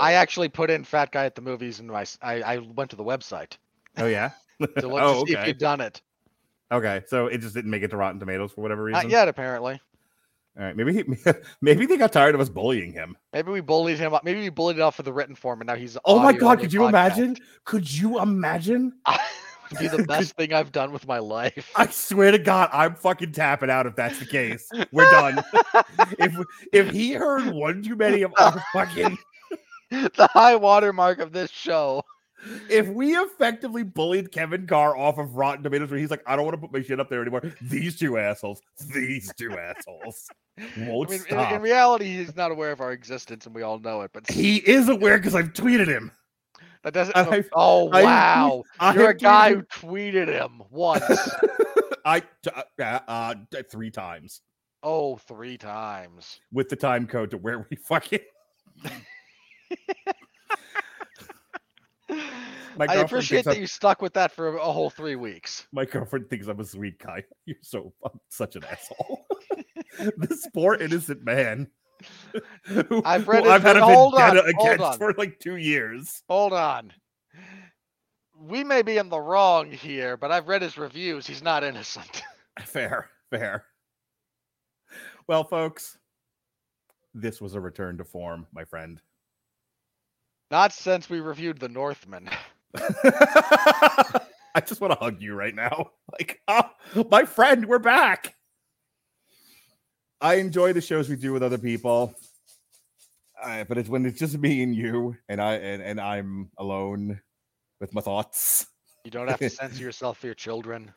I 0.00 0.14
actually 0.14 0.48
put 0.48 0.70
in 0.70 0.84
"fat 0.84 1.12
guy 1.12 1.26
at 1.26 1.34
the 1.34 1.42
movies" 1.42 1.80
and 1.80 1.88
my 1.88 2.04
I 2.22 2.58
went 2.58 2.90
to 2.90 2.96
the 2.96 3.04
website 3.04 3.56
oh 3.98 4.06
yeah. 4.06 4.30
to 4.60 4.88
look 4.88 5.02
oh 5.02 5.24
to 5.24 5.30
see 5.30 5.36
if 5.36 5.46
you've 5.46 5.58
done 5.58 5.80
it. 5.80 6.00
Okay, 6.72 7.02
so 7.06 7.26
it 7.26 7.40
just 7.40 7.54
didn't 7.54 7.70
make 7.70 7.82
it 7.82 7.88
to 7.88 7.96
Rotten 7.96 8.18
Tomatoes 8.18 8.52
for 8.52 8.62
whatever 8.62 8.84
reason. 8.84 9.02
Not 9.02 9.10
yet, 9.10 9.28
apparently. 9.28 9.80
All 10.56 10.64
right, 10.64 10.76
maybe 10.76 10.92
he, 10.92 11.04
maybe 11.60 11.86
they 11.86 11.96
got 11.96 12.12
tired 12.12 12.34
of 12.34 12.40
us 12.40 12.48
bullying 12.48 12.92
him. 12.92 13.16
Maybe 13.32 13.50
we 13.50 13.60
bullied 13.60 13.98
him. 13.98 14.14
Maybe 14.22 14.40
we 14.40 14.48
bullied 14.48 14.76
it 14.76 14.82
off 14.82 14.96
for 14.96 15.02
the 15.02 15.12
written 15.12 15.34
form, 15.34 15.60
and 15.60 15.68
now 15.68 15.74
he's. 15.74 15.96
Oh 16.04 16.18
my 16.20 16.32
god, 16.32 16.60
could 16.60 16.72
you 16.72 16.80
podcast. 16.80 16.88
imagine? 16.88 17.36
Could 17.64 17.92
you 17.92 18.20
imagine? 18.20 18.92
Be 19.78 19.88
the 19.88 20.02
best 20.08 20.36
thing 20.36 20.52
I've 20.52 20.72
done 20.72 20.92
with 20.92 21.06
my 21.06 21.18
life. 21.18 21.70
I 21.76 21.86
swear 21.86 22.30
to 22.30 22.38
God, 22.38 22.70
I'm 22.72 22.94
fucking 22.94 23.32
tapping 23.32 23.70
out 23.70 23.86
if 23.86 23.96
that's 23.96 24.18
the 24.18 24.26
case. 24.26 24.68
We're 24.92 25.10
done. 25.10 25.42
if 26.18 26.36
if 26.72 26.90
he 26.90 27.12
heard 27.12 27.52
one 27.52 27.82
too 27.82 27.96
many 27.96 28.22
of 28.22 28.32
our 28.38 28.62
fucking, 28.72 29.18
the 29.90 30.28
high 30.32 30.56
watermark 30.56 31.18
of 31.18 31.32
this 31.32 31.50
show. 31.50 32.02
if 32.68 32.86
we 32.88 33.16
effectively 33.16 33.82
bullied 33.82 34.30
Kevin 34.30 34.66
Carr 34.66 34.96
off 34.96 35.18
of 35.18 35.36
Rotten 35.36 35.62
Tomatoes, 35.62 35.90
where 35.90 35.98
he's 35.98 36.10
like, 36.10 36.22
I 36.26 36.36
don't 36.36 36.44
want 36.44 36.54
to 36.54 36.60
put 36.60 36.72
my 36.72 36.82
shit 36.82 37.00
up 37.00 37.08
there 37.08 37.22
anymore. 37.22 37.42
These 37.62 37.96
two 37.96 38.18
assholes, 38.18 38.60
these 38.92 39.32
two 39.38 39.56
assholes 39.56 40.28
won't 40.76 41.10
mean, 41.10 41.20
in, 41.20 41.26
stop. 41.26 41.52
in 41.52 41.62
reality, 41.62 42.16
he's 42.16 42.36
not 42.36 42.50
aware 42.50 42.72
of 42.72 42.80
our 42.80 42.92
existence, 42.92 43.46
and 43.46 43.54
we 43.54 43.62
all 43.62 43.78
know 43.78 44.02
it. 44.02 44.10
But 44.12 44.30
he 44.30 44.56
is 44.56 44.88
aware 44.88 45.16
because 45.16 45.34
I've 45.34 45.52
tweeted 45.52 45.86
him. 45.86 46.10
That 46.84 46.92
doesn't. 46.94 47.16
I've- 47.16 47.48
oh 47.54 47.90
I've- 47.92 48.04
wow! 48.04 48.62
I 48.78 48.94
You're 48.94 49.10
a 49.10 49.16
guy 49.16 49.54
who 49.54 49.62
tweeted 49.62 50.28
him 50.28 50.62
once. 50.70 51.02
I 52.04 52.22
uh, 52.78 53.00
uh, 53.08 53.34
three 53.70 53.90
times 53.90 54.42
oh, 54.84 55.16
three 55.16 55.56
times. 55.58 56.38
with 56.52 56.68
the 56.68 56.76
time 56.76 57.06
code 57.06 57.30
to 57.32 57.38
where 57.38 57.66
we 57.70 57.76
fucking. 57.88 58.20
My 62.76 62.86
I 62.88 62.96
appreciate 62.96 63.44
that 63.46 63.52
I'm- 63.52 63.60
you 63.60 63.66
stuck 63.66 64.02
with 64.02 64.12
that 64.14 64.30
for 64.32 64.56
a 64.56 64.72
whole 64.72 64.90
three 64.90 65.16
weeks. 65.16 65.66
My 65.72 65.84
girlfriend 65.84 66.28
thinks 66.28 66.48
I'm 66.48 66.60
a 66.60 66.64
sweet 66.64 66.98
guy. 66.98 67.24
You're 67.46 67.56
so 67.62 67.92
I'm 68.04 68.20
such 68.28 68.56
an 68.56 68.64
asshole. 68.64 69.26
this 70.18 70.46
poor 70.52 70.74
innocent 70.74 71.24
man. 71.24 71.68
I've 73.04 73.28
read 73.28 73.44
his 73.44 73.52
I've 73.52 73.62
had 73.62 73.76
a 73.76 73.84
hold 73.84 74.14
on, 74.14 74.34
vendetta 74.34 74.52
hold 74.56 74.80
on. 74.80 74.98
for 74.98 75.12
like 75.14 75.38
two 75.38 75.56
years. 75.56 76.22
Hold 76.28 76.52
on. 76.52 76.92
We 78.38 78.64
may 78.64 78.82
be 78.82 78.98
in 78.98 79.08
the 79.08 79.20
wrong 79.20 79.70
here, 79.70 80.16
but 80.16 80.30
I've 80.30 80.48
read 80.48 80.62
his 80.62 80.76
reviews. 80.76 81.26
He's 81.26 81.42
not 81.42 81.64
innocent. 81.64 82.22
Fair, 82.64 83.10
fair. 83.30 83.64
Well, 85.26 85.42
folks, 85.42 85.98
this 87.12 87.40
was 87.40 87.54
a 87.54 87.60
return 87.60 87.98
to 87.98 88.04
form, 88.04 88.46
my 88.52 88.64
friend. 88.64 89.00
Not 90.52 90.72
since 90.72 91.10
we 91.10 91.18
reviewed 91.18 91.58
The 91.58 91.68
Northman. 91.68 92.30
I 92.76 94.60
just 94.64 94.80
want 94.80 94.92
to 94.92 94.98
hug 94.98 95.20
you 95.20 95.34
right 95.34 95.54
now. 95.54 95.90
Like, 96.12 96.40
oh, 96.46 96.70
my 97.10 97.24
friend, 97.24 97.66
we're 97.66 97.80
back. 97.80 98.33
I 100.24 100.36
enjoy 100.36 100.72
the 100.72 100.80
shows 100.80 101.10
we 101.10 101.16
do 101.16 101.34
with 101.34 101.42
other 101.42 101.58
people, 101.58 102.14
uh, 103.42 103.64
but 103.64 103.76
it's 103.76 103.90
when 103.90 104.06
it's 104.06 104.18
just 104.18 104.38
me 104.38 104.62
and 104.62 104.74
you, 104.74 105.18
and 105.28 105.38
I 105.38 105.56
and, 105.56 105.82
and 105.82 106.00
I'm 106.00 106.50
alone 106.56 107.20
with 107.78 107.92
my 107.92 108.00
thoughts, 108.00 108.66
You 109.04 109.10
don't 109.10 109.28
have 109.28 109.38
to 109.40 109.50
censor 109.50 109.82
yourself 109.82 110.16
for 110.16 110.24
your 110.24 110.34
children. 110.34 110.90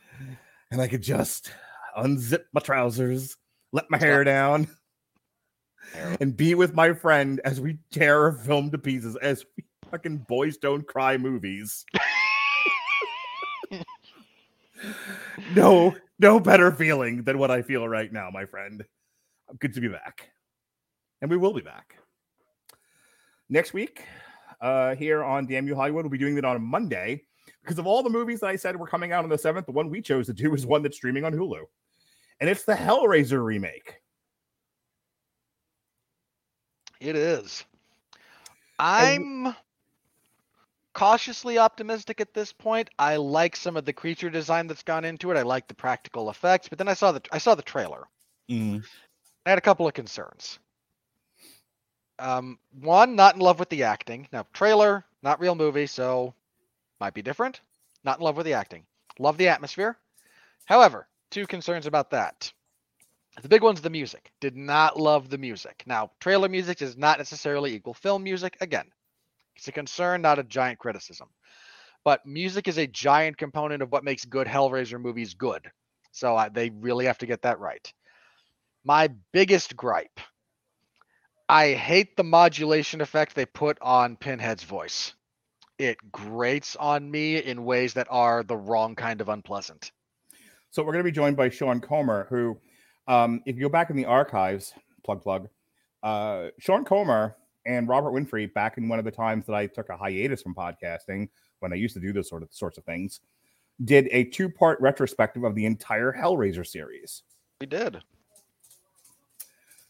and 0.72 0.80
I 0.80 0.88
could 0.88 1.02
just 1.04 1.52
unzip 1.98 2.46
my 2.54 2.62
trousers, 2.62 3.36
let 3.74 3.92
my 3.92 3.98
hair 3.98 4.24
down, 4.24 4.70
and 6.22 6.38
be 6.38 6.56
with 6.56 6.74
my 6.74 6.94
friend 6.94 7.42
as 7.44 7.60
we 7.60 7.80
tear 7.92 8.28
a 8.28 8.34
film 8.34 8.72
to 8.72 8.78
pieces, 8.78 9.18
as 9.18 9.44
we 9.58 9.66
fucking 9.92 10.20
boys 10.20 10.56
don't 10.56 10.88
cry 10.88 11.18
movies. 11.18 11.86
no, 15.54 15.98
no 16.18 16.40
better 16.40 16.72
feeling 16.72 17.24
than 17.24 17.38
what 17.38 17.52
I 17.52 17.62
feel 17.62 17.86
right 17.90 18.14
now, 18.14 18.30
my 18.32 18.46
friend. 18.46 18.86
Good 19.60 19.74
to 19.74 19.82
be 19.82 19.88
back. 19.88 20.30
And 21.22 21.32
we 21.32 21.38
will 21.38 21.54
be 21.54 21.62
back. 21.62 21.96
Next 23.50 23.74
week, 23.74 24.04
uh, 24.62 24.96
here 24.96 25.24
on 25.24 25.48
You 25.48 25.76
Hollywood, 25.76 26.04
we'll 26.04 26.12
be 26.12 26.18
doing 26.18 26.38
it 26.38 26.46
on 26.46 26.56
a 26.56 26.60
Monday. 26.60 27.24
Because 27.62 27.80
of 27.80 27.88
all 27.88 28.04
the 28.04 28.10
movies 28.10 28.42
that 28.42 28.48
I 28.48 28.56
said 28.56 28.76
were 28.76 28.88
coming 28.88 29.12
out 29.12 29.24
on 29.24 29.30
the 29.30 29.38
7th, 29.38 29.66
the 29.66 29.72
one 29.72 29.90
we 29.90 30.02
chose 30.02 30.26
to 30.28 30.34
do 30.34 30.54
is 30.54 30.66
one 30.66 30.84
that's 30.84 30.98
streaming 30.98 31.24
on 31.24 31.34
Hulu. 31.34 31.64
And 32.40 32.50
it's 32.50 32.64
the 32.64 32.74
Hellraiser 32.74 33.44
remake. 33.44 33.96
It 37.00 37.16
is. 37.16 37.64
I'm 38.80 39.56
cautiously 40.94 41.58
optimistic 41.58 42.22
at 42.22 42.34
this 42.34 42.52
point. 42.52 42.90
I 43.00 43.16
like 43.18 43.56
some 43.56 43.78
of 43.78 43.86
the 43.86 43.94
creature 43.94 44.30
design 44.30 44.68
that's 44.68 44.84
gone 44.84 45.06
into 45.06 45.32
it. 45.32 45.38
I 45.38 45.44
like 45.44 45.68
the 45.68 45.76
practical 45.76 46.30
effects, 46.30 46.70
but 46.70 46.78
then 46.78 46.88
I 46.88 46.94
saw 46.94 47.12
the 47.12 47.22
I 47.32 47.38
saw 47.38 47.56
the 47.56 47.62
trailer. 47.62 48.08
I 49.48 49.52
had 49.52 49.60
a 49.60 49.62
couple 49.62 49.88
of 49.88 49.94
concerns. 49.94 50.60
Um, 52.20 52.60
one, 52.82 53.16
not 53.16 53.36
in 53.36 53.42
love 53.42 53.60
with 53.60 53.70
the 53.70 53.84
acting. 53.84 54.28
Now, 54.34 54.46
trailer, 54.52 55.06
not 55.24 55.40
real 55.40 55.56
movie, 55.56 55.88
so 55.88 56.34
might 57.00 57.14
be 57.14 57.22
different. 57.22 57.62
Not 58.04 58.20
in 58.20 58.26
love 58.26 58.36
with 58.36 58.46
the 58.46 58.54
acting. 58.54 58.84
Love 59.20 59.38
the 59.38 59.48
atmosphere. 59.48 59.98
However, 60.66 61.08
two 61.32 61.48
concerns 61.48 61.86
about 61.86 62.10
that. 62.10 62.52
The 63.42 63.48
big 63.48 63.64
one's 63.64 63.80
the 63.80 63.90
music. 63.90 64.32
Did 64.42 64.58
not 64.58 65.00
love 65.00 65.30
the 65.30 65.38
music. 65.38 65.82
Now, 65.86 66.12
trailer 66.20 66.50
music 66.50 66.80
does 66.80 66.98
not 66.98 67.18
necessarily 67.18 67.74
equal 67.74 67.94
film 67.94 68.24
music. 68.24 68.58
Again, 68.60 68.92
it's 69.56 69.70
a 69.70 69.72
concern, 69.72 70.22
not 70.22 70.40
a 70.40 70.44
giant 70.44 70.80
criticism. 70.80 71.30
But 72.04 72.26
music 72.26 72.68
is 72.68 72.78
a 72.78 72.88
giant 72.88 73.38
component 73.38 73.82
of 73.82 73.94
what 73.94 74.04
makes 74.04 74.26
good 74.26 74.48
Hellraiser 74.48 75.00
movies 75.00 75.36
good. 75.36 75.72
So 76.12 76.50
they 76.52 76.70
really 76.70 77.06
have 77.06 77.20
to 77.20 77.26
get 77.26 77.44
that 77.44 77.60
right. 77.60 77.94
My 78.88 79.10
biggest 79.34 79.76
gripe. 79.76 80.22
I 81.50 81.74
hate 81.74 82.16
the 82.16 82.24
modulation 82.24 83.02
effect 83.02 83.36
they 83.36 83.46
put 83.46 83.78
on 83.82 84.16
Pinhead's 84.16 84.64
voice. 84.64 85.14
It 85.78 85.98
grates 86.10 86.78
on 86.78 87.12
me 87.12 87.36
in 87.36 87.66
ways 87.66 87.96
that 87.96 88.08
are 88.10 88.44
the 88.44 88.56
wrong 88.56 88.96
kind 88.96 89.20
of 89.20 89.28
unpleasant. 89.28 89.92
So 90.70 90.84
we're 90.84 90.94
going 90.94 91.04
to 91.04 91.12
be 91.12 91.12
joined 91.12 91.36
by 91.36 91.50
Sean 91.50 91.82
Comer, 91.82 92.28
who, 92.30 92.58
um, 93.10 93.42
if 93.46 93.58
you 93.58 93.64
go 93.64 93.70
back 93.70 93.90
in 93.90 93.98
the 93.98 94.06
archives, 94.06 94.74
plug 95.04 95.22
plug, 95.22 95.50
uh, 96.02 96.48
Sean 96.58 96.86
Comer 96.86 97.36
and 97.66 97.90
Robert 97.90 98.12
Winfree, 98.12 98.54
back 98.54 98.78
in 98.78 98.88
one 98.88 99.00
of 99.00 99.06
the 99.06 99.12
times 99.12 99.46
that 99.48 99.54
I 99.54 99.68
took 99.68 99.90
a 99.90 99.98
hiatus 99.98 100.42
from 100.42 100.56
podcasting, 100.56 101.28
when 101.60 101.74
I 101.74 101.76
used 101.76 101.94
to 101.96 102.00
do 102.00 102.14
those 102.14 102.30
sort 102.30 102.42
of 102.42 102.54
sorts 102.54 102.78
of 102.78 102.86
things, 102.86 103.20
did 103.84 104.08
a 104.12 104.24
two 104.24 104.48
part 104.48 104.80
retrospective 104.80 105.44
of 105.44 105.56
the 105.56 105.66
entire 105.66 106.14
Hellraiser 106.14 106.66
series. 106.66 107.24
We 107.60 107.68
did. 107.68 108.02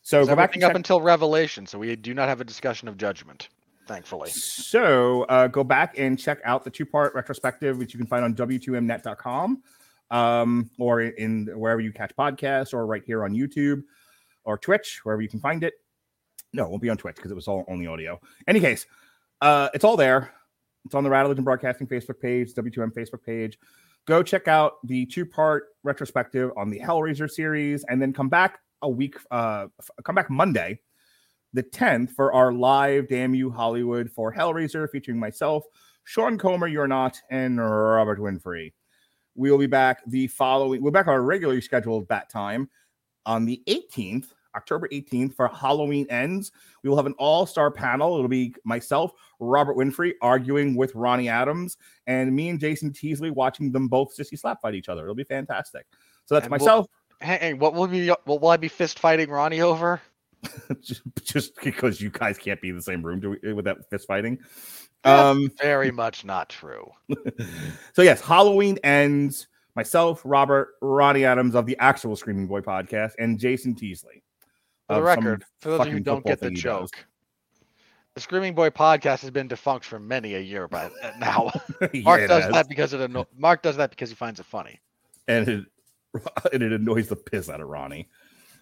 So 0.07 0.25
go 0.25 0.37
back 0.37 0.55
up 0.55 0.61
check- 0.61 0.75
until 0.77 1.01
Revelation, 1.01 1.67
so 1.67 1.79
we 1.79 1.93
do 1.97 2.13
not 2.13 2.29
have 2.29 2.39
a 2.39 2.45
discussion 2.45 2.87
of 2.87 2.95
judgment, 2.95 3.49
thankfully. 3.89 4.29
So 4.29 5.23
uh, 5.23 5.47
go 5.47 5.65
back 5.65 5.99
and 5.99 6.17
check 6.17 6.39
out 6.45 6.63
the 6.63 6.69
two 6.69 6.85
part 6.85 7.13
retrospective, 7.13 7.77
which 7.77 7.93
you 7.93 7.97
can 7.97 8.07
find 8.07 8.23
on 8.23 8.33
w2mnet.com 8.33 9.61
um, 10.11 10.69
or 10.79 11.01
in 11.01 11.47
wherever 11.47 11.81
you 11.81 11.91
catch 11.91 12.15
podcasts 12.15 12.73
or 12.73 12.85
right 12.85 13.03
here 13.05 13.25
on 13.25 13.33
YouTube 13.33 13.83
or 14.45 14.57
Twitch, 14.57 15.01
wherever 15.03 15.21
you 15.21 15.27
can 15.27 15.41
find 15.41 15.65
it. 15.65 15.73
No, 16.53 16.63
it 16.63 16.69
won't 16.69 16.81
be 16.81 16.89
on 16.89 16.95
Twitch 16.95 17.17
because 17.17 17.31
it 17.31 17.35
was 17.35 17.49
all 17.49 17.65
only 17.67 17.85
audio. 17.85 18.17
Any 18.47 18.61
case, 18.61 18.85
uh, 19.41 19.67
it's 19.73 19.83
all 19.83 19.97
there. 19.97 20.33
It's 20.85 20.95
on 20.95 21.03
the 21.03 21.09
Rattle 21.09 21.31
Legend 21.31 21.43
Broadcasting 21.43 21.85
Facebook 21.85 22.21
page, 22.21 22.53
W2M 22.53 22.93
Facebook 22.93 23.25
page. 23.25 23.59
Go 24.05 24.23
check 24.23 24.47
out 24.47 24.75
the 24.85 25.05
two 25.05 25.25
part 25.25 25.65
retrospective 25.83 26.51
on 26.55 26.69
the 26.69 26.79
Hellraiser 26.79 27.29
series 27.29 27.83
and 27.89 28.01
then 28.01 28.13
come 28.13 28.29
back 28.29 28.61
a 28.81 28.89
week, 28.89 29.15
uh, 29.31 29.67
come 30.03 30.15
back 30.15 30.29
Monday 30.29 30.79
the 31.53 31.63
10th 31.63 32.11
for 32.11 32.33
our 32.33 32.51
live 32.53 33.07
Damn 33.07 33.33
You 33.33 33.49
Hollywood 33.49 34.11
for 34.11 34.33
Hellraiser 34.33 34.89
featuring 34.89 35.19
myself, 35.19 35.63
Sean 36.03 36.37
Comer, 36.37 36.67
You're 36.67 36.87
Not, 36.87 37.19
and 37.29 37.59
Robert 37.59 38.19
Winfree. 38.19 38.73
We 39.35 39.49
will 39.51 39.57
be 39.57 39.67
back 39.67 40.01
the 40.07 40.27
following, 40.27 40.81
we'll 40.81 40.91
be 40.91 40.95
back 40.95 41.07
on 41.07 41.13
our 41.13 41.21
regularly 41.21 41.61
scheduled 41.61 42.07
bat 42.07 42.29
time 42.29 42.69
on 43.25 43.45
the 43.45 43.61
18th, 43.67 44.27
October 44.55 44.87
18th 44.89 45.35
for 45.35 45.47
Halloween 45.47 46.05
Ends. 46.09 46.51
We 46.83 46.89
will 46.89 46.97
have 46.97 47.05
an 47.05 47.15
all 47.17 47.45
star 47.45 47.71
panel. 47.71 48.15
It'll 48.15 48.27
be 48.27 48.53
myself, 48.63 49.11
Robert 49.39 49.77
Winfree, 49.77 50.13
arguing 50.21 50.75
with 50.75 50.93
Ronnie 50.95 51.29
Adams, 51.29 51.77
and 52.07 52.35
me 52.35 52.49
and 52.49 52.59
Jason 52.59 52.91
Teasley 52.91 53.31
watching 53.31 53.71
them 53.71 53.87
both 53.87 54.15
sissy 54.15 54.37
slap 54.37 54.61
fight 54.61 54.75
each 54.75 54.89
other. 54.89 55.03
It'll 55.03 55.15
be 55.15 55.23
fantastic. 55.23 55.85
So 56.25 56.35
that's 56.35 56.45
And 56.45 56.51
we'll- 56.51 56.59
myself, 56.59 56.87
Hey, 56.87 57.06
hey, 57.21 57.53
what 57.53 57.73
will 57.73 57.87
be? 57.87 58.07
What 58.07 58.41
will 58.41 58.49
I 58.49 58.57
be 58.57 58.67
fist 58.67 58.99
fighting 58.99 59.29
Ronnie 59.29 59.61
over? 59.61 60.01
just, 60.81 61.01
just 61.23 61.61
because 61.63 61.99
you 61.99 62.09
guys 62.09 62.37
can't 62.37 62.61
be 62.61 62.69
in 62.69 62.75
the 62.75 62.81
same 62.81 63.01
room 63.01 63.21
to, 63.21 63.53
with 63.53 63.65
that 63.65 63.89
fist 63.89 64.07
fighting. 64.07 64.39
Um, 65.03 65.51
Very 65.61 65.91
much 65.91 66.25
not 66.25 66.49
true. 66.49 66.89
so 67.93 68.01
yes, 68.01 68.21
Halloween 68.21 68.77
ends. 68.83 69.47
Myself, 69.75 70.21
Robert, 70.25 70.69
Ronnie 70.81 71.23
Adams 71.23 71.53
of 71.53 71.67
the 71.67 71.77
actual 71.77 72.15
Screaming 72.15 72.47
Boy 72.47 72.61
podcast, 72.61 73.11
and 73.19 73.37
Jason 73.37 73.75
Teasley. 73.75 74.23
For 74.87 74.95
the 74.95 75.03
record, 75.03 75.43
for 75.59 75.69
those 75.69 75.81
of 75.81 75.87
you 75.87 75.93
who 75.93 75.99
don't 75.99 76.25
get 76.25 76.39
the 76.39 76.47
thing 76.47 76.55
he 76.55 76.61
does. 76.61 76.89
joke, 76.89 77.05
the 78.15 78.21
Screaming 78.21 78.55
Boy 78.55 78.71
podcast 78.71 79.21
has 79.21 79.29
been 79.29 79.47
defunct 79.47 79.85
for 79.85 79.99
many 79.99 80.33
a 80.33 80.39
year 80.39 80.67
by 80.67 80.89
now. 81.19 81.51
Mark 81.93 82.21
it 82.21 82.27
does 82.27 82.51
that 82.51 82.67
because 82.67 82.93
of 82.93 83.01
anno- 83.01 83.27
Mark 83.37 83.61
does 83.61 83.77
that 83.77 83.91
because 83.91 84.09
he 84.09 84.15
finds 84.15 84.39
it 84.39 84.47
funny. 84.47 84.79
and 85.27 85.47
it 85.47 85.65
and 86.53 86.63
it 86.63 86.71
annoys 86.73 87.07
the 87.07 87.15
piss 87.15 87.49
out 87.49 87.61
of 87.61 87.67
Ronnie. 87.67 88.09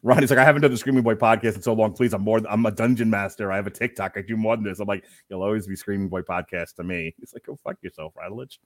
Ronnie's 0.03 0.29
like, 0.29 0.37
I 0.37 0.43
haven't 0.43 0.61
done 0.61 0.71
the 0.71 0.77
Screaming 0.77 1.01
Boy 1.01 1.15
podcast 1.15 1.55
in 1.55 1.61
so 1.63 1.73
long. 1.73 1.93
Please, 1.93 2.13
I'm 2.13 2.21
more. 2.21 2.39
I'm 2.47 2.65
a 2.65 2.71
dungeon 2.71 3.09
master. 3.09 3.51
I 3.51 3.55
have 3.55 3.65
a 3.65 3.71
TikTok. 3.71 4.13
I 4.15 4.21
do 4.21 4.37
more 4.37 4.55
than 4.55 4.63
this. 4.63 4.79
I'm 4.79 4.87
like, 4.87 5.03
you'll 5.29 5.41
always 5.41 5.65
be 5.65 5.75
Screaming 5.75 6.09
Boy 6.09 6.21
podcast 6.21 6.75
to 6.75 6.83
me. 6.83 7.15
He's 7.19 7.33
like, 7.33 7.45
go 7.45 7.57
fuck 7.63 7.77
yourself, 7.81 8.13
Rattledge. 8.15 8.59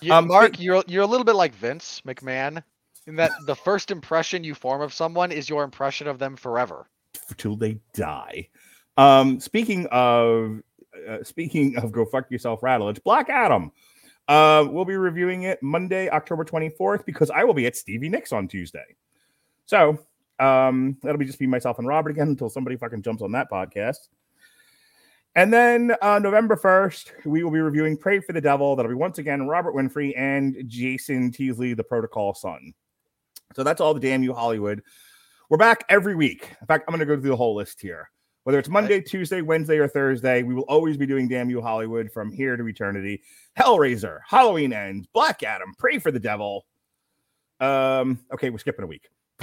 You, 0.00 0.12
Um, 0.12 0.26
Mark, 0.26 0.58
you're 0.60 0.82
you're 0.88 1.04
a 1.04 1.06
little 1.06 1.24
bit 1.24 1.36
like 1.36 1.54
Vince 1.54 2.02
McMahon 2.04 2.64
in 3.06 3.16
that 3.16 3.30
the 3.46 3.54
first 3.54 3.92
impression 3.92 4.42
you 4.42 4.54
form 4.54 4.82
of 4.82 4.92
someone 4.92 5.30
is 5.30 5.48
your 5.48 5.62
impression 5.62 6.08
of 6.08 6.18
them 6.18 6.34
forever. 6.36 6.88
till 7.36 7.54
they 7.56 7.78
die. 7.94 8.48
Um, 8.96 9.38
speaking 9.38 9.86
of 9.92 10.60
uh, 11.08 11.22
speaking 11.22 11.78
of 11.78 11.92
go 11.92 12.04
fuck 12.04 12.30
yourself, 12.30 12.62
rattle. 12.62 12.88
It's 12.88 12.98
Black 12.98 13.28
Adam. 13.30 13.70
Uh, 14.28 14.66
we'll 14.68 14.84
be 14.84 14.96
reviewing 14.96 15.42
it 15.42 15.62
Monday, 15.62 16.08
October 16.08 16.44
24th, 16.44 17.04
because 17.04 17.30
I 17.30 17.44
will 17.44 17.54
be 17.54 17.66
at 17.66 17.76
Stevie 17.76 18.08
Nicks 18.08 18.32
on 18.32 18.48
Tuesday. 18.48 18.96
So 19.66 19.98
um, 20.38 20.96
that'll 21.02 21.18
be 21.18 21.24
just 21.24 21.38
be 21.38 21.46
myself 21.46 21.78
and 21.78 21.88
Robert 21.88 22.10
again 22.10 22.28
until 22.28 22.50
somebody 22.50 22.76
fucking 22.76 23.02
jumps 23.02 23.22
on 23.22 23.32
that 23.32 23.50
podcast. 23.50 24.08
And 25.34 25.52
then 25.52 25.94
uh, 26.02 26.18
November 26.18 26.56
1st, 26.56 27.24
we 27.24 27.42
will 27.42 27.50
be 27.50 27.60
reviewing 27.60 27.96
Pray 27.96 28.20
for 28.20 28.34
the 28.34 28.40
Devil. 28.40 28.76
That'll 28.76 28.90
be 28.90 28.96
once 28.96 29.18
again 29.18 29.46
Robert 29.46 29.74
Winfree 29.74 30.12
and 30.16 30.62
Jason 30.66 31.32
Teasley, 31.32 31.72
the 31.72 31.84
protocol 31.84 32.34
son. 32.34 32.74
So 33.54 33.64
that's 33.64 33.80
all 33.80 33.94
the 33.94 34.00
damn 34.00 34.22
you 34.22 34.34
Hollywood. 34.34 34.82
We're 35.48 35.56
back 35.56 35.84
every 35.88 36.14
week. 36.14 36.54
In 36.60 36.66
fact, 36.66 36.84
I'm 36.86 36.92
going 36.92 37.00
to 37.00 37.06
go 37.06 37.20
through 37.20 37.30
the 37.30 37.36
whole 37.36 37.54
list 37.54 37.80
here. 37.80 38.10
Whether 38.44 38.58
it's 38.58 38.68
Monday, 38.68 39.00
Tuesday, 39.00 39.40
Wednesday, 39.40 39.78
or 39.78 39.86
Thursday, 39.86 40.42
we 40.42 40.52
will 40.52 40.64
always 40.64 40.96
be 40.96 41.06
doing 41.06 41.28
Damn 41.28 41.48
You 41.48 41.60
Hollywood 41.60 42.10
from 42.10 42.32
here 42.32 42.56
to 42.56 42.66
eternity. 42.66 43.22
Hellraiser, 43.58 44.18
Halloween 44.26 44.72
Ends, 44.72 45.06
Black 45.12 45.44
Adam, 45.44 45.72
Pray 45.78 45.98
for 45.98 46.10
the 46.10 46.18
Devil. 46.18 46.66
Um, 47.60 48.18
okay, 48.34 48.50
we're 48.50 48.58
skipping 48.58 48.84
a 48.84 48.88
week. 48.88 49.08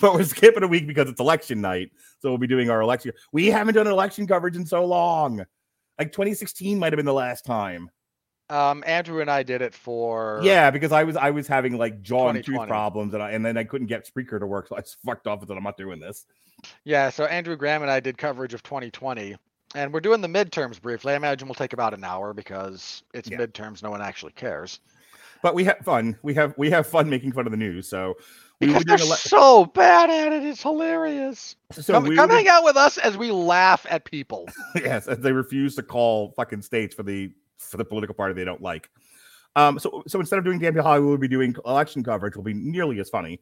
but 0.00 0.14
we're 0.14 0.24
skipping 0.24 0.64
a 0.64 0.68
week 0.68 0.88
because 0.88 1.08
it's 1.08 1.20
election 1.20 1.60
night. 1.60 1.90
So 2.18 2.30
we'll 2.30 2.38
be 2.38 2.48
doing 2.48 2.70
our 2.70 2.80
election. 2.80 3.12
We 3.32 3.46
haven't 3.46 3.74
done 3.74 3.86
election 3.86 4.26
coverage 4.26 4.56
in 4.56 4.66
so 4.66 4.84
long. 4.84 5.44
Like 5.98 6.10
2016 6.12 6.78
might 6.78 6.92
have 6.92 6.96
been 6.96 7.06
the 7.06 7.12
last 7.12 7.44
time. 7.44 7.88
Um, 8.48 8.84
Andrew 8.86 9.20
and 9.20 9.30
I 9.30 9.42
did 9.42 9.60
it 9.62 9.74
for 9.74 10.40
Yeah, 10.42 10.70
because 10.70 10.92
I 10.92 11.02
was 11.04 11.16
I 11.16 11.30
was 11.30 11.48
having 11.48 11.76
like 11.76 12.00
jaw 12.02 12.28
and 12.28 12.44
tooth 12.44 12.66
problems, 12.68 13.12
and 13.14 13.22
I, 13.22 13.32
and 13.32 13.44
then 13.44 13.56
I 13.56 13.64
couldn't 13.64 13.88
get 13.88 14.08
Spreaker 14.08 14.38
to 14.38 14.46
work, 14.46 14.68
so 14.68 14.76
I 14.76 14.80
just 14.80 14.98
fucked 15.04 15.26
off 15.26 15.40
and 15.40 15.48
said 15.48 15.56
I'm 15.56 15.64
not 15.64 15.76
doing 15.76 15.98
this. 15.98 16.26
yeah. 16.84 17.10
So 17.10 17.24
Andrew 17.24 17.56
Graham 17.56 17.82
and 17.82 17.90
I 17.90 17.98
did 18.00 18.16
coverage 18.18 18.54
of 18.54 18.62
2020, 18.62 19.34
and 19.74 19.92
we're 19.92 19.98
doing 20.00 20.20
the 20.20 20.28
midterms 20.28 20.80
briefly. 20.80 21.12
I 21.12 21.16
imagine 21.16 21.48
we'll 21.48 21.54
take 21.56 21.72
about 21.72 21.92
an 21.92 22.04
hour 22.04 22.32
because 22.32 23.02
it's 23.14 23.28
Yeah. 23.28 23.38
midterms. 23.38 23.82
No 23.82 23.90
one 23.90 24.00
actually 24.00 24.32
cares 24.32 24.78
But 25.42 25.54
we 25.56 25.64
have 25.64 25.78
fun. 25.84 26.16
We 26.22 26.32
have 26.34 26.54
we 26.56 26.70
have 26.70 26.86
fun 26.86 27.10
making 27.10 27.32
fun 27.32 27.46
of 27.46 27.50
the 27.50 27.58
news. 27.58 27.88
So 27.88 28.14
we 28.60 28.68
because 28.68 28.84
be 28.84 28.90
they're 28.96 29.00
ele- 29.00 29.16
so 29.16 29.64
bad 29.66 30.08
at 30.08 30.32
it. 30.32 30.44
It's 30.44 30.62
hilarious. 30.62 31.56
so 31.72 31.94
come 31.94 32.04
we 32.04 32.14
come 32.14 32.30
hang 32.30 32.46
out 32.48 32.62
with 32.62 32.76
us 32.76 32.96
as 32.96 33.16
we 33.16 33.32
laugh 33.32 33.84
at 33.90 34.04
people. 34.04 34.48
yes, 34.76 35.08
as 35.08 35.18
they 35.18 35.32
refuse 35.32 35.74
to 35.76 35.82
call 35.82 36.30
fucking 36.36 36.62
states 36.62 36.94
for 36.94 37.02
the 37.02 37.32
for 37.58 37.76
the 37.76 37.84
political 37.84 38.14
party 38.14 38.34
they 38.34 38.44
don't 38.44 38.62
like. 38.62 38.90
Um, 39.56 39.78
so 39.78 40.02
so 40.06 40.20
instead 40.20 40.38
of 40.38 40.44
doing 40.44 40.58
Damn 40.58 40.76
Hollywood, 40.76 41.08
we'll 41.08 41.18
be 41.18 41.28
doing 41.28 41.56
election 41.64 42.04
coverage. 42.04 42.36
Will 42.36 42.42
be 42.42 42.54
nearly 42.54 43.00
as 43.00 43.08
funny. 43.08 43.40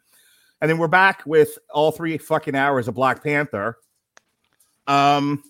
And 0.60 0.70
then 0.70 0.78
we're 0.78 0.88
back 0.88 1.22
with 1.26 1.58
all 1.72 1.90
three 1.90 2.16
fucking 2.16 2.54
hours 2.54 2.88
of 2.88 2.94
Black 2.94 3.22
Panther. 3.22 3.76
Um, 4.86 5.42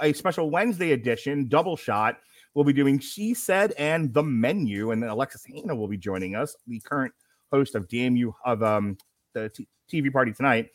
a 0.00 0.12
special 0.12 0.50
Wednesday 0.50 0.92
edition, 0.92 1.48
double 1.48 1.76
shot. 1.76 2.18
We'll 2.54 2.64
be 2.64 2.72
doing 2.72 2.98
She 2.98 3.34
Said 3.34 3.72
and 3.78 4.12
the 4.12 4.22
Menu, 4.22 4.90
and 4.90 5.02
then 5.02 5.10
Alexis 5.10 5.44
Hannah 5.44 5.76
will 5.76 5.88
be 5.88 5.96
joining 5.96 6.34
us, 6.34 6.56
the 6.66 6.80
current 6.80 7.12
host 7.52 7.74
of 7.74 7.88
Damn 7.88 8.16
You 8.16 8.34
of 8.44 8.62
um 8.62 8.98
the 9.32 9.48
t- 9.50 9.68
TV 9.90 10.12
party 10.12 10.32
tonight. 10.32 10.70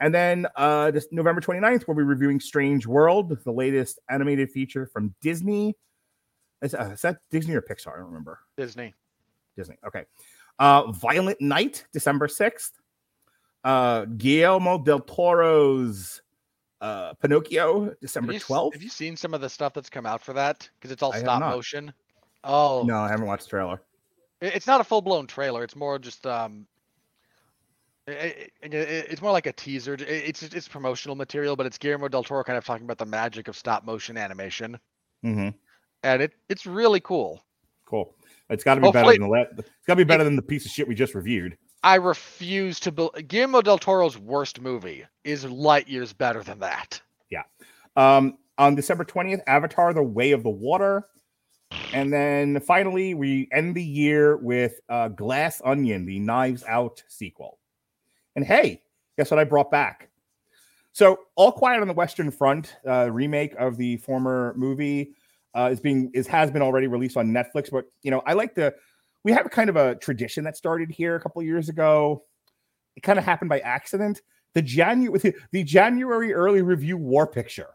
And 0.00 0.14
then 0.14 0.46
uh 0.56 0.90
this 0.90 1.06
November 1.12 1.42
29th, 1.42 1.86
we'll 1.86 1.96
be 1.96 2.02
reviewing 2.02 2.40
Strange 2.40 2.86
World, 2.86 3.36
the 3.44 3.52
latest 3.52 3.98
animated 4.08 4.50
feature 4.50 4.86
from 4.86 5.14
Disney. 5.20 5.76
Is, 6.62 6.74
uh, 6.74 6.90
is 6.92 7.02
that 7.02 7.18
Disney 7.30 7.54
or 7.54 7.62
Pixar? 7.62 7.94
I 7.94 7.96
don't 7.96 8.06
remember. 8.06 8.40
Disney. 8.56 8.94
Disney. 9.56 9.76
Okay. 9.86 10.04
Uh 10.58 10.90
Violent 10.92 11.40
Night, 11.40 11.86
December 11.92 12.26
6th. 12.28 12.72
Uh 13.64 14.04
Guillermo 14.04 14.78
del 14.78 15.00
Toro's 15.00 16.22
uh 16.80 17.14
Pinocchio, 17.14 17.94
December 18.00 18.32
Have 18.32 18.42
you, 18.42 18.46
12th. 18.54 18.72
have 18.74 18.82
you 18.82 18.88
seen 18.88 19.16
some 19.16 19.34
of 19.34 19.40
the 19.40 19.48
stuff 19.48 19.72
that's 19.74 19.90
come 19.90 20.06
out 20.06 20.22
for 20.22 20.32
that? 20.34 20.68
Because 20.78 20.90
it's 20.92 21.02
all 21.02 21.12
I 21.12 21.18
stop 21.20 21.40
motion. 21.40 21.92
Oh, 22.44 22.84
No, 22.86 22.98
I 22.98 23.08
haven't 23.08 23.26
watched 23.26 23.44
the 23.44 23.50
trailer. 23.50 23.82
It's 24.40 24.66
not 24.66 24.80
a 24.80 24.84
full 24.84 25.02
blown 25.02 25.26
trailer. 25.26 25.62
It's 25.64 25.76
more 25.76 25.98
just 25.98 26.26
um. 26.26 26.66
i- 28.08 28.12
i- 28.12 28.50
i- 28.62 28.66
It's 28.68 29.20
more 29.20 29.32
like 29.32 29.46
a 29.46 29.52
teaser. 29.52 29.94
It's 29.98 30.42
it's 30.42 30.68
promotional 30.68 31.16
material, 31.16 31.56
but 31.56 31.66
it's 31.66 31.76
Guillermo 31.78 32.08
del 32.08 32.24
Toro 32.24 32.42
kind 32.44 32.56
of 32.56 32.64
talking 32.64 32.84
about 32.86 32.98
the 32.98 33.04
magic 33.06 33.48
of 33.48 33.56
stop 33.56 33.84
motion 33.84 34.16
animation, 34.16 34.78
hmm 35.22 35.48
and 36.02 36.22
it 36.22 36.32
it's 36.48 36.66
really 36.66 37.00
cool. 37.00 37.42
Cool. 37.86 38.14
It's 38.48 38.64
got 38.64 38.74
to 38.76 38.80
be 38.80 38.86
Hopefully- 38.86 39.18
better 39.18 39.30
than 39.30 39.56
the 39.56 39.62
it's 39.62 39.86
got 39.86 39.94
to 39.94 39.96
be 39.96 40.04
better 40.04 40.24
than 40.24 40.36
the 40.36 40.42
piece 40.42 40.64
of 40.64 40.72
shit 40.72 40.88
we 40.88 40.94
just 40.94 41.14
reviewed. 41.14 41.56
I 41.82 41.94
refuse 41.94 42.78
to 42.80 42.92
believe 42.92 43.26
Guillermo 43.28 43.62
del 43.62 43.78
Toro's 43.78 44.18
worst 44.18 44.60
movie 44.60 45.04
is 45.24 45.44
light 45.46 45.88
years 45.88 46.12
better 46.12 46.42
than 46.42 46.58
that. 46.58 47.00
Yeah. 47.30 47.44
Um, 47.96 48.36
on 48.58 48.74
December 48.74 49.04
20th, 49.04 49.40
Avatar: 49.46 49.94
The 49.94 50.02
Way 50.02 50.32
of 50.32 50.42
the 50.42 50.50
Water. 50.50 51.06
And 51.92 52.12
then 52.12 52.60
finally, 52.60 53.14
we 53.14 53.48
end 53.52 53.76
the 53.76 53.82
year 53.82 54.36
with 54.36 54.80
uh, 54.88 55.08
Glass 55.08 55.62
Onion, 55.64 56.04
the 56.04 56.18
Knives 56.18 56.64
Out 56.68 57.02
sequel. 57.08 57.58
And 58.34 58.44
hey, 58.44 58.82
guess 59.16 59.30
what 59.30 59.38
I 59.38 59.44
brought 59.44 59.70
back? 59.70 60.10
So, 60.92 61.20
All 61.36 61.52
Quiet 61.52 61.80
on 61.80 61.86
the 61.86 61.94
Western 61.94 62.32
Front, 62.32 62.76
uh, 62.86 63.08
remake 63.10 63.54
of 63.56 63.76
the 63.76 63.98
former 63.98 64.52
movie, 64.56 65.12
uh, 65.54 65.70
is 65.72 65.80
being 65.80 66.10
is 66.14 66.26
has 66.26 66.50
been 66.50 66.62
already 66.62 66.86
released 66.86 67.16
on 67.16 67.28
Netflix. 67.28 67.70
But 67.70 67.86
you 68.02 68.10
know, 68.10 68.22
I 68.26 68.34
like 68.34 68.54
to. 68.54 68.74
We 69.22 69.32
have 69.32 69.50
kind 69.50 69.68
of 69.68 69.76
a 69.76 69.96
tradition 69.96 70.44
that 70.44 70.56
started 70.56 70.90
here 70.90 71.14
a 71.14 71.20
couple 71.20 71.42
years 71.42 71.68
ago. 71.68 72.24
It 72.96 73.02
kind 73.02 73.18
of 73.18 73.24
happened 73.24 73.50
by 73.50 73.60
accident. 73.60 74.22
The 74.54 74.62
January 74.62 75.34
the 75.52 75.64
January 75.64 76.32
early 76.32 76.62
review 76.62 76.96
war 76.96 77.26
picture. 77.26 77.68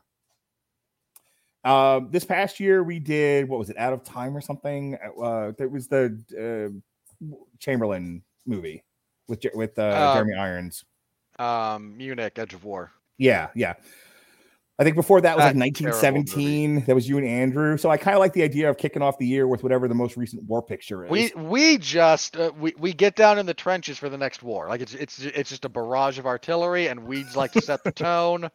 Um, 1.63 2.09
this 2.11 2.23
past 2.23 2.59
year 2.59 2.83
we 2.83 2.99
did 2.99 3.49
what 3.49 3.59
was 3.59 3.69
it? 3.69 3.77
Out 3.77 3.93
of 3.93 4.03
Time 4.03 4.35
or 4.35 4.41
something? 4.41 4.97
Uh, 5.19 5.51
that 5.57 5.69
was 5.69 5.87
the 5.87 6.15
uh, 6.37 7.27
Chamberlain 7.59 8.23
movie 8.45 8.83
with 9.27 9.43
with 9.53 9.77
uh, 9.79 9.83
Uh, 9.83 10.13
Jeremy 10.13 10.35
Irons. 10.35 10.83
Um, 11.39 11.97
Munich, 11.97 12.37
Edge 12.37 12.53
of 12.53 12.63
War. 12.63 12.91
Yeah, 13.17 13.49
yeah. 13.55 13.73
I 14.77 14.83
think 14.83 14.97
before 14.97 15.21
that 15.21 15.37
was 15.37 15.43
like 15.45 15.55
That's 15.55 15.81
a 15.81 15.85
1917. 15.93 16.85
That 16.85 16.95
was 16.95 17.07
you 17.07 17.17
and 17.17 17.25
Andrew. 17.25 17.77
So 17.77 17.89
I 17.89 17.95
kind 17.95 18.15
of 18.15 18.19
like 18.19 18.33
the 18.33 18.43
idea 18.43 18.69
of 18.69 18.77
kicking 18.77 19.01
off 19.01 19.17
the 19.17 19.25
year 19.25 19.47
with 19.47 19.63
whatever 19.63 19.87
the 19.87 19.95
most 19.95 20.17
recent 20.17 20.43
war 20.43 20.61
picture 20.61 21.05
is. 21.05 21.11
We 21.11 21.31
we 21.35 21.77
just 21.77 22.35
uh, 22.35 22.51
we 22.59 22.73
we 22.77 22.91
get 22.91 23.15
down 23.15 23.39
in 23.39 23.45
the 23.45 23.53
trenches 23.53 23.97
for 23.97 24.09
the 24.09 24.17
next 24.17 24.43
war. 24.43 24.67
Like 24.67 24.81
it's 24.81 24.93
it's 24.93 25.19
it's 25.19 25.49
just 25.49 25.63
a 25.63 25.69
barrage 25.69 26.19
of 26.19 26.25
artillery, 26.25 26.87
and 26.87 27.05
we'd 27.05 27.35
like 27.35 27.53
to 27.53 27.61
set 27.61 27.85
the 27.85 27.91
tone. 27.93 28.49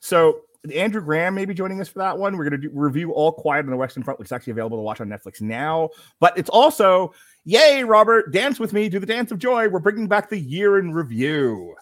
so 0.00 0.40
Andrew 0.74 1.02
Graham 1.02 1.34
may 1.34 1.44
be 1.44 1.52
joining 1.52 1.78
us 1.80 1.88
for 1.88 1.98
that 1.98 2.16
one. 2.16 2.38
We're 2.38 2.48
going 2.48 2.62
to 2.62 2.68
do, 2.68 2.70
review 2.72 3.12
All 3.12 3.32
Quiet 3.32 3.64
on 3.64 3.70
the 3.70 3.76
Western 3.76 4.02
Front, 4.02 4.18
which 4.18 4.28
is 4.28 4.32
actually 4.32 4.52
available 4.52 4.78
to 4.78 4.82
watch 4.82 5.00
on 5.00 5.08
Netflix 5.08 5.40
now. 5.40 5.90
But 6.20 6.36
it's 6.36 6.50
also, 6.50 7.14
yay, 7.44 7.82
Robert, 7.82 8.32
dance 8.32 8.60
with 8.60 8.72
me, 8.72 8.88
do 8.90 8.98
the 8.98 9.06
dance 9.06 9.30
of 9.30 9.38
joy. 9.38 9.68
We're 9.68 9.78
bringing 9.78 10.06
back 10.06 10.28
the 10.28 10.38
year 10.38 10.78
in 10.78 10.92
review 10.92 11.76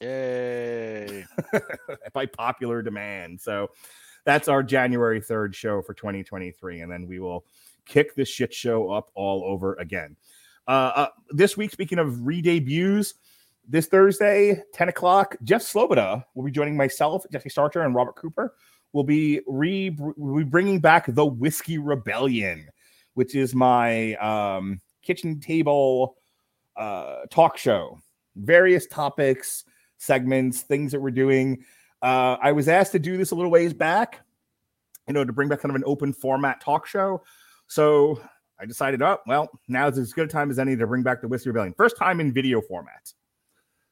Yay! 0.00 1.24
by 2.12 2.26
popular 2.26 2.82
demand. 2.82 3.40
So 3.40 3.70
that's 4.24 4.48
our 4.48 4.62
January 4.62 5.20
3rd 5.20 5.54
show 5.54 5.82
for 5.82 5.94
2023. 5.94 6.80
And 6.80 6.92
then 6.92 7.06
we 7.06 7.20
will 7.20 7.44
kick 7.86 8.14
this 8.14 8.28
shit 8.28 8.52
show 8.52 8.90
up 8.90 9.10
all 9.14 9.44
over 9.44 9.74
again. 9.74 10.16
Uh, 10.68 10.92
uh, 10.94 11.08
this 11.30 11.56
week, 11.56 11.70
speaking 11.70 11.98
of 11.98 12.26
re 12.26 12.42
debuts, 12.42 13.14
this 13.68 13.86
Thursday, 13.86 14.62
10 14.74 14.88
o'clock, 14.88 15.36
Jeff 15.42 15.62
Sloboda 15.62 16.24
will 16.34 16.44
be 16.44 16.50
joining 16.50 16.76
myself, 16.76 17.24
Jesse 17.32 17.48
Starcher, 17.48 17.82
and 17.82 17.94
Robert 17.94 18.16
Cooper. 18.16 18.54
We'll 18.92 19.04
be 19.04 19.40
re 19.46 19.96
we'll 19.98 20.38
be 20.38 20.44
bringing 20.44 20.80
back 20.80 21.06
the 21.08 21.26
Whiskey 21.26 21.78
Rebellion, 21.78 22.68
which 23.14 23.34
is 23.34 23.54
my 23.54 24.14
um, 24.14 24.80
kitchen 25.02 25.40
table 25.40 26.16
uh, 26.76 27.26
talk 27.30 27.58
show. 27.58 27.98
Various 28.36 28.86
topics, 28.86 29.64
segments, 29.98 30.62
things 30.62 30.92
that 30.92 31.00
we're 31.00 31.10
doing. 31.10 31.64
Uh, 32.02 32.36
I 32.40 32.52
was 32.52 32.68
asked 32.68 32.92
to 32.92 32.98
do 32.98 33.16
this 33.16 33.30
a 33.30 33.34
little 33.34 33.50
ways 33.50 33.72
back, 33.72 34.20
you 35.08 35.14
know, 35.14 35.24
to 35.24 35.32
bring 35.32 35.48
back 35.48 35.60
kind 35.60 35.70
of 35.70 35.76
an 35.76 35.84
open 35.86 36.12
format 36.12 36.60
talk 36.60 36.86
show. 36.86 37.22
So 37.66 38.20
I 38.60 38.66
decided, 38.66 39.02
oh, 39.02 39.18
well, 39.26 39.50
now 39.68 39.88
is 39.88 39.98
as 39.98 40.12
good 40.12 40.28
a 40.28 40.32
time 40.32 40.50
as 40.50 40.58
any 40.58 40.76
to 40.76 40.86
bring 40.86 41.02
back 41.02 41.20
the 41.20 41.28
Whiskey 41.28 41.50
Rebellion. 41.50 41.74
First 41.76 41.96
time 41.96 42.20
in 42.20 42.32
video 42.32 42.60
format. 42.60 43.12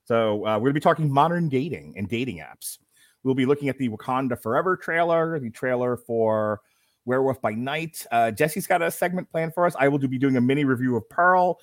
So 0.05 0.47
uh, 0.47 0.59
we're 0.59 0.71
going 0.71 0.75
to 0.75 0.75
be 0.75 0.81
talking 0.81 1.11
modern 1.11 1.49
dating 1.49 1.95
and 1.97 2.09
dating 2.09 2.39
apps. 2.39 2.79
We'll 3.23 3.35
be 3.35 3.47
looking 3.47 3.71
at 3.71 3.79
the 3.79 3.89
Wakanda 3.89 4.41
Forever 4.41 4.77
trailer, 4.77 5.39
the 5.39 5.51
trailer 5.51 5.97
for 5.97 6.61
Werewolf 7.07 7.41
by 7.41 7.53
Night. 7.53 8.07
Uh, 8.13 8.31
Jesse's 8.31 8.67
got 8.67 8.83
a 8.83 8.91
segment 8.91 9.31
planned 9.31 9.55
for 9.55 9.67
us. 9.67 9.75
I 9.79 9.89
will 9.89 9.99
be 9.99 10.19
doing 10.19 10.37
a 10.37 10.43
mini 10.43 10.65
review 10.65 10.97
of 10.97 11.09
Pearl. 11.09 11.59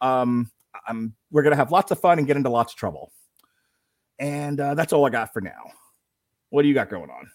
Um, 0.00 0.50
we're 1.30 1.42
going 1.42 1.52
to 1.52 1.56
have 1.56 1.70
lots 1.70 1.90
of 1.90 2.00
fun 2.00 2.18
and 2.18 2.26
get 2.26 2.36
into 2.36 2.48
lots 2.48 2.72
of 2.72 2.78
trouble. 2.78 3.12
And 4.22 4.60
uh, 4.60 4.74
that's 4.74 4.92
all 4.92 5.04
I 5.04 5.10
got 5.10 5.32
for 5.32 5.40
now. 5.40 5.72
What 6.50 6.62
do 6.62 6.68
you 6.68 6.74
got 6.74 6.88
going 6.88 7.10
on? 7.10 7.28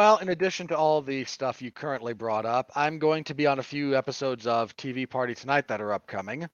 Well, 0.00 0.16
in 0.16 0.30
addition 0.30 0.66
to 0.68 0.76
all 0.76 1.00
the 1.00 1.24
stuff 1.24 1.62
you 1.62 1.70
currently 1.70 2.12
brought 2.12 2.44
up, 2.44 2.72
I'm 2.74 2.98
going 2.98 3.22
to 3.24 3.34
be 3.34 3.46
on 3.46 3.60
a 3.60 3.62
few 3.62 3.96
episodes 3.96 4.48
of 4.48 4.76
TV 4.76 5.08
Party 5.08 5.36
Tonight 5.36 5.68
that 5.68 5.80
are 5.80 5.92
upcoming. 5.92 6.48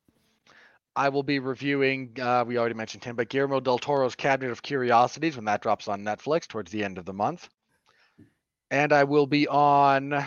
I 0.96 1.08
will 1.08 1.22
be 1.22 1.38
reviewing, 1.38 2.14
uh, 2.20 2.44
we 2.46 2.58
already 2.58 2.74
mentioned 2.74 3.04
him, 3.04 3.16
but 3.16 3.30
Guillermo 3.30 3.58
del 3.58 3.78
Toro's 3.78 4.14
Cabinet 4.14 4.52
of 4.52 4.60
Curiosities 4.60 5.36
when 5.36 5.46
that 5.46 5.62
drops 5.62 5.88
on 5.88 6.02
Netflix 6.02 6.46
towards 6.46 6.70
the 6.70 6.84
end 6.84 6.98
of 6.98 7.06
the 7.06 7.14
month. 7.14 7.48
And 8.70 8.92
I 8.92 9.04
will 9.04 9.26
be 9.26 9.48
on 9.48 10.26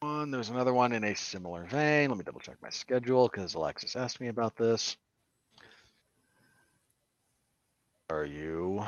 one. 0.00 0.30
There's 0.30 0.48
another 0.48 0.72
one 0.72 0.92
in 0.92 1.04
a 1.04 1.14
similar 1.14 1.64
vein. 1.64 2.08
Let 2.08 2.16
me 2.16 2.24
double 2.24 2.40
check 2.40 2.56
my 2.62 2.70
schedule 2.70 3.28
because 3.28 3.52
Alexis 3.52 3.96
asked 3.96 4.18
me 4.18 4.28
about 4.28 4.56
this. 4.56 4.96
Are 8.12 8.26
you? 8.26 8.84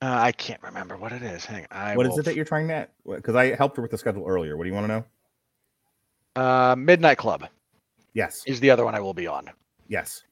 Uh, 0.00 0.06
I 0.06 0.30
can't 0.30 0.62
remember 0.62 0.96
what 0.96 1.10
it 1.10 1.20
is. 1.22 1.44
Hang 1.44 1.66
on. 1.72 1.76
I 1.76 1.96
What 1.96 2.06
is 2.06 2.10
will 2.10 2.20
it 2.20 2.24
that 2.26 2.36
you're 2.36 2.44
trying 2.44 2.68
to? 2.68 2.86
Because 3.04 3.34
I 3.34 3.56
helped 3.56 3.74
her 3.76 3.82
with 3.82 3.90
the 3.90 3.98
schedule 3.98 4.24
earlier. 4.24 4.56
What 4.56 4.62
do 4.62 4.68
you 4.68 4.74
want 4.74 4.86
to 4.86 5.04
know? 6.36 6.40
Uh, 6.40 6.76
Midnight 6.76 7.18
Club 7.18 7.48
Yes, 8.14 8.44
is 8.46 8.60
the 8.60 8.70
other 8.70 8.84
one 8.84 8.94
I 8.94 9.00
will 9.00 9.14
be 9.14 9.26
on. 9.26 9.50
yes. 9.88 10.22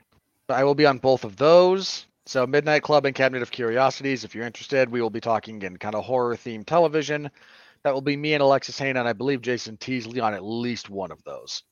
I 0.48 0.62
will 0.62 0.76
be 0.76 0.86
on 0.86 0.98
both 0.98 1.24
of 1.24 1.36
those. 1.36 2.06
So 2.26 2.46
Midnight 2.46 2.84
Club 2.84 3.04
and 3.04 3.16
Cabinet 3.16 3.42
of 3.42 3.50
Curiosities. 3.50 4.22
If 4.22 4.32
you're 4.32 4.46
interested, 4.46 4.88
we 4.88 5.02
will 5.02 5.10
be 5.10 5.20
talking 5.20 5.60
in 5.62 5.76
kind 5.76 5.96
of 5.96 6.04
horror 6.04 6.36
themed 6.36 6.66
television. 6.66 7.28
That 7.82 7.92
will 7.94 8.00
be 8.00 8.16
me 8.16 8.34
and 8.34 8.42
Alexis 8.44 8.78
Hayne, 8.78 8.96
and 8.96 9.08
I 9.08 9.12
believe 9.12 9.42
Jason 9.42 9.76
Teasley 9.76 10.20
on 10.20 10.34
at 10.34 10.44
least 10.44 10.88
one 10.88 11.10
of 11.10 11.20
those. 11.24 11.64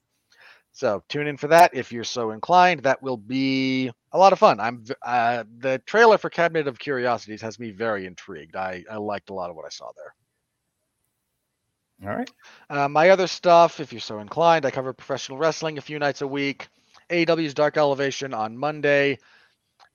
So 0.75 1.05
tune 1.09 1.29
in 1.29 1.37
for 1.37 1.47
that 1.49 1.73
if 1.73 1.93
you're 1.93 2.03
so 2.03 2.33
inclined. 2.33 2.83
That 2.83 3.01
will 3.01 3.17
be 3.17 3.93
a 4.11 4.19
lot 4.19 4.33
of 4.33 4.41
fun. 4.41 4.59
I'm 4.59 4.85
uh, 5.03 5.45
the 5.59 5.79
trailer 5.87 6.19
for 6.19 6.31
Cabinet 6.31 6.67
of 6.67 6.81
Curiosities 6.81 7.41
has 7.43 7.61
me 7.61 7.71
very 7.71 8.07
intrigued. 8.07 8.57
I, 8.57 8.85
I 8.91 8.97
liked 8.97 9.31
a 9.31 9.35
lot 9.35 9.51
of 9.51 9.57
what 9.57 9.65
I 9.65 9.69
saw 9.69 9.93
there. 9.97 12.11
All 12.11 12.17
right. 12.17 12.31
Uh, 12.69 12.89
my 12.89 13.11
other 13.11 13.29
stuff, 13.29 13.79
if 13.79 13.93
you're 13.93 14.01
so 14.01 14.19
inclined, 14.19 14.67
I 14.67 14.73
cover 14.73 14.93
professional 14.93 15.39
wrestling 15.39 15.79
a 15.79 15.81
few 15.81 16.01
nights 16.01 16.23
a 16.23 16.27
week. 16.27 16.67
AEW's 17.09 17.55
Dark 17.55 17.77
Elevation 17.77 18.35
on 18.35 18.57
Monday. 18.57 19.19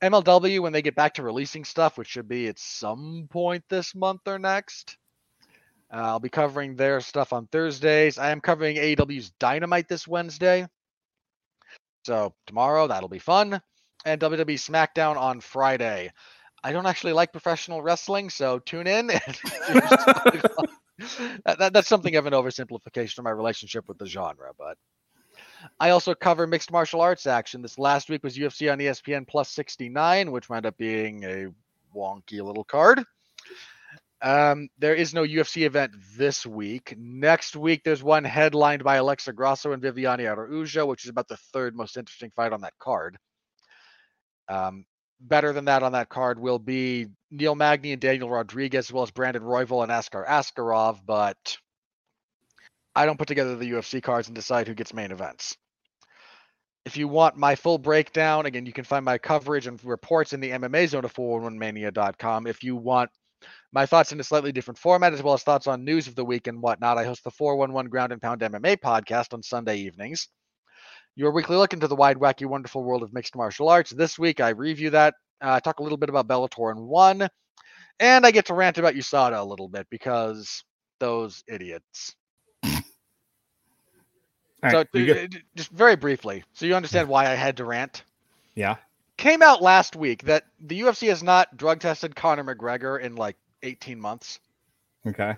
MLW 0.02 0.62
when 0.62 0.72
they 0.72 0.82
get 0.82 0.96
back 0.96 1.16
to 1.16 1.24
releasing 1.24 1.66
stuff, 1.66 1.98
which 1.98 2.08
should 2.08 2.30
be 2.30 2.48
at 2.48 2.58
some 2.58 3.28
point 3.30 3.66
this 3.68 3.94
month 3.94 4.22
or 4.28 4.40
next. 4.40 4.98
Uh, 5.92 5.98
I'll 5.98 6.20
be 6.20 6.30
covering 6.30 6.76
their 6.76 7.02
stuff 7.02 7.34
on 7.34 7.48
Thursdays. 7.48 8.18
I 8.18 8.32
am 8.32 8.42
covering 8.42 8.78
AEW's 8.78 9.32
Dynamite 9.40 9.88
this 9.88 10.08
Wednesday. 10.08 10.68
So 12.06 12.34
tomorrow 12.48 12.88
that'll 12.88 13.10
be 13.10 13.20
fun. 13.20 13.62
And 14.06 14.22
WWE 14.22 14.46
SmackDown 14.46 15.18
on 15.18 15.42
Friday. 15.42 16.12
I 16.64 16.72
don't 16.72 16.86
actually 16.86 17.14
like 17.14 17.32
professional 17.32 17.82
wrestling, 17.82 18.30
so 18.30 18.60
tune 18.60 18.88
in. 18.88 19.08
that, 21.46 21.58
that- 21.60 21.74
that's 21.74 21.88
something 21.88 22.16
of 22.16 22.26
an 22.26 22.34
oversimplification 22.34 23.18
of 23.20 23.24
my 23.24 23.32
relationship 23.32 23.88
with 23.88 23.98
the 23.98 24.06
genre, 24.06 24.52
but 24.58 24.78
I 25.80 25.90
also 25.90 26.14
cover 26.14 26.48
mixed 26.48 26.72
martial 26.72 27.02
arts 27.02 27.28
action. 27.28 27.62
This 27.62 27.78
last 27.78 28.10
week 28.10 28.24
was 28.24 28.38
UFC 28.38 28.72
on 28.72 28.80
ESPN 28.80 29.28
Plus 29.28 29.50
69, 29.50 30.32
which 30.32 30.50
wound 30.50 30.66
up 30.66 30.78
being 30.78 31.24
a 31.24 31.48
wonky 31.96 32.42
little 32.42 32.64
card. 32.64 33.04
Um, 34.22 34.68
there 34.78 34.96
is 34.96 35.14
no 35.14 35.24
UFC 35.24 35.66
event 35.66 35.94
this 36.18 36.46
week. 36.46 36.94
Next 36.98 37.56
week, 37.56 37.84
there's 37.86 38.04
one 38.04 38.26
headlined 38.26 38.84
by 38.84 38.98
Alexa 38.98 39.32
Grasso 39.32 39.72
and 39.72 39.82
Viviane 39.82 40.20
Araújo, 40.20 40.88
which 40.88 41.06
is 41.06 41.10
about 41.10 41.30
the 41.30 41.38
third 41.54 41.76
most 41.76 41.96
interesting 41.96 42.32
fight 42.36 42.52
on 42.52 42.62
that 42.62 42.74
card. 42.80 43.18
Um, 44.50 44.86
better 45.22 45.54
than 45.54 45.66
that 45.66 45.84
on 45.84 45.94
that 45.94 46.10
card 46.10 46.40
will 46.40 46.60
be 46.60 47.08
Neil 47.32 47.56
Magny 47.56 47.94
and 47.94 48.02
Daniel 48.02 48.30
Rodriguez, 48.30 48.88
as 48.88 48.92
well 48.92 49.04
as 49.04 49.12
Brandon 49.12 49.44
Royval 49.44 49.84
and 49.84 49.92
Askar 49.92 50.26
Askarov, 50.28 51.00
but 51.06 51.58
I 52.96 53.06
don't 53.06 53.18
put 53.18 53.28
together 53.28 53.56
the 53.56 53.72
UFC 53.72 54.02
cards 54.02 54.28
and 54.28 54.36
decide 54.36 54.68
who 54.68 54.74
gets 54.74 54.94
main 54.94 55.12
events. 55.12 55.56
If 56.86 56.98
you 56.98 57.08
want 57.08 57.38
my 57.38 57.56
full 57.56 57.78
breakdown, 57.78 58.46
again, 58.46 58.66
you 58.66 58.74
can 58.74 58.86
find 58.86 59.06
my 59.06 59.18
coverage 59.18 59.68
and 59.68 59.82
reports 59.86 60.34
in 60.34 60.40
the 60.40 60.50
MMA 60.50 60.88
zone 60.90 61.06
of 61.06 61.14
411mania.com. 61.14 62.48
If 62.48 62.64
you 62.64 62.76
want 62.76 63.12
my 63.72 63.86
thoughts 63.86 64.12
in 64.12 64.20
a 64.20 64.24
slightly 64.24 64.52
different 64.52 64.78
format, 64.78 65.14
as 65.14 65.22
well 65.22 65.34
as 65.34 65.44
thoughts 65.44 65.68
on 65.68 65.84
news 65.84 66.08
of 66.08 66.16
the 66.16 66.26
week 66.26 66.48
and 66.48 66.62
whatnot, 66.62 66.98
I 66.98 67.06
host 67.06 67.24
the 67.24 67.32
411 67.32 67.90
Ground 67.90 68.12
and 68.12 68.22
Pound 68.22 68.42
MMA 68.42 68.78
podcast 68.78 69.34
on 69.34 69.44
Sunday 69.44 69.78
evenings. 69.78 70.28
Your 71.16 71.32
weekly 71.32 71.58
look 71.58 71.74
into 71.74 71.88
the 71.88 71.96
wide, 71.96 72.18
wacky, 72.18 72.46
wonderful 72.46 72.84
world 72.84 73.04
of 73.04 73.14
mixed 73.14 73.36
martial 73.36 73.70
arts. 73.70 73.92
This 73.92 74.18
week, 74.18 74.40
I 74.40 74.50
review 74.50 74.90
that, 74.92 75.16
uh, 75.42 75.60
talk 75.60 75.80
a 75.80 75.84
little 75.84 75.98
bit 75.98 76.10
about 76.10 76.28
Bellator 76.28 76.72
and 76.72 76.88
one, 76.88 77.28
and 78.00 78.26
I 78.26 78.32
get 78.32 78.46
to 78.46 78.54
rant 78.54 78.78
about 78.78 78.96
USADA 78.96 79.38
a 79.38 79.44
little 79.44 79.68
bit 79.68 79.88
because 79.90 80.64
those 81.00 81.44
idiots. 81.48 82.16
So, 84.70 84.84
right. 84.94 85.36
just 85.56 85.70
very 85.72 85.96
briefly, 85.96 86.44
so 86.52 86.66
you 86.66 86.76
understand 86.76 87.08
why 87.08 87.28
I 87.28 87.36
had 87.36 87.56
to 87.58 87.66
rant. 87.66 88.04
yeah. 88.56 88.76
Came 89.16 89.42
out 89.42 89.62
last 89.62 89.96
week 89.96 90.24
that 90.24 90.44
the 90.60 90.82
UFC 90.82 91.08
has 91.10 91.24
not 91.24 91.56
drug 91.56 91.80
tested 91.80 92.16
Conor 92.16 92.44
McGregor 92.44 93.02
in 93.02 93.16
like 93.16 93.38
18 93.64 94.00
months. 94.00 94.40
Okay. 95.06 95.36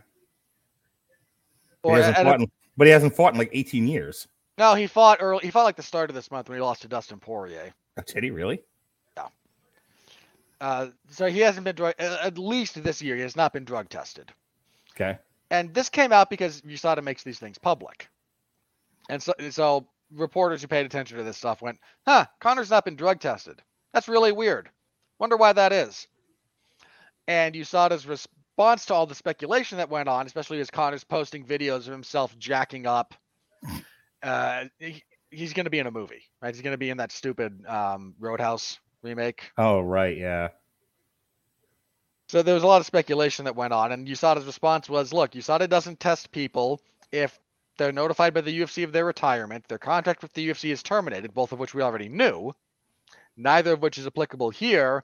Or 1.84 1.96
He 1.98 2.02
hasn't 2.04 2.18
at 2.18 2.28
a- 2.28 2.44
in- 2.44 2.52
but 2.78 2.88
he 2.88 2.92
hasn't 2.94 3.16
fought 3.16 3.34
in 3.34 3.40
like 3.40 3.50
18 3.54 3.88
years. 3.88 4.28
No, 4.58 4.74
he 4.76 4.88
fought 4.88 5.18
early. 5.22 5.44
He 5.44 5.52
fought 5.52 5.64
like 5.64 5.76
the 5.76 5.84
start 5.84 6.10
of 6.10 6.16
this 6.16 6.30
month 6.32 6.50
when 6.50 6.58
he 6.58 6.62
lost 6.62 6.82
to 6.84 6.88
Dustin 6.88 7.20
Poirier. 7.20 7.74
Did 8.06 8.24
he 8.24 8.32
really? 8.32 8.64
Uh, 10.62 10.90
so 11.10 11.26
he 11.26 11.40
hasn't 11.40 11.64
been 11.64 11.76
drug. 11.76 11.96
At 11.98 12.38
least 12.38 12.84
this 12.84 13.02
year, 13.02 13.16
he 13.16 13.24
has 13.24 13.36
not 13.36 13.52
been 13.52 13.66
drug 13.66 13.90
tested. 13.90 14.32
Okay. 14.96 15.18
And 15.50 15.74
this 15.74 15.90
came 15.90 16.14
out 16.14 16.30
because 16.30 16.62
USADA 16.62 17.04
makes 17.04 17.24
these 17.24 17.40
things 17.40 17.58
public. 17.58 18.08
And 19.10 19.22
so, 19.22 19.34
so 19.50 19.88
reporters 20.14 20.62
who 20.62 20.68
paid 20.68 20.86
attention 20.86 21.18
to 21.18 21.24
this 21.24 21.38
stuff 21.38 21.64
went, 21.64 21.80
"Huh, 22.08 22.28
Conor's 22.40 22.70
not 22.70 22.86
been 22.86 22.96
drug 22.96 23.20
tested. 23.20 23.60
That's 23.92 24.08
really 24.08 24.32
weird. 24.32 24.70
Wonder 25.18 25.36
why 25.36 25.52
that 25.52 25.74
is." 25.74 26.08
And 27.28 27.56
USADA's 27.56 28.06
response 28.06 28.86
to 28.86 28.94
all 28.94 29.06
the 29.06 29.16
speculation 29.16 29.78
that 29.78 29.90
went 29.90 30.10
on, 30.10 30.26
especially 30.26 30.60
as 30.60 30.70
Conor's 30.70 31.04
posting 31.04 31.46
videos 31.46 31.88
of 31.88 31.94
himself 31.94 32.38
jacking 32.38 32.86
up, 32.86 33.14
uh, 34.24 34.66
he, 34.80 35.04
he's 35.30 35.54
going 35.54 35.66
to 35.66 35.70
be 35.70 35.80
in 35.80 35.88
a 35.88 35.92
movie, 35.92 36.24
right? 36.42 36.54
He's 36.54 36.62
going 36.62 36.74
to 36.74 36.78
be 36.78 36.90
in 36.90 36.98
that 36.98 37.12
stupid 37.12 37.66
um, 37.66 38.16
Roadhouse 38.20 38.80
remake. 39.02 39.52
Oh, 39.58 39.80
right. 39.80 40.18
Yeah. 40.18 40.50
So 42.30 42.42
there 42.42 42.54
was 42.54 42.64
a 42.64 42.68
lot 42.68 42.80
of 42.80 42.86
speculation 42.86 43.46
that 43.46 43.56
went 43.56 43.74
on, 43.74 43.92
and 43.92 44.08
USADA's 44.08 44.46
response 44.46 44.90
was, 44.90 45.12
"Look, 45.12 45.32
USADA 45.32 45.68
doesn't 45.68 46.00
test 46.00 46.32
people 46.32 46.80
if 47.12 47.38
they're 47.78 47.92
notified 47.92 48.34
by 48.34 48.42
the 48.42 48.58
UFC 48.58 48.84
of 48.84 48.92
their 48.92 49.06
retirement, 49.06 49.68
their 49.68 49.78
contract 49.78 50.22
with 50.22 50.34
the 50.34 50.48
UFC 50.48 50.72
is 50.72 50.84
terminated, 50.84 51.34
both 51.34 51.52
of 51.52 51.60
which 51.60 51.74
we 51.74 51.82
already 51.82 52.10
knew, 52.10 52.54
neither 53.36 53.74
of 53.74 53.82
which 53.82 53.98
is 53.98 54.08
applicable 54.08 54.50
here, 54.50 55.04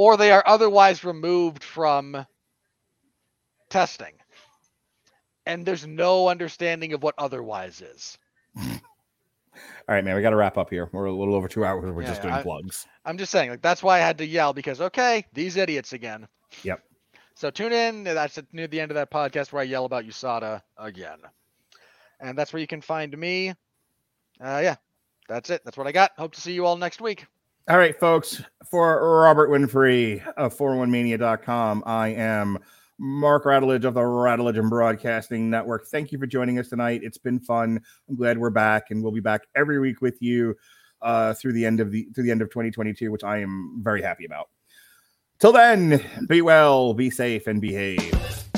or 0.00 0.16
they 0.16 0.32
are 0.32 0.42
otherwise 0.46 1.04
removed 1.04 1.62
from 1.62 2.24
testing." 3.68 4.14
And 5.46 5.66
there's 5.66 5.86
no 5.86 6.28
understanding 6.28 6.92
of 6.94 7.02
what 7.02 7.14
otherwise 7.18 7.80
is. 7.82 8.18
All 8.56 9.94
right, 9.94 10.04
man. 10.04 10.16
We 10.16 10.22
got 10.22 10.30
to 10.30 10.36
wrap 10.36 10.56
up 10.56 10.70
here. 10.70 10.88
We're 10.92 11.06
a 11.06 11.12
little 11.12 11.34
over 11.34 11.48
two 11.48 11.64
hours. 11.64 11.84
We're 11.92 12.02
Yeah, 12.02 12.08
just 12.08 12.22
doing 12.22 12.34
I- 12.34 12.42
plugs. 12.42 12.86
I'm 13.04 13.18
just 13.18 13.30
saying, 13.32 13.50
like 13.50 13.62
that's 13.62 13.82
why 13.82 13.96
I 13.96 14.00
had 14.00 14.18
to 14.18 14.26
yell 14.26 14.52
because 14.54 14.80
okay, 14.80 15.26
these 15.34 15.56
idiots 15.56 15.92
again. 15.92 16.28
Yep. 16.62 16.82
So 17.34 17.50
tune 17.50 17.72
in. 17.72 18.04
That's 18.04 18.38
near 18.52 18.68
the 18.68 18.80
end 18.80 18.90
of 18.90 18.94
that 18.94 19.10
podcast 19.10 19.52
where 19.52 19.60
I 19.60 19.64
yell 19.64 19.84
about 19.84 20.04
USADA 20.04 20.62
again, 20.78 21.18
and 22.20 22.38
that's 22.38 22.52
where 22.52 22.60
you 22.60 22.66
can 22.66 22.80
find 22.80 23.16
me. 23.16 23.50
Uh, 24.40 24.60
yeah, 24.62 24.76
that's 25.28 25.50
it. 25.50 25.62
That's 25.64 25.76
what 25.76 25.86
I 25.86 25.92
got. 25.92 26.12
Hope 26.16 26.34
to 26.34 26.40
see 26.40 26.52
you 26.52 26.64
all 26.66 26.76
next 26.76 27.00
week. 27.00 27.26
All 27.70 27.78
right, 27.78 27.96
folks. 27.96 28.42
For 28.68 29.20
Robert 29.20 29.48
Winfree 29.48 30.26
of 30.32 30.58
411mania.com, 30.58 31.84
I 31.86 32.08
am 32.08 32.58
Mark 32.98 33.44
Radulich 33.44 33.84
of 33.84 33.94
the 33.94 34.00
Radulich 34.00 34.58
and 34.58 34.68
Broadcasting 34.68 35.48
Network. 35.48 35.86
Thank 35.86 36.10
you 36.10 36.18
for 36.18 36.26
joining 36.26 36.58
us 36.58 36.68
tonight. 36.68 37.02
It's 37.04 37.16
been 37.16 37.38
fun. 37.38 37.80
I'm 38.08 38.16
glad 38.16 38.38
we're 38.38 38.50
back, 38.50 38.90
and 38.90 39.04
we'll 39.04 39.12
be 39.12 39.20
back 39.20 39.42
every 39.54 39.78
week 39.78 40.00
with 40.00 40.20
you 40.20 40.56
uh, 41.00 41.34
through 41.34 41.52
the 41.52 41.64
end 41.64 41.78
of 41.78 41.92
the 41.92 42.08
through 42.12 42.24
the 42.24 42.32
end 42.32 42.42
of 42.42 42.48
2022, 42.48 43.12
which 43.12 43.22
I 43.22 43.38
am 43.38 43.78
very 43.84 44.02
happy 44.02 44.24
about. 44.24 44.48
Till 45.38 45.52
then, 45.52 46.04
be 46.26 46.42
well, 46.42 46.92
be 46.92 47.08
safe, 47.08 47.46
and 47.46 47.60
behave. 47.60 48.49